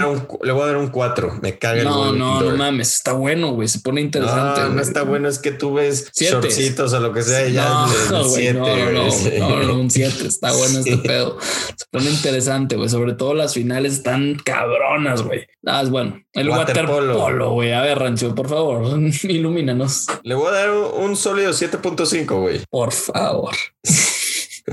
a 0.61 0.65
dar 0.65 0.77
un 0.77 0.89
4. 0.89 1.39
Me 1.41 1.57
caga 1.57 1.83
no, 1.83 2.09
el 2.09 2.19
No, 2.19 2.41
no, 2.41 2.51
no 2.51 2.57
mames. 2.57 2.95
Está 2.95 3.13
bueno, 3.13 3.53
güey. 3.53 3.67
Se 3.67 3.79
pone 3.79 4.01
interesante. 4.01 4.61
No, 4.61 4.69
no 4.69 4.81
está 4.81 5.03
bueno. 5.03 5.27
Es 5.27 5.39
que 5.39 5.51
tú 5.51 5.73
ves 5.73 6.11
shortcitos 6.13 6.93
o 6.93 6.99
lo 6.99 7.11
que 7.11 7.23
sea. 7.23 7.47
Ya 7.47 7.87
no, 8.09 8.27
güey. 8.27 8.53
No, 8.53 8.67
no, 8.67 9.63
no, 9.63 9.79
un 9.79 9.89
7. 9.89 10.27
Está 10.27 10.51
bueno 10.51 10.79
este 10.79 10.97
pedo. 10.97 11.37
Se 11.75 11.85
pone 11.89 12.09
interesante, 12.09 12.75
güey. 12.75 12.89
Sobre 12.89 13.13
todo 13.13 13.33
las 13.33 13.53
finales 13.53 13.93
están 13.93 14.37
cabronas, 14.43 15.23
güey. 15.23 15.47
Ah, 15.65 15.81
es 15.81 15.89
bueno. 15.89 16.21
El 16.33 16.49
waterpolo, 16.49 17.51
güey. 17.51 17.73
A 17.73 17.81
ver, 17.81 17.99
Rancho, 17.99 18.33
por 18.35 18.47
favor, 18.47 18.83
ilumínanos. 19.23 20.07
Le 20.23 20.35
voy 20.35 20.47
a 20.47 20.51
dar 20.51 20.71
un 20.71 21.15
sólido 21.15 21.51
7.5, 21.51 22.39
güey. 22.39 22.61
Por 22.69 22.91
favor. 22.91 23.55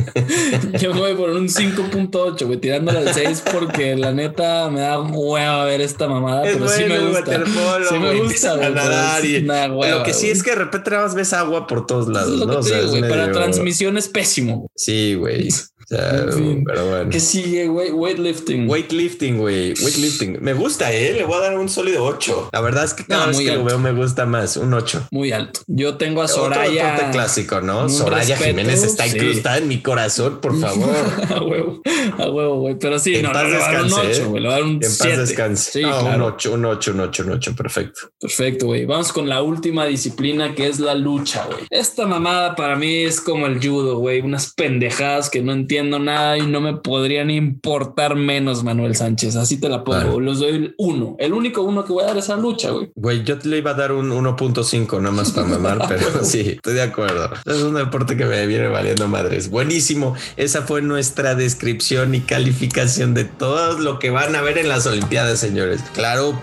Yo 0.80 0.94
voy 0.94 1.14
por 1.14 1.30
un 1.30 1.48
5.8, 1.48 2.46
güey, 2.46 2.58
tirándole 2.58 2.98
al 2.98 3.14
6 3.14 3.44
porque 3.52 3.96
la 3.96 4.12
neta 4.12 4.70
me 4.70 4.80
da 4.80 5.00
hueva 5.00 5.64
ver 5.64 5.80
esta 5.80 6.08
mamada, 6.08 6.42
pero 6.42 6.68
sí 6.68 6.84
me 6.84 6.98
gusta. 6.98 7.44
sí 7.88 7.98
me 7.98 8.20
gusta, 8.20 8.56
Lo 8.56 10.02
que 10.02 10.14
sí 10.14 10.30
es 10.30 10.42
que 10.42 10.50
de 10.50 10.56
repente 10.56 10.90
nada 10.90 11.04
más 11.04 11.14
ves 11.14 11.32
agua 11.32 11.66
por 11.66 11.86
todos 11.86 12.08
lados, 12.08 12.46
¿no? 12.46 13.08
para 13.08 13.32
transmisión 13.32 13.98
es 13.98 14.08
pésimo. 14.08 14.70
Sí, 14.74 15.14
güey 15.14 15.48
pero 15.88 16.86
bueno. 16.86 17.10
¿Qué 17.10 17.20
sigue, 17.20 17.66
güey? 17.68 17.90
Weightlifting. 17.90 18.68
Weightlifting, 18.68 19.38
güey. 19.38 19.72
Weightlifting. 19.72 20.38
Me 20.42 20.52
gusta, 20.52 20.92
¿eh? 20.92 21.14
Le 21.14 21.24
voy 21.24 21.38
a 21.38 21.40
dar 21.40 21.58
un 21.58 21.68
sólido 21.68 22.04
8. 22.04 22.50
La 22.52 22.60
verdad 22.60 22.84
es 22.84 22.94
que 22.94 23.04
cada 23.04 23.26
vez 23.26 23.38
que 23.38 23.54
lo 23.54 23.64
veo 23.64 23.78
me 23.78 23.92
gusta 23.92 24.26
más. 24.26 24.56
Un 24.58 24.74
8. 24.74 25.08
Muy 25.10 25.32
alto. 25.32 25.60
Yo 25.66 25.96
tengo 25.96 26.20
a 26.20 26.28
Soraya. 26.28 26.94
Otro 26.94 27.10
clásico, 27.12 27.60
¿no? 27.62 27.88
Soraya 27.88 28.36
Jiménez 28.36 28.82
está 28.82 29.06
incrustada 29.06 29.58
en 29.58 29.68
mi 29.68 29.80
corazón, 29.80 30.40
por 30.40 30.58
favor. 30.60 30.90
a 31.34 31.42
huevo. 31.42 31.80
A 32.18 32.30
huevo, 32.30 32.60
güey. 32.60 32.74
Pero 32.78 32.98
sí, 32.98 33.22
no, 33.22 33.32
le 33.32 33.44
voy 33.44 33.54
a 33.54 33.58
dar 33.58 33.84
un 33.84 33.92
8, 33.92 34.28
güey. 34.28 34.42
Le 34.42 34.48
voy 34.48 34.56
a 34.56 34.60
dar 34.60 34.62
un 34.64 34.80
7. 34.82 34.86
En 34.86 35.16
paz 35.16 35.28
descanse. 35.28 35.72
Sí, 35.72 35.80
claro. 35.80 36.16
un 36.16 36.22
8, 36.22 36.52
un 36.52 36.64
8, 36.66 36.92
un 36.92 37.00
8, 37.00 37.22
un 37.24 37.30
8. 37.30 37.54
Perfecto. 37.56 38.00
Perfecto, 38.20 38.66
güey. 38.66 38.84
Vamos 38.84 39.12
con 39.12 39.28
la 39.28 39.42
última 39.42 39.86
disciplina 39.86 40.54
que 40.54 40.66
es 40.68 40.80
la 40.80 40.94
lucha, 40.94 41.46
güey. 41.46 41.66
Esta 41.70 42.06
mamada 42.06 42.54
para 42.56 42.76
mí 42.76 43.04
es 43.04 43.22
como 43.22 43.46
el 43.46 43.58
judo, 43.58 43.98
güey. 43.98 44.20
Unas 44.20 44.52
pendejadas 44.52 45.30
que 45.30 45.40
no 45.40 45.52
entiendo 45.52 45.77
entiendo 45.78 45.98
nada 45.98 46.36
y 46.36 46.46
no 46.46 46.60
me 46.60 46.74
podrían 46.74 47.30
importar 47.30 48.16
menos 48.16 48.64
Manuel 48.64 48.96
Sánchez. 48.96 49.36
Así 49.36 49.58
te 49.58 49.68
la 49.68 49.84
pongo. 49.84 50.20
Los 50.20 50.40
doy 50.40 50.50
el 50.50 50.74
uno. 50.78 51.16
El 51.18 51.32
único 51.32 51.62
uno 51.62 51.84
que 51.84 51.92
voy 51.92 52.04
a 52.04 52.08
dar 52.08 52.18
esa 52.18 52.36
lucha, 52.36 52.70
güey. 52.70 52.90
Güey, 52.96 53.22
yo 53.24 53.38
te 53.38 53.48
le 53.48 53.58
iba 53.58 53.70
a 53.70 53.74
dar 53.74 53.92
un 53.92 54.10
1.5 54.10 55.00
nada 55.00 55.14
más 55.14 55.30
para 55.30 55.46
mamar, 55.46 55.78
pero 55.88 56.24
sí, 56.24 56.54
estoy 56.56 56.74
de 56.74 56.82
acuerdo. 56.82 57.30
Es 57.46 57.62
un 57.62 57.74
deporte 57.74 58.16
que 58.16 58.24
me 58.24 58.46
viene 58.46 58.68
valiendo 58.68 59.06
madres. 59.08 59.50
Buenísimo. 59.50 60.14
Esa 60.36 60.62
fue 60.62 60.82
nuestra 60.82 61.34
descripción 61.34 62.14
y 62.14 62.20
calificación 62.20 63.14
de 63.14 63.24
todo 63.24 63.78
lo 63.78 63.98
que 63.98 64.10
van 64.10 64.34
a 64.34 64.42
ver 64.42 64.58
en 64.58 64.68
las 64.68 64.86
Olimpiadas, 64.86 65.38
señores. 65.38 65.82
Claro, 65.94 66.40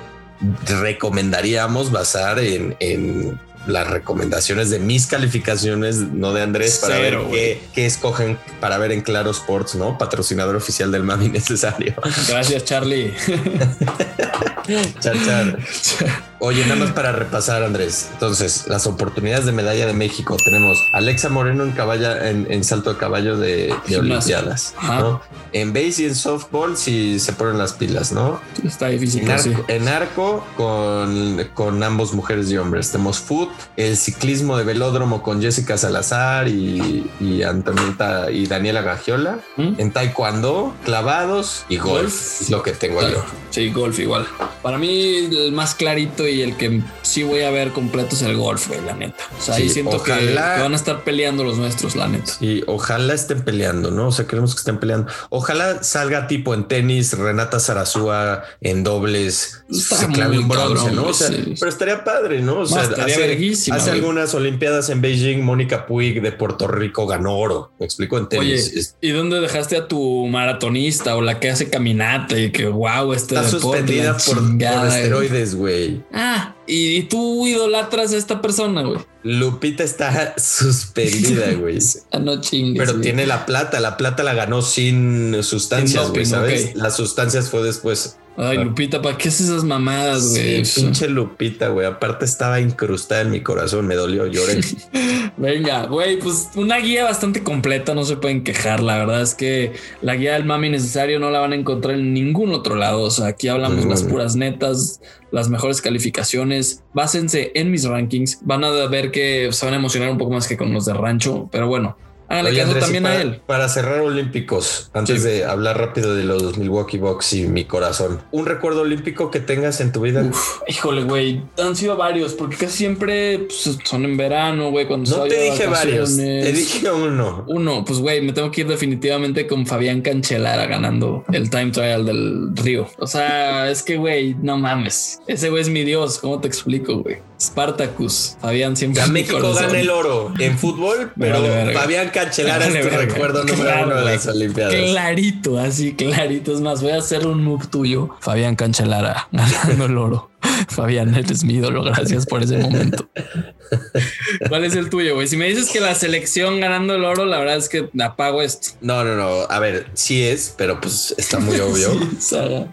recomendaríamos 0.81 1.91
basar 1.91 2.39
en, 2.39 2.75
en 2.79 3.39
las 3.67 3.87
recomendaciones 3.87 4.69
de 4.69 4.79
mis 4.79 5.07
calificaciones, 5.07 5.97
no 5.97 6.33
de 6.33 6.41
Andrés, 6.41 6.79
para 6.81 6.99
ver 6.99 7.17
qué, 7.31 7.61
qué, 7.73 7.85
escogen 7.85 8.37
para 8.59 8.77
ver 8.77 8.91
en 8.91 9.01
Claro 9.01 9.31
Sports, 9.31 9.75
¿no? 9.75 9.97
Patrocinador 9.97 10.55
oficial 10.55 10.91
del 10.91 11.03
Mami 11.03 11.29
Necesario. 11.29 11.95
Gracias, 12.27 12.65
Charlie. 12.65 13.13
char, 14.99 15.15
char. 15.25 15.59
Oye, 16.39 16.63
nada 16.65 16.75
más 16.75 16.91
para 16.91 17.11
repasar, 17.11 17.63
Andrés. 17.63 18.09
Entonces, 18.13 18.67
las 18.67 18.87
oportunidades 18.87 19.45
de 19.45 19.51
medalla 19.51 19.85
de 19.87 19.93
México 19.93 20.35
tenemos 20.43 20.77
Alexa 20.93 21.29
Moreno 21.29 21.63
en 21.63 21.71
caballo, 21.71 22.15
en, 22.21 22.63
salto 22.63 22.93
de 22.93 22.99
caballo 22.99 23.37
de, 23.37 23.73
Olimpiadas, 23.97 24.73
¿no? 24.83 25.21
En 25.53 25.73
base 25.73 26.03
y 26.03 26.05
en 26.05 26.15
softball 26.15 26.75
si 26.75 27.19
se 27.19 27.33
ponen 27.33 27.57
las 27.57 27.73
pilas, 27.73 28.11
¿no? 28.11 28.39
Está 28.63 28.89
difícil. 28.89 29.23
En 29.23 29.31
arco, 29.31 29.65
en 29.67 29.87
arco 29.87 30.45
con, 30.57 31.49
con 31.53 31.83
ambos 31.83 32.13
mujeres 32.13 32.51
y 32.51 32.57
hombres. 32.57 32.91
Tenemos 32.91 33.19
foot, 33.19 33.49
el 33.77 33.95
ciclismo 33.95 34.57
de 34.57 34.65
velódromo 34.65 35.23
con 35.23 35.41
Jessica 35.41 35.77
Salazar 35.77 36.47
y, 36.47 37.09
y 37.19 37.43
Antonieta 37.43 38.29
y 38.31 38.45
Daniela 38.47 38.81
Gagiola. 38.81 39.39
¿Mm? 39.55 39.79
En 39.79 39.91
taekwondo, 39.91 40.73
clavados 40.83 41.65
y 41.69 41.77
golf, 41.77 42.41
es 42.41 42.49
lo 42.49 42.61
que 42.61 42.71
tengo 42.71 43.01
yo. 43.01 43.23
Sí, 43.51 43.71
golf 43.71 43.97
igual. 43.99 44.27
Para 44.61 44.77
mí 44.77 45.29
el 45.31 45.51
más 45.53 45.75
clarito 45.75 46.24
y 46.27 46.35
y 46.35 46.41
el 46.41 46.57
que 46.57 46.81
sí 47.01 47.23
voy 47.23 47.41
a 47.41 47.49
ver 47.49 47.71
completo 47.71 48.15
es 48.15 48.21
el 48.21 48.35
golf, 48.35 48.67
güey, 48.67 48.81
la 48.81 48.93
neta. 48.93 49.23
O 49.37 49.41
sea, 49.41 49.55
ahí 49.55 49.69
siento 49.69 50.03
que, 50.03 50.11
van 50.11 50.73
a 50.73 50.75
estar 50.75 51.03
peleando 51.03 51.43
los 51.43 51.57
nuestros, 51.57 51.95
la 51.95 52.07
neta. 52.07 52.33
Y 52.41 52.63
ojalá 52.67 53.13
estén 53.13 53.41
peleando, 53.41 53.91
¿no? 53.91 54.09
O 54.09 54.11
sea, 54.11 54.27
queremos 54.27 54.53
que 54.53 54.59
estén 54.59 54.77
peleando. 54.79 55.11
Ojalá 55.29 55.81
salga 55.83 56.27
tipo 56.27 56.53
en 56.53 56.67
tenis, 56.67 57.17
Renata 57.17 57.59
Zarazúa 57.59 58.43
en 58.61 58.83
dobles, 58.83 59.63
se 59.69 60.07
clave 60.07 60.39
un 60.39 60.47
bronce, 60.47 60.91
¿no? 60.91 61.07
O 61.07 61.13
sea, 61.13 61.29
pero 61.29 61.69
estaría 61.69 62.03
padre, 62.03 62.41
¿no? 62.41 62.59
O 62.59 62.65
sea, 62.65 62.81
hace, 62.81 63.71
hace 63.71 63.91
algunas 63.91 64.33
Olimpiadas 64.35 64.89
en 64.89 65.01
Beijing, 65.01 65.41
Mónica 65.41 65.85
Puig 65.85 66.21
de 66.21 66.31
Puerto 66.31 66.67
Rico 66.67 67.07
ganó 67.07 67.37
oro. 67.37 67.71
Me 67.79 67.85
explico 67.85 68.17
en 68.17 68.27
tenis. 68.27 68.71
Oye, 68.73 68.87
¿y 69.01 69.11
dónde 69.11 69.39
dejaste 69.39 69.77
a 69.77 69.87
tu 69.87 70.27
maratonista 70.27 71.15
o 71.15 71.21
la 71.21 71.39
que 71.39 71.49
hace 71.49 71.69
caminata 71.69 72.37
y 72.37 72.51
que 72.51 72.67
wow, 72.67 73.13
este 73.13 73.35
está 73.35 73.47
suspendida 73.47 74.17
por, 74.17 74.35
por 74.35 74.87
esteroides, 74.87 75.55
güey? 75.55 76.03
Ah, 76.17 76.55
y, 76.65 77.03
tú 77.03 77.45
idolatras 77.45 78.13
a 78.13 78.17
esta 78.17 78.41
persona, 78.41 78.83
güey. 78.83 78.99
Lupita 79.23 79.83
está 79.83 80.33
suspendida, 80.37 81.53
güey. 81.59 81.77
Ah, 82.11 82.19
no 82.19 82.39
chingues. 82.39 82.79
Pero 82.79 83.01
tiene 83.01 83.27
la 83.27 83.45
plata. 83.45 83.81
La 83.81 83.97
plata 83.97 84.23
la 84.23 84.33
ganó 84.33 84.61
sin 84.61 85.43
sustancias, 85.43 86.11
güey, 86.11 86.25
¿sabes? 86.25 86.73
Las 86.75 86.95
sustancias 86.95 87.49
fue 87.49 87.63
después. 87.63 88.17
Ay, 88.37 88.57
Lupita, 88.57 89.01
¿para 89.01 89.17
qué 89.17 89.29
haces 89.29 89.47
esas 89.47 89.63
mamadas, 89.63 90.31
güey? 90.31 90.65
Sí, 90.65 90.81
pinche 90.81 91.07
Lupita, 91.07 91.69
güey. 91.69 91.87
Aparte 91.87 92.25
estaba 92.25 92.59
incrustada 92.59 93.21
en 93.21 93.31
mi 93.31 93.41
corazón, 93.41 93.87
me 93.87 93.95
dolió, 93.95 94.27
lloré. 94.27 94.59
Venga, 95.37 95.85
güey, 95.85 96.19
pues 96.19 96.49
una 96.55 96.77
guía 96.77 97.05
bastante 97.05 97.43
completa, 97.43 97.93
no 97.93 98.03
se 98.03 98.17
pueden 98.17 98.43
quejar. 98.43 98.81
La 98.83 98.97
verdad 98.97 99.21
es 99.21 99.35
que 99.35 99.73
la 100.01 100.15
guía 100.15 100.33
del 100.33 100.43
mami 100.45 100.69
necesario 100.69 101.19
no 101.19 101.31
la 101.31 101.39
van 101.39 101.53
a 101.53 101.55
encontrar 101.55 101.95
en 101.95 102.13
ningún 102.13 102.51
otro 102.53 102.75
lado. 102.75 103.01
O 103.03 103.11
sea, 103.11 103.27
aquí 103.27 103.47
hablamos 103.47 103.85
las 103.85 104.03
puras 104.03 104.35
netas, 104.35 105.01
las 105.31 105.49
mejores 105.49 105.81
calificaciones. 105.81 106.83
Básense 106.93 107.51
en 107.55 107.71
mis 107.71 107.85
rankings. 107.85 108.39
Van 108.41 108.65
a 108.65 108.69
ver 108.87 109.11
que 109.11 109.49
se 109.51 109.65
van 109.65 109.75
a 109.75 109.77
emocionar 109.77 110.09
un 110.09 110.17
poco 110.17 110.31
más 110.31 110.47
que 110.47 110.57
con 110.57 110.73
los 110.73 110.85
de 110.85 110.93
rancho, 110.93 111.47
pero 111.51 111.67
bueno, 111.67 111.97
Háganle 112.27 112.57
caso 112.57 112.75
también 112.75 113.03
para, 113.03 113.15
a 113.15 113.21
él. 113.21 113.41
Para 113.45 113.69
cerrar 113.69 113.99
Olímpicos, 114.01 114.89
antes 114.93 115.23
de 115.23 115.45
hablar 115.45 115.77
rápido 115.77 116.15
de 116.15 116.23
los 116.23 116.57
Milwaukee 116.57 116.97
Bucks 116.97 117.33
y 117.33 117.47
mi 117.47 117.65
corazón, 117.65 118.21
¿un 118.31 118.45
recuerdo 118.45 118.81
olímpico 118.81 119.31
que 119.31 119.39
tengas 119.39 119.81
en 119.81 119.91
tu 119.91 120.01
vida? 120.01 120.29
híjole, 120.67 121.03
güey, 121.03 121.43
han 121.57 121.75
sido 121.75 121.95
varios, 121.97 122.33
porque 122.33 122.55
casi 122.57 122.77
siempre 122.77 123.39
pues, 123.39 123.77
son 123.83 124.05
en 124.05 124.17
verano, 124.17 124.71
güey, 124.71 124.87
cuando 124.87 125.09
No 125.17 125.23
te 125.23 125.41
dije 125.41 125.67
varios, 125.67 126.15
te 126.17 126.51
dije 126.51 126.91
uno. 126.91 127.45
Uno, 127.47 127.85
pues, 127.85 127.99
güey, 127.99 128.21
me 128.21 128.33
tengo 128.33 128.51
que 128.51 128.61
ir 128.61 128.67
definitivamente 128.67 129.47
con 129.47 129.65
Fabián 129.65 130.01
Canchelara 130.01 130.65
ganando 130.65 131.23
el 131.31 131.49
time 131.49 131.71
trial 131.71 132.05
del 132.05 132.55
Río. 132.55 132.87
O 132.99 133.07
sea, 133.07 133.69
es 133.69 133.83
que, 133.83 133.97
güey, 133.97 134.35
no 134.41 134.57
mames. 134.57 135.19
Ese 135.27 135.49
güey 135.49 135.61
es 135.61 135.69
mi 135.69 135.83
dios, 135.83 136.19
¿cómo 136.19 136.39
te 136.39 136.47
explico, 136.47 136.97
güey? 136.97 137.17
Spartacus, 137.39 138.37
Fabián 138.41 138.75
siempre. 138.75 139.01
Ya 139.01 139.07
México 139.07 139.53
gana 139.53 139.79
el 139.79 139.89
oro 139.89 140.33
en 140.39 140.57
fútbol, 140.57 141.11
pero 141.19 141.43
Fabián 141.73 142.09
Cancelara 142.09 142.67
es 142.67 142.89
tu 142.89 142.95
recuerdo 142.95 143.43
número 143.43 143.83
uno 143.83 143.95
de 143.95 144.05
las 144.05 144.27
Olimpiadas. 144.27 144.73
Clarito, 144.73 145.59
así 145.59 145.93
clarito. 145.93 146.53
Es 146.53 146.61
más, 146.61 146.81
voy 146.81 146.91
a 146.91 146.97
hacer 146.97 147.27
un 147.27 147.43
move 147.43 147.67
tuyo. 147.67 148.09
Fabián 148.19 148.55
Cancelara 148.55 149.27
ganando 149.31 149.85
el 149.85 149.97
oro. 149.97 150.31
Fabián, 150.69 151.15
eres 151.15 151.43
mi 151.43 151.55
ídolo. 151.55 151.83
Gracias 151.83 152.25
por 152.25 152.43
ese 152.43 152.57
momento. 152.57 153.09
¿Cuál 154.49 154.65
es 154.65 154.75
el 154.75 154.89
tuyo, 154.89 155.15
güey? 155.15 155.27
Si 155.27 155.37
me 155.37 155.47
dices 155.47 155.69
que 155.69 155.79
la 155.79 155.95
selección 155.95 156.59
ganando 156.59 156.95
el 156.95 157.03
oro, 157.03 157.25
la 157.25 157.39
verdad 157.39 157.57
es 157.57 157.69
que 157.69 157.89
apago 158.01 158.41
esto. 158.41 158.69
No, 158.81 159.03
no, 159.03 159.15
no. 159.15 159.47
A 159.49 159.59
ver, 159.59 159.87
sí 159.93 160.23
es, 160.23 160.53
pero 160.57 160.79
pues 160.81 161.15
está 161.17 161.39
muy 161.39 161.59
obvio. 161.59 161.91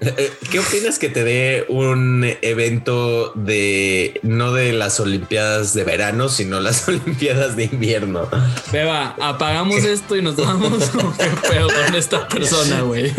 Eh, 0.00 0.32
¿Qué 0.50 0.58
opinas 0.58 0.98
que 0.98 1.08
te 1.08 1.24
dé 1.24 1.66
un 1.68 2.24
evento 2.42 3.32
de 3.34 4.20
no 4.22 4.52
de 4.52 4.72
las 4.72 5.00
Olimpiadas 5.00 5.74
de 5.74 5.84
verano, 5.84 6.28
sino 6.28 6.60
las 6.60 6.88
Olimpiadas 6.88 7.56
de 7.56 7.64
invierno? 7.64 8.28
Beba, 8.72 9.16
apagamos 9.20 9.84
esto 9.84 10.16
y 10.16 10.22
nos 10.22 10.36
vamos. 10.36 10.90
¿Qué 11.18 11.48
pedo 11.48 11.68
con 11.68 11.94
esta 11.94 12.28
persona, 12.28 12.82
güey? 12.82 13.12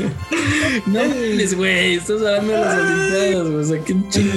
No 0.85 1.01
güey. 1.55 1.95
Estás 1.95 2.21
hablando 2.21 2.53
de 2.53 2.59
las 2.59 2.77
Olimpiadas, 2.77 3.47
güey. 3.47 3.55
O 3.55 3.63
sea, 3.63 3.83
qué 3.83 3.93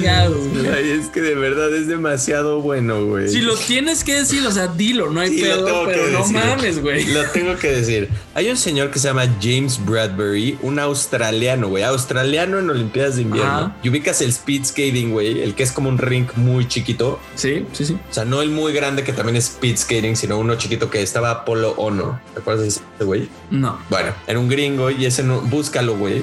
chingados, 0.06 0.48
güey. 0.52 0.68
Ay, 0.68 0.90
es 0.90 1.08
que 1.08 1.20
de 1.20 1.34
verdad 1.34 1.74
es 1.74 1.88
demasiado 1.88 2.60
bueno, 2.60 3.04
güey. 3.04 3.28
Si 3.28 3.40
lo 3.40 3.56
tienes 3.56 4.04
que 4.04 4.14
decir, 4.14 4.46
o 4.46 4.50
sea, 4.50 4.68
dilo, 4.68 5.10
no 5.10 5.20
hay 5.20 5.40
pedo, 5.40 5.84
pero 5.86 6.08
no 6.08 6.26
mames, 6.26 6.80
güey. 6.80 7.04
Lo 7.06 7.24
tengo 7.30 7.56
que 7.56 7.68
decir. 7.68 8.08
Hay 8.34 8.50
un 8.50 8.56
señor 8.56 8.90
que 8.90 8.98
se 8.98 9.08
llama 9.08 9.26
James 9.40 9.80
Bradbury, 9.84 10.58
un 10.62 10.78
australiano, 10.78 11.68
güey. 11.68 11.82
Australiano 11.82 12.58
en 12.58 12.70
Olimpiadas 12.70 13.16
de 13.16 13.22
Invierno. 13.22 13.74
Y 13.82 13.88
ubicas 13.88 14.20
el 14.20 14.30
speed 14.30 14.64
skating, 14.64 15.12
güey. 15.12 15.42
El 15.42 15.54
que 15.54 15.62
es 15.62 15.72
como 15.72 15.88
un 15.88 15.98
ring 15.98 16.26
muy 16.36 16.68
chiquito. 16.68 17.18
Sí, 17.34 17.66
sí, 17.72 17.84
sí. 17.86 17.98
O 18.10 18.14
sea, 18.14 18.24
no 18.24 18.42
el 18.42 18.50
muy 18.50 18.72
grande 18.72 19.04
que 19.04 19.12
también 19.12 19.36
es 19.36 19.46
speed 19.46 19.76
skating, 19.76 20.16
sino 20.16 20.38
uno 20.38 20.56
chiquito 20.56 20.90
que 20.90 21.02
estaba 21.02 21.30
Apolo 21.30 21.72
Ono. 21.76 22.20
¿Te 22.34 22.40
acuerdas 22.40 22.62
de 22.62 22.68
ese 22.68 23.04
güey? 23.04 23.28
No. 23.50 23.78
Bueno, 23.90 24.12
era 24.26 24.38
un 24.38 24.48
gringo 24.48 24.90
y 24.90 25.06
ese 25.06 25.22
no, 25.22 25.40
búscalo, 25.40 25.96
güey. 25.96 26.22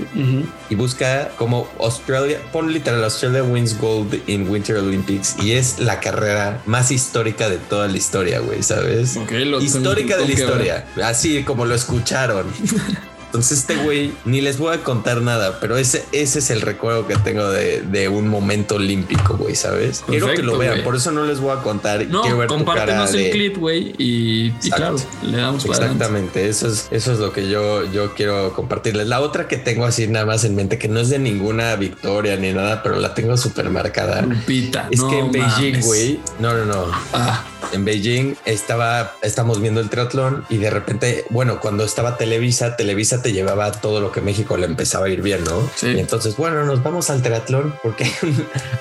Y 0.69 0.75
busca 0.75 1.31
como 1.37 1.67
Australia, 1.79 2.39
pon 2.51 2.71
literal 2.71 3.03
Australia 3.03 3.41
gold 3.79 4.21
in 4.27 4.49
Winter 4.49 4.77
Olympics 4.77 5.35
y 5.41 5.53
es 5.53 5.79
la 5.79 5.99
carrera 5.99 6.61
más 6.65 6.91
histórica 6.91 7.49
de 7.49 7.57
toda 7.57 7.87
la 7.87 7.97
historia, 7.97 8.39
güey, 8.39 8.63
¿sabes? 8.63 9.17
histórica 9.61 10.17
de 10.17 10.25
la 10.25 10.31
historia, 10.31 10.87
así 11.03 11.43
como 11.43 11.65
lo 11.65 11.75
escucharon. 11.75 12.47
Entonces 13.33 13.61
este 13.61 13.77
güey, 13.77 14.13
ni 14.25 14.41
les 14.41 14.59
voy 14.59 14.75
a 14.75 14.83
contar 14.83 15.23
nada, 15.23 15.57
pero 15.59 15.75
ese, 15.75 16.05
ese 16.11 16.37
es 16.37 16.51
el 16.51 16.61
recuerdo 16.61 17.07
que 17.07 17.15
tengo 17.15 17.49
de, 17.49 18.07
un 18.07 18.27
momento 18.27 18.75
olímpico, 18.75 19.37
güey, 19.37 19.55
¿sabes? 19.55 20.03
Quiero 20.05 20.31
que 20.35 20.43
lo 20.43 20.55
vean, 20.55 20.83
por 20.83 20.95
eso 20.95 21.11
no 21.11 21.25
les 21.25 21.39
voy 21.39 21.49
a 21.57 21.63
contar. 21.63 22.05
No, 22.05 22.21
quiero 22.21 22.37
ver 22.37 22.47
compártenos 22.47 23.11
el 23.15 23.31
clip, 23.31 23.57
güey, 23.57 23.95
y, 23.97 24.51
claro, 24.69 24.97
le 25.23 25.37
damos 25.37 25.65
para 25.65 25.79
Exactamente, 25.79 26.47
eso 26.47 26.67
es, 26.67 26.87
eso 26.91 27.11
es 27.11 27.17
lo 27.17 27.33
que 27.33 27.49
yo, 27.49 27.91
yo 27.91 28.13
quiero 28.13 28.53
compartirles. 28.53 29.07
La 29.07 29.19
otra 29.19 29.47
que 29.47 29.57
tengo 29.57 29.85
así 29.85 30.07
nada 30.07 30.27
más 30.27 30.43
en 30.43 30.53
mente, 30.53 30.77
que 30.77 30.87
no 30.87 30.99
es 30.99 31.09
de 31.09 31.17
ninguna 31.17 31.75
victoria 31.75 32.37
ni 32.37 32.53
nada, 32.53 32.83
pero 32.83 32.99
la 32.99 33.15
tengo 33.15 33.35
súper 33.35 33.71
marcada. 33.71 34.21
Lupita, 34.21 34.89
es 34.91 35.01
que 35.01 35.17
en 35.17 35.31
Beijing, 35.31 35.81
güey, 35.81 36.19
no, 36.37 36.53
no, 36.53 36.65
no. 36.65 36.85
Ah 37.13 37.43
en 37.71 37.85
Beijing 37.85 38.35
estaba, 38.45 39.15
estamos 39.21 39.61
viendo 39.61 39.79
el 39.79 39.89
triatlón 39.89 40.45
y 40.49 40.57
de 40.57 40.69
repente, 40.69 41.25
bueno, 41.29 41.59
cuando 41.59 41.83
estaba 41.83 42.17
Televisa, 42.17 42.75
Televisa 42.75 43.21
te 43.21 43.31
llevaba 43.31 43.71
todo 43.71 44.01
lo 44.01 44.11
que 44.11 44.21
México 44.21 44.57
le 44.57 44.65
empezaba 44.65 45.05
a 45.05 45.09
ir 45.09 45.21
bien, 45.21 45.43
¿no? 45.43 45.69
Sí. 45.75 45.87
Y 45.87 45.99
entonces, 45.99 46.35
bueno, 46.35 46.65
nos 46.65 46.83
vamos 46.83 47.09
al 47.09 47.21
triatlón 47.21 47.73
porque 47.81 48.05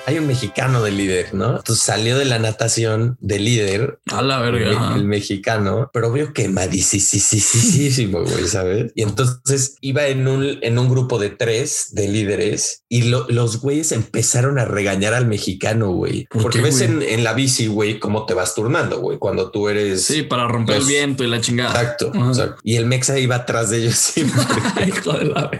hay 0.05 0.17
un, 0.17 0.27
mexicano 0.27 0.81
de 0.81 0.91
líder, 0.91 1.33
¿no? 1.33 1.57
Entonces 1.57 1.83
salió 1.83 2.17
de 2.17 2.25
la 2.25 2.39
natación 2.39 3.17
de 3.19 3.39
líder. 3.39 3.99
A 4.11 4.21
la 4.21 4.39
verga. 4.39 4.95
El, 4.95 5.05
mexicano, 5.05 5.91
pero 5.93 6.11
vio 6.11 6.33
quemadísimo, 6.33 8.23
güey, 8.23 8.47
¿sabes? 8.47 8.91
Y 8.95 9.03
entonces 9.03 9.75
iba 9.81 10.07
en 10.07 10.27
un, 10.27 10.59
en 10.61 10.79
un 10.79 10.89
grupo 10.89 11.19
de 11.19 11.29
tres 11.29 11.89
de 11.91 12.07
líderes 12.07 12.83
y 12.89 13.03
los 13.03 13.61
güeyes 13.61 13.91
empezaron 13.91 14.57
a 14.59 14.65
regañar 14.65 15.13
al 15.13 15.27
mexicano, 15.27 15.91
güey. 15.91 16.27
porque 16.29 16.61
ves 16.61 16.81
en, 16.81 17.01
en, 17.03 17.23
la 17.23 17.33
bici, 17.33 17.67
güey, 17.67 17.99
cómo 17.99 18.25
te 18.25 18.33
vas 18.33 18.55
turnando 18.55 18.72
güey, 18.81 19.17
cuando 19.17 19.51
tú 19.51 19.69
eres... 19.69 20.03
Sí, 20.03 20.23
para 20.23 20.47
romper 20.47 20.77
el 20.77 20.85
viento 20.85 21.23
y 21.23 21.27
la 21.27 21.41
chingada. 21.41 21.69
Exacto, 21.71 22.11
exacto. 22.13 22.61
Y 22.63 22.75
el 22.75 22.85
Mexa 22.85 23.17
iba 23.19 23.35
atrás 23.35 23.69
de 23.69 23.77
ellos 23.77 23.95
siempre. 23.95 24.41
Hijo 24.87 25.13
de 25.13 25.25
la 25.25 25.51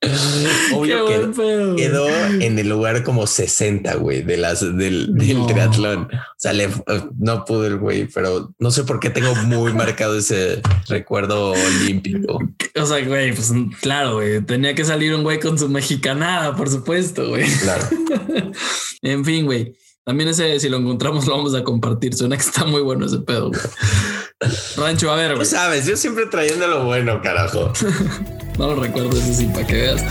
Obvio 0.72 1.06
que 1.06 1.76
quedó 1.76 2.08
en 2.08 2.58
el 2.58 2.68
lugar 2.68 3.02
como 3.02 3.26
60, 3.26 3.94
güey, 3.96 4.22
de 4.22 4.38
las 4.38 4.60
del, 4.60 5.14
triatlón. 5.46 6.04
O 6.04 6.34
sea, 6.36 6.52
no 7.18 7.44
pudo 7.44 7.66
el 7.66 7.76
güey, 7.76 8.06
pero 8.06 8.52
no 8.58 8.70
sé 8.70 8.84
por 8.84 8.98
qué 8.98 9.10
tengo 9.10 9.34
muy 9.34 9.74
marcado 9.74 10.16
ese 10.16 10.62
recuerdo 10.88 11.52
olímpico. 11.52 12.38
O 12.76 12.86
sea, 12.86 13.04
güey, 13.04 13.34
pues 13.34 13.52
claro, 13.82 14.14
güey, 14.14 14.40
tenía 14.40 14.74
que 14.74 14.84
salir 14.84 15.14
un 15.14 15.22
güey 15.22 15.38
con 15.38 15.58
su 15.58 15.68
mexicanada, 15.68 16.56
por 16.56 16.70
supuesto, 16.70 17.28
güey. 17.28 17.46
Claro. 17.58 17.84
en 19.02 19.24
fin, 19.24 19.44
güey. 19.44 19.76
También 20.04 20.30
ese, 20.30 20.58
si 20.58 20.68
lo 20.68 20.78
encontramos, 20.78 21.26
lo 21.26 21.36
vamos 21.36 21.54
a 21.54 21.62
compartir. 21.62 22.14
Suena 22.14 22.36
que 22.36 22.42
está 22.42 22.64
muy 22.64 22.80
bueno 22.80 23.06
ese 23.06 23.18
pedo. 23.18 23.50
Güey. 23.50 23.60
Rancho, 24.76 25.10
a 25.10 25.16
ver, 25.16 25.34
güey. 25.34 25.46
sabes, 25.46 25.86
yo 25.86 25.96
siempre 25.96 26.26
trayendo 26.26 26.66
lo 26.66 26.84
bueno, 26.84 27.20
carajo. 27.22 27.72
no 28.58 28.68
lo 28.68 28.76
recuerdo 28.76 29.10
ese 29.10 29.34
sí, 29.34 29.46
para 29.46 29.66
que 29.66 29.74
veas. 29.74 30.04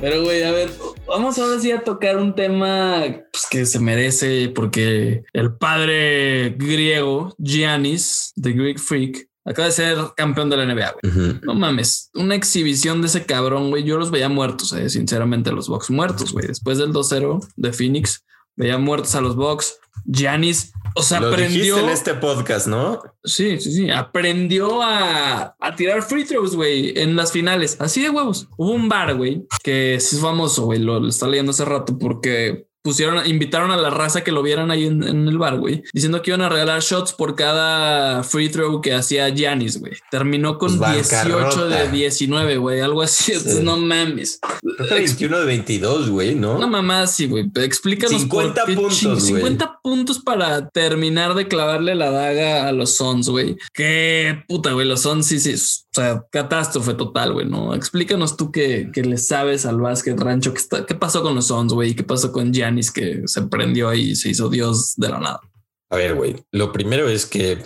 Pero, 0.00 0.24
güey, 0.24 0.42
a 0.42 0.50
ver, 0.50 0.68
vamos 1.06 1.38
ahora 1.38 1.60
sí 1.60 1.70
a 1.70 1.84
tocar 1.84 2.16
un 2.16 2.34
tema 2.34 3.04
pues, 3.32 3.46
que 3.48 3.64
se 3.66 3.78
merece 3.78 4.48
porque 4.48 5.22
el 5.32 5.54
padre 5.54 6.56
griego, 6.58 7.32
Giannis, 7.38 8.32
The 8.34 8.50
Greek 8.50 8.80
Freak, 8.80 9.28
acaba 9.44 9.66
de 9.66 9.72
ser 9.72 9.98
campeón 10.16 10.50
de 10.50 10.56
la 10.56 10.66
NBA, 10.66 10.94
güey. 11.02 11.40
No 11.42 11.54
mames, 11.54 12.10
una 12.14 12.34
exhibición 12.34 13.00
de 13.00 13.08
ese 13.08 13.24
cabrón, 13.26 13.70
güey. 13.70 13.84
Yo 13.84 13.98
los 13.98 14.10
veía 14.10 14.28
muertos, 14.28 14.72
eh, 14.72 14.88
sinceramente, 14.88 15.52
los 15.52 15.68
Bucks 15.68 15.90
muertos, 15.90 16.32
güey. 16.32 16.46
Después 16.46 16.78
del 16.78 16.92
2-0 16.92 17.40
de 17.56 17.72
Phoenix, 17.72 18.24
veía 18.56 18.78
muertos 18.78 19.14
a 19.14 19.20
los 19.20 19.36
Bucks. 19.36 19.78
Giannis, 20.04 20.72
o 20.96 21.02
sea, 21.02 21.18
aprendió 21.18 21.78
en 21.78 21.88
este 21.88 22.14
podcast, 22.14 22.66
¿no? 22.66 23.00
Sí, 23.22 23.60
sí, 23.60 23.72
sí. 23.72 23.90
Aprendió 23.90 24.82
a, 24.82 25.54
a 25.58 25.76
tirar 25.76 26.02
free 26.02 26.24
throws, 26.24 26.56
güey, 26.56 26.98
en 26.98 27.14
las 27.14 27.30
finales. 27.30 27.76
Así 27.78 28.02
de 28.02 28.10
huevos. 28.10 28.48
Hubo 28.56 28.72
un 28.72 28.88
bar, 28.88 29.14
güey, 29.14 29.46
que 29.62 29.94
es 29.94 30.18
famoso, 30.20 30.64
güey. 30.64 30.80
Lo, 30.80 30.98
lo 30.98 31.08
está 31.08 31.28
leyendo 31.28 31.50
hace 31.50 31.64
rato 31.64 31.98
porque 31.98 32.66
pusieron, 32.82 33.26
invitaron 33.26 33.70
a 33.70 33.76
la 33.76 33.90
raza 33.90 34.24
que 34.24 34.32
lo 34.32 34.42
vieran 34.42 34.70
ahí 34.70 34.86
en, 34.86 35.02
el 35.02 35.38
bar, 35.38 35.58
güey, 35.58 35.82
diciendo 35.92 36.20
que 36.20 36.30
iban 36.30 36.42
a 36.42 36.48
regalar 36.48 36.82
shots 36.82 37.12
por 37.12 37.34
cada 37.34 38.22
free 38.24 38.48
throw 38.48 38.80
que 38.80 38.94
hacía 38.94 39.28
Giannis, 39.28 39.78
güey. 39.78 39.92
Terminó 40.10 40.58
con 40.58 40.78
18 40.78 41.50
pues 41.54 41.70
de 41.70 41.90
19, 41.90 42.56
güey, 42.56 42.80
algo 42.80 43.02
así. 43.02 43.32
No 43.62 43.76
mames. 43.76 44.40
21 44.90 45.38
de 45.38 45.46
22, 45.46 46.10
güey, 46.10 46.34
¿no? 46.34 46.56
Una 46.56 46.66
mamá 46.66 47.06
sí, 47.06 47.26
güey. 47.26 47.50
Explícanos 47.54 48.20
50 48.22 48.64
puntos, 48.66 49.22
50 49.24 49.80
puntos 49.82 50.18
para 50.18 50.68
terminar 50.68 51.34
de 51.34 51.48
clavarle 51.48 51.94
la 51.94 52.10
daga 52.10 52.68
a 52.68 52.72
los 52.72 52.96
Sons, 52.96 53.28
güey. 53.28 53.56
Qué 53.72 54.42
puta, 54.48 54.72
güey. 54.72 54.86
Los 54.86 55.02
Sons 55.02 55.26
sí, 55.26 55.38
sí. 55.38 55.54
O 55.94 56.00
sea, 56.00 56.26
catástrofe 56.30 56.94
total, 56.94 57.34
güey, 57.34 57.46
¿no? 57.46 57.74
Explícanos 57.74 58.38
tú 58.38 58.50
que, 58.50 58.90
que 58.94 59.02
le 59.02 59.18
sabes 59.18 59.66
al 59.66 59.78
básquet 59.78 60.18
rancho. 60.18 60.54
¿Qué, 60.54 60.58
está, 60.58 60.86
qué 60.86 60.94
pasó 60.94 61.22
con 61.22 61.34
los 61.34 61.48
Sons, 61.48 61.74
güey? 61.74 61.94
¿Qué 61.94 62.02
pasó 62.02 62.32
con 62.32 62.50
Giannis? 62.50 62.90
que 62.90 63.22
se 63.26 63.42
prendió 63.42 63.92
y 63.92 64.16
se 64.16 64.30
hizo 64.30 64.48
Dios 64.48 64.94
de 64.96 65.08
la 65.10 65.18
nada. 65.18 65.40
A 65.92 65.96
ver, 65.96 66.14
güey, 66.14 66.36
lo 66.52 66.72
primero 66.72 67.06
es 67.10 67.26
que 67.26 67.58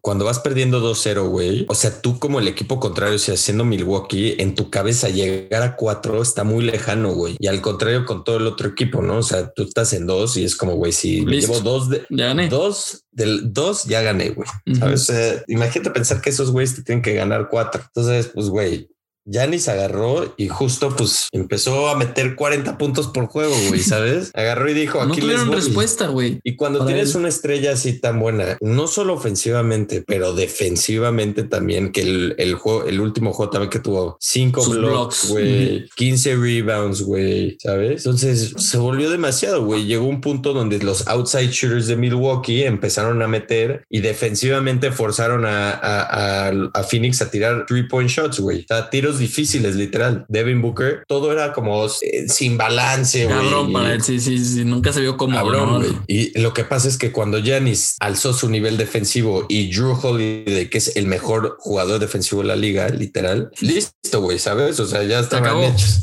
cuando 0.00 0.24
vas 0.24 0.38
perdiendo 0.38 0.80
2-0, 0.80 1.28
güey, 1.28 1.66
o 1.68 1.74
sea, 1.74 2.00
tú 2.00 2.20
como 2.20 2.38
el 2.38 2.46
equipo 2.46 2.78
contrario, 2.78 3.16
o 3.16 3.18
sea, 3.18 3.36
siendo 3.36 3.64
Milwaukee, 3.64 4.36
en 4.38 4.54
tu 4.54 4.70
cabeza 4.70 5.08
llegar 5.08 5.64
a 5.64 5.74
4 5.74 6.22
está 6.22 6.44
muy 6.44 6.64
lejano, 6.64 7.12
güey. 7.12 7.34
Y 7.40 7.48
al 7.48 7.60
contrario 7.60 8.06
con 8.06 8.22
todo 8.22 8.36
el 8.36 8.46
otro 8.46 8.68
equipo, 8.68 9.02
¿no? 9.02 9.18
O 9.18 9.22
sea, 9.24 9.50
tú 9.50 9.64
estás 9.64 9.92
en 9.94 10.06
2 10.06 10.36
y 10.36 10.44
es 10.44 10.54
como, 10.54 10.76
güey, 10.76 10.92
si 10.92 11.24
llevo 11.24 11.58
2 11.58 11.90
de... 11.90 12.06
Ya 12.08 12.26
gané. 12.28 12.48
Dos 12.48 13.04
del 13.10 13.52
2 13.52 13.84
ya 13.86 14.00
gané, 14.00 14.30
güey. 14.30 14.48
¿Sabes? 14.78 15.12
imagínate 15.48 15.90
pensar 15.90 16.20
que 16.20 16.30
esos 16.30 16.52
güeyes 16.52 16.76
te 16.76 16.82
tienen 16.84 17.02
que 17.02 17.14
ganar 17.14 17.48
4. 17.50 17.82
Entonces, 17.84 18.30
pues, 18.32 18.48
güey, 18.48 18.88
Yanis 19.26 19.68
agarró 19.68 20.34
y 20.36 20.48
justo 20.48 20.94
pues 20.96 21.28
empezó 21.32 21.88
a 21.88 21.96
meter 21.96 22.36
40 22.36 22.78
puntos 22.78 23.08
por 23.08 23.26
juego, 23.26 23.54
güey, 23.68 23.80
¿sabes? 23.82 24.30
Agarró 24.34 24.70
y 24.70 24.74
dijo, 24.74 25.00
aquí 25.00 25.20
no 25.20 25.26
tuvieron 25.26 25.52
respuesta, 25.52 26.06
güey. 26.06 26.40
Y 26.44 26.56
cuando 26.56 26.86
tienes 26.86 27.14
una 27.14 27.28
estrella 27.28 27.72
así 27.72 28.00
tan 28.00 28.20
buena, 28.20 28.56
no 28.60 28.86
solo 28.86 29.14
ofensivamente, 29.14 30.02
pero 30.06 30.32
defensivamente 30.32 31.42
también, 31.42 31.92
que 31.92 32.34
el, 32.36 32.54
juego, 32.54 32.84
el 32.84 33.00
último 33.00 33.32
juego 33.32 33.50
también 33.50 33.70
que 33.70 33.80
tuvo 33.80 34.16
5 34.20 34.70
blocks, 34.70 35.28
güey, 35.28 35.88
15 35.96 36.36
rebounds, 36.36 37.02
güey, 37.02 37.56
¿sabes? 37.60 38.06
Entonces 38.06 38.54
se 38.56 38.78
volvió 38.78 39.10
demasiado, 39.10 39.64
güey. 39.64 39.86
Llegó 39.86 40.06
un 40.06 40.20
punto 40.20 40.52
donde 40.52 40.78
los 40.78 41.06
outside 41.08 41.50
shooters 41.50 41.86
de 41.86 41.96
Milwaukee 41.96 42.64
empezaron 42.64 43.22
a 43.22 43.28
meter 43.28 43.84
y 43.90 44.00
defensivamente 44.00 44.92
forzaron 44.92 45.44
a, 45.44 45.70
a, 45.70 46.82
Phoenix 46.84 47.20
a 47.22 47.30
tirar 47.30 47.66
three 47.66 47.88
point 47.88 48.08
shots, 48.08 48.38
güey. 48.38 48.60
O 48.60 48.66
sea, 48.68 48.90
tiros 48.90 49.15
difíciles, 49.18 49.76
literal. 49.76 50.24
Devin 50.28 50.62
Booker, 50.62 51.04
todo 51.06 51.32
era 51.32 51.52
como 51.52 51.86
eh, 51.86 52.28
sin 52.28 52.56
balance, 52.56 53.26
Cabrón 53.26 53.72
para 53.72 53.94
él, 53.94 54.02
sí, 54.02 54.20
sí, 54.20 54.38
sí, 54.38 54.64
nunca 54.64 54.92
se 54.92 55.00
vio 55.00 55.16
como 55.16 55.36
Cabrón, 55.36 56.04
Y 56.06 56.38
lo 56.38 56.52
que 56.52 56.64
pasa 56.64 56.88
es 56.88 56.98
que 56.98 57.12
cuando 57.12 57.38
Giannis 57.38 57.96
alzó 58.00 58.32
su 58.32 58.48
nivel 58.48 58.76
defensivo 58.76 59.46
y 59.48 59.70
Drew 59.72 59.98
Holiday, 60.00 60.68
que 60.68 60.78
es 60.78 60.96
el 60.96 61.06
mejor 61.06 61.56
jugador 61.58 62.00
defensivo 62.00 62.42
de 62.42 62.48
la 62.48 62.56
liga, 62.56 62.88
literal, 62.88 63.50
listo, 63.60 64.20
güey, 64.20 64.38
¿sabes? 64.38 64.80
O 64.80 64.86
sea, 64.86 65.02
ya 65.02 65.20
estaban 65.20 65.62
hechos. 65.62 66.02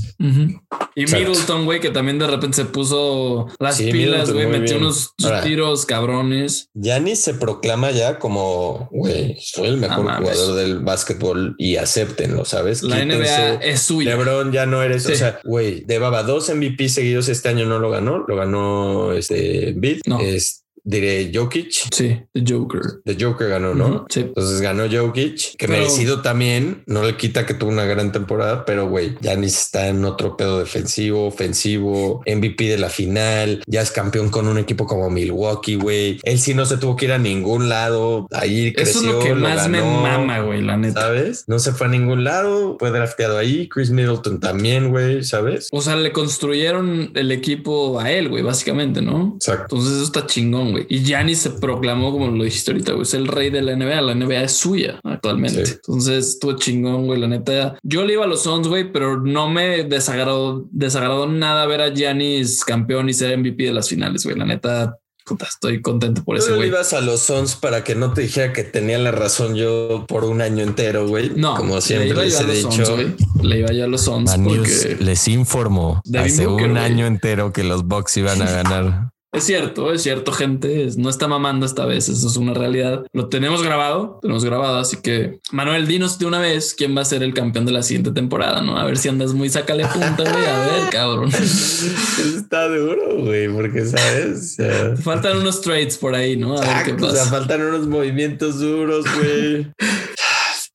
Y 0.95 1.05
Middleton, 1.05 1.65
güey, 1.65 1.79
que 1.79 1.89
también 1.89 2.19
de 2.19 2.27
repente 2.27 2.57
se 2.57 2.65
puso 2.65 3.47
las 3.59 3.81
pilas, 3.81 4.31
güey, 4.31 4.47
metió 4.47 4.77
unos 4.77 5.13
tiros 5.43 5.85
cabrones. 5.85 6.69
Giannis 6.73 7.19
se 7.19 7.33
proclama 7.33 7.91
ya 7.91 8.19
como, 8.19 8.87
güey, 8.91 9.37
soy 9.41 9.69
el 9.69 9.77
mejor 9.77 10.05
jugador 10.05 10.55
del 10.55 10.79
básquetbol 10.79 11.55
y 11.57 11.77
acéptenlo, 11.77 12.45
¿sabes? 12.45 12.83
La 12.83 13.02
NBA 13.05 13.55
es 13.55 13.81
suya. 13.81 14.15
LeBron 14.15 14.51
ya 14.51 14.65
no 14.65 14.81
eres, 14.81 15.05
o 15.05 15.15
sea, 15.15 15.39
güey, 15.43 15.81
de 15.81 15.99
Baba 15.99 16.23
dos 16.23 16.53
MVP 16.53 16.89
seguidos 16.89 17.29
este 17.29 17.49
año 17.49 17.65
no 17.65 17.79
lo 17.79 17.89
ganó, 17.89 18.25
lo 18.27 18.35
ganó 18.35 19.13
este 19.13 19.73
Beat. 19.75 20.01
No. 20.05 20.19
Este, 20.19 20.62
diré 20.83 21.31
Jokic. 21.33 21.71
Sí, 21.93 22.21
The 22.33 22.43
Joker. 22.47 22.81
The 23.05 23.17
Joker 23.19 23.49
ganó, 23.49 23.73
¿no? 23.73 24.05
sí. 24.09 24.21
Entonces 24.21 24.61
ganó 24.61 24.83
Jokic, 24.89 25.55
que 25.57 25.67
merecido 25.67 26.21
también. 26.21 26.83
No 26.87 27.03
le 27.03 27.15
quita 27.15 27.45
que 27.45 27.53
tuvo 27.53 27.69
una 27.69 27.85
gran 27.85 28.11
temporada, 28.11 28.65
pero 28.65 28.87
güey, 28.89 29.15
ya 29.21 29.35
ni 29.35 29.47
está 29.47 29.87
en 29.87 30.03
otro 30.05 30.35
pedo 30.37 30.59
defensivo, 30.59 31.25
ofensivo, 31.25 32.21
MVP 32.27 32.65
de 32.65 32.77
la 32.77 32.89
final, 32.89 33.63
ya 33.67 33.81
es 33.81 33.91
campeón 33.91 34.29
con 34.29 34.47
un 34.47 34.57
equipo 34.57 34.85
como 34.85 35.09
Milwaukee, 35.09 35.75
güey. 35.75 36.19
Él 36.23 36.39
sí 36.39 36.53
no 36.53 36.65
se 36.65 36.77
tuvo 36.77 36.95
que 36.95 37.05
ir 37.05 37.13
a 37.13 37.17
ningún 37.17 37.69
lado. 37.69 38.27
Ahí 38.31 38.73
creció. 38.73 38.99
Eso 38.99 39.09
es 39.09 39.13
lo 39.15 39.19
que 39.19 39.33
más 39.35 39.69
me 39.69 39.81
mama, 39.81 40.41
güey, 40.41 40.61
la 40.61 40.77
neta. 40.77 41.01
¿Sabes? 41.01 41.45
No 41.47 41.59
se 41.59 41.71
fue 41.71 41.87
a 41.87 41.89
ningún 41.89 42.23
lado, 42.23 42.77
fue 42.79 42.91
drafteado 42.91 43.37
ahí. 43.37 43.69
Chris 43.69 43.89
Middleton 43.89 44.39
también, 44.39 44.89
güey, 44.89 45.23
¿sabes? 45.23 45.69
O 45.71 45.81
sea, 45.81 45.95
le 45.95 46.11
construyeron 46.11 47.11
el 47.13 47.31
equipo 47.31 47.99
a 47.99 48.11
él, 48.11 48.29
güey, 48.29 48.43
básicamente, 48.43 49.01
¿no? 49.01 49.33
Exacto. 49.35 49.75
Entonces 49.75 49.95
eso 49.95 50.03
está 50.03 50.25
chingón 50.25 50.72
y 50.87 51.03
Giannis 51.03 51.39
se 51.39 51.49
proclamó, 51.51 52.11
como 52.11 52.27
lo 52.27 52.43
dijiste 52.43 52.71
ahorita, 52.71 52.93
güey, 52.93 53.03
es 53.03 53.13
el 53.13 53.27
rey 53.27 53.49
de 53.49 53.61
la 53.61 53.75
NBA. 53.75 54.01
La 54.01 54.15
NBA 54.15 54.43
es 54.43 54.53
suya 54.53 54.99
actualmente. 55.03 55.63
Entonces 55.63 56.29
estuvo 56.29 56.53
chingón, 56.53 57.05
güey. 57.05 57.19
La 57.19 57.27
neta, 57.27 57.77
yo 57.83 58.05
le 58.05 58.13
iba 58.13 58.25
a 58.25 58.27
los 58.27 58.43
Suns, 58.43 58.67
güey, 58.67 58.91
pero 58.91 59.21
no 59.21 59.49
me 59.49 59.83
desagradó, 59.83 60.67
desagradó 60.71 61.27
nada 61.27 61.65
ver 61.65 61.81
a 61.81 61.93
Giannis 61.93 62.63
campeón 62.63 63.09
y 63.09 63.13
ser 63.13 63.37
MVP 63.37 63.63
de 63.63 63.73
las 63.73 63.89
finales, 63.89 64.23
güey. 64.23 64.37
La 64.37 64.45
neta, 64.45 64.97
Puta, 65.25 65.45
estoy 65.45 65.81
contento 65.81 66.21
por 66.25 66.37
eso, 66.37 66.55
güey. 66.55 66.67
ibas 66.67 66.91
a 66.91 66.99
los 66.99 67.21
Sons 67.21 67.55
para 67.55 67.83
que 67.85 67.95
no 67.95 68.11
te 68.13 68.21
dijera 68.21 68.51
que 68.51 68.65
tenía 68.65 68.97
la 68.97 69.11
razón 69.11 69.55
yo 69.55 70.05
por 70.05 70.25
un 70.25 70.41
año 70.41 70.63
entero, 70.63 71.07
güey. 71.07 71.31
No, 71.33 71.55
como 71.55 71.79
siempre 71.79 72.13
les 72.13 72.41
he 72.41 72.45
dicho. 72.45 72.97
le 73.41 73.59
iba 73.59 73.71
ya 73.71 73.85
a 73.85 73.87
los 73.87 74.01
Sons 74.01 74.35
porque 74.43 74.97
les 74.99 75.27
informó 75.29 76.01
hace 76.13 76.45
un 76.47 76.77
año 76.77 77.05
entero 77.05 77.53
que 77.53 77.63
los 77.63 77.85
Bucks 77.85 78.17
iban 78.17 78.41
a 78.41 78.51
ganar. 78.51 79.12
Es 79.33 79.45
cierto, 79.45 79.91
es 79.91 80.03
cierto, 80.03 80.31
gente. 80.31 80.87
No 80.97 81.09
está 81.09 81.27
mamando 81.27 81.65
esta 81.65 81.85
vez. 81.85 82.07
Eso 82.07 82.27
es 82.27 82.37
una 82.37 82.53
realidad. 82.53 83.03
Lo 83.13 83.29
tenemos 83.29 83.63
grabado, 83.63 84.19
tenemos 84.21 84.45
grabado. 84.45 84.77
Así 84.77 84.97
que, 84.97 85.39
Manuel, 85.51 85.87
dinos 85.87 86.19
de 86.19 86.27
una 86.27 86.39
vez 86.39 86.75
quién 86.77 86.95
va 86.95 87.01
a 87.01 87.05
ser 87.05 87.23
el 87.23 87.33
campeón 87.33 87.65
de 87.65 87.71
la 87.71 87.81
siguiente 87.81 88.11
temporada, 88.11 88.61
¿no? 88.61 88.77
A 88.77 88.85
ver 88.85 88.95
si 88.95 89.09
andas 89.09 89.33
muy 89.33 89.49
sácale 89.49 89.87
punta, 89.87 90.23
güey. 90.23 90.45
A 90.45 90.65
ver, 90.65 90.89
cabrón. 90.91 91.31
Está 91.33 92.67
duro, 92.67 93.23
güey, 93.23 93.51
porque 93.51 93.83
sabes. 93.87 94.57
faltan 95.01 95.39
unos 95.39 95.61
trades 95.61 95.97
por 95.97 96.13
ahí, 96.13 96.37
¿no? 96.37 96.55
A 96.55 96.61
ver 96.61 96.85
qué 96.85 96.93
pasa. 96.93 97.07
O 97.07 97.15
sea, 97.15 97.25
faltan 97.25 97.63
unos 97.63 97.87
movimientos 97.87 98.59
duros, 98.59 99.03
güey. 99.15 99.67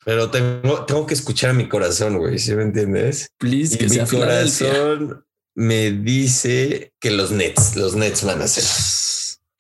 Pero 0.04 0.30
tengo, 0.30 0.84
tengo 0.84 1.06
que 1.06 1.14
escuchar 1.14 1.50
a 1.50 1.52
mi 1.52 1.68
corazón, 1.68 2.18
güey. 2.18 2.40
¿Sí 2.40 2.54
me 2.56 2.62
entiendes? 2.62 3.28
Please, 3.38 3.78
que 3.78 3.86
mi 3.88 3.98
corazón 3.98 5.22
me 5.58 5.90
dice 5.90 6.92
que 7.00 7.10
los 7.10 7.32
Nets, 7.32 7.74
los 7.74 7.96
Nets 7.96 8.22
van 8.22 8.42
a 8.42 8.46
ser. 8.46 9.07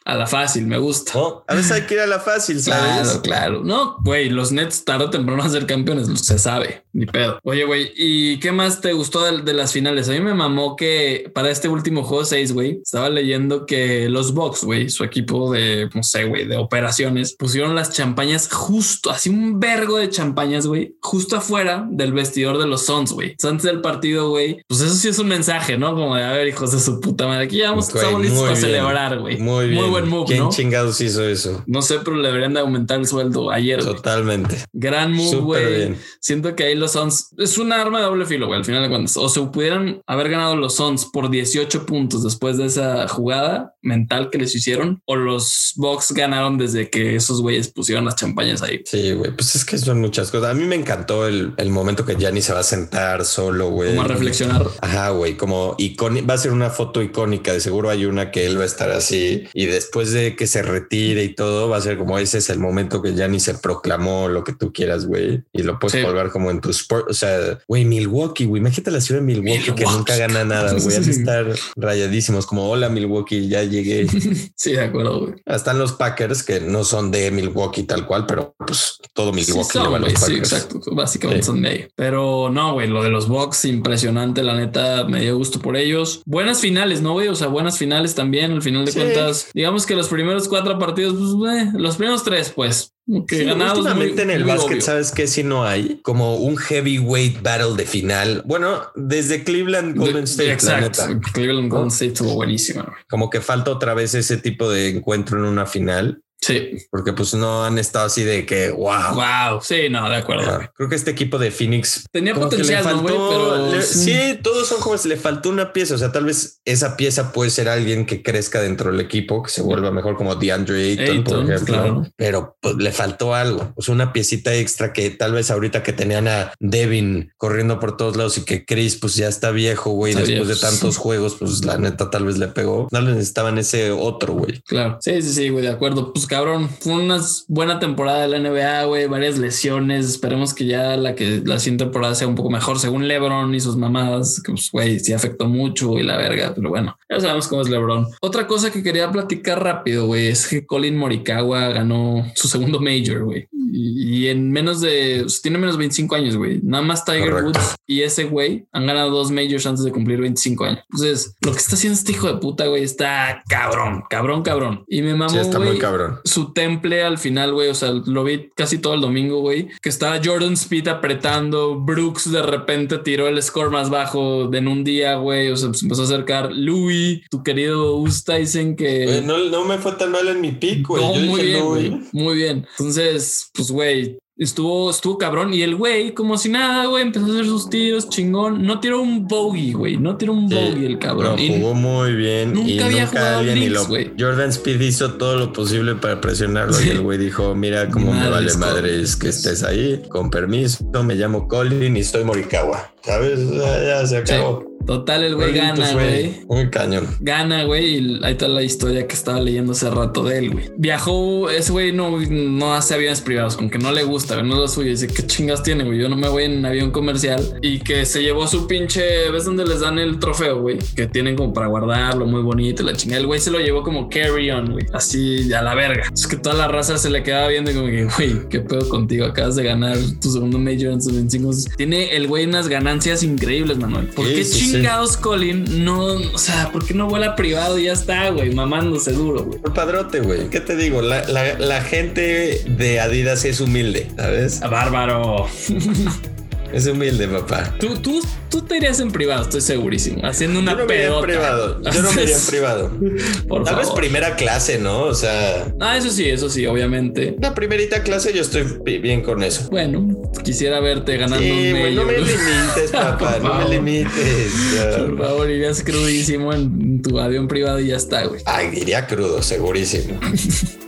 A 0.08 0.14
la 0.14 0.26
fácil, 0.26 0.66
me 0.66 0.78
gusta. 0.78 1.12
a 1.46 1.54
veces 1.54 1.70
hay 1.70 1.82
que 1.82 1.94
ir 1.94 2.00
a 2.00 2.06
la 2.06 2.18
fácil, 2.18 2.58
¿sabes? 2.62 3.08
Claro, 3.08 3.22
claro. 3.22 3.62
No, 3.62 3.98
güey, 4.02 4.30
los 4.30 4.52
Nets 4.52 4.82
tarde 4.86 5.04
o 5.04 5.10
temprano 5.10 5.42
van 5.42 5.50
a 5.50 5.52
ser 5.52 5.66
campeones, 5.66 6.08
se 6.20 6.38
sabe, 6.38 6.82
ni 6.94 7.04
pedo. 7.04 7.38
Oye, 7.42 7.64
güey, 7.64 7.92
¿y 7.94 8.40
qué 8.40 8.50
más 8.50 8.80
te 8.80 8.94
gustó 8.94 9.30
de, 9.30 9.52
las 9.52 9.72
finales? 9.72 10.08
A 10.08 10.12
mí 10.12 10.20
me 10.20 10.32
mamó 10.32 10.76
que 10.76 11.30
para 11.34 11.50
este 11.50 11.68
último 11.68 12.04
juego 12.04 12.24
6, 12.24 12.54
güey, 12.54 12.80
estaba 12.82 13.10
leyendo 13.10 13.66
que 13.66 14.08
los 14.08 14.32
Bucks, 14.32 14.64
güey, 14.64 14.88
su 14.88 15.04
equipo 15.04 15.52
de, 15.52 15.90
no 15.94 16.02
sé, 16.02 16.24
güey, 16.24 16.46
de 16.46 16.56
operaciones, 16.56 17.34
pusieron 17.34 17.74
las 17.74 17.92
champañas 17.92 18.50
justo, 18.50 19.10
así 19.10 19.28
un 19.28 19.60
vergo 19.60 19.98
de 19.98 20.08
champañas, 20.08 20.66
güey, 20.66 20.96
justo 21.02 21.36
afuera 21.36 21.86
del 21.90 22.14
vestidor 22.14 22.56
de 22.56 22.66
los 22.66 22.86
Suns, 22.86 23.12
güey. 23.12 23.36
Antes 23.42 23.64
del 23.64 23.82
partido, 23.82 24.30
güey, 24.30 24.62
pues 24.66 24.80
eso 24.80 24.94
sí 24.94 25.08
es 25.08 25.18
un 25.18 25.28
mensaje, 25.28 25.76
¿no? 25.76 25.94
Como 25.94 26.16
de, 26.16 26.24
a 26.24 26.32
ver, 26.32 26.48
hijos 26.48 26.72
de 26.72 26.80
su 26.80 26.98
puta 26.98 27.26
madre, 27.26 27.44
aquí 27.44 27.58
ya 27.58 27.72
vamos, 27.72 27.94
estamos 27.94 28.22
listos 28.22 28.42
para 28.42 28.56
celebrar, 28.56 29.18
güey. 29.18 29.36
Muy 29.36 29.68
bien. 29.68 29.82
Muy 29.82 29.97
buen 30.00 30.08
move, 30.10 30.26
¿Quién 30.26 30.48
chingados 30.50 31.00
hizo 31.00 31.24
eso? 31.24 31.62
No 31.66 31.82
sé, 31.82 31.98
pero 32.04 32.16
le 32.16 32.28
deberían 32.28 32.54
de 32.54 32.60
aumentar 32.60 32.98
el 32.98 33.06
sueldo 33.06 33.50
ayer. 33.50 33.84
Totalmente. 33.84 34.56
Gran 34.72 35.12
move, 35.12 35.36
güey. 35.36 35.94
Siento 36.20 36.54
que 36.54 36.64
ahí 36.64 36.74
los 36.74 36.92
Suns 36.92 37.30
es 37.36 37.58
un 37.58 37.72
arma 37.72 37.98
de 37.98 38.04
doble 38.06 38.26
filo, 38.26 38.46
güey, 38.46 38.58
al 38.58 38.64
final 38.64 38.82
de 38.82 38.88
cuentas. 38.88 39.16
O 39.16 39.28
se 39.28 39.40
pudieran 39.42 40.00
haber 40.06 40.30
ganado 40.30 40.56
los 40.56 40.74
Suns 40.74 41.06
por 41.12 41.30
18 41.30 41.86
puntos 41.86 42.24
después 42.24 42.56
de 42.56 42.66
esa 42.66 43.08
jugada 43.08 43.74
mental 43.82 44.30
que 44.30 44.38
les 44.38 44.54
hicieron, 44.54 45.02
o 45.06 45.16
los 45.16 45.72
Bucks 45.76 46.12
ganaron 46.12 46.58
desde 46.58 46.90
que 46.90 47.16
esos 47.16 47.40
güeyes 47.40 47.68
pusieron 47.68 48.04
las 48.04 48.16
champañas 48.16 48.62
ahí. 48.62 48.82
Sí, 48.84 49.12
güey, 49.12 49.34
pues 49.34 49.54
es 49.54 49.64
que 49.64 49.78
son 49.78 50.00
muchas 50.00 50.30
cosas. 50.30 50.50
A 50.50 50.54
mí 50.54 50.64
me 50.64 50.74
encantó 50.74 51.26
el, 51.26 51.54
el 51.56 51.70
momento 51.70 52.04
que 52.04 52.16
Gianni 52.16 52.42
se 52.42 52.52
va 52.52 52.60
a 52.60 52.64
sentar 52.64 53.24
solo, 53.24 53.70
güey. 53.70 53.90
Como 53.90 54.02
a 54.02 54.08
reflexionar. 54.08 54.66
Ajá, 54.80 55.10
güey, 55.10 55.36
como 55.36 55.74
icónica, 55.78 56.26
va 56.26 56.34
a 56.34 56.38
ser 56.38 56.52
una 56.52 56.70
foto 56.70 57.02
icónica, 57.02 57.52
de 57.52 57.60
seguro 57.60 57.90
hay 57.90 58.04
una 58.04 58.30
que 58.30 58.46
él 58.46 58.58
va 58.58 58.62
a 58.62 58.66
estar 58.66 58.90
así 58.90 59.44
y 59.52 59.66
después 59.78 60.12
de 60.12 60.34
que 60.34 60.48
se 60.48 60.62
retire 60.62 61.22
y 61.22 61.34
todo, 61.34 61.68
va 61.68 61.76
a 61.76 61.80
ser 61.80 61.98
como 61.98 62.18
ese 62.18 62.38
es 62.38 62.50
el 62.50 62.58
momento 62.58 63.00
que 63.00 63.14
Gianni 63.14 63.38
se 63.38 63.54
proclamó 63.54 64.28
lo 64.28 64.42
que 64.42 64.52
tú 64.52 64.72
quieras, 64.72 65.06
güey, 65.06 65.44
y 65.52 65.62
lo 65.62 65.78
puedes 65.78 66.04
colgar 66.04 66.30
como 66.30 66.50
en 66.50 66.60
tu 66.60 66.70
sport, 66.70 67.08
o 67.08 67.14
sea, 67.14 67.60
güey, 67.68 67.84
Milwaukee, 67.84 68.44
güey, 68.44 68.60
imagínate 68.60 68.90
la 68.90 69.00
ciudad 69.00 69.20
de 69.20 69.26
Milwaukee, 69.26 69.72
que 69.72 69.84
nunca 69.84 70.16
gana 70.16 70.44
nada, 70.44 70.72
güey, 70.72 70.96
a 70.96 70.98
estar 71.18 71.46
rayadísimos, 71.76 72.44
como 72.46 72.68
hola 72.68 72.88
Milwaukee, 72.88 73.48
ya 73.48 73.62
llegué. 73.62 74.08
sí, 74.56 74.72
de 74.72 74.80
acuerdo, 74.80 75.20
güey. 75.20 75.34
Están 75.46 75.78
los 75.78 75.92
Packers 75.92 76.42
que 76.42 76.60
no 76.60 76.82
son 76.82 77.12
de 77.12 77.30
Milwaukee 77.30 77.84
tal 77.84 78.04
cual, 78.04 78.26
pero 78.26 78.56
pues 78.58 78.98
todo 79.12 79.32
Milwaukee. 79.32 79.78
Sí, 80.16 80.34
exacto, 80.34 80.80
básicamente 80.90 81.44
son 81.44 81.62
de 81.62 81.68
ahí. 81.68 81.88
Pero 81.94 82.50
no, 82.50 82.72
güey, 82.72 82.88
lo 82.88 83.04
de 83.04 83.10
los 83.10 83.28
Bucks, 83.28 83.64
impresionante, 83.64 84.42
la 84.42 84.54
neta, 84.54 85.04
me 85.04 85.20
dio 85.20 85.36
gusto 85.36 85.60
por 85.60 85.76
ellos. 85.76 86.22
Buenas 86.26 86.60
finales, 86.60 87.00
¿no, 87.00 87.12
güey? 87.12 87.28
O 87.28 87.36
sea, 87.36 87.46
buenas 87.46 87.78
finales 87.78 88.16
también, 88.16 88.50
al 88.50 88.62
final 88.62 88.84
de 88.84 88.92
cuentas. 88.92 89.50
Digamos 89.54 89.67
que 89.86 89.94
los 89.94 90.08
primeros 90.08 90.48
cuatro 90.48 90.78
partidos, 90.78 91.36
pues, 91.36 91.72
los 91.74 91.96
primeros 91.96 92.24
tres, 92.24 92.50
pues, 92.54 92.92
que 93.26 93.44
ganados 93.44 93.78
últimamente 93.78 94.22
en 94.22 94.30
el 94.30 94.44
básquet, 94.44 94.80
¿sabes 94.80 95.12
qué? 95.12 95.26
Si 95.26 95.42
no 95.42 95.64
hay 95.64 96.00
como 96.02 96.36
un 96.36 96.56
heavyweight 96.56 97.42
battle 97.42 97.74
de 97.76 97.86
final. 97.86 98.42
Bueno, 98.44 98.82
desde 98.94 99.44
Cleveland 99.44 99.96
Golden 99.96 100.24
State. 100.24 100.52
Exacto. 100.52 101.02
Cleveland 101.32 101.70
Golden 101.70 101.88
State 101.88 102.12
estuvo 102.12 102.34
buenísimo. 102.34 102.84
Como 103.08 103.30
que 103.30 103.40
falta 103.40 103.70
otra 103.70 103.94
vez 103.94 104.14
ese 104.14 104.36
tipo 104.36 104.68
de 104.70 104.90
encuentro 104.90 105.38
en 105.38 105.44
una 105.44 105.66
final. 105.66 106.22
Sí. 106.40 106.76
Porque 106.90 107.12
pues 107.12 107.34
no 107.34 107.64
han 107.64 107.78
estado 107.78 108.06
así 108.06 108.22
de 108.22 108.46
que 108.46 108.70
wow. 108.70 109.14
Wow. 109.14 109.60
Sí, 109.62 109.88
no, 109.90 110.08
de 110.08 110.16
acuerdo. 110.16 110.60
creo 110.74 110.88
que 110.88 110.94
este 110.94 111.10
equipo 111.10 111.38
de 111.38 111.50
Phoenix 111.50 112.04
tenía 112.12 112.34
potencial, 112.34 113.02
pero 113.04 113.82
sí. 113.82 114.38
todos 114.42 114.68
son 114.68 114.80
jóvenes. 114.80 115.06
Le 115.06 115.16
faltó 115.16 115.48
una 115.48 115.72
pieza. 115.72 115.94
O 115.94 115.98
sea, 115.98 116.12
tal 116.12 116.24
vez 116.24 116.60
esa 116.64 116.96
pieza 116.96 117.32
puede 117.32 117.50
ser 117.50 117.68
alguien 117.68 118.06
que 118.06 118.22
crezca 118.22 118.60
dentro 118.60 118.90
del 118.90 119.00
equipo, 119.00 119.42
que 119.42 119.50
se 119.50 119.62
vuelva 119.62 119.90
mejor 119.90 120.16
como 120.16 120.34
DeAndre 120.36 120.92
Ayton, 120.92 121.24
por 121.24 121.50
ejemplo. 121.50 122.06
Pero 122.16 122.56
pues, 122.60 122.76
le 122.76 122.92
faltó 122.92 123.34
algo. 123.34 123.72
O 123.76 123.82
sea, 123.82 123.94
una 123.94 124.12
piecita 124.12 124.54
extra 124.54 124.92
que 124.92 125.10
tal 125.10 125.32
vez 125.32 125.50
ahorita 125.50 125.82
que 125.82 125.92
tenían 125.92 126.28
a 126.28 126.52
Devin 126.60 127.32
corriendo 127.36 127.80
por 127.80 127.96
todos 127.96 128.16
lados 128.16 128.38
y 128.38 128.44
que 128.44 128.64
Chris 128.64 128.96
pues 128.96 129.16
ya 129.16 129.28
está 129.28 129.50
viejo, 129.50 129.90
güey, 129.90 130.14
después 130.14 130.48
de 130.48 130.56
tantos 130.56 130.96
juegos, 130.96 131.36
pues 131.38 131.64
la 131.64 131.78
neta 131.78 132.10
tal 132.10 132.24
vez 132.24 132.38
le 132.38 132.48
pegó. 132.48 132.88
No 132.92 133.00
le 133.00 133.12
necesitaban 133.12 133.58
ese 133.58 133.90
otro, 133.90 134.34
güey. 134.34 134.60
Claro. 134.62 134.98
Sí, 135.00 135.20
sí, 135.22 135.32
sí, 135.32 135.48
güey, 135.48 135.64
de 135.64 135.70
acuerdo. 135.70 136.12
Pues 136.12 136.27
cabrón, 136.28 136.68
fue 136.68 136.94
una 136.94 137.18
buena 137.48 137.78
temporada 137.80 138.26
de 138.26 138.28
la 138.28 138.38
NBA, 138.38 138.84
güey, 138.84 139.06
varias 139.06 139.38
lesiones. 139.38 140.06
Esperemos 140.06 140.54
que 140.54 140.66
ya 140.66 140.96
la 140.96 141.14
que 141.14 141.42
la 141.44 141.58
siguiente 141.58 141.84
temporada 141.84 142.14
sea 142.14 142.28
un 142.28 142.34
poco 142.34 142.50
mejor, 142.50 142.78
según 142.78 143.08
LeBron 143.08 143.54
y 143.54 143.60
sus 143.60 143.76
mamadas, 143.76 144.40
que 144.44 144.52
pues, 144.52 144.70
güey, 144.70 145.00
sí 145.00 145.12
afectó 145.12 145.48
mucho 145.48 145.98
y 145.98 146.02
la 146.02 146.16
verga, 146.16 146.52
pero 146.54 146.68
bueno, 146.68 146.96
ya 147.08 147.20
sabemos 147.20 147.48
cómo 147.48 147.62
es 147.62 147.68
LeBron. 147.68 148.06
Otra 148.20 148.46
cosa 148.46 148.70
que 148.70 148.82
quería 148.82 149.10
platicar 149.10 149.62
rápido, 149.62 150.06
güey, 150.06 150.28
es 150.28 150.46
que 150.46 150.66
Colin 150.66 150.96
Morikawa 150.96 151.68
ganó 151.68 152.24
su 152.34 152.48
segundo 152.48 152.80
major, 152.80 153.24
güey. 153.24 153.48
Y, 153.70 154.28
en 154.28 154.50
menos 154.50 154.80
de, 154.80 155.26
tiene 155.42 155.58
menos 155.58 155.74
de 155.74 155.80
25 155.80 156.14
años, 156.14 156.36
güey. 156.36 156.60
Nada 156.62 156.82
más 156.82 157.04
Tiger 157.04 157.44
Woods 157.44 157.76
y 157.86 158.02
ese 158.02 158.24
güey 158.24 158.66
han 158.72 158.86
ganado 158.86 159.10
dos 159.10 159.30
majors 159.30 159.66
antes 159.66 159.84
de 159.84 159.92
cumplir 159.92 160.20
25 160.20 160.64
años. 160.64 160.80
Entonces, 160.90 161.36
lo 161.44 161.52
que 161.52 161.58
está 161.58 161.76
haciendo 161.76 161.98
este 161.98 162.12
hijo 162.12 162.26
de 162.28 162.38
puta, 162.38 162.66
güey, 162.66 162.82
está 162.82 163.42
cabrón, 163.48 164.04
cabrón, 164.08 164.42
cabrón. 164.42 164.84
Y 164.88 165.02
me 165.02 165.14
mamó, 165.14 165.38
está 165.38 165.58
muy 165.58 165.78
cabrón. 165.78 166.17
Su 166.24 166.52
temple 166.52 167.02
al 167.02 167.18
final, 167.18 167.52
güey, 167.52 167.68
o 167.68 167.74
sea, 167.74 167.90
lo 167.90 168.24
vi 168.24 168.50
casi 168.54 168.78
todo 168.78 168.94
el 168.94 169.00
domingo, 169.00 169.40
güey, 169.40 169.68
que 169.82 169.88
estaba 169.88 170.20
Jordan 170.22 170.54
Speed 170.54 170.88
apretando, 170.88 171.78
Brooks 171.78 172.30
de 172.30 172.42
repente 172.42 172.98
tiró 172.98 173.28
el 173.28 173.42
score 173.42 173.70
más 173.70 173.90
bajo 173.90 174.52
en 174.52 174.68
un 174.68 174.84
día, 174.84 175.16
güey, 175.16 175.50
o 175.50 175.56
sea, 175.56 175.72
se 175.74 175.84
empezó 175.84 176.02
a 176.02 176.04
acercar 176.06 176.52
Louis, 176.52 177.20
tu 177.30 177.42
querido 177.42 177.96
Ustaisen, 177.96 178.76
que... 178.76 179.22
no, 179.24 179.38
no 179.38 179.64
me 179.64 179.78
fue 179.78 179.92
tan 179.92 180.12
mal 180.12 180.28
en 180.28 180.40
mi 180.40 180.52
pick, 180.52 180.86
güey. 180.86 181.04
muy 181.26 181.42
bien. 181.42 182.08
Muy 182.12 182.36
bien. 182.36 182.66
Entonces, 182.78 183.50
pues, 183.54 183.70
güey, 183.70 184.18
Estuvo, 184.38 184.90
estuvo 184.90 185.18
cabrón. 185.18 185.52
Y 185.52 185.62
el 185.62 185.74
güey, 185.74 186.14
como 186.14 186.38
si 186.38 186.48
nada, 186.48 186.86
güey, 186.86 187.02
empezó 187.02 187.26
a 187.26 187.30
hacer 187.30 187.46
sus 187.46 187.68
tiros 187.68 188.08
chingón. 188.08 188.64
No 188.64 188.78
tiró 188.78 189.00
un 189.00 189.26
bogey, 189.26 189.72
güey. 189.72 189.96
No 189.96 190.16
tiró 190.16 190.32
un 190.32 190.48
bogey 190.48 190.84
el 190.84 190.98
cabrón. 191.00 191.36
jugó 191.36 191.74
muy 191.74 192.14
bien. 192.14 192.54
Nunca 192.54 192.70
y 192.70 192.78
había 192.78 193.06
jugado 193.08 193.40
alguien 193.40 193.74
güey. 193.88 194.12
Jordan 194.18 194.50
Speed 194.50 194.80
hizo 194.80 195.14
todo 195.14 195.36
lo 195.36 195.52
posible 195.52 195.96
para 195.96 196.20
presionarlo. 196.20 196.80
Y 196.80 196.90
el 196.90 197.00
güey 197.00 197.18
dijo: 197.18 197.54
Mira 197.56 197.90
cómo 197.90 198.12
me 198.12 198.30
vale 198.30 198.54
madre 198.54 199.00
es 199.00 199.16
que 199.16 199.28
estés 199.28 199.64
ahí. 199.64 200.02
Con 200.08 200.30
permiso, 200.30 200.84
me 201.02 201.16
llamo 201.16 201.48
Colin 201.48 201.96
y 201.96 202.00
estoy 202.00 202.22
Morikawa. 202.22 202.92
¿Sabes? 203.02 203.40
Ya, 203.50 204.06
se 204.06 204.18
acabó. 204.18 204.67
Total, 204.88 205.22
el 205.22 205.34
güey 205.34 205.52
gana, 205.52 205.92
güey. 205.92 206.40
Un 206.48 206.70
cañón. 206.70 207.06
Gana, 207.20 207.64
güey. 207.64 207.98
Y 207.98 208.20
ahí 208.22 208.32
está 208.32 208.48
la 208.48 208.62
historia 208.62 209.06
que 209.06 209.14
estaba 209.14 209.38
leyendo 209.38 209.72
hace 209.72 209.90
rato 209.90 210.24
de 210.24 210.38
él, 210.38 210.50
güey. 210.50 210.70
Viajó, 210.78 211.50
ese 211.50 211.72
güey 211.72 211.92
no, 211.92 212.18
no 212.18 212.72
hace 212.72 212.94
aviones 212.94 213.20
privados, 213.20 213.58
con 213.58 213.68
que 213.68 213.76
no 213.76 213.92
le 213.92 214.04
gusta, 214.04 214.36
güey. 214.36 214.48
No 214.48 214.54
es 214.54 214.60
lo 214.60 214.68
suyo. 214.68 214.88
Dice, 214.88 215.06
¿qué 215.06 215.26
chingas 215.26 215.62
tiene, 215.62 215.84
güey? 215.84 215.98
Yo 215.98 216.08
no 216.08 216.16
me 216.16 216.30
voy 216.30 216.44
en 216.44 216.64
avión 216.64 216.90
comercial. 216.90 217.58
Y 217.60 217.80
que 217.80 218.06
se 218.06 218.22
llevó 218.22 218.46
su 218.46 218.66
pinche. 218.66 219.30
¿Ves 219.30 219.44
dónde 219.44 219.66
les 219.66 219.80
dan 219.80 219.98
el 219.98 220.18
trofeo, 220.18 220.62
güey? 220.62 220.78
Que 220.96 221.06
tienen 221.06 221.36
como 221.36 221.52
para 221.52 221.66
guardarlo, 221.66 222.24
muy 222.24 222.40
bonito. 222.40 222.82
La 222.82 222.94
chingada. 222.94 223.20
El 223.20 223.26
güey 223.26 223.40
se 223.40 223.50
lo 223.50 223.60
llevó 223.60 223.82
como 223.82 224.08
carry 224.08 224.50
on, 224.50 224.72
güey. 224.72 224.86
Así 224.94 225.52
a 225.52 225.60
la 225.60 225.74
verga. 225.74 226.04
Es 226.14 226.26
que 226.26 226.36
toda 226.36 226.54
la 226.54 226.66
raza 226.66 226.96
se 226.96 227.10
le 227.10 227.22
quedaba 227.22 227.48
viendo 227.48 227.70
y 227.70 227.74
como 227.74 227.88
que, 227.88 228.04
güey, 228.04 228.48
¿qué 228.48 228.60
pedo 228.60 228.88
contigo? 228.88 229.26
Acabas 229.26 229.54
de 229.56 229.64
ganar 229.64 229.98
tu 230.18 230.30
segundo 230.30 230.58
major 230.58 230.94
en 230.94 231.02
sus 231.02 231.12
25. 231.12 231.50
Tiene 231.76 232.16
el 232.16 232.26
güey 232.26 232.46
unas 232.46 232.68
ganancias 232.68 233.22
increíbles, 233.22 233.76
Manuel. 233.76 234.06
¿Por 234.06 234.26
qué 234.26 234.44
chingados 234.78 235.16
Colin 235.16 235.84
no, 235.84 236.04
o 236.04 236.38
sea, 236.38 236.70
¿por 236.72 236.86
qué 236.86 236.94
no 236.94 237.06
vuela 237.06 237.36
privado 237.36 237.78
y 237.78 237.84
ya 237.84 237.92
está, 237.92 238.30
güey, 238.30 238.54
mamándose 238.54 239.12
duro, 239.12 239.44
güey? 239.44 239.60
Padrote, 239.74 240.20
güey. 240.20 240.48
¿Qué 240.50 240.60
te 240.60 240.76
digo? 240.76 241.02
La, 241.02 241.24
la, 241.28 241.80
gente 241.82 242.62
de 242.66 243.00
Adidas 243.00 243.44
es 243.44 243.60
humilde, 243.60 244.08
¿sabes? 244.16 244.60
Bárbaro. 244.60 245.46
Es 246.72 246.86
humilde, 246.86 247.26
papá. 247.28 247.74
Tú, 247.80 247.96
tú, 247.98 248.20
tú 248.50 248.62
te 248.62 248.76
irías 248.76 249.00
en 249.00 249.10
privado, 249.10 249.42
estoy 249.42 249.60
segurísimo. 249.60 250.20
Haciendo 250.24 250.60
una 250.60 250.72
Yo 250.72 250.78
no 250.78 250.86
Me 250.86 251.04
en 251.04 251.20
privado. 251.20 251.80
Yo 251.82 252.02
no 252.02 252.12
me 252.12 252.22
iría 252.22 252.36
en 252.36 252.46
privado. 252.46 252.90
Por 253.48 253.64
Tal 253.64 253.76
vez 253.76 253.90
primera 253.90 254.36
clase, 254.36 254.78
¿no? 254.78 255.02
O 255.02 255.14
sea. 255.14 255.72
Ah, 255.80 255.96
eso 255.96 256.10
sí, 256.10 256.28
eso 256.28 256.50
sí, 256.50 256.66
obviamente. 256.66 257.36
La 257.40 257.54
primerita 257.54 258.02
clase 258.02 258.32
yo 258.34 258.42
estoy 258.42 258.64
bien 259.00 259.22
con 259.22 259.42
eso. 259.42 259.68
Bueno, 259.70 260.08
quisiera 260.44 260.80
verte 260.80 261.16
ganando 261.16 261.38
sí, 261.38 261.72
un 261.72 261.94
No 261.94 262.04
me 262.04 262.18
limites, 262.18 262.90
papá. 262.92 263.38
no 263.42 263.54
me 263.54 263.68
limites. 263.68 264.52
Por 264.96 265.18
favor, 265.18 265.50
irías 265.50 265.82
crudísimo 265.82 266.52
en 266.52 267.02
tu 267.02 267.18
avión 267.18 267.48
privado 267.48 267.80
y 267.80 267.88
ya 267.88 267.96
está, 267.96 268.24
güey. 268.26 268.42
Ay, 268.44 268.70
diría 268.70 269.06
crudo, 269.06 269.42
segurísimo. 269.42 270.18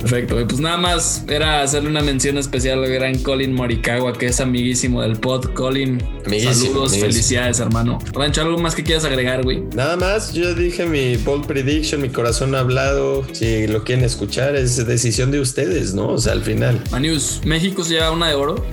Perfecto, 0.00 0.36
pues 0.48 0.60
nada 0.60 0.78
más 0.78 1.24
era 1.28 1.62
hacerle 1.62 1.90
una 1.90 2.00
mención 2.00 2.38
especial 2.38 2.82
al 2.82 2.90
gran 2.90 3.18
Colin 3.18 3.52
Morikawa, 3.52 4.14
que 4.14 4.26
es 4.26 4.40
amiguísimo 4.40 5.02
del 5.02 5.18
pod. 5.18 5.52
Colin, 5.52 6.02
saludos, 6.24 6.96
felicidades, 6.96 7.60
hermano. 7.60 7.98
Rancho, 8.14 8.40
¿algo 8.40 8.58
más 8.58 8.74
que 8.74 8.82
quieras 8.82 9.04
agregar, 9.04 9.44
güey? 9.44 9.62
Nada 9.74 9.96
más, 9.96 10.32
yo 10.32 10.54
dije 10.54 10.86
mi 10.86 11.16
bold 11.18 11.46
prediction, 11.46 12.00
mi 12.00 12.08
corazón 12.08 12.54
ha 12.54 12.60
hablado. 12.60 13.26
Si 13.32 13.66
lo 13.66 13.84
quieren 13.84 14.04
escuchar, 14.04 14.56
es 14.56 14.84
decisión 14.86 15.30
de 15.30 15.40
ustedes, 15.40 15.92
¿no? 15.92 16.08
O 16.08 16.18
sea, 16.18 16.32
al 16.32 16.42
final. 16.42 16.82
Manius, 16.90 17.42
¿México 17.44 17.84
se 17.84 17.94
lleva 17.94 18.10
una 18.10 18.28
de 18.28 18.34
oro? 18.34 18.64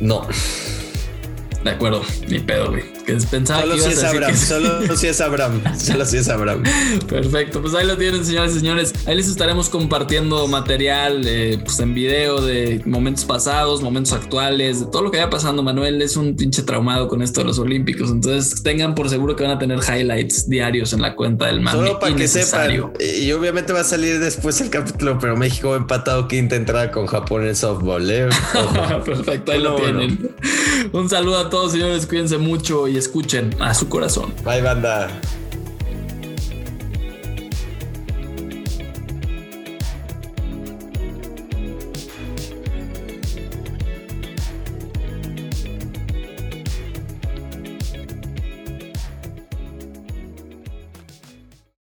No. 0.00 0.26
De 1.62 1.70
acuerdo, 1.70 2.02
ni 2.28 2.40
pedo, 2.40 2.70
güey. 2.70 2.95
Que 3.06 3.14
pensaba 3.14 3.62
solo 3.62 3.76
que 3.76 3.80
si 3.80 3.88
es 3.92 4.02
Abraham, 4.02 4.36
solo 4.36 4.96
si 4.96 5.06
es 5.06 5.20
Abraham, 5.20 5.62
solo 5.78 6.04
si 6.04 6.16
es 6.16 6.28
Abraham. 6.28 6.64
Perfecto, 7.08 7.62
pues 7.62 7.72
ahí 7.74 7.86
lo 7.86 7.96
tienen, 7.96 8.24
señores 8.24 8.56
y 8.56 8.58
señores. 8.58 8.92
Ahí 9.06 9.14
les 9.14 9.28
estaremos 9.28 9.68
compartiendo 9.68 10.48
material 10.48 11.22
eh, 11.24 11.60
pues 11.64 11.78
en 11.78 11.94
video 11.94 12.40
de 12.40 12.82
momentos 12.84 13.24
pasados, 13.24 13.80
momentos 13.80 14.12
actuales, 14.12 14.80
de 14.80 14.86
todo 14.86 15.02
lo 15.02 15.12
que 15.12 15.18
vaya 15.18 15.30
pasando. 15.30 15.62
Manuel 15.62 16.02
es 16.02 16.16
un 16.16 16.34
pinche 16.34 16.62
traumado 16.62 17.06
con 17.06 17.22
esto 17.22 17.42
de 17.42 17.46
los 17.46 17.60
Olímpicos, 17.60 18.10
entonces 18.10 18.60
tengan 18.64 18.96
por 18.96 19.08
seguro 19.08 19.36
que 19.36 19.44
van 19.44 19.52
a 19.52 19.58
tener 19.60 19.78
highlights 19.78 20.48
diarios 20.48 20.92
en 20.92 21.02
la 21.02 21.14
cuenta 21.14 21.46
del 21.46 21.60
mami. 21.60 21.78
Solo 21.78 22.00
para 22.00 22.16
que 22.16 22.26
sepan, 22.26 22.90
y 22.98 23.30
obviamente 23.30 23.72
va 23.72 23.82
a 23.82 23.84
salir 23.84 24.18
después 24.18 24.60
el 24.60 24.70
capítulo, 24.70 25.16
pero 25.20 25.36
México 25.36 25.74
ha 25.74 25.76
empatado 25.76 26.26
quinta 26.26 26.56
entrada 26.56 26.90
con 26.90 27.06
Japón 27.06 27.46
en 27.46 27.54
softball. 27.54 28.10
¿eh? 28.10 28.28
Perfecto, 29.04 29.52
ahí 29.52 29.60
lo 29.60 29.76
tienen. 29.76 30.34
Un 30.92 31.08
saludo 31.08 31.38
a 31.38 31.50
todos, 31.50 31.72
señores. 31.72 32.06
Cuídense 32.06 32.38
mucho 32.38 32.88
escuchen 32.98 33.50
a 33.60 33.74
su 33.74 33.88
corazón. 33.88 34.32
Bye, 34.44 34.62
banda. 34.62 35.08